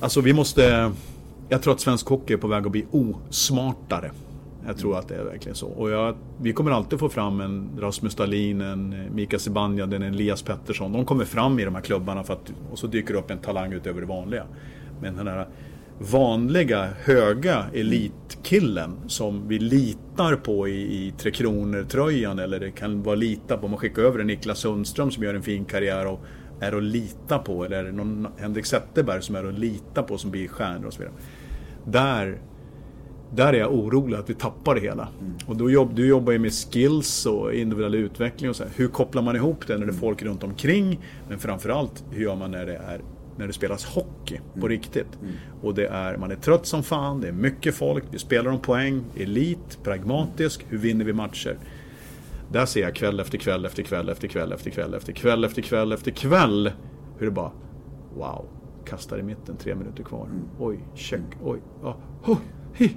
alltså 0.00 0.20
vi 0.20 0.32
måste, 0.32 0.92
jag 1.48 1.62
tror 1.62 1.72
att 1.72 1.80
svensk 1.80 2.06
hockey 2.06 2.32
är 2.32 2.38
på 2.38 2.48
väg 2.48 2.66
att 2.66 2.72
bli 2.72 2.86
osmartare. 2.90 4.10
Jag 4.66 4.78
tror 4.78 4.98
att 4.98 5.08
det 5.08 5.14
är 5.14 5.24
verkligen 5.24 5.56
så. 5.56 5.66
Och 5.66 5.90
jag, 5.90 6.16
vi 6.40 6.52
kommer 6.52 6.70
alltid 6.70 6.98
få 6.98 7.08
fram 7.08 7.40
en 7.40 7.70
Rasmus 7.80 8.14
Dahlin, 8.14 8.60
en 8.60 8.92
eh, 8.92 9.12
Mika 9.12 9.38
Zibanejad, 9.38 9.94
en 9.94 10.02
Elias 10.02 10.42
Pettersson. 10.42 10.92
De 10.92 11.04
kommer 11.04 11.24
fram 11.24 11.58
i 11.58 11.64
de 11.64 11.74
här 11.74 11.82
klubbarna 11.82 12.24
för 12.24 12.32
att, 12.32 12.52
och 12.70 12.78
så 12.78 12.86
dyker 12.86 13.14
det 13.14 13.20
upp 13.20 13.30
en 13.30 13.38
talang 13.38 13.72
utöver 13.72 14.00
det 14.00 14.06
vanliga. 14.06 14.44
Men 15.00 15.16
den 15.16 15.26
här 15.26 15.46
vanliga 15.98 16.88
höga 17.04 17.64
elitkillen 17.74 18.96
som 19.06 19.48
vi 19.48 19.58
litar 19.58 20.36
på 20.36 20.68
i, 20.68 21.06
i 21.06 21.14
Tre 21.18 21.30
Kronor-tröjan 21.30 22.38
eller 22.38 22.60
det 22.60 22.70
kan 22.70 23.02
vara 23.02 23.14
lita 23.14 23.56
på. 23.56 23.68
Man 23.68 23.78
skickar 23.78 24.02
över 24.02 24.18
en 24.18 24.26
Niklas 24.26 24.58
Sundström 24.58 25.10
som 25.10 25.22
gör 25.22 25.34
en 25.34 25.42
fin 25.42 25.64
karriär 25.64 26.06
och 26.06 26.20
är 26.60 26.72
att 26.76 26.82
lita 26.82 27.38
på. 27.38 27.64
Eller 27.64 27.76
är 27.76 27.84
det 27.84 27.92
någon 27.92 28.28
Henrik 28.36 28.66
Zetterberg 28.66 29.22
som 29.22 29.36
är 29.36 29.44
att 29.44 29.58
lita 29.58 30.02
på 30.02 30.18
som 30.18 30.30
blir 30.30 30.48
stjärnor 30.48 30.86
och 30.86 30.92
så 30.92 30.98
vidare. 30.98 31.14
Där, 31.84 32.38
där 33.36 33.52
är 33.52 33.58
jag 33.58 33.74
orolig 33.74 34.16
att 34.16 34.30
vi 34.30 34.34
tappar 34.34 34.74
det 34.74 34.80
hela. 34.80 35.08
Mm. 35.20 35.34
Och 35.46 35.56
då 35.56 35.70
jobb, 35.70 35.94
du 35.94 36.06
jobbar 36.06 36.32
ju 36.32 36.38
med 36.38 36.52
skills 36.52 37.26
och 37.26 37.54
individuell 37.54 37.94
utveckling 37.94 38.50
och 38.50 38.56
så 38.56 38.64
här. 38.64 38.72
Hur 38.76 38.88
kopplar 38.88 39.22
man 39.22 39.36
ihop 39.36 39.66
det 39.66 39.78
när 39.78 39.86
det 39.86 39.92
är 39.92 39.96
folk 39.96 40.22
runt 40.22 40.44
omkring? 40.44 41.00
Men 41.28 41.38
framförallt, 41.38 42.04
hur 42.10 42.22
gör 42.22 42.36
man 42.36 42.50
när 42.50 42.66
det 42.66 42.76
är 42.76 43.00
när 43.38 43.46
det 43.46 43.52
spelas 43.52 43.84
hockey 43.84 44.40
på 44.52 44.58
mm. 44.58 44.68
riktigt. 44.68 45.18
Mm. 45.22 45.34
Och 45.62 45.74
det 45.74 45.86
är, 45.86 46.16
man 46.16 46.30
är 46.30 46.36
trött 46.36 46.66
som 46.66 46.82
fan, 46.82 47.20
det 47.20 47.28
är 47.28 47.32
mycket 47.32 47.74
folk, 47.74 48.04
vi 48.10 48.18
spelar 48.18 48.50
om 48.50 48.60
poäng, 48.60 49.04
elit, 49.16 49.78
pragmatisk, 49.82 50.66
hur 50.68 50.78
vinner 50.78 51.04
vi 51.04 51.12
matcher? 51.12 51.58
Där 52.52 52.66
ser 52.66 52.80
jag 52.80 52.94
kväll 52.94 53.20
efter 53.20 53.38
kväll 53.38 53.64
efter 53.64 53.82
kväll 53.82 54.08
efter 54.08 54.28
kväll 54.28 54.52
efter 54.52 54.70
kväll 54.70 54.94
efter 54.94 55.12
kväll 55.12 55.44
efter 55.44 55.62
kväll 55.62 55.92
efter 55.92 56.10
kväll 56.10 56.70
hur 57.18 57.26
det 57.26 57.32
bara 57.32 57.52
Wow, 58.16 58.46
kastar 58.84 59.18
i 59.18 59.22
mitten, 59.22 59.56
tre 59.56 59.74
minuter 59.74 60.02
kvar. 60.02 60.26
Mm. 60.26 60.42
Oj, 60.58 60.78
check, 60.94 61.20
oj, 61.42 61.58
ja, 61.82 61.96
oh, 62.24 62.38
hi. 62.74 62.96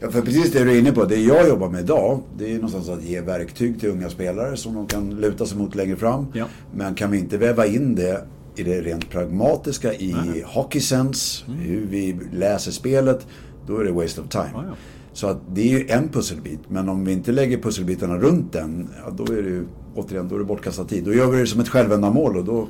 Ja, 0.00 0.10
för 0.10 0.22
precis 0.22 0.52
det 0.52 0.64
du 0.64 0.70
är 0.70 0.78
inne 0.78 0.92
på. 0.92 1.04
Det 1.04 1.16
jag 1.16 1.48
jobbar 1.48 1.68
med 1.68 1.80
idag, 1.80 2.22
det 2.38 2.50
är 2.50 2.54
någonstans 2.54 2.88
att 2.88 3.04
ge 3.04 3.20
verktyg 3.20 3.80
till 3.80 3.88
unga 3.88 4.10
spelare 4.10 4.56
som 4.56 4.74
de 4.74 4.86
kan 4.86 5.10
luta 5.10 5.46
sig 5.46 5.58
mot 5.58 5.74
längre 5.74 5.96
fram. 5.96 6.26
Ja. 6.34 6.44
Men 6.74 6.94
kan 6.94 7.10
vi 7.10 7.18
inte 7.18 7.38
väva 7.38 7.66
in 7.66 7.94
det 7.94 8.24
i 8.56 8.62
det 8.62 8.80
rent 8.80 9.10
pragmatiska 9.10 9.94
i 9.94 10.16
Nej. 10.26 10.44
hockey 10.46 10.80
sense, 10.80 11.44
mm. 11.46 11.58
hur 11.60 11.86
vi 11.86 12.16
läser 12.32 12.72
spelet, 12.72 13.26
då 13.66 13.78
är 13.78 13.84
det 13.84 13.92
waste 13.92 14.20
of 14.20 14.28
time. 14.28 14.50
Ah, 14.54 14.64
ja. 14.68 14.74
Så 15.12 15.26
att 15.26 15.38
det 15.54 15.60
är 15.60 15.78
ju 15.78 15.88
en 15.88 16.08
pusselbit, 16.08 16.60
men 16.68 16.88
om 16.88 17.04
vi 17.04 17.12
inte 17.12 17.32
lägger 17.32 17.58
pusselbitarna 17.58 18.18
runt 18.18 18.52
den, 18.52 18.88
ja, 19.04 19.10
då 19.10 19.32
är 19.32 19.42
det 19.42 19.48
ju 19.48 19.66
återigen 19.94 20.28
då 20.28 20.34
är 20.34 20.38
det 20.38 20.44
bortkastad 20.44 20.84
tid. 20.84 21.04
Då 21.04 21.14
gör 21.14 21.30
vi 21.30 21.40
det 21.40 21.46
som 21.46 21.60
ett 21.60 21.68
självändamål 21.68 22.36
och 22.36 22.44
då, 22.44 22.68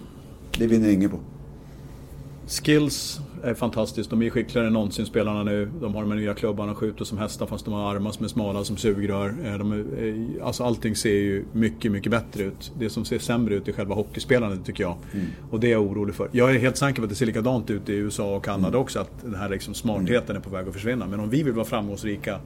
det 0.59 0.67
vinner 0.67 0.89
ingen 0.89 1.11
på. 1.11 1.19
Skills 2.47 3.21
är 3.43 3.55
fantastiskt. 3.55 4.11
De 4.11 4.23
är 4.23 4.31
skickligare 4.31 4.67
än 4.67 4.73
någonsin 4.73 5.07
spelarna 5.07 5.43
nu. 5.43 5.71
De 5.81 5.95
har 5.95 6.03
de 6.03 6.17
nya 6.17 6.35
klubbarna, 6.35 6.75
skjuter 6.75 7.05
som 7.05 7.19
hästar 7.19 7.47
fast 7.47 7.65
de 7.65 7.75
har 7.75 7.95
armar 7.95 8.11
som 8.11 8.25
är 8.25 8.29
smala 8.29 8.65
som 8.65 8.77
sugrör. 8.77 9.35
Eh, 9.45 9.59
de 9.59 9.73
är, 9.73 9.79
eh, 9.79 10.47
alltså 10.47 10.65
allting 10.65 10.97
ser 10.97 11.11
ju 11.11 11.45
mycket, 11.53 11.93
mycket 11.93 12.11
bättre 12.11 12.43
ut. 12.43 12.73
Det 12.79 12.91
som 12.91 13.05
ser 13.05 13.19
sämre 13.19 13.55
ut 13.55 13.69
är 13.69 13.73
själva 13.73 13.95
hockeyspelandet 13.95 14.65
tycker 14.65 14.85
jag. 14.85 14.97
Mm. 15.15 15.27
Och 15.51 15.61
det 15.61 15.67
är 15.67 15.73
jag 15.73 15.83
orolig 15.83 16.15
för. 16.15 16.29
Jag 16.33 16.55
är 16.55 16.59
helt 16.59 16.77
säker 16.77 16.97
på 16.97 17.03
att 17.03 17.09
det 17.09 17.17
ser 17.17 17.27
likadant 17.27 17.71
ut 17.71 17.89
i 17.89 17.93
USA 17.93 18.37
och 18.37 18.45
Kanada 18.45 18.69
mm. 18.69 18.81
också. 18.81 19.01
Att 19.01 19.23
den 19.23 19.35
här 19.35 19.49
liksom 19.49 19.75
smartheten 19.75 20.37
är 20.37 20.41
på 20.41 20.51
väg 20.51 20.69
att 20.69 20.75
försvinna. 20.75 21.07
Men 21.07 21.21
om 21.21 21.31
vi 21.31 21.43
vill 21.43 21.53
vara 21.53 21.67
framgångsrika 21.67 22.41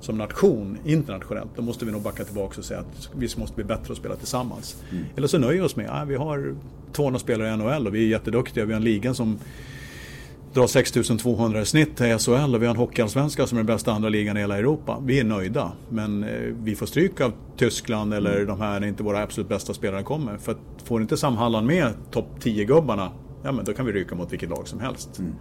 som 0.00 0.18
nation 0.18 0.78
internationellt, 0.84 1.50
då 1.56 1.62
måste 1.62 1.84
vi 1.84 1.92
nog 1.92 2.02
backa 2.02 2.24
tillbaka 2.24 2.58
och 2.58 2.64
säga 2.64 2.80
att 2.80 3.10
vi 3.16 3.28
måste 3.36 3.54
bli 3.54 3.64
bättre 3.64 3.92
att 3.92 3.98
spela 3.98 4.16
tillsammans. 4.16 4.82
Mm. 4.90 5.04
Eller 5.16 5.28
så 5.28 5.38
nöjer 5.38 5.60
vi 5.60 5.66
oss 5.66 5.76
med 5.76 5.90
att 5.90 6.08
vi 6.08 6.14
har 6.14 6.54
200 6.92 7.18
spelare 7.18 7.54
i 7.54 7.56
NHL 7.56 7.86
och 7.86 7.94
vi 7.94 8.04
är 8.04 8.08
jätteduktiga. 8.08 8.64
Vi 8.64 8.72
har 8.72 8.78
en 8.78 8.84
liga 8.84 9.14
som 9.14 9.38
drar 10.54 10.66
6200 10.66 11.60
i 11.60 11.66
snitt 11.66 12.00
i 12.00 12.18
SHL 12.18 12.54
och 12.54 12.62
vi 12.62 12.66
har 12.66 12.74
en 12.74 12.76
hockeyallsvenska 12.76 13.46
som 13.46 13.58
är 13.58 13.60
den 13.60 13.66
bästa 13.66 13.92
andra 13.92 14.08
ligan 14.08 14.36
i 14.36 14.40
hela 14.40 14.58
Europa. 14.58 15.02
Vi 15.04 15.20
är 15.20 15.24
nöjda. 15.24 15.72
Men 15.88 16.24
eh, 16.24 16.54
vi 16.62 16.76
får 16.76 16.86
stryk 16.86 17.20
av 17.20 17.32
Tyskland 17.56 18.14
eller 18.14 18.34
mm. 18.34 18.46
de 18.46 18.60
här 18.60 18.80
när 18.80 18.86
inte 18.86 19.02
våra 19.02 19.22
absolut 19.22 19.48
bästa 19.48 19.74
spelare 19.74 20.02
kommer. 20.02 20.36
För 20.36 20.56
får 20.84 21.02
inte 21.02 21.16
Sam 21.16 21.36
Halland 21.36 21.66
med 21.66 21.92
topp 22.10 22.28
10-gubbarna, 22.40 23.10
ja 23.42 23.52
men 23.52 23.64
då 23.64 23.72
kan 23.72 23.86
vi 23.86 23.92
ryka 23.92 24.14
mot 24.14 24.32
vilket 24.32 24.48
lag 24.48 24.68
som 24.68 24.80
helst. 24.80 25.18
Mm. 25.18 25.32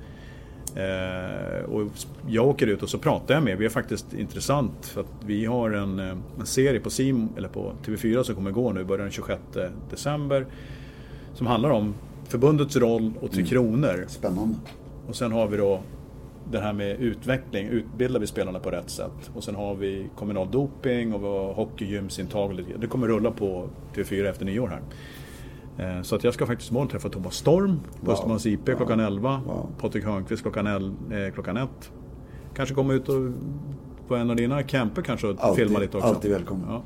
Eh, 0.76 1.64
och 1.64 1.92
jag 2.28 2.48
åker 2.48 2.68
ut 2.68 2.84
och 2.84 2.90
så 2.90 2.98
pratar 2.98 3.34
jag 3.34 3.44
med, 3.44 3.58
vi 3.58 3.66
är 3.66 3.70
faktiskt 3.70 4.14
intressant 4.14 4.86
för 4.86 5.02
att 5.02 5.14
vi 5.26 5.46
har 5.46 5.72
en, 5.72 6.00
eh, 6.00 6.18
en 6.40 6.46
serie 6.46 6.80
på, 6.80 6.90
Sim, 6.90 7.30
eller 7.38 7.50
på 7.50 7.74
TV4 7.86 8.24
som 8.24 8.36
kommer 8.36 8.52
gå 8.52 8.74
nu, 8.74 8.84
börjar 8.84 9.04
den 9.04 9.12
26 9.12 9.42
december. 9.90 10.46
Som 11.34 11.48
handlar 11.48 11.70
om 11.70 11.94
förbundets 12.28 12.76
roll 12.76 13.14
och 13.22 13.32
Tre 13.32 13.40
mm. 13.40 13.50
Kronor. 13.50 14.06
Spännande. 14.08 14.56
Och 15.08 15.16
sen 15.16 15.32
har 15.32 15.48
vi 15.48 15.58
då 15.58 15.82
det 16.52 16.60
här 16.60 16.74
med 16.74 17.00
utveckling, 17.00 17.68
utbildar 17.68 18.20
vi 18.20 18.28
spelarna 18.28 18.60
på 18.60 18.72
rätt 18.72 18.90
sätt? 18.90 19.32
Och 19.36 19.44
sen 19.44 19.56
har 19.56 19.76
vi 19.76 20.10
kommunal 20.16 20.52
doping 20.52 21.14
och 21.14 21.24
vi 21.24 21.28
har 21.28 21.54
hockeygymsintag. 21.54 22.66
Det 22.80 22.88
kommer 22.88 23.08
rulla 23.08 23.32
på 23.32 23.70
TV4 23.96 24.30
efter 24.30 24.46
nyår 24.46 24.68
här. 24.68 24.82
Eh, 25.78 26.02
så 26.02 26.16
att 26.16 26.24
jag 26.24 26.34
ska 26.34 26.46
faktiskt 26.46 26.72
imorgon 26.72 26.88
träffa 26.88 27.10
Thomas 27.10 27.36
Storm 27.36 27.80
på 28.00 28.06
wow. 28.06 28.14
Östermalms 28.14 28.46
IP 28.46 28.70
wow. 28.70 28.76
klockan 28.76 29.00
11. 29.00 29.42
Wow. 29.46 29.70
Patrik 29.80 30.04
Hörnqvist 30.04 30.42
klockan, 30.42 30.68
eh, 30.68 31.34
klockan 31.34 31.58
1. 31.58 31.70
Kanske 32.56 32.76
komma 32.76 32.94
ut 32.94 33.10
och 33.10 33.32
på 34.08 34.16
en 34.16 34.30
av 34.30 34.36
dina 34.36 34.64
camper 34.64 35.02
kanske 35.02 35.28
och 35.28 35.36
alltid, 35.40 35.66
filma 35.66 35.80
lite 35.80 35.98
också. 35.98 36.10
Alltid 36.10 36.32
välkommen. 36.32 36.66
Ja. 36.70 36.82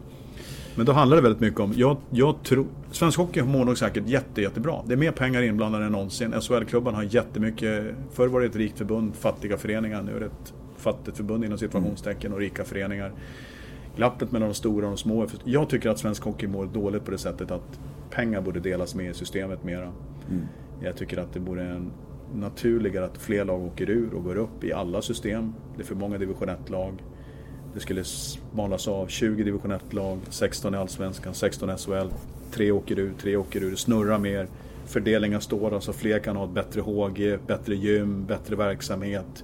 Men 0.77 0.85
då 0.85 0.91
handlar 0.91 1.17
det 1.17 1.23
väldigt 1.23 1.41
mycket 1.41 1.59
om, 1.59 1.73
jag, 1.75 1.97
jag 2.09 2.43
tror, 2.43 2.65
svensk 2.91 3.17
hockey 3.17 3.41
mår 3.41 3.65
nog 3.65 3.77
säkert 3.77 4.07
jätte, 4.07 4.41
jättebra. 4.41 4.81
Det 4.85 4.93
är 4.93 4.97
mer 4.97 5.11
pengar 5.11 5.41
inblandade 5.41 5.85
än 5.85 5.91
någonsin. 5.91 6.33
SHL-klubban 6.41 6.95
har 6.95 7.03
jättemycket, 7.03 7.95
förr 8.11 8.27
var 8.27 8.39
det 8.39 8.45
ett 8.45 8.55
rikt 8.55 8.77
förbund, 8.77 9.15
fattiga 9.15 9.57
föreningar. 9.57 10.01
Nu 10.01 10.15
är 10.15 10.19
det 10.19 10.25
ett 10.25 10.53
fattigt 10.77 11.17
förbund 11.17 11.45
inom 11.45 11.57
situationstecken 11.57 12.33
och 12.33 12.39
rika 12.39 12.63
föreningar. 12.63 13.11
Glappet 13.95 14.31
mellan 14.31 14.49
de 14.49 14.55
stora 14.55 14.85
och 14.85 14.91
de 14.91 14.97
små. 14.97 15.27
Jag 15.43 15.69
tycker 15.69 15.89
att 15.89 15.99
svensk 15.99 16.23
hockey 16.23 16.47
mår 16.47 16.65
dåligt 16.65 17.05
på 17.05 17.11
det 17.11 17.17
sättet 17.17 17.51
att 17.51 17.79
pengar 18.09 18.41
borde 18.41 18.59
delas 18.59 18.95
med 18.95 19.11
i 19.11 19.13
systemet 19.13 19.63
mera. 19.63 19.91
Mm. 20.29 20.45
Jag 20.83 20.97
tycker 20.97 21.17
att 21.17 21.33
det 21.33 21.39
borde 21.39 21.63
en 21.63 21.91
naturligare 22.33 23.05
att 23.05 23.17
fler 23.17 23.45
lag 23.45 23.61
åker 23.61 23.89
ur 23.89 24.13
och 24.13 24.23
går 24.23 24.35
upp 24.37 24.63
i 24.63 24.73
alla 24.73 25.01
system. 25.01 25.53
Det 25.75 25.81
är 25.81 25.85
för 25.85 25.95
många 25.95 26.17
division 26.17 26.49
1-lag. 26.49 26.93
Det 27.73 27.79
skulle 27.79 28.03
smalas 28.03 28.87
av 28.87 29.07
20 29.07 29.43
division 29.43 29.71
1-lag, 29.71 30.19
16 30.29 30.73
i 30.73 30.77
Allsvenskan, 30.77 31.33
16 31.33 31.69
i 31.69 31.77
SHL. 31.77 32.07
Tre 32.51 32.71
åker 32.71 32.99
ur, 32.99 33.13
tre 33.21 33.35
åker 33.35 33.63
ur, 33.63 33.75
snurrar 33.75 34.19
mer. 34.19 34.47
Fördelningen 34.85 35.41
står 35.41 35.75
alltså 35.75 35.93
fler 35.93 36.19
kan 36.19 36.35
ha 36.35 36.45
ett 36.45 36.51
bättre 36.51 36.81
HG, 36.81 37.37
bättre 37.47 37.75
gym, 37.75 38.25
bättre 38.25 38.55
verksamhet. 38.55 39.43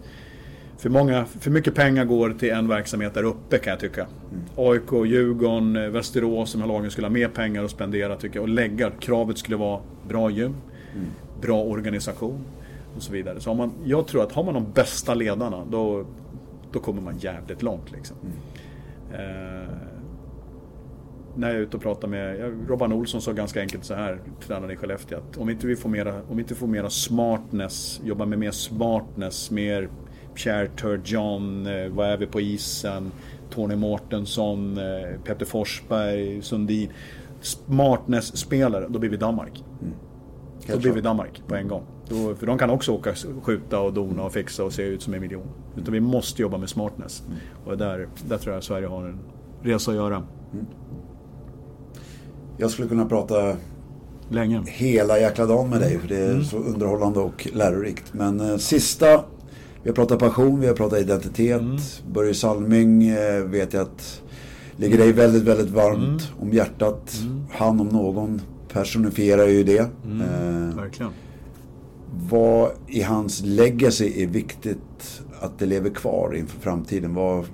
För, 0.77 0.89
många, 0.89 1.25
för 1.25 1.51
mycket 1.51 1.75
pengar 1.75 2.05
går 2.05 2.29
till 2.29 2.49
en 2.49 2.67
verksamhet 2.67 3.13
där 3.13 3.23
uppe 3.23 3.57
kan 3.57 3.71
jag 3.71 3.79
tycka. 3.79 4.01
Mm. 4.31 4.43
AIK, 4.55 5.11
Djurgården, 5.11 5.91
Västerås, 5.91 6.53
de 6.53 6.61
här 6.61 6.67
lagen 6.67 6.91
skulle 6.91 7.07
ha 7.07 7.11
mer 7.13 7.27
pengar 7.27 7.63
att 7.63 7.71
spendera 7.71 8.15
tycker 8.15 8.35
jag. 8.35 8.43
Och 8.43 8.49
lägga, 8.49 8.91
kravet 8.91 9.37
skulle 9.37 9.57
vara 9.57 9.81
bra 10.07 10.29
gym, 10.29 10.55
mm. 10.93 11.05
bra 11.41 11.63
organisation 11.63 12.43
och 12.95 13.03
så 13.03 13.11
vidare. 13.11 13.39
Så 13.39 13.53
man, 13.53 13.71
jag 13.85 14.07
tror 14.07 14.23
att 14.23 14.31
har 14.31 14.43
man 14.43 14.53
de 14.53 14.71
bästa 14.73 15.13
ledarna 15.13 15.65
då, 15.71 16.05
då 16.73 16.79
kommer 16.79 17.01
man 17.01 17.17
jävligt 17.17 17.61
långt. 17.61 17.91
Liksom. 17.91 18.17
Mm. 18.21 18.35
Eh, 19.13 19.69
när 21.35 21.47
jag 21.47 21.57
är 21.57 21.61
ute 21.61 21.77
och 21.77 21.83
pratar 21.83 22.07
med 22.07 22.53
Robban 22.69 22.93
Olsson 22.93 23.21
sa 23.21 23.31
ganska 23.31 23.61
enkelt 23.61 23.85
så 23.85 23.93
här, 23.93 24.19
tränaren 24.47 24.71
i 24.71 24.75
Skellefteå, 24.75 25.17
att 25.17 25.37
om 25.37 25.49
inte 25.49 25.67
vi 25.67 25.75
får 25.75 25.89
mera, 25.89 26.21
om 26.29 26.39
inte 26.39 26.55
får 26.55 26.67
mera 26.67 26.89
smartness, 26.89 28.01
jobba 28.03 28.25
med 28.25 28.39
mer 28.39 28.51
smartness, 28.51 29.51
mer 29.51 29.89
Pierre 30.35 30.67
Turgeon, 30.67 31.67
eh, 31.67 31.87
vad 31.87 32.07
är 32.07 32.17
vi 32.17 32.25
på 32.25 32.41
isen, 32.41 33.11
Tony 33.49 33.75
Mårtensson, 33.75 34.77
eh, 34.77 35.21
Peter 35.23 35.45
Forsberg, 35.45 36.41
Sundin. 36.41 36.89
Smartness-spelare, 37.41 38.87
då 38.89 38.99
blir 38.99 39.09
vi 39.09 39.17
Danmark. 39.17 39.63
Mm. 40.65 40.77
Då 40.77 40.81
blir 40.81 40.91
vi 40.91 41.02
Danmark 41.02 41.41
på 41.48 41.56
en 41.56 41.68
gång. 41.68 41.84
Då, 42.10 42.35
för 42.35 42.45
de 42.45 42.57
kan 42.57 42.69
också 42.69 42.91
åka, 42.91 43.14
skjuta 43.41 43.80
och 43.80 43.94
dona 43.94 44.23
och 44.23 44.34
fixa 44.34 44.64
och 44.64 44.73
se 44.73 44.81
ut 44.84 45.02
som 45.02 45.14
en 45.14 45.22
miljon. 45.22 45.48
Utan 45.77 45.94
vi 45.94 45.99
måste 45.99 46.41
jobba 46.41 46.57
med 46.57 46.69
smartness. 46.69 47.23
Mm. 47.27 47.38
Och 47.65 47.77
där, 47.77 48.07
där 48.27 48.38
tror 48.38 48.53
jag 48.53 48.57
att 48.57 48.64
Sverige 48.64 48.88
har 48.88 49.06
en 49.06 49.19
resa 49.61 49.91
att 49.91 49.98
göra. 49.98 50.15
Mm. 50.53 50.65
Jag 52.57 52.72
skulle 52.72 52.88
kunna 52.88 53.06
prata 53.06 53.56
Länge. 54.30 54.64
hela 54.68 55.19
jäkla 55.19 55.45
dagen 55.45 55.69
med 55.69 55.80
dig. 55.80 55.99
För 55.99 56.07
det 56.07 56.18
är 56.19 56.31
Mm. 56.31 56.44
så 56.44 56.57
underhållande 56.57 57.19
och 57.19 57.48
lärorikt. 57.53 58.14
Men 58.14 58.40
eh, 58.40 58.57
sista, 58.57 59.23
vi 59.84 59.90
har 59.90 59.95
pratat 59.95 60.19
passion, 60.19 60.60
vi 60.60 60.68
har 60.68 60.73
pratat 60.73 60.99
identitet. 60.99 61.61
Mm. 61.61 61.77
Börje 62.14 62.34
Salming 62.34 63.07
eh, 63.07 63.44
vet 63.44 63.73
jag 63.73 63.81
att 63.81 64.22
ligger 64.77 64.98
dig 64.98 65.11
väldigt, 65.14 65.44
väldigt 65.44 65.69
varmt 65.69 66.03
Mm. 66.03 66.41
om 66.41 66.53
hjärtat. 66.53 67.15
Han 67.52 67.80
om 67.80 67.88
någon 67.88 68.41
personifierar 68.73 69.47
ju 69.47 69.63
det. 69.63 69.89
Mm. 70.05 70.21
Eh, 70.21 70.75
Verkligen. 70.75 71.11
vad 72.29 72.71
i 72.87 73.01
hans 73.01 73.41
legacy 73.45 74.23
är 74.23 74.27
viktigt 74.27 75.21
att 75.39 75.59
det 75.59 75.65
lever 75.65 75.89
kvar 75.89 76.35
inför 76.35 76.59
framtiden? 76.59 77.13
Vad, 77.13 77.45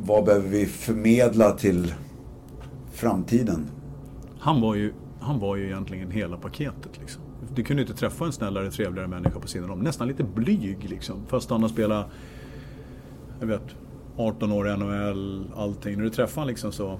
vad 0.00 0.24
behöver 0.24 0.48
vi 0.48 0.66
förmedla 0.66 1.50
till 1.50 1.94
framtiden? 2.92 3.66
Han 4.38 4.60
var 4.60 4.74
ju, 4.74 4.92
han 5.20 5.38
var 5.38 5.56
ju 5.56 5.64
egentligen 5.66 6.10
hela 6.10 6.36
paketet. 6.36 6.98
Liksom. 7.00 7.22
Du 7.54 7.62
kunde 7.62 7.82
inte 7.82 7.94
träffa 7.94 8.24
en 8.24 8.32
snällare, 8.32 8.70
trevligare 8.70 9.08
människa 9.08 9.40
på 9.40 9.48
sidan 9.48 9.70
om. 9.70 9.80
Nästan 9.80 10.08
lite 10.08 10.24
blyg 10.24 10.90
liksom. 10.90 11.16
Fast 11.28 11.50
han 11.50 11.62
har 11.62 11.68
spelat, 11.68 12.06
jag 13.40 13.46
vet, 13.46 13.62
18 14.16 14.52
år 14.52 14.68
i 14.68 14.76
NHL, 14.76 15.46
allting. 15.56 15.96
När 15.96 16.04
du 16.04 16.10
träffar 16.10 16.42
honom 16.42 16.48
liksom 16.48 16.72
så, 16.72 16.98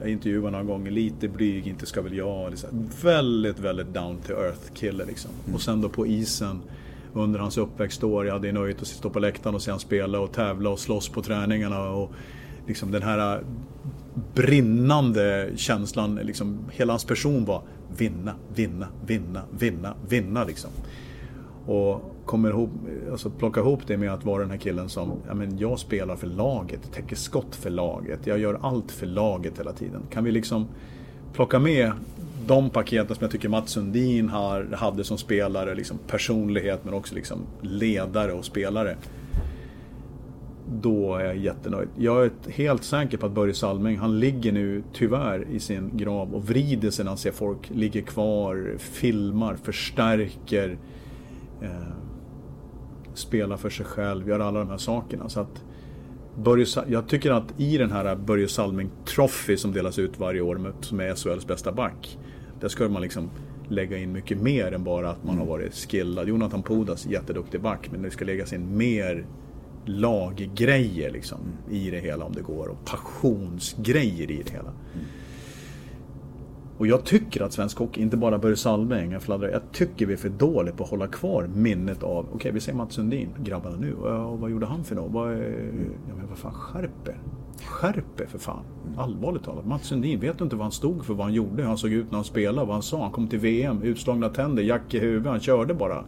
jag 0.00 0.10
intervjuade 0.10 0.50
några 0.50 0.64
gånger, 0.64 0.90
lite 0.90 1.28
blyg, 1.28 1.66
inte 1.66 1.86
ska 1.86 2.02
väl 2.02 2.16
jag. 2.16 2.50
Liksom. 2.50 2.68
Väldigt, 3.02 3.58
väldigt 3.58 3.94
down 3.94 4.18
to 4.26 4.32
earth 4.32 4.72
kille 4.74 5.04
liksom. 5.04 5.30
Och 5.54 5.62
sen 5.62 5.80
då 5.80 5.88
på 5.88 6.06
isen 6.06 6.60
under 7.12 7.40
hans 7.40 7.58
uppväxtår. 7.58 8.26
Jag 8.26 8.32
hade 8.32 8.52
nöjet 8.52 8.82
att 8.82 8.86
stå 8.86 9.10
på 9.10 9.18
läktaren 9.18 9.54
och 9.54 9.62
se 9.62 9.70
han 9.70 9.80
spela 9.80 10.20
och 10.20 10.32
tävla 10.32 10.70
och 10.70 10.78
slåss 10.78 11.08
på 11.08 11.22
träningarna. 11.22 11.90
Och 11.90 12.12
liksom 12.66 12.90
den 12.90 13.02
här 13.02 13.42
brinnande 14.34 15.50
känslan, 15.56 16.14
liksom, 16.14 16.58
hela 16.72 16.92
hans 16.92 17.04
person 17.04 17.44
var 17.44 17.62
vinna, 17.96 18.34
vinna, 18.54 18.88
vinna, 19.06 19.42
vinna, 19.58 19.94
vinna 20.08 20.44
liksom. 20.44 20.70
Och 21.66 22.14
kommer 22.24 22.48
ihop, 22.48 22.70
alltså 23.10 23.30
plocka 23.30 23.60
ihop 23.60 23.80
det 23.86 23.96
med 23.96 24.12
att 24.12 24.24
vara 24.24 24.42
den 24.42 24.50
här 24.50 24.58
killen 24.58 24.88
som, 24.88 25.12
ja 25.28 25.34
men 25.34 25.58
jag 25.58 25.78
spelar 25.78 26.16
för 26.16 26.26
laget, 26.26 26.92
täcker 26.92 27.16
skott 27.16 27.56
för 27.56 27.70
laget, 27.70 28.26
jag 28.26 28.38
gör 28.38 28.58
allt 28.62 28.92
för 28.92 29.06
laget 29.06 29.58
hela 29.58 29.72
tiden. 29.72 30.02
Kan 30.10 30.24
vi 30.24 30.30
liksom 30.30 30.66
plocka 31.32 31.58
med 31.58 31.92
de 32.46 32.70
paketen 32.70 33.16
som 33.16 33.24
jag 33.24 33.30
tycker 33.30 33.48
Mats 33.48 33.70
Sundin 33.70 34.28
har, 34.28 34.68
hade 34.72 35.04
som 35.04 35.18
spelare, 35.18 35.74
liksom 35.74 35.98
personlighet 36.06 36.84
men 36.84 36.94
också 36.94 37.14
liksom 37.14 37.38
ledare 37.60 38.32
och 38.32 38.44
spelare. 38.44 38.96
Då 40.80 41.14
är 41.14 41.24
jag 41.24 41.36
jättenöjd. 41.36 41.88
Jag 41.98 42.24
är 42.24 42.30
helt 42.50 42.84
säker 42.84 43.18
på 43.18 43.26
att 43.26 43.32
Börje 43.32 43.54
Salming, 43.54 43.98
han 43.98 44.20
ligger 44.20 44.52
nu 44.52 44.82
tyvärr 44.92 45.46
i 45.52 45.60
sin 45.60 45.90
grav 45.94 46.34
och 46.34 46.44
vrider 46.48 46.90
sig 46.90 47.04
när 47.04 47.10
han 47.10 47.18
ser 47.18 47.32
folk 47.32 47.70
ligger 47.70 48.02
kvar, 48.02 48.74
filmar, 48.78 49.56
förstärker, 49.62 50.78
eh, 51.64 53.56
för 53.56 53.70
sig 53.70 53.86
själv, 53.86 54.28
göra 54.28 54.44
alla 54.44 54.58
de 54.58 54.68
här 54.68 54.78
sakerna. 54.78 55.28
Så 55.28 55.40
att 55.40 55.64
Börje, 56.36 56.66
jag 56.88 57.08
tycker 57.08 57.30
att 57.30 57.60
i 57.60 57.78
den 57.78 57.92
här 57.92 58.16
Börje 58.16 58.48
Salming 58.48 58.90
Trophy 59.04 59.56
som 59.56 59.72
delas 59.72 59.98
ut 59.98 60.18
varje 60.18 60.40
år 60.40 60.56
med, 60.56 60.72
som 60.80 61.00
är 61.00 61.14
SHLs 61.14 61.46
bästa 61.46 61.72
back. 61.72 62.18
Där 62.60 62.68
ska 62.68 62.88
man 62.88 63.02
liksom 63.02 63.30
lägga 63.68 63.98
in 63.98 64.12
mycket 64.12 64.38
mer 64.38 64.72
än 64.72 64.84
bara 64.84 65.10
att 65.10 65.24
man 65.24 65.38
har 65.38 65.46
varit 65.46 65.74
skillad. 65.74 66.28
Jonathan 66.28 66.62
Pudas, 66.62 67.06
jätteduktig 67.06 67.60
back, 67.60 67.88
men 67.92 68.02
det 68.02 68.10
ska 68.10 68.24
läggas 68.24 68.52
in 68.52 68.76
mer 68.76 69.26
laggrejer 69.86 71.10
liksom 71.10 71.38
i 71.70 71.90
det 71.90 72.00
hela 72.00 72.24
om 72.24 72.32
det 72.32 72.42
går 72.42 72.68
och 72.68 72.84
passionsgrejer 72.84 74.30
i 74.30 74.42
det 74.42 74.50
hela. 74.50 74.72
Mm. 74.94 75.06
Och 76.78 76.86
jag 76.86 77.04
tycker 77.04 77.42
att 77.42 77.52
svensk 77.52 77.78
hockey, 77.78 78.02
inte 78.02 78.16
bara 78.16 78.38
Börje 78.38 78.56
Salming, 78.56 79.12
jag 79.12 79.42
jag 79.42 79.62
tycker 79.72 80.06
vi 80.06 80.12
är 80.12 80.16
för 80.16 80.28
dåliga 80.28 80.74
på 80.74 80.84
att 80.84 80.90
hålla 80.90 81.06
kvar 81.06 81.46
minnet 81.54 82.02
av, 82.02 82.26
okej 82.34 82.52
vi 82.52 82.60
säger 82.60 82.78
Mats 82.78 82.94
Sundin, 82.94 83.28
grabbarna 83.44 83.76
nu, 83.76 83.94
och 83.94 84.38
vad 84.38 84.50
gjorde 84.50 84.66
han 84.66 84.84
för 84.84 84.94
något? 84.94 85.12
Vad, 85.12 85.32
ja 85.32 86.14
men 86.16 86.26
vad 86.28 86.38
fan, 86.38 86.52
skärp 86.52 87.08
er. 87.08 87.18
Skärp 87.66 88.20
er 88.20 88.26
för 88.26 88.38
fan. 88.38 88.62
Allvarligt 88.96 89.44
talat. 89.44 89.66
Mats 89.66 89.86
Sundin, 89.86 90.20
vet 90.20 90.38
du 90.38 90.44
inte 90.44 90.56
vad 90.56 90.64
han 90.64 90.72
stod 90.72 91.04
för, 91.04 91.14
vad 91.14 91.26
han 91.26 91.34
gjorde, 91.34 91.62
hur 91.62 91.68
han 91.68 91.78
såg 91.78 91.92
ut 91.92 92.10
när 92.10 92.18
han 92.18 92.24
spelade, 92.24 92.66
vad 92.66 92.74
han 92.74 92.82
sa? 92.82 93.02
Han 93.02 93.12
kom 93.12 93.28
till 93.28 93.38
VM, 93.38 93.82
utslagna 93.82 94.28
tänder, 94.28 94.62
jack 94.62 94.94
i 94.94 94.98
huvudet, 94.98 95.30
han 95.30 95.40
körde 95.40 95.74
bara. 95.74 96.04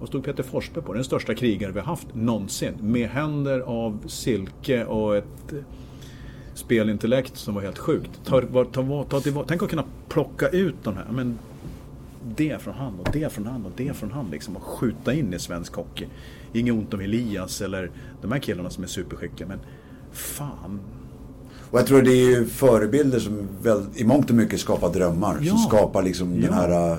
Och 0.00 0.08
stod 0.08 0.24
Peter 0.24 0.42
Forsberg 0.42 0.84
på, 0.84 0.92
den 0.92 1.04
största 1.04 1.34
krigare 1.34 1.72
vi 1.72 1.78
har 1.80 1.86
haft 1.86 2.14
någonsin. 2.14 2.74
Med 2.80 3.08
händer 3.08 3.60
av 3.60 3.98
silke 4.06 4.84
och 4.84 5.16
ett 5.16 5.54
spelintellekt 6.56 7.36
som 7.36 7.54
var 7.54 7.62
helt 7.62 7.78
sjukt. 7.78 8.10
Ta, 8.24 8.40
ta, 8.40 8.64
ta, 8.64 9.04
ta, 9.08 9.20
ta, 9.20 9.44
tänk 9.48 9.62
att 9.62 9.70
kunna 9.70 9.84
plocka 10.08 10.48
ut 10.48 10.74
de 10.82 10.94
här, 10.96 11.06
men 11.10 11.38
det 12.36 12.62
från 12.62 12.74
han 12.74 13.00
och 13.00 13.08
det 13.12 13.32
från 13.32 13.46
han 13.46 13.64
och 13.64 13.72
det 13.76 13.96
från 13.96 14.10
han 14.10 14.30
liksom 14.30 14.56
och 14.56 14.62
skjuta 14.62 15.14
in 15.14 15.34
i 15.34 15.38
svensk 15.38 15.74
hockey. 15.74 16.06
Inget 16.52 16.74
ont 16.74 16.94
om 16.94 17.00
Elias 17.00 17.60
eller 17.60 17.90
de 18.22 18.32
här 18.32 18.38
killarna 18.38 18.70
som 18.70 18.84
är 18.84 18.88
superskickliga 18.88 19.48
men 19.48 19.58
fan. 20.12 20.80
Och 21.70 21.78
jag 21.78 21.86
tror 21.86 22.02
det 22.02 22.10
är 22.12 22.30
ju 22.38 22.46
förebilder 22.46 23.18
som 23.18 23.48
väl, 23.62 23.84
i 23.94 24.04
mångt 24.04 24.30
och 24.30 24.36
mycket 24.36 24.60
skapar 24.60 24.92
drömmar. 24.92 25.38
Ja. 25.40 25.48
Som 25.50 25.58
skapar 25.58 26.02
liksom 26.02 26.32
den 26.32 26.42
Ja. 26.44 26.52
här 26.52 26.92
uh, 26.92 26.98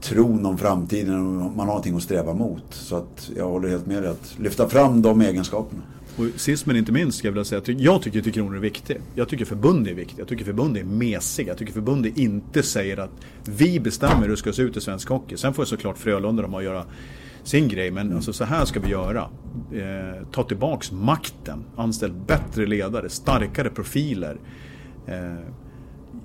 tron 0.00 0.46
om 0.46 0.58
framtiden 0.58 1.14
och 1.14 1.50
man 1.50 1.58
har 1.58 1.66
någonting 1.66 1.96
att 1.96 2.02
sträva 2.02 2.34
mot. 2.34 2.64
Så 2.70 2.96
att 2.96 3.30
jag 3.36 3.48
håller 3.48 3.68
helt 3.68 3.86
med 3.86 4.02
dig 4.02 4.10
att 4.10 4.34
lyfta 4.38 4.68
fram 4.68 5.02
de 5.02 5.20
egenskaperna. 5.20 5.82
Och 6.16 6.40
sist 6.40 6.66
men 6.66 6.76
inte 6.76 6.92
minst 6.92 7.18
ska 7.18 7.28
jag 7.28 7.32
vilja 7.32 7.44
säga 7.44 7.58
att 7.58 7.68
jag 7.68 8.02
tycker 8.02 8.22
Tre 8.22 8.32
Kronor 8.32 8.56
är 8.56 8.60
viktigt. 8.60 9.00
Jag 9.14 9.28
tycker 9.28 9.44
förbund 9.44 9.88
är 9.88 9.94
viktigt. 9.94 10.18
Jag 10.18 10.28
tycker 10.28 10.44
förbund 10.44 10.76
är 10.76 10.84
mesiga. 10.84 11.48
Jag 11.48 11.58
tycker 11.58 11.72
förbund 11.72 12.06
inte 12.06 12.62
säger 12.62 12.96
att 12.96 13.10
vi 13.44 13.80
bestämmer 13.80 14.22
hur 14.22 14.28
det 14.28 14.36
ska 14.36 14.52
se 14.52 14.62
ut 14.62 14.76
i 14.76 14.80
svensk 14.80 15.08
hockey. 15.08 15.36
Sen 15.36 15.54
får 15.54 15.64
såklart 15.64 15.98
Frölunda 15.98 16.42
de 16.42 16.54
att 16.54 16.64
göra 16.64 16.84
sin 17.42 17.68
grej. 17.68 17.90
Men 17.90 18.12
alltså 18.12 18.32
så 18.32 18.44
här 18.44 18.64
ska 18.64 18.80
vi 18.80 18.90
göra. 18.90 19.30
Eh, 19.72 20.26
ta 20.32 20.42
tillbaks 20.42 20.92
makten. 20.92 21.64
Anställ 21.76 22.12
bättre 22.12 22.66
ledare, 22.66 23.08
starkare 23.08 23.70
profiler. 23.70 24.36
Eh, 25.06 25.48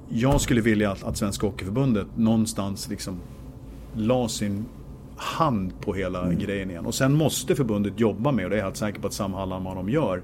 jag 0.09 0.41
skulle 0.41 0.61
vilja 0.61 0.91
att, 0.91 1.03
att 1.03 1.17
Svenska 1.17 1.47
Hockeyförbundet 1.47 2.07
någonstans 2.15 2.89
liksom 2.89 3.19
la 3.95 4.29
sin 4.29 4.65
hand 5.19 5.81
på 5.81 5.93
hela 5.93 6.33
grejen 6.33 6.69
igen. 6.69 6.85
Och 6.85 6.95
sen 6.95 7.13
måste 7.13 7.55
förbundet 7.55 7.99
jobba 7.99 8.31
med, 8.31 8.45
och 8.45 8.49
det 8.49 8.55
är 8.55 8.57
jag 8.57 8.65
helt 8.65 8.77
säker 8.77 9.01
på 9.01 9.07
att 9.07 9.13
Sam 9.13 9.33
Hallam 9.33 9.63
vad 9.63 9.75
de 9.75 9.89
gör, 9.89 10.21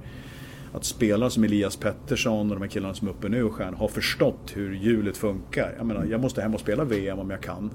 att 0.73 0.85
spelare 0.85 1.30
som 1.30 1.43
Elias 1.43 1.76
Pettersson 1.76 2.51
och 2.51 2.55
de 2.55 2.61
här 2.61 2.69
killarna 2.69 2.93
som 2.93 3.07
är 3.07 3.11
uppe 3.11 3.30
nu 3.30 3.43
och 3.43 3.53
stjärn 3.53 3.73
har 3.73 3.88
förstått 3.88 4.51
hur 4.53 4.76
hjulet 4.76 5.17
funkar. 5.17 5.73
Jag 5.77 5.85
menar, 5.85 6.05
jag 6.05 6.22
måste 6.22 6.41
hem 6.41 6.53
och 6.53 6.59
spela 6.59 6.84
VM 6.84 7.19
om 7.19 7.30
jag 7.30 7.41
kan. 7.41 7.72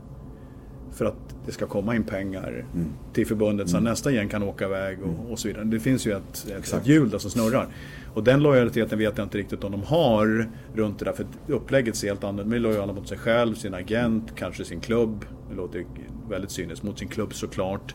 För 0.93 1.05
att 1.05 1.37
det 1.47 1.53
ska 1.53 1.67
komma 1.67 1.97
in 1.97 2.05
pengar 2.05 2.65
till 3.13 3.27
förbundet 3.27 3.69
så 3.69 3.77
att 3.77 3.83
nästa 3.83 4.11
gäng 4.11 4.29
kan 4.29 4.43
åka 4.43 4.65
iväg 4.65 4.99
och, 5.03 5.33
och 5.33 5.39
så 5.39 5.49
vidare. 5.49 5.65
Det 5.65 5.81
finns 5.81 6.07
ju 6.07 6.13
ett, 6.13 6.47
ett, 6.59 6.73
ett 6.73 6.87
hjul 6.87 7.11
där 7.11 7.19
som 7.19 7.31
snurrar. 7.31 7.67
Och 8.15 8.25
den 8.25 8.43
lojaliteten 8.43 8.99
vet 8.99 9.19
jag 9.19 9.25
inte 9.25 9.39
riktigt 9.39 9.65
om 9.65 9.73
de 9.73 9.83
har 9.83 10.51
runt 10.75 10.99
det 10.99 11.05
där. 11.05 11.13
För 11.13 11.27
upplägget 11.47 11.97
ser 11.97 12.09
helt 12.09 12.25
annorlunda. 12.25 12.57
ut. 12.57 12.63
De 12.63 12.69
är 12.69 12.73
lojala 12.73 12.93
mot 12.93 13.09
sig 13.09 13.19
själv, 13.19 13.55
sin 13.55 13.75
agent, 13.75 14.33
kanske 14.37 14.65
sin 14.65 14.81
klubb. 14.81 15.25
Det 15.51 15.57
låter 15.57 15.85
väldigt 16.29 16.51
cyniskt. 16.51 16.83
Mot 16.83 16.99
sin 16.99 17.09
klubb 17.09 17.35
såklart. 17.35 17.95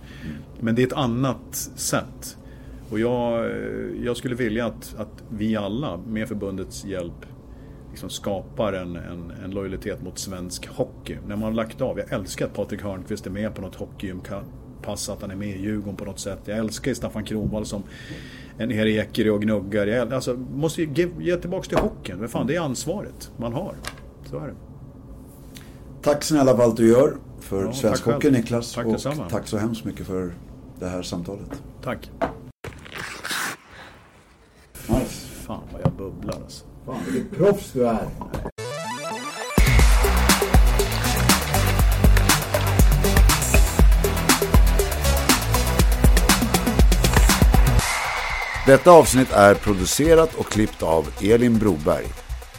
Men 0.60 0.76
det 0.76 0.84
är 0.84 0.88
ett 0.88 0.94
annat 0.94 1.56
sätt. 1.76 2.38
Och 2.90 3.00
jag, 3.00 3.52
jag 4.04 4.18
skulle 4.18 4.36
vilja 4.36 4.66
att, 4.66 4.96
att 4.98 5.24
vi 5.30 5.56
alla 5.56 5.98
med 5.98 6.28
förbundets 6.28 6.86
hjälp 6.86 7.26
liksom 7.92 8.10
skapar 8.10 8.74
en, 8.74 8.96
en, 8.96 9.32
en 9.44 9.52
lojalitet 9.52 10.04
mot 10.04 10.20
svensk 10.20 10.68
hockey. 10.68 11.18
När 11.28 11.36
man 11.36 11.44
har 11.44 11.52
lagt 11.52 11.82
av. 11.82 12.00
Jag 12.00 12.12
älskar 12.14 12.46
att 12.46 12.54
Patrik 12.54 12.82
Hörnqvist 12.82 13.26
är 13.26 13.32
med 13.32 13.56
på 13.56 13.62
något 13.62 13.76
hockeygympass, 13.76 15.10
att 15.10 15.22
han 15.22 15.32
är 15.32 15.36
med 15.36 15.50
i 15.50 15.62
Djurgården 15.62 15.96
på 15.96 16.06
något 16.06 16.20
sätt. 16.20 16.40
Jag 16.46 16.58
älskar 16.58 16.94
Staffan 16.94 17.24
Kronwall 17.24 17.66
som 17.66 17.84
en 18.58 18.72
Eker 18.72 19.32
och 19.32 19.42
gnuggar. 19.42 19.88
Jag, 19.88 20.14
alltså, 20.14 20.34
måste 20.54 20.84
ge, 20.84 21.10
ge 21.20 21.38
tillbaka 21.38 21.70
till 21.70 21.78
hockeyn. 21.78 22.18
Men 22.18 22.30
fan, 22.30 22.48
det 22.48 22.56
är 22.56 22.60
ansvaret 22.60 23.32
man 23.38 23.54
har. 23.54 23.76
Så 24.30 24.38
är 24.40 24.48
det. 24.48 24.54
Tack 26.02 26.24
snälla 26.24 26.56
för 26.56 26.64
allt 26.64 26.78
du 26.78 26.90
gör 26.90 27.18
för 27.40 27.66
Ja, 27.66 27.74
svensk 27.74 28.04
tack 28.04 28.14
hockey 28.14 28.28
själv. 28.28 28.38
Niklas. 28.38 28.74
Tack 28.74 28.86
och 28.86 28.92
detsamma. 28.92 29.30
tack 29.30 29.48
så 29.48 29.58
hemskt 29.58 29.86
mycket 29.86 30.08
för 30.08 30.34
det 30.80 30.88
här 30.88 31.02
samtalet. 31.02 31.64
Tack. 31.84 32.12
Nice. 34.88 35.28
Fan 35.28 35.64
vad 35.74 35.82
jag 35.82 35.92
bubblar 35.92 36.34
alltså. 36.34 36.66
Fan, 36.86 37.00
vilket 37.12 37.38
proffs 37.38 37.72
du 37.72 37.88
är. 37.88 38.08
Detta 48.66 48.92
avsnitt 48.92 49.32
är 49.32 49.56
producerat 49.56 50.36
och 50.36 50.46
klippt 50.46 50.84
av 50.84 51.08
Elin 51.22 51.60
Broberg. 51.60 52.06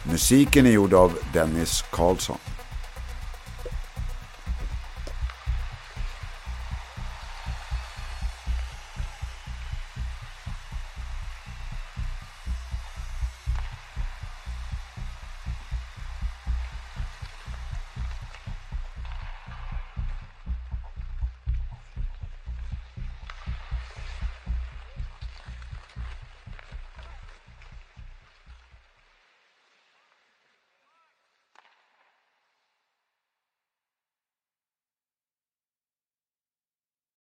Musiken 0.03 0.65
är 0.65 0.71
gjord 0.71 0.93
av 0.93 1.17
Dennis 1.33 1.83
Karlsson. 1.91 2.37